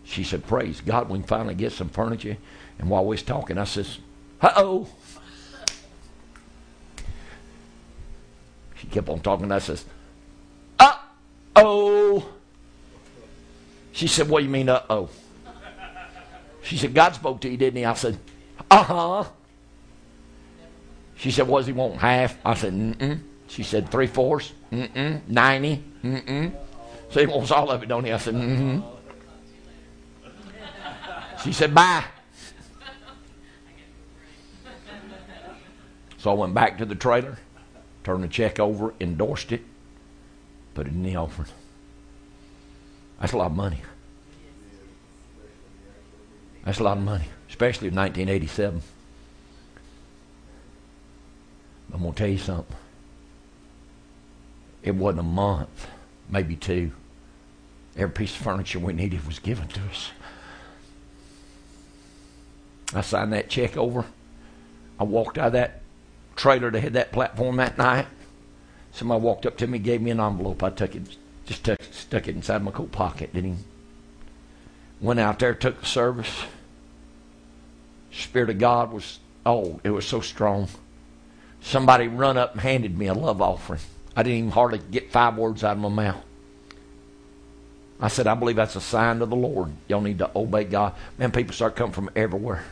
She 0.05 0.23
said, 0.23 0.47
Praise 0.47 0.81
God, 0.81 1.09
we 1.09 1.19
can 1.19 1.27
finally 1.27 1.55
get 1.55 1.73
some 1.73 1.89
furniture. 1.89 2.37
And 2.79 2.89
while 2.89 3.03
we 3.03 3.09
was 3.09 3.23
talking, 3.23 3.57
I 3.57 3.65
says, 3.65 3.99
Uh 4.41 4.53
oh. 4.55 4.87
She 8.75 8.87
kept 8.87 9.09
on 9.09 9.19
talking. 9.19 9.51
I 9.51 9.59
says, 9.59 9.83
Uh 10.79 10.97
oh. 11.57 12.29
She 13.91 14.07
said, 14.07 14.29
What 14.29 14.39
do 14.39 14.45
you 14.45 14.51
mean, 14.51 14.69
uh 14.69 14.83
oh? 14.89 15.09
She 16.63 16.77
said, 16.77 16.93
God 16.93 17.13
spoke 17.13 17.41
to 17.41 17.49
you, 17.49 17.57
didn't 17.57 17.77
he? 17.77 17.85
I 17.85 17.93
said, 17.93 18.17
Uh 18.71 18.83
huh. 18.83 19.23
She 21.19 21.31
said, 21.31 21.47
does 21.47 21.67
he 21.67 21.73
want? 21.73 21.97
Half? 21.97 22.37
I 22.45 22.53
said, 22.53 22.73
Mm 22.73 22.95
mm. 22.95 23.19
She 23.49 23.61
said, 23.61 23.91
Three 23.91 24.07
fourths? 24.07 24.53
Mm 24.71 24.93
mm. 24.93 25.27
Ninety? 25.27 25.83
Mm 26.01 26.25
mm. 26.25 26.55
So 27.11 27.19
he 27.19 27.25
wants 27.25 27.51
all 27.51 27.69
of 27.69 27.83
it, 27.83 27.89
don't 27.89 28.05
he? 28.05 28.13
I 28.13 28.17
said, 28.17 28.35
Mm 28.35 28.57
hmm. 28.57 28.79
She 31.43 31.51
said, 31.51 31.75
Bye. 31.75 32.05
So 36.19 36.31
I 36.31 36.33
went 36.35 36.53
back 36.53 36.77
to 36.77 36.85
the 36.85 36.95
trailer, 36.95 37.37
turned 38.05 38.23
the 38.23 38.29
check 38.29 38.57
over, 38.57 38.93
endorsed 39.01 39.51
it, 39.51 39.61
put 40.73 40.87
it 40.87 40.93
in 40.93 41.03
the 41.03 41.17
offering. 41.17 41.49
That's 43.19 43.33
a 43.33 43.37
lot 43.37 43.47
of 43.47 43.57
money. 43.57 43.81
That's 46.63 46.79
a 46.79 46.83
lot 46.83 46.97
of 46.97 47.03
money, 47.03 47.25
especially 47.49 47.89
in 47.89 47.95
1987. 47.95 48.81
I'm 51.93 52.01
going 52.01 52.13
to 52.13 52.17
tell 52.17 52.29
you 52.29 52.37
something. 52.37 52.75
It 54.83 54.95
wasn't 54.95 55.21
a 55.21 55.23
month, 55.23 55.87
maybe 56.29 56.55
two. 56.55 56.91
Every 57.95 58.11
piece 58.11 58.35
of 58.35 58.43
furniture 58.43 58.79
we 58.79 58.93
needed 58.93 59.25
was 59.25 59.39
given 59.39 59.67
to 59.69 59.81
us. 59.81 60.11
I 62.93 63.01
signed 63.01 63.33
that 63.33 63.49
check 63.49 63.77
over. 63.77 64.05
I 64.99 65.03
walked 65.03 65.37
out 65.37 65.47
of 65.47 65.53
that 65.53 65.81
trailer 66.35 66.71
that 66.71 66.79
had 66.79 66.93
that 66.93 67.11
platform 67.11 67.57
that 67.57 67.77
night. 67.77 68.07
Somebody 68.91 69.21
walked 69.21 69.45
up 69.45 69.57
to 69.57 69.67
me, 69.67 69.79
gave 69.79 70.01
me 70.01 70.11
an 70.11 70.19
envelope. 70.19 70.63
I 70.63 70.69
took 70.69 70.95
it, 70.95 71.03
just 71.45 71.63
took, 71.63 71.81
stuck 71.91 72.27
it 72.27 72.35
inside 72.35 72.63
my 72.63 72.71
coat 72.71 72.91
pocket. 72.91 73.33
Didn't 73.33 73.51
even. 73.51 73.63
Went 75.01 75.19
out 75.19 75.39
there, 75.39 75.53
took 75.53 75.79
the 75.79 75.85
service. 75.85 76.43
Spirit 78.11 78.49
of 78.49 78.57
God 78.57 78.91
was, 78.91 79.19
oh, 79.45 79.79
it 79.83 79.91
was 79.91 80.05
so 80.05 80.21
strong. 80.21 80.67
Somebody 81.61 82.07
run 82.07 82.37
up 82.37 82.53
and 82.53 82.61
handed 82.61 82.97
me 82.97 83.07
a 83.07 83.13
love 83.13 83.41
offering. 83.41 83.81
I 84.15 84.23
didn't 84.23 84.37
even 84.39 84.51
hardly 84.51 84.79
get 84.79 85.11
five 85.11 85.37
words 85.37 85.63
out 85.63 85.77
of 85.77 85.79
my 85.79 85.89
mouth. 85.89 86.23
I 88.01 88.07
said, 88.07 88.27
I 88.27 88.33
believe 88.33 88.55
that's 88.55 88.75
a 88.75 88.81
sign 88.81 89.21
of 89.21 89.29
the 89.29 89.35
Lord. 89.35 89.71
Y'all 89.87 90.01
need 90.01 90.19
to 90.19 90.31
obey 90.35 90.63
God. 90.63 90.95
Man, 91.17 91.31
people 91.31 91.53
start 91.53 91.75
coming 91.75 91.93
from 91.93 92.09
everywhere 92.15 92.63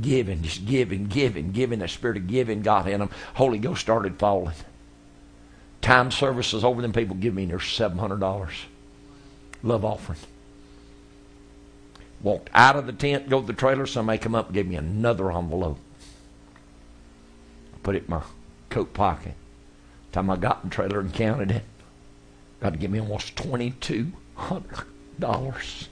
giving, 0.00 0.42
just 0.42 0.66
giving, 0.66 1.06
giving, 1.06 1.52
giving. 1.52 1.80
The 1.80 1.88
spirit 1.88 2.16
of 2.16 2.26
giving 2.26 2.62
got 2.62 2.88
in 2.88 3.00
them. 3.00 3.10
Holy 3.34 3.58
Ghost 3.58 3.80
started 3.80 4.18
falling. 4.18 4.54
Time 5.82 6.10
services 6.10 6.64
over 6.64 6.82
them 6.82 6.92
people 6.92 7.16
give 7.16 7.34
me 7.34 7.46
their 7.46 7.60
seven 7.60 7.98
hundred 7.98 8.20
dollars 8.20 8.54
love 9.62 9.84
offering. 9.84 10.18
Walked 12.22 12.50
out 12.54 12.76
of 12.76 12.86
the 12.86 12.92
tent, 12.92 13.28
go 13.28 13.40
to 13.40 13.46
the 13.46 13.52
trailer. 13.52 13.86
Somebody 13.86 14.18
come 14.18 14.34
up 14.34 14.46
and 14.46 14.54
gave 14.54 14.68
me 14.68 14.76
another 14.76 15.32
envelope. 15.32 15.78
Put 17.82 17.96
it 17.96 18.04
in 18.04 18.10
my 18.10 18.22
coat 18.68 18.92
pocket. 18.94 19.34
Time 20.12 20.30
I 20.30 20.36
got 20.36 20.60
in 20.62 20.70
the 20.70 20.74
trailer 20.74 21.00
and 21.00 21.12
counted 21.12 21.50
it, 21.50 21.64
got 22.60 22.72
to 22.72 22.78
give 22.78 22.90
me 22.90 23.00
almost 23.00 23.36
twenty 23.36 23.70
two 23.72 24.12
hundred 24.34 24.86
dollars 25.18 25.88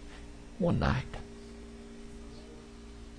one 0.58 0.78
night. 0.78 1.05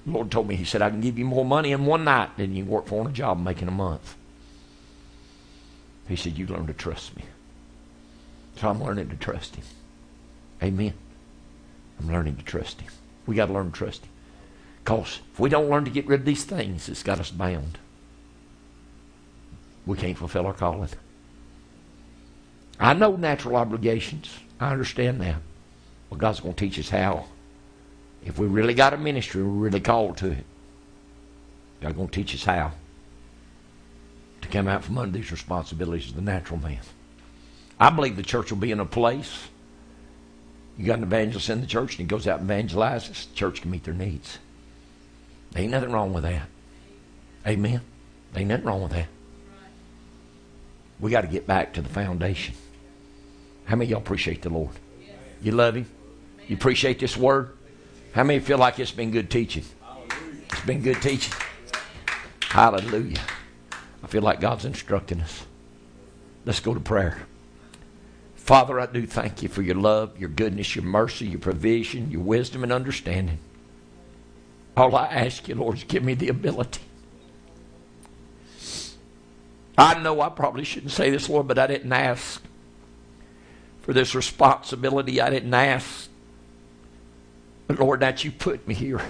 The 0.05 0.11
Lord 0.11 0.31
told 0.31 0.47
me, 0.47 0.55
He 0.55 0.65
said, 0.65 0.81
I 0.81 0.89
can 0.89 1.01
give 1.01 1.17
you 1.17 1.25
more 1.25 1.45
money 1.45 1.71
in 1.71 1.85
one 1.85 2.03
night 2.03 2.37
than 2.37 2.55
you 2.55 2.65
work 2.65 2.87
for 2.87 3.01
on 3.01 3.07
a 3.07 3.11
job 3.11 3.41
making 3.41 3.67
a 3.67 3.71
month. 3.71 4.15
He 6.07 6.15
said, 6.15 6.37
You 6.37 6.47
learn 6.47 6.67
to 6.67 6.73
trust 6.73 7.15
me. 7.15 7.23
So 8.55 8.69
I'm 8.69 8.83
learning 8.83 9.09
to 9.09 9.15
trust 9.15 9.55
Him. 9.55 9.65
Amen. 10.61 10.93
I'm 11.99 12.11
learning 12.11 12.37
to 12.37 12.43
trust 12.43 12.81
Him. 12.81 12.91
We 13.25 13.35
got 13.35 13.45
to 13.45 13.53
learn 13.53 13.71
to 13.71 13.77
trust 13.77 14.03
Him. 14.03 14.11
Because 14.83 15.19
if 15.31 15.39
we 15.39 15.49
don't 15.49 15.69
learn 15.69 15.85
to 15.85 15.91
get 15.91 16.07
rid 16.07 16.21
of 16.21 16.25
these 16.25 16.43
things, 16.43 16.89
it's 16.89 17.03
got 17.03 17.19
us 17.19 17.31
bound. 17.31 17.77
We 19.85 19.97
can't 19.97 20.17
fulfill 20.17 20.47
our 20.47 20.53
calling. 20.53 20.89
I 22.79 22.93
know 22.93 23.15
natural 23.15 23.55
obligations. 23.55 24.29
I 24.59 24.71
understand 24.71 25.21
that. 25.21 25.37
But 26.09 26.19
God's 26.19 26.39
going 26.39 26.53
to 26.53 26.65
teach 26.65 26.79
us 26.79 26.89
how. 26.89 27.25
If 28.25 28.37
we 28.37 28.47
really 28.47 28.73
got 28.73 28.93
a 28.93 28.97
ministry, 28.97 29.43
we're 29.43 29.49
really 29.49 29.79
called 29.79 30.17
to 30.17 30.31
it. 30.31 30.45
God's 31.81 31.95
going 31.95 32.09
to 32.09 32.13
teach 32.13 32.35
us 32.35 32.43
how 32.43 32.73
to 34.41 34.47
come 34.47 34.67
out 34.67 34.83
from 34.83 34.97
under 34.97 35.17
these 35.17 35.31
responsibilities 35.31 36.09
of 36.09 36.15
the 36.15 36.21
natural 36.21 36.59
man. 36.59 36.79
I 37.79 37.89
believe 37.89 38.15
the 38.15 38.23
church 38.23 38.51
will 38.51 38.59
be 38.59 38.71
in 38.71 38.79
a 38.79 38.85
place. 38.85 39.47
You 40.77 40.85
got 40.85 40.97
an 40.97 41.03
evangelist 41.03 41.49
in 41.49 41.61
the 41.61 41.67
church 41.67 41.91
and 41.93 41.99
he 41.99 42.05
goes 42.05 42.27
out 42.27 42.41
and 42.41 42.49
evangelizes. 42.49 43.29
The 43.29 43.35
church 43.35 43.61
can 43.61 43.71
meet 43.71 43.83
their 43.83 43.93
needs. 43.93 44.39
Ain't 45.55 45.71
nothing 45.71 45.91
wrong 45.91 46.13
with 46.13 46.23
that. 46.23 46.47
Amen. 47.47 47.81
Ain't 48.35 48.49
nothing 48.49 48.65
wrong 48.65 48.83
with 48.83 48.91
that. 48.91 49.07
We 50.99 51.11
got 51.11 51.21
to 51.21 51.27
get 51.27 51.47
back 51.47 51.73
to 51.73 51.81
the 51.81 51.89
foundation. 51.89 52.55
How 53.65 53.75
many 53.75 53.91
y'all 53.91 53.99
appreciate 53.99 54.41
the 54.41 54.49
Lord? 54.49 54.71
You 55.41 55.51
love 55.53 55.75
Him? 55.75 55.85
You 56.47 56.55
appreciate 56.55 56.99
this 56.99 57.15
word? 57.15 57.55
How 58.13 58.23
many 58.23 58.39
feel 58.39 58.57
like 58.57 58.79
it's 58.79 58.91
been 58.91 59.11
good 59.11 59.29
teaching? 59.29 59.63
It's 60.51 60.65
been 60.65 60.81
good 60.81 61.01
teaching. 61.01 61.33
Hallelujah. 62.41 63.21
I 64.03 64.07
feel 64.07 64.23
like 64.23 64.41
God's 64.41 64.65
instructing 64.65 65.21
us. 65.21 65.45
Let's 66.45 66.59
go 66.59 66.73
to 66.73 66.79
prayer. 66.79 67.19
Father, 68.35 68.79
I 68.79 68.87
do 68.87 69.05
thank 69.05 69.43
you 69.43 69.49
for 69.49 69.61
your 69.61 69.75
love, 69.75 70.17
your 70.17 70.29
goodness, 70.29 70.75
your 70.75 70.83
mercy, 70.83 71.27
your 71.27 71.39
provision, 71.39 72.09
your 72.09 72.21
wisdom, 72.21 72.63
and 72.63 72.73
understanding. 72.73 73.37
All 74.75 74.95
I 74.95 75.05
ask 75.05 75.47
you, 75.47 75.55
Lord, 75.55 75.77
is 75.77 75.83
give 75.83 76.03
me 76.03 76.15
the 76.15 76.29
ability. 76.29 76.81
I 79.79 79.97
know 79.97 80.19
I 80.19 80.27
probably 80.27 80.65
shouldn't 80.65 80.91
say 80.91 81.09
this, 81.09 81.29
Lord, 81.29 81.47
but 81.47 81.57
I 81.57 81.65
didn't 81.65 81.93
ask 81.93 82.43
for 83.81 83.93
this 83.93 84.13
responsibility. 84.13 85.21
I 85.21 85.29
didn't 85.29 85.53
ask. 85.53 86.09
But 87.65 87.79
Lord, 87.79 88.01
that 88.01 88.25
you 88.25 88.31
put 88.31 88.67
me 88.67 88.73
here. 88.73 89.01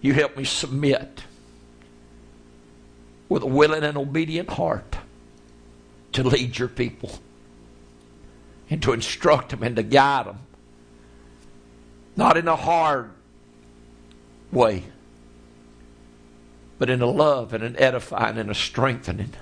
You 0.00 0.14
help 0.14 0.34
me 0.34 0.44
submit 0.44 1.24
with 3.28 3.42
a 3.42 3.46
willing 3.46 3.84
and 3.84 3.98
obedient 3.98 4.48
heart 4.48 4.96
to 6.12 6.22
lead 6.22 6.58
your 6.58 6.68
people 6.68 7.18
and 8.70 8.82
to 8.82 8.94
instruct 8.94 9.50
them 9.50 9.62
and 9.62 9.76
to 9.76 9.82
guide 9.82 10.24
them. 10.24 10.38
Not 12.16 12.38
in 12.38 12.48
a 12.48 12.56
hard 12.56 13.10
way, 14.50 14.84
but 16.80 16.88
in 16.88 17.02
a 17.02 17.06
love 17.06 17.52
and 17.52 17.62
an 17.62 17.76
edifying 17.78 18.38
and 18.38 18.50
a 18.50 18.54
strengthening. 18.54 19.34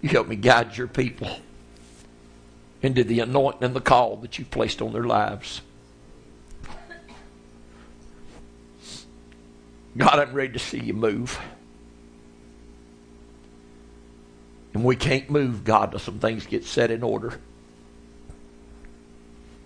You 0.00 0.10
help 0.10 0.28
me 0.28 0.36
guide 0.36 0.76
your 0.76 0.86
people 0.86 1.28
into 2.82 3.02
the 3.02 3.18
anointing 3.18 3.64
and 3.64 3.74
the 3.74 3.80
call 3.80 4.14
that 4.18 4.38
you've 4.38 4.50
placed 4.52 4.80
on 4.80 4.92
their 4.92 5.02
lives. 5.02 5.60
God, 9.96 10.20
I'm 10.20 10.32
ready 10.32 10.52
to 10.52 10.58
see 10.60 10.78
you 10.78 10.94
move. 10.94 11.40
And 14.74 14.84
we 14.84 14.94
can't 14.94 15.28
move, 15.28 15.64
God, 15.64 15.90
till 15.90 15.98
some 15.98 16.20
things 16.20 16.46
get 16.46 16.64
set 16.64 16.92
in 16.92 17.02
order. 17.02 17.40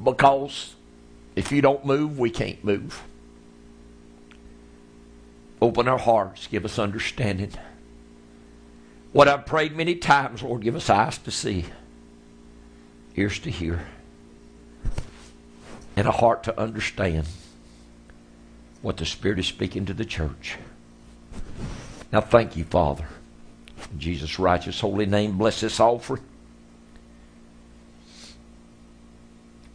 Because 0.02 0.74
if 1.36 1.52
you 1.52 1.60
don't 1.60 1.84
move, 1.84 2.18
we 2.18 2.30
can't 2.30 2.64
move. 2.64 3.02
Open 5.60 5.88
our 5.88 5.98
hearts, 5.98 6.46
give 6.46 6.64
us 6.64 6.78
understanding. 6.78 7.52
What 9.12 9.28
I've 9.28 9.46
prayed 9.46 9.74
many 9.74 9.94
times, 9.94 10.42
Lord, 10.42 10.62
give 10.62 10.76
us 10.76 10.90
eyes 10.90 11.16
to 11.18 11.30
see, 11.30 11.64
ears 13.14 13.38
to 13.40 13.50
hear, 13.50 13.86
and 15.96 16.06
a 16.06 16.12
heart 16.12 16.42
to 16.44 16.60
understand 16.60 17.26
what 18.82 18.98
the 18.98 19.06
Spirit 19.06 19.38
is 19.38 19.46
speaking 19.46 19.86
to 19.86 19.94
the 19.94 20.04
church. 20.04 20.58
Now, 22.12 22.20
thank 22.20 22.56
you, 22.56 22.64
Father. 22.64 23.06
In 23.92 23.98
Jesus' 23.98 24.38
righteous 24.38 24.80
holy 24.80 25.06
name, 25.06 25.38
bless 25.38 25.60
this 25.62 25.80
offering. 25.80 26.22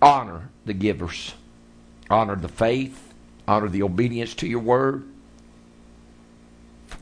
Honor 0.02 0.50
the 0.66 0.74
givers. 0.74 1.34
Honor 2.10 2.36
the 2.36 2.48
faith. 2.48 3.14
Honor 3.48 3.70
the 3.70 3.84
obedience 3.84 4.34
to 4.36 4.48
your 4.48 4.60
word. 4.60 5.11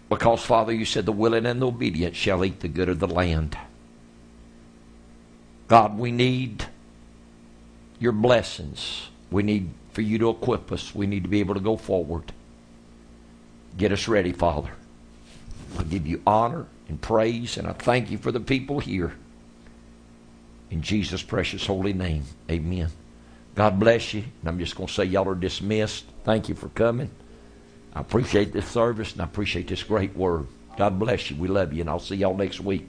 Because, 0.09 0.43
Father, 0.43 0.73
you 0.73 0.85
said 0.85 1.05
the 1.05 1.11
willing 1.11 1.45
and 1.45 1.61
the 1.61 1.67
obedient 1.67 2.15
shall 2.15 2.43
eat 2.43 2.61
the 2.61 2.67
good 2.67 2.89
of 2.89 2.99
the 2.99 3.07
land. 3.07 3.55
God, 5.67 5.99
we 5.99 6.11
need 6.11 6.65
your 7.99 8.11
blessings. 8.11 9.09
We 9.29 9.43
need 9.43 9.69
for 9.91 10.01
you 10.01 10.17
to 10.17 10.29
equip 10.29 10.71
us. 10.71 10.95
We 10.95 11.05
need 11.05 11.23
to 11.23 11.29
be 11.29 11.39
able 11.39 11.53
to 11.53 11.59
go 11.59 11.77
forward. 11.77 12.33
Get 13.77 13.91
us 13.91 14.07
ready, 14.07 14.31
Father. 14.31 14.71
I 15.77 15.83
give 15.83 16.07
you 16.07 16.21
honor 16.25 16.65
and 16.87 16.99
praise, 16.99 17.55
and 17.57 17.67
I 17.67 17.73
thank 17.73 18.09
you 18.09 18.17
for 18.17 18.31
the 18.31 18.39
people 18.39 18.79
here. 18.79 19.13
In 20.71 20.81
Jesus' 20.81 21.21
precious 21.21 21.67
holy 21.67 21.93
name, 21.93 22.23
amen. 22.49 22.89
God 23.53 23.79
bless 23.79 24.13
you. 24.13 24.23
And 24.41 24.49
I'm 24.49 24.59
just 24.59 24.75
going 24.75 24.87
to 24.87 24.93
say, 24.93 25.03
y'all 25.03 25.27
are 25.29 25.35
dismissed. 25.35 26.05
Thank 26.23 26.49
you 26.49 26.55
for 26.55 26.69
coming. 26.69 27.11
I 27.99 28.01
appreciate 28.01 28.53
this 28.53 28.65
service, 28.65 29.11
and 29.11 29.21
I 29.21 29.25
appreciate 29.25 29.67
this 29.67 29.83
great 29.83 30.15
word. 30.15 30.47
God 30.77 30.97
bless 30.97 31.29
you. 31.29 31.35
We 31.35 31.49
love 31.49 31.73
you, 31.73 31.81
and 31.81 31.89
I'll 31.89 31.99
see 31.99 32.15
y'all 32.15 32.37
next 32.37 32.61
week. 32.61 32.87